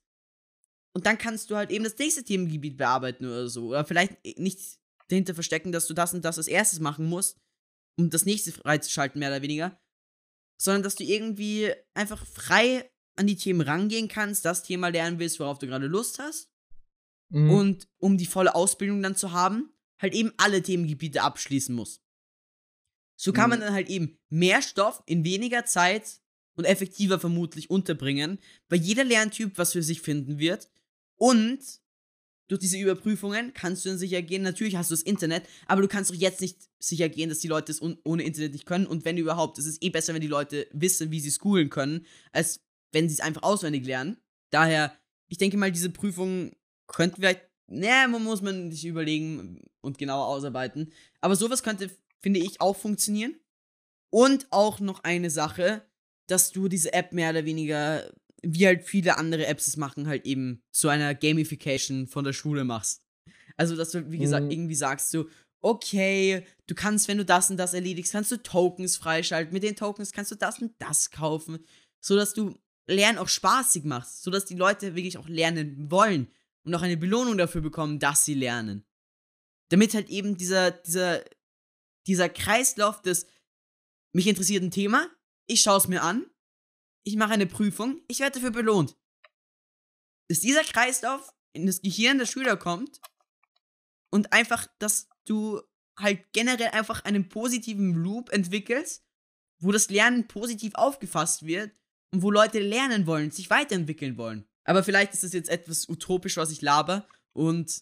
Und 0.93 1.05
dann 1.05 1.17
kannst 1.17 1.49
du 1.49 1.55
halt 1.55 1.69
eben 1.69 1.83
das 1.83 1.97
nächste 1.97 2.23
Themengebiet 2.23 2.77
bearbeiten 2.77 3.25
oder 3.25 3.47
so. 3.47 3.67
Oder 3.67 3.85
vielleicht 3.85 4.23
nicht 4.39 4.79
dahinter 5.09 5.35
verstecken, 5.35 5.71
dass 5.71 5.87
du 5.87 5.93
das 5.93 6.13
und 6.13 6.25
das 6.25 6.37
als 6.37 6.47
erstes 6.47 6.79
machen 6.79 7.05
musst, 7.05 7.39
um 7.97 8.09
das 8.09 8.25
nächste 8.25 8.51
freizuschalten, 8.51 9.19
mehr 9.19 9.29
oder 9.29 9.41
weniger. 9.41 9.79
Sondern 10.59 10.83
dass 10.83 10.95
du 10.95 11.03
irgendwie 11.03 11.71
einfach 11.93 12.25
frei 12.25 12.89
an 13.15 13.27
die 13.27 13.35
Themen 13.35 13.61
rangehen 13.61 14.07
kannst, 14.07 14.45
das 14.45 14.63
Thema 14.63 14.87
lernen 14.87 15.19
willst, 15.19 15.39
worauf 15.39 15.59
du 15.59 15.67
gerade 15.67 15.87
Lust 15.87 16.19
hast. 16.19 16.51
Mhm. 17.29 17.51
Und 17.51 17.89
um 17.97 18.17
die 18.17 18.25
volle 18.25 18.55
Ausbildung 18.55 19.01
dann 19.01 19.15
zu 19.15 19.31
haben, 19.31 19.71
halt 19.99 20.13
eben 20.13 20.31
alle 20.37 20.61
Themengebiete 20.61 21.21
abschließen 21.21 21.75
muss. 21.75 22.01
So 23.17 23.33
kann 23.33 23.49
man 23.49 23.59
Mhm. 23.59 23.63
dann 23.63 23.73
halt 23.73 23.89
eben 23.89 24.17
mehr 24.29 24.61
Stoff 24.61 25.03
in 25.05 25.25
weniger 25.25 25.65
Zeit 25.65 26.21
und 26.55 26.65
effektiver 26.65 27.19
vermutlich 27.19 27.69
unterbringen, 27.69 28.39
weil 28.69 28.79
jeder 28.79 29.03
Lerntyp 29.03 29.57
was 29.57 29.73
für 29.73 29.83
sich 29.83 30.01
finden 30.01 30.39
wird. 30.39 30.69
Und 31.17 31.59
durch 32.47 32.61
diese 32.61 32.77
Überprüfungen 32.77 33.53
kannst 33.53 33.83
du 33.83 33.89
dann 33.89 33.97
sicher 33.97 34.21
gehen, 34.21 34.41
natürlich 34.41 34.75
hast 34.77 34.89
du 34.89 34.93
das 34.93 35.01
Internet, 35.01 35.43
aber 35.65 35.81
du 35.81 35.87
kannst 35.89 36.11
doch 36.11 36.15
jetzt 36.15 36.39
nicht 36.39 36.57
sicher 36.79 37.09
gehen, 37.09 37.27
dass 37.29 37.39
die 37.39 37.49
Leute 37.49 37.71
es 37.73 37.81
ohne 37.81 38.23
Internet 38.23 38.53
nicht 38.53 38.65
können. 38.65 38.87
Und 38.87 39.03
wenn 39.03 39.17
überhaupt, 39.17 39.57
es 39.57 39.65
ist 39.65 39.83
eh 39.83 39.89
besser, 39.89 40.13
wenn 40.13 40.21
die 40.21 40.27
Leute 40.27 40.67
wissen, 40.71 41.11
wie 41.11 41.19
sie 41.19 41.31
schoolen 41.31 41.69
können, 41.69 42.05
als 42.31 42.61
wenn 42.93 43.09
sie 43.09 43.15
es 43.15 43.19
einfach 43.19 43.43
auswendig 43.43 43.85
lernen. 43.85 44.17
Daher, 44.51 44.95
ich 45.27 45.37
denke 45.37 45.57
mal, 45.57 45.71
diese 45.73 45.89
Prüfung 45.89 46.51
könnte 46.87 47.17
vielleicht, 47.17 47.41
ne, 47.67 48.07
man 48.09 48.23
muss 48.23 48.41
man 48.41 48.71
sich 48.71 48.85
überlegen 48.85 49.65
und 49.81 49.97
genauer 49.97 50.27
ausarbeiten. 50.27 50.93
Aber 51.19 51.35
sowas 51.35 51.63
könnte, 51.63 51.91
finde 52.19 52.39
ich, 52.39 52.61
auch 52.61 52.75
funktionieren. 52.75 53.35
Und 54.09 54.47
auch 54.51 54.79
noch 54.79 55.03
eine 55.03 55.29
Sache, 55.29 55.85
dass 56.27 56.51
du 56.51 56.67
diese 56.67 56.93
App 56.93 57.11
mehr 57.13 57.31
oder 57.31 57.45
weniger, 57.45 58.11
wie 58.41 58.65
halt 58.65 58.83
viele 58.83 59.17
andere 59.17 59.45
Apps 59.47 59.67
es 59.67 59.77
machen, 59.77 60.07
halt 60.07 60.25
eben 60.25 60.61
zu 60.71 60.89
einer 60.89 61.13
Gamification 61.15 62.07
von 62.07 62.23
der 62.23 62.33
Schule 62.33 62.63
machst. 62.63 63.03
Also, 63.57 63.75
dass 63.75 63.91
du, 63.91 64.09
wie 64.11 64.17
gesagt, 64.17 64.45
Mhm. 64.45 64.51
irgendwie 64.51 64.75
sagst 64.75 65.09
so, 65.11 65.27
okay, 65.61 66.45
du 66.67 66.75
kannst, 66.75 67.07
wenn 67.07 67.17
du 67.17 67.25
das 67.25 67.49
und 67.49 67.57
das 67.57 67.73
erledigst, 67.73 68.11
kannst 68.11 68.31
du 68.31 68.37
Tokens 68.37 68.95
freischalten. 68.95 69.53
Mit 69.53 69.63
den 69.63 69.75
Tokens 69.75 70.11
kannst 70.11 70.31
du 70.31 70.35
das 70.35 70.59
und 70.59 70.73
das 70.79 71.09
kaufen, 71.11 71.59
sodass 71.99 72.33
du 72.33 72.55
Lernen 72.89 73.17
auch 73.17 73.27
spaßig 73.27 73.83
machst, 73.83 74.23
sodass 74.23 74.45
die 74.45 74.55
Leute 74.55 74.95
wirklich 74.95 75.17
auch 75.17 75.27
lernen 75.27 75.91
wollen 75.91 76.27
und 76.63 76.73
auch 76.73 76.83
eine 76.83 76.95
Belohnung 76.95 77.37
dafür 77.37 77.59
bekommen, 77.59 77.99
dass 77.99 78.23
sie 78.23 78.33
lernen. 78.35 78.85
Damit 79.69 79.93
halt 79.93 80.09
eben 80.09 80.37
dieser, 80.37 80.71
dieser, 80.71 81.21
dieser 82.07 82.29
Kreislauf 82.29 83.01
des, 83.01 83.27
mich 84.13 84.27
interessiert 84.27 84.63
ein 84.63 84.71
Thema, 84.71 85.09
ich 85.45 85.61
schaue 85.61 85.77
es 85.77 85.87
mir 85.87 86.01
an, 86.01 86.25
ich 87.03 87.15
mache 87.15 87.33
eine 87.33 87.47
Prüfung, 87.47 88.01
ich 88.07 88.19
werde 88.19 88.35
dafür 88.35 88.51
belohnt. 88.51 88.97
Dass 90.29 90.39
dieser 90.39 90.63
Kreislauf 90.63 91.33
in 91.53 91.65
das 91.65 91.81
Gehirn 91.81 92.17
der 92.17 92.25
Schüler 92.25 92.57
kommt 92.57 92.99
und 94.09 94.33
einfach, 94.33 94.67
dass 94.79 95.09
du 95.25 95.61
halt 95.97 96.31
generell 96.33 96.69
einfach 96.69 97.03
einen 97.05 97.29
positiven 97.29 97.93
Loop 97.93 98.29
entwickelst, 98.29 99.03
wo 99.59 99.71
das 99.71 99.89
Lernen 99.89 100.27
positiv 100.27 100.75
aufgefasst 100.75 101.45
wird 101.45 101.71
und 102.11 102.21
wo 102.21 102.31
Leute 102.31 102.59
lernen 102.59 103.07
wollen, 103.07 103.31
sich 103.31 103.49
weiterentwickeln 103.49 104.17
wollen. 104.17 104.47
Aber 104.63 104.83
vielleicht 104.83 105.13
ist 105.13 105.23
das 105.23 105.33
jetzt 105.33 105.49
etwas 105.49 105.87
utopisch, 105.89 106.37
was 106.37 106.51
ich 106.51 106.61
laber 106.61 107.07
und 107.33 107.81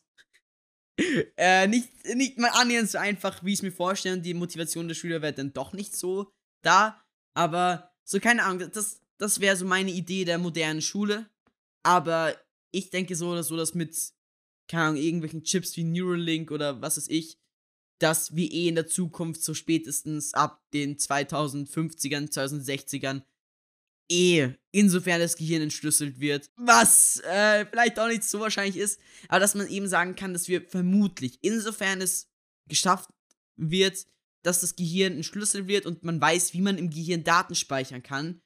äh, 1.37 1.67
nicht, 1.67 1.89
nicht 2.15 2.37
mal 2.37 2.51
annähernd 2.53 2.89
so 2.89 2.97
einfach, 2.97 3.43
wie 3.43 3.53
ich 3.53 3.59
es 3.59 3.63
mir 3.63 3.71
vorstelle. 3.71 4.15
Und 4.15 4.23
die 4.23 4.33
Motivation 4.33 4.87
der 4.87 4.95
Schüler 4.95 5.21
wäre 5.21 5.33
dann 5.33 5.53
doch 5.53 5.73
nicht 5.73 5.95
so 5.95 6.31
da. 6.63 7.01
Aber 7.33 7.91
so, 8.03 8.19
keine 8.19 8.43
Ahnung, 8.43 8.69
das, 8.71 9.01
das 9.17 9.39
wäre 9.39 9.57
so 9.57 9.65
meine 9.65 9.91
Idee 9.91 10.25
der 10.25 10.37
modernen 10.37 10.81
Schule. 10.81 11.29
Aber 11.83 12.35
ich 12.71 12.89
denke 12.89 13.15
so 13.15 13.29
oder 13.29 13.43
so, 13.43 13.57
dass 13.57 13.73
mit, 13.73 13.95
keine 14.67 14.83
Ahnung, 14.83 15.01
irgendwelchen 15.01 15.43
Chips 15.43 15.75
wie 15.77 15.83
Neuralink 15.83 16.51
oder 16.51 16.81
was 16.81 16.97
weiß 16.97 17.09
ich, 17.09 17.37
dass 17.99 18.35
wir 18.35 18.51
eh 18.51 18.67
in 18.67 18.75
der 18.75 18.87
Zukunft 18.87 19.43
so 19.43 19.53
spätestens 19.53 20.33
ab 20.33 20.61
den 20.73 20.97
2050ern, 20.97 22.29
2060ern 22.31 23.23
eh 24.09 24.53
insofern 24.71 25.19
das 25.19 25.37
Gehirn 25.37 25.63
entschlüsselt 25.63 26.19
wird, 26.19 26.49
was 26.57 27.21
äh, 27.21 27.65
vielleicht 27.65 27.99
auch 27.99 28.07
nicht 28.07 28.23
so 28.23 28.39
wahrscheinlich 28.39 28.77
ist, 28.77 28.99
aber 29.29 29.39
dass 29.39 29.55
man 29.55 29.67
eben 29.67 29.87
sagen 29.87 30.15
kann, 30.15 30.33
dass 30.33 30.47
wir 30.47 30.61
vermutlich, 30.67 31.39
insofern 31.41 32.01
es 32.01 32.29
geschafft 32.67 33.09
wird, 33.57 34.05
dass 34.43 34.61
das 34.61 34.75
Gehirn 34.75 35.13
entschlüsselt 35.13 35.67
wird 35.67 35.85
und 35.85 36.03
man 36.03 36.21
weiß, 36.21 36.53
wie 36.53 36.61
man 36.61 36.77
im 36.77 36.89
Gehirn 36.89 37.23
Daten 37.23 37.55
speichern 37.55 38.03
kann, 38.03 38.41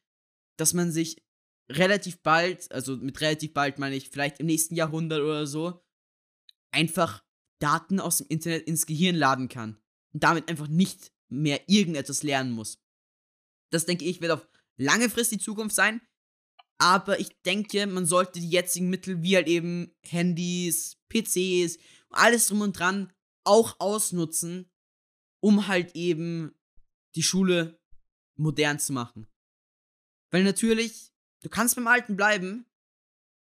dass 0.58 0.74
man 0.74 0.92
sich 0.92 1.22
relativ 1.70 2.22
bald, 2.22 2.72
also 2.72 2.98
mit 2.98 3.20
relativ 3.22 3.54
bald 3.54 3.80
meine 3.80 3.96
ich 3.96 4.10
vielleicht 4.10 4.40
im 4.40 4.46
nächsten 4.46 4.76
Jahrhundert 4.76 5.22
oder 5.22 5.46
so, 5.46 5.84
einfach 6.72 7.24
Daten 7.60 8.00
aus 8.00 8.20
dem 8.20 8.28
Internet 8.30 8.68
ins 8.68 8.86
Gehirn 8.86 9.16
laden 9.16 9.50
kann 9.50 9.78
und 10.14 10.24
damit 10.24 10.48
einfach 10.50 10.68
nicht 10.68 11.12
mehr 11.30 11.62
irgendetwas 11.68 12.24
lernen 12.24 12.52
muss. 12.52 12.82
Das 13.72 13.86
denke 13.86 14.06
ich 14.06 14.22
wird 14.22 14.32
auf 14.32 14.49
lange 14.80 15.10
Frist 15.10 15.32
die 15.32 15.38
Zukunft 15.38 15.76
sein, 15.76 16.02
aber 16.80 17.20
ich 17.20 17.30
denke, 17.42 17.86
man 17.88 18.06
sollte 18.06 18.40
die 18.40 18.50
jetzigen 18.50 18.90
Mittel 18.90 19.22
wie 19.22 19.36
halt 19.36 19.48
eben 19.48 19.94
Handys, 20.02 20.98
PCs, 21.10 21.78
alles 22.10 22.48
drum 22.48 22.62
und 22.62 22.80
dran 22.80 23.12
auch 23.44 23.76
ausnutzen, 23.80 24.72
um 25.42 25.68
halt 25.68 25.96
eben 25.96 26.56
die 27.16 27.24
Schule 27.24 27.80
modern 28.36 28.80
zu 28.80 28.94
machen. 28.94 29.28
Weil 30.32 30.44
natürlich, 30.44 31.12
du 31.42 31.50
kannst 31.50 31.76
beim 31.76 31.88
Alten 31.88 32.16
bleiben, 32.16 32.66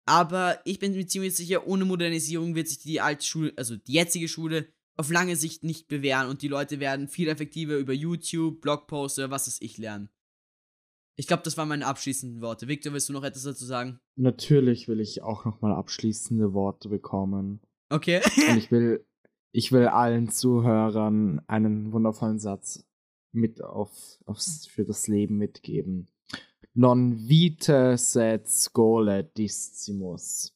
aber 0.05 0.61
ich 0.65 0.79
bin 0.79 0.93
mir 0.93 1.07
ziemlich 1.07 1.35
sicher, 1.35 1.67
ohne 1.67 1.83
Modernisierung 1.83 2.55
wird 2.55 2.67
sich 2.67 2.79
die 2.79 3.01
alte 3.01 3.25
Schule, 3.25 3.53
also 3.57 3.75
die 3.75 3.93
jetzige 3.93 4.27
Schule, 4.27 4.71
auf 4.97 5.09
lange 5.09 5.35
Sicht 5.35 5.63
nicht 5.63 5.87
bewähren 5.87 6.29
und 6.29 6.41
die 6.41 6.47
Leute 6.47 6.79
werden 6.79 7.09
viel 7.09 7.27
effektiver 7.27 7.75
über 7.75 7.91
YouTube, 7.91 8.61
Blogposts 8.61 9.19
oder 9.19 9.29
was 9.29 9.47
es 9.47 9.61
ich 9.61 9.77
lernen. 9.77 10.09
Ich 11.17 11.27
glaube, 11.27 11.43
das 11.43 11.57
waren 11.57 11.69
meine 11.69 11.85
abschließenden 11.85 12.41
Worte. 12.41 12.67
Victor, 12.67 12.91
willst 12.91 13.07
du 13.07 13.13
noch 13.13 13.23
etwas 13.23 13.43
dazu 13.43 13.65
sagen? 13.65 13.99
Natürlich 14.17 14.87
will 14.87 14.99
ich 14.99 15.21
auch 15.21 15.45
nochmal 15.45 15.73
abschließende 15.73 16.53
Worte 16.53 16.89
bekommen. 16.89 17.61
Okay. 17.89 18.21
Und 18.49 18.57
ich 18.57 18.69
will, 18.69 19.05
ich 19.51 19.71
will 19.71 19.87
allen 19.87 20.29
Zuhörern 20.29 21.41
einen 21.47 21.93
wundervollen 21.93 22.39
Satz 22.39 22.85
mit 23.31 23.61
auf, 23.61 24.19
aufs, 24.25 24.67
für 24.67 24.83
das 24.83 25.07
Leben 25.07 25.37
mitgeben. 25.37 26.09
Non 26.73 27.29
vitae 27.29 27.97
sed 27.97 28.49
scholae 28.49 29.23
discimus. 29.23 30.53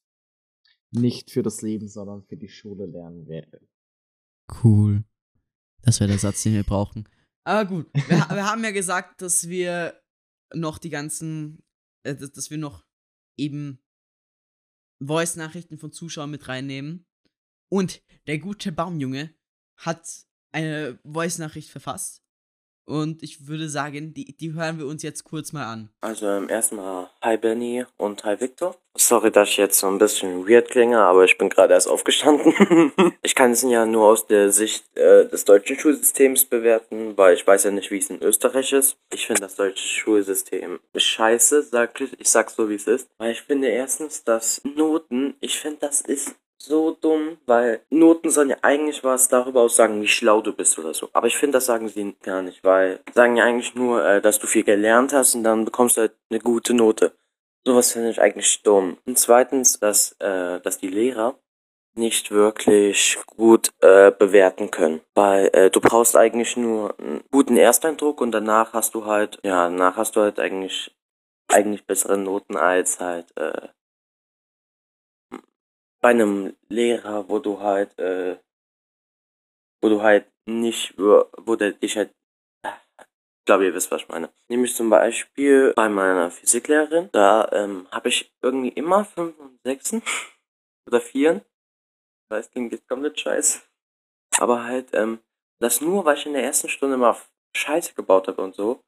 Nicht 0.91 1.31
für 1.31 1.43
das 1.43 1.61
Leben, 1.61 1.87
sondern 1.87 2.23
für 2.23 2.35
die 2.35 2.49
Schule 2.49 2.85
lernen 2.85 3.27
werde. 3.27 3.61
Cool. 4.63 5.05
Das 5.83 5.99
wäre 6.01 6.09
der 6.09 6.19
Satz, 6.19 6.43
den 6.43 6.53
wir 6.53 6.63
brauchen. 6.63 7.07
Aber 7.45 7.65
gut, 7.69 7.87
wir, 7.93 8.17
wir 8.17 8.45
haben 8.45 8.63
ja 8.63 8.71
gesagt, 8.71 9.21
dass 9.21 9.47
wir 9.47 9.93
noch 10.53 10.77
die 10.77 10.89
ganzen, 10.89 11.63
äh, 12.03 12.15
dass, 12.15 12.31
dass 12.31 12.49
wir 12.49 12.57
noch 12.57 12.85
eben 13.37 13.81
Voice-Nachrichten 15.01 15.77
von 15.77 15.91
Zuschauern 15.91 16.31
mit 16.31 16.47
reinnehmen. 16.47 17.05
Und 17.69 18.01
der 18.27 18.39
gute 18.39 18.71
Baumjunge 18.71 19.33
hat 19.77 20.25
eine 20.51 20.99
Voice-Nachricht 21.03 21.69
verfasst. 21.69 22.23
Und 22.89 23.21
ich 23.21 23.47
würde 23.47 23.69
sagen, 23.69 24.15
die, 24.15 24.35
die 24.35 24.53
hören 24.53 24.79
wir 24.79 24.87
uns 24.87 25.03
jetzt 25.03 25.23
kurz 25.23 25.53
mal 25.53 25.71
an. 25.71 25.89
Also 26.01 26.25
ähm, 26.27 26.49
erstmal 26.49 27.07
Hi 27.21 27.37
Benny 27.37 27.85
und 27.97 28.23
Hi 28.23 28.41
Victor. 28.41 28.75
Sorry, 28.95 29.31
dass 29.31 29.49
ich 29.49 29.57
jetzt 29.57 29.77
so 29.77 29.85
ein 29.85 29.99
bisschen 29.99 30.49
weird 30.49 30.71
klinge, 30.71 30.99
aber 30.99 31.23
ich 31.23 31.37
bin 31.37 31.49
gerade 31.49 31.75
erst 31.75 31.87
aufgestanden. 31.87 32.91
ich 33.21 33.35
kann 33.35 33.51
es 33.51 33.61
ja 33.61 33.85
nur 33.85 34.07
aus 34.07 34.25
der 34.25 34.51
Sicht 34.51 34.85
äh, 34.97 35.27
des 35.27 35.45
deutschen 35.45 35.77
Schulsystems 35.77 36.45
bewerten, 36.45 37.15
weil 37.15 37.35
ich 37.35 37.45
weiß 37.45 37.65
ja 37.65 37.71
nicht, 37.71 37.91
wie 37.91 37.99
es 37.99 38.09
in 38.09 38.23
Österreich 38.23 38.73
ist. 38.73 38.97
Ich 39.13 39.27
finde 39.27 39.41
das 39.41 39.55
deutsche 39.55 39.87
Schulsystem 39.87 40.79
scheiße, 40.95 41.61
sag 41.61 42.01
ich, 42.01 42.19
ich 42.19 42.29
sag's 42.29 42.55
so 42.55 42.69
wie 42.69 42.75
es 42.75 42.87
ist. 42.87 43.07
Weil 43.19 43.33
ich 43.33 43.43
finde 43.43 43.67
erstens, 43.67 44.23
dass 44.23 44.61
Noten, 44.63 45.35
ich 45.41 45.59
finde 45.59 45.77
das 45.81 46.01
ist 46.01 46.35
so 46.61 46.91
dumm, 46.91 47.37
weil 47.45 47.81
Noten 47.89 48.29
sollen 48.29 48.49
ja 48.49 48.57
eigentlich 48.61 49.03
was 49.03 49.29
darüber 49.29 49.61
aussagen, 49.61 50.01
wie 50.01 50.07
schlau 50.07 50.41
du 50.41 50.53
bist 50.53 50.77
oder 50.77 50.93
so. 50.93 51.09
Aber 51.13 51.27
ich 51.27 51.37
finde, 51.37 51.57
das 51.57 51.65
sagen 51.65 51.87
sie 51.87 52.15
gar 52.21 52.41
nicht, 52.41 52.63
weil 52.63 52.99
sagen 53.13 53.37
ja 53.37 53.45
eigentlich 53.45 53.75
nur, 53.75 54.05
äh, 54.05 54.21
dass 54.21 54.39
du 54.39 54.47
viel 54.47 54.63
gelernt 54.63 55.13
hast 55.13 55.35
und 55.35 55.43
dann 55.43 55.65
bekommst 55.65 55.97
du 55.97 56.01
halt 56.01 56.15
eine 56.29 56.39
gute 56.39 56.73
Note. 56.73 57.13
Sowas 57.65 57.93
finde 57.93 58.09
ich 58.09 58.21
eigentlich 58.21 58.61
dumm. 58.63 58.97
Und 59.05 59.17
zweitens, 59.17 59.79
dass, 59.79 60.13
äh, 60.19 60.59
dass 60.61 60.79
die 60.79 60.89
Lehrer 60.89 61.39
nicht 61.95 62.31
wirklich 62.31 63.17
gut 63.25 63.71
äh, 63.81 64.11
bewerten 64.11 64.71
können, 64.71 65.01
weil 65.15 65.49
äh, 65.53 65.69
du 65.69 65.81
brauchst 65.81 66.15
eigentlich 66.15 66.55
nur 66.55 66.97
einen 66.99 67.23
guten 67.31 67.57
Ersteindruck 67.57 68.21
und 68.21 68.31
danach 68.31 68.73
hast 68.73 68.95
du 68.95 69.05
halt, 69.05 69.39
ja, 69.43 69.69
danach 69.69 69.97
hast 69.97 70.15
du 70.15 70.21
halt 70.21 70.39
eigentlich 70.39 70.95
eigentlich 71.51 71.85
bessere 71.85 72.17
Noten 72.17 72.55
als 72.57 72.99
halt 72.99 73.35
äh, 73.35 73.67
bei 76.01 76.09
einem 76.09 76.55
Lehrer, 76.69 77.27
wo 77.29 77.39
du 77.39 77.59
halt, 77.59 77.97
äh, 77.99 78.37
wo 79.81 79.89
du 79.89 80.01
halt 80.01 80.31
nicht, 80.45 80.97
wo 80.97 81.55
der 81.55 81.73
dich 81.73 81.97
halt, 81.97 82.11
ich 82.65 83.45
glaube, 83.45 83.65
ihr 83.65 83.73
wisst, 83.73 83.91
was 83.91 84.01
ich 84.01 84.07
meine. 84.07 84.31
Nämlich 84.47 84.75
zum 84.75 84.89
Beispiel 84.89 85.73
bei 85.75 85.89
meiner 85.89 86.29
Physiklehrerin, 86.31 87.09
da 87.11 87.49
ähm, 87.51 87.87
habe 87.91 88.09
ich 88.09 88.31
irgendwie 88.41 88.69
immer 88.69 89.05
fünf 89.05 89.37
und 89.39 89.59
sechsen 89.63 90.01
oder 90.87 91.01
vieren. 91.01 91.41
Ich 92.23 92.31
weiß, 92.31 92.51
klingt 92.51 92.71
jetzt 92.71 92.87
komplett 92.87 93.19
scheiße. 93.19 93.61
Aber 94.39 94.63
halt, 94.65 94.93
ähm, 94.93 95.19
das 95.59 95.81
nur, 95.81 96.05
weil 96.05 96.17
ich 96.17 96.25
in 96.25 96.33
der 96.33 96.43
ersten 96.43 96.69
Stunde 96.69 96.97
mal 96.97 97.17
Scheiße 97.55 97.93
gebaut 97.93 98.27
habe 98.27 98.41
und 98.41 98.55
so. 98.55 98.81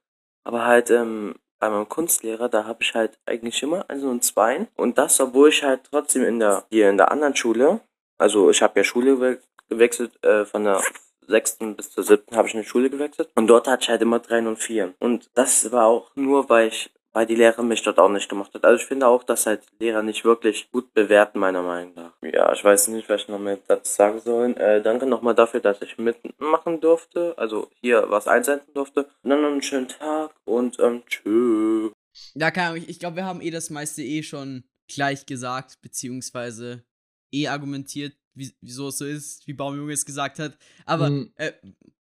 Aber 0.45 0.65
halt, 0.65 0.89
ähm, 0.91 1.35
bei 1.61 1.69
meinem 1.69 1.87
Kunstlehrer, 1.87 2.49
da 2.49 2.65
habe 2.65 2.81
ich 2.81 2.93
halt 2.95 3.17
eigentlich 3.25 3.61
immer 3.63 3.85
also 3.87 4.09
ein 4.09 4.21
Zweien. 4.21 4.67
Und 4.75 4.97
das, 4.97 5.19
obwohl 5.21 5.49
ich 5.49 5.63
halt 5.63 5.81
trotzdem 5.89 6.23
in 6.25 6.39
der, 6.39 6.65
hier 6.69 6.89
in 6.89 6.97
der 6.97 7.11
anderen 7.11 7.35
Schule, 7.35 7.79
also 8.17 8.49
ich 8.49 8.61
habe 8.61 8.79
ja 8.79 8.83
Schule 8.83 9.39
gewechselt, 9.69 10.11
äh, 10.25 10.43
von 10.43 10.63
der 10.63 10.81
sechsten 11.27 11.75
bis 11.75 11.91
zur 11.91 12.03
siebten 12.03 12.35
habe 12.35 12.47
ich 12.47 12.55
eine 12.55 12.63
Schule 12.63 12.89
gewechselt. 12.89 13.29
Und 13.35 13.47
dort 13.47 13.67
hatte 13.67 13.83
ich 13.83 13.89
halt 13.89 14.01
immer 14.01 14.19
Dreien 14.19 14.47
und 14.47 14.57
Vieren. 14.57 14.95
Und 14.99 15.29
das 15.35 15.71
war 15.71 15.85
auch 15.85 16.11
nur, 16.15 16.49
weil 16.49 16.67
ich 16.67 16.91
weil 17.13 17.25
die 17.25 17.35
Lehrer 17.35 17.63
mich 17.63 17.83
dort 17.83 17.99
auch 17.99 18.09
nicht 18.09 18.29
gemacht 18.29 18.53
hat. 18.53 18.63
Also 18.63 18.81
ich 18.81 18.87
finde 18.87 19.07
auch, 19.07 19.23
dass 19.23 19.45
halt 19.45 19.63
Lehrer 19.79 20.01
nicht 20.01 20.23
wirklich 20.23 20.69
gut 20.71 20.93
bewerten, 20.93 21.39
meiner 21.39 21.61
Meinung 21.61 21.93
nach. 21.95 22.13
Ja, 22.21 22.51
ich 22.53 22.63
weiß 22.63 22.89
nicht, 22.89 23.09
was 23.09 23.21
ich 23.21 23.27
noch 23.27 23.39
mehr 23.39 23.59
dazu 23.67 23.91
sagen 23.91 24.19
soll. 24.19 24.51
Äh, 24.57 24.81
danke 24.81 25.05
nochmal 25.05 25.35
dafür, 25.35 25.59
dass 25.59 25.81
ich 25.81 25.97
mitmachen 25.97 26.79
durfte, 26.79 27.33
also 27.37 27.69
hier 27.81 28.05
was 28.09 28.27
einsenden 28.27 28.73
durfte. 28.73 29.03
Und 29.23 29.29
dann 29.29 29.41
noch 29.41 29.51
einen 29.51 29.61
schönen 29.61 29.87
Tag 29.87 30.33
und 30.45 30.79
ähm, 30.79 31.03
tschüss. 31.07 31.91
Ja, 32.33 32.51
keine 32.51 32.69
Ahnung, 32.69 32.85
ich 32.87 32.99
glaube, 32.99 33.17
wir 33.17 33.25
haben 33.25 33.41
eh 33.41 33.51
das 33.51 33.69
meiste 33.69 34.01
eh 34.03 34.23
schon 34.23 34.63
gleich 34.87 35.25
gesagt, 35.25 35.81
beziehungsweise 35.81 36.83
eh 37.31 37.47
argumentiert, 37.47 38.13
wie, 38.33 38.53
wieso 38.61 38.89
es 38.89 38.97
so 38.97 39.05
ist, 39.05 39.47
wie 39.47 39.53
Baumjunge 39.53 39.93
es 39.93 40.05
gesagt 40.05 40.39
hat. 40.39 40.57
Aber, 40.85 41.09
mhm. 41.09 41.33
äh, 41.35 41.53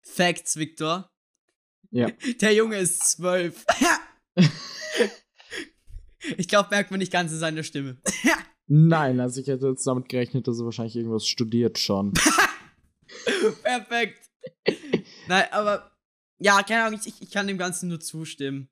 Facts, 0.02 0.56
Victor. 0.56 1.10
Ja. 1.90 2.08
Der 2.40 2.54
Junge 2.54 2.78
ist 2.78 3.10
zwölf. 3.10 3.64
ich 6.36 6.48
glaube, 6.48 6.68
merkt 6.70 6.90
man 6.90 6.98
nicht 6.98 7.12
ganz 7.12 7.32
in 7.32 7.38
seiner 7.38 7.62
Stimme. 7.62 7.98
Nein, 8.66 9.18
also 9.18 9.40
ich 9.40 9.48
hätte 9.48 9.68
jetzt 9.68 9.86
damit 9.86 10.08
gerechnet, 10.08 10.46
dass 10.46 10.60
er 10.60 10.64
wahrscheinlich 10.64 10.96
irgendwas 10.96 11.26
studiert 11.26 11.78
schon. 11.78 12.12
Perfekt. 13.62 14.30
Nein, 15.26 15.44
aber 15.50 15.90
ja, 16.40 16.62
keine 16.62 16.84
Ahnung, 16.84 17.00
ich, 17.04 17.20
ich 17.20 17.30
kann 17.30 17.46
dem 17.46 17.58
Ganzen 17.58 17.88
nur 17.88 18.00
zustimmen. 18.00 18.68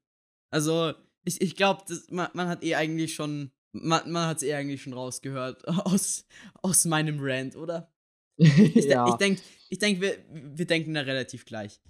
Also, 0.50 0.94
ich, 1.24 1.40
ich 1.40 1.56
glaube, 1.56 1.84
man, 2.10 2.28
man 2.32 2.48
hat 2.48 2.62
eh 2.62 2.76
eigentlich 2.76 3.14
schon, 3.14 3.50
man, 3.72 4.10
man 4.10 4.28
hat 4.28 4.38
es 4.38 4.42
eh 4.44 4.54
eigentlich 4.54 4.82
schon 4.82 4.94
rausgehört 4.94 5.66
aus, 5.68 6.24
aus 6.62 6.84
meinem 6.84 7.18
Rant, 7.20 7.56
oder? 7.56 7.92
Ich, 8.36 8.84
ja. 8.84 9.08
ich 9.08 9.14
denke, 9.14 9.42
ich 9.68 9.78
denk, 9.78 10.00
wir, 10.00 10.16
wir 10.30 10.66
denken 10.66 10.94
da 10.94 11.00
relativ 11.00 11.44
gleich. 11.44 11.80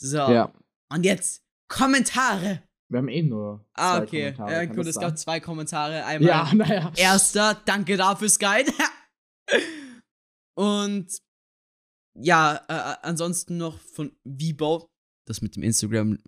So. 0.00 0.18
Ja. 0.18 0.52
Und 0.88 1.04
jetzt 1.04 1.42
Kommentare. 1.68 2.62
Wir 2.88 2.98
haben 2.98 3.08
eh 3.08 3.22
nur. 3.22 3.66
Ah, 3.74 4.00
okay. 4.00 4.34
Ja, 4.38 4.64
gut, 4.66 4.86
es 4.86 4.98
gab 4.98 5.18
zwei 5.18 5.40
Kommentare. 5.40 6.04
Einmal. 6.06 6.28
Ja, 6.28 6.54
naja. 6.54 6.92
Erster, 6.96 7.60
danke 7.64 7.96
dafür, 7.96 8.28
Sky. 8.28 8.64
Und 10.54 11.08
ja, 12.14 12.64
äh, 12.68 12.96
ansonsten 13.02 13.56
noch 13.56 13.78
von 13.78 14.16
Vibo. 14.24 14.88
Das 15.26 15.42
mit 15.42 15.56
dem 15.56 15.62
Instagram 15.64 16.18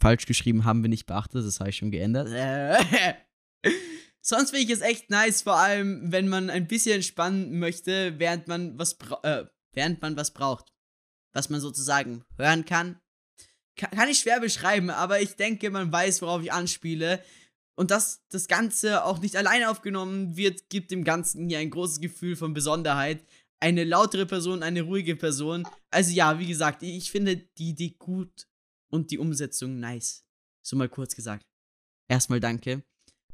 falsch 0.00 0.26
geschrieben 0.26 0.64
haben 0.64 0.82
wir 0.82 0.88
nicht 0.88 1.06
beachtet, 1.06 1.44
das 1.44 1.60
habe 1.60 1.70
ich 1.70 1.76
schon 1.76 1.90
geändert. 1.90 2.28
Sonst 4.20 4.50
finde 4.50 4.64
ich 4.64 4.70
es 4.70 4.80
echt 4.80 5.10
nice, 5.10 5.42
vor 5.42 5.56
allem 5.56 6.10
wenn 6.10 6.28
man 6.28 6.50
ein 6.50 6.66
bisschen 6.66 6.96
entspannen 6.96 7.58
möchte, 7.58 8.18
während 8.18 8.48
man 8.48 8.78
was 8.78 8.96
äh, 9.22 9.44
während 9.72 10.00
man 10.02 10.16
was 10.16 10.32
braucht. 10.32 10.72
Was 11.34 11.50
man 11.50 11.60
sozusagen 11.60 12.24
hören 12.36 12.64
kann, 12.64 13.00
kann 13.78 14.08
ich 14.08 14.18
schwer 14.18 14.40
beschreiben, 14.40 14.90
aber 14.90 15.20
ich 15.20 15.36
denke, 15.36 15.70
man 15.70 15.90
weiß, 15.90 16.20
worauf 16.22 16.42
ich 16.42 16.52
anspiele. 16.52 17.22
Und 17.76 17.92
dass 17.92 18.26
das 18.28 18.48
Ganze 18.48 19.04
auch 19.04 19.20
nicht 19.20 19.36
alleine 19.36 19.70
aufgenommen 19.70 20.36
wird, 20.36 20.68
gibt 20.68 20.90
dem 20.90 21.04
Ganzen 21.04 21.48
hier 21.48 21.60
ein 21.60 21.70
großes 21.70 22.00
Gefühl 22.00 22.34
von 22.34 22.52
Besonderheit. 22.52 23.24
Eine 23.60 23.84
lautere 23.84 24.26
Person, 24.26 24.62
eine 24.62 24.82
ruhige 24.82 25.16
Person. 25.16 25.66
Also 25.90 26.12
ja, 26.12 26.38
wie 26.38 26.46
gesagt, 26.46 26.82
ich 26.82 27.10
finde 27.10 27.36
die 27.36 27.70
Idee 27.70 27.94
gut 27.98 28.48
und 28.90 29.10
die 29.10 29.18
Umsetzung 29.18 29.78
nice. 29.78 30.24
So 30.62 30.76
mal 30.76 30.88
kurz 30.88 31.14
gesagt. 31.14 31.46
Erstmal 32.08 32.40
danke. 32.40 32.82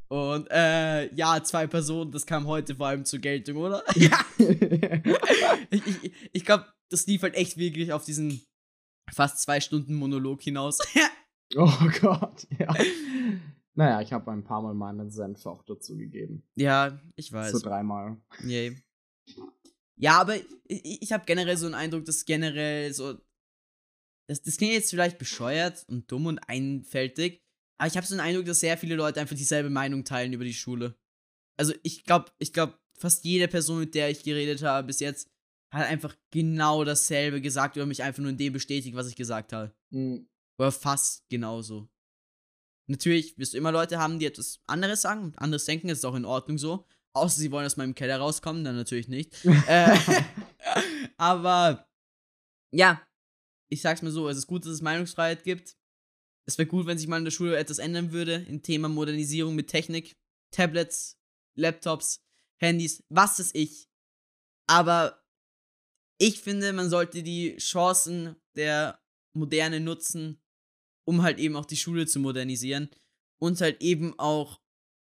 Und 0.09 0.47
äh, 0.51 1.12
ja, 1.15 1.43
zwei 1.43 1.66
Personen, 1.66 2.12
das 2.12 2.27
kam 2.27 2.47
heute 2.47 2.77
vor 2.77 2.89
allem 2.89 3.05
zur 3.05 3.21
Geltung, 3.21 3.57
oder? 3.57 3.83
Ja. 3.97 4.25
ich 5.71 5.87
ich, 5.87 6.12
ich 6.33 6.45
glaube, 6.45 6.66
das 6.91 7.07
lief 7.07 7.23
halt 7.23 7.35
echt 7.35 7.57
wirklich 7.57 7.93
auf 7.93 8.05
diesen 8.05 8.45
fast 9.12 9.40
zwei 9.40 9.60
Stunden 9.60 9.94
Monolog 9.94 10.43
hinaus. 10.43 10.78
oh 11.56 11.90
Gott, 12.01 12.47
ja. 12.59 12.74
Naja, 13.74 14.01
ich 14.01 14.12
habe 14.12 14.31
ein 14.31 14.44
paar 14.44 14.62
Mal 14.62 14.74
meinen 14.74 15.10
Senf 15.10 15.44
auch 15.47 15.62
dazu 15.64 15.97
gegeben. 15.97 16.44
Ja, 16.55 17.01
ich 17.16 17.32
weiß. 17.32 17.52
So 17.52 17.59
dreimal. 17.59 18.16
Yay. 18.44 18.81
Ja, 19.97 20.20
aber 20.20 20.36
ich, 20.36 21.02
ich 21.02 21.12
habe 21.12 21.24
generell 21.24 21.56
so 21.56 21.66
einen 21.66 21.74
Eindruck, 21.74 22.05
dass 22.05 22.24
generell 22.24 22.93
so. 22.93 23.18
Das, 24.28 24.43
das 24.43 24.56
klingt 24.56 24.72
jetzt 24.72 24.90
vielleicht 24.90 25.18
bescheuert 25.18 25.85
und 25.89 26.10
dumm 26.10 26.26
und 26.26 26.39
einfältig, 26.48 27.44
aber 27.78 27.89
ich 27.89 27.97
habe 27.97 28.06
so 28.06 28.14
einen 28.14 28.26
Eindruck, 28.26 28.47
dass 28.47 28.60
sehr 28.60 28.78
viele 28.78 28.94
Leute 28.94 29.20
einfach 29.20 29.36
dieselbe 29.36 29.70
Meinung 29.70 30.05
teilen 30.05 30.32
über 30.32 30.44
die 30.44 30.55
Schule. 30.55 30.97
Also 31.59 31.74
ich 31.82 32.05
glaube, 32.05 32.32
ich 32.39 32.52
glaube, 32.52 32.78
fast 32.98 33.24
jede 33.24 33.48
Person, 33.48 33.81
mit 33.81 33.94
der 33.94 34.10
ich 34.10 34.22
geredet 34.22 34.62
habe 34.62 34.86
bis 34.86 35.01
jetzt, 35.01 35.31
hat 35.74 35.88
einfach 35.88 36.14
genau 36.30 36.84
dasselbe 36.84 37.40
gesagt 37.40 37.76
oder 37.76 37.86
mich 37.86 38.02
einfach 38.02 38.22
nur 38.22 38.30
in 38.30 38.38
dem 38.38 38.52
bestätigt, 38.52 38.94
was 38.94 39.09
ich 39.09 39.16
gesagt 39.16 39.52
habe. 39.52 39.74
Mhm. 39.90 40.28
Oder 40.59 40.70
fast 40.70 41.28
genauso. 41.28 41.88
Natürlich 42.86 43.36
wirst 43.38 43.55
du 43.55 43.59
immer 43.59 43.72
Leute 43.72 43.98
haben, 43.98 44.18
die 44.18 44.26
etwas 44.26 44.60
anderes 44.66 45.02
sagen 45.02 45.24
und 45.24 45.38
anderes 45.38 45.64
denken, 45.64 45.88
das 45.88 45.98
ist 45.98 46.05
auch 46.05 46.14
in 46.14 46.24
Ordnung 46.24 46.59
so. 46.59 46.86
Außer 47.12 47.40
sie 47.40 47.51
wollen 47.51 47.66
aus 47.66 47.76
meinem 47.76 47.94
Keller 47.94 48.18
rauskommen, 48.18 48.64
dann 48.64 48.76
natürlich 48.76 49.09
nicht. 49.09 49.44
äh, 49.68 49.98
aber 51.16 51.88
ja, 52.72 53.02
ich 53.68 53.80
sag's 53.80 54.02
mal 54.02 54.10
so, 54.10 54.28
es 54.28 54.36
ist 54.36 54.46
gut, 54.46 54.64
dass 54.64 54.72
es 54.72 54.82
Meinungsfreiheit 54.82 55.42
gibt. 55.42 55.76
Es 56.46 56.59
wäre 56.59 56.68
gut, 56.68 56.86
wenn 56.86 56.98
sich 56.98 57.09
mal 57.09 57.18
in 57.18 57.24
der 57.24 57.30
Schule 57.30 57.56
etwas 57.56 57.78
ändern 57.78 58.12
würde 58.12 58.44
im 58.48 58.62
Thema 58.62 58.88
Modernisierung 58.88 59.55
mit 59.55 59.68
Technik, 59.68 60.16
Tablets, 60.51 61.18
Laptops, 61.56 62.22
Handys, 62.60 63.02
was 63.09 63.40
ist 63.40 63.55
ich. 63.55 63.88
Aber 64.66 65.23
ich 66.19 66.41
finde, 66.41 66.73
man 66.73 66.91
sollte 66.91 67.23
die 67.23 67.57
Chancen 67.57 68.36
der 68.57 69.01
Moderne 69.32 69.81
nutzen, 69.81 70.41
um 71.05 71.23
halt 71.23 71.39
eben 71.39 71.57
auch 71.57 71.66
die 71.66 71.77
Schule 71.77 72.07
zu 72.07 72.20
modernisieren 72.20 72.89
und 73.39 73.61
halt 73.61 73.82
eben 73.82 74.19
auch 74.19 74.61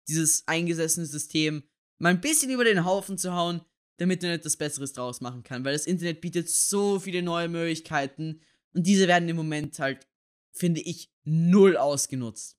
dieses 0.08 0.48
eingesessene 0.48 1.06
System 1.06 1.64
mal 2.00 2.10
ein 2.10 2.22
bisschen 2.22 2.52
über 2.52 2.64
den 2.64 2.86
Haufen 2.86 3.18
zu 3.18 3.34
hauen, 3.34 3.62
damit 3.98 4.22
man 4.24 4.32
etwas 4.32 4.58
Besseres 4.58 4.94
draus 4.94 5.22
machen 5.22 5.44
kann. 5.44 5.64
Weil 5.64 5.74
das 5.74 5.86
Internet 5.86 6.22
bietet 6.22 6.50
so 6.50 7.00
viele 7.00 7.22
neue 7.22 7.50
Möglichkeiten 7.50 8.42
und 8.74 8.88
diese 8.88 9.08
werden 9.08 9.30
im 9.30 9.36
Moment 9.36 9.78
halt, 9.80 10.08
finde 10.52 10.82
ich, 10.82 11.12
null 11.24 11.78
ausgenutzt. 11.78 12.58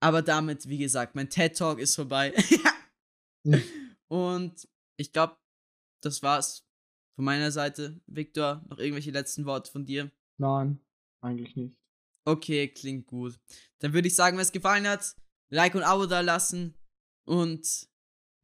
Aber 0.00 0.22
damit, 0.22 0.68
wie 0.68 0.78
gesagt, 0.78 1.14
mein 1.14 1.30
TED 1.30 1.56
Talk 1.56 1.78
ist 1.78 1.94
vorbei. 1.94 2.34
und 4.08 4.68
ich 4.96 5.12
glaube, 5.12 5.36
das 6.00 6.22
war's 6.22 6.66
von 7.14 7.24
meiner 7.24 7.50
Seite. 7.50 8.00
Victor, 8.06 8.64
noch 8.68 8.78
irgendwelche 8.78 9.10
letzten 9.10 9.44
Worte 9.44 9.70
von 9.70 9.84
dir? 9.84 10.10
Nein, 10.38 10.80
eigentlich 11.20 11.56
nicht. 11.56 11.76
Okay, 12.24 12.68
klingt 12.68 13.06
gut. 13.06 13.38
Dann 13.80 13.92
würde 13.92 14.08
ich 14.08 14.14
sagen, 14.14 14.36
wenn 14.36 14.42
es 14.42 14.52
gefallen 14.52 14.86
hat, 14.86 15.16
Like 15.50 15.74
und 15.74 15.82
Abo 15.82 16.06
da 16.06 16.20
lassen. 16.20 16.74
Und 17.24 17.88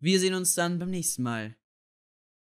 wir 0.00 0.20
sehen 0.20 0.34
uns 0.34 0.54
dann 0.54 0.78
beim 0.78 0.90
nächsten 0.90 1.22
Mal. 1.22 1.56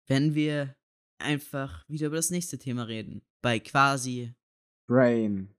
Wenn 0.07 0.35
wir 0.35 0.75
einfach 1.17 1.87
wieder 1.89 2.07
über 2.07 2.17
das 2.17 2.29
nächste 2.29 2.57
Thema 2.57 2.83
reden. 2.83 3.21
Bei 3.41 3.59
quasi 3.59 4.33
Brain. 4.87 5.49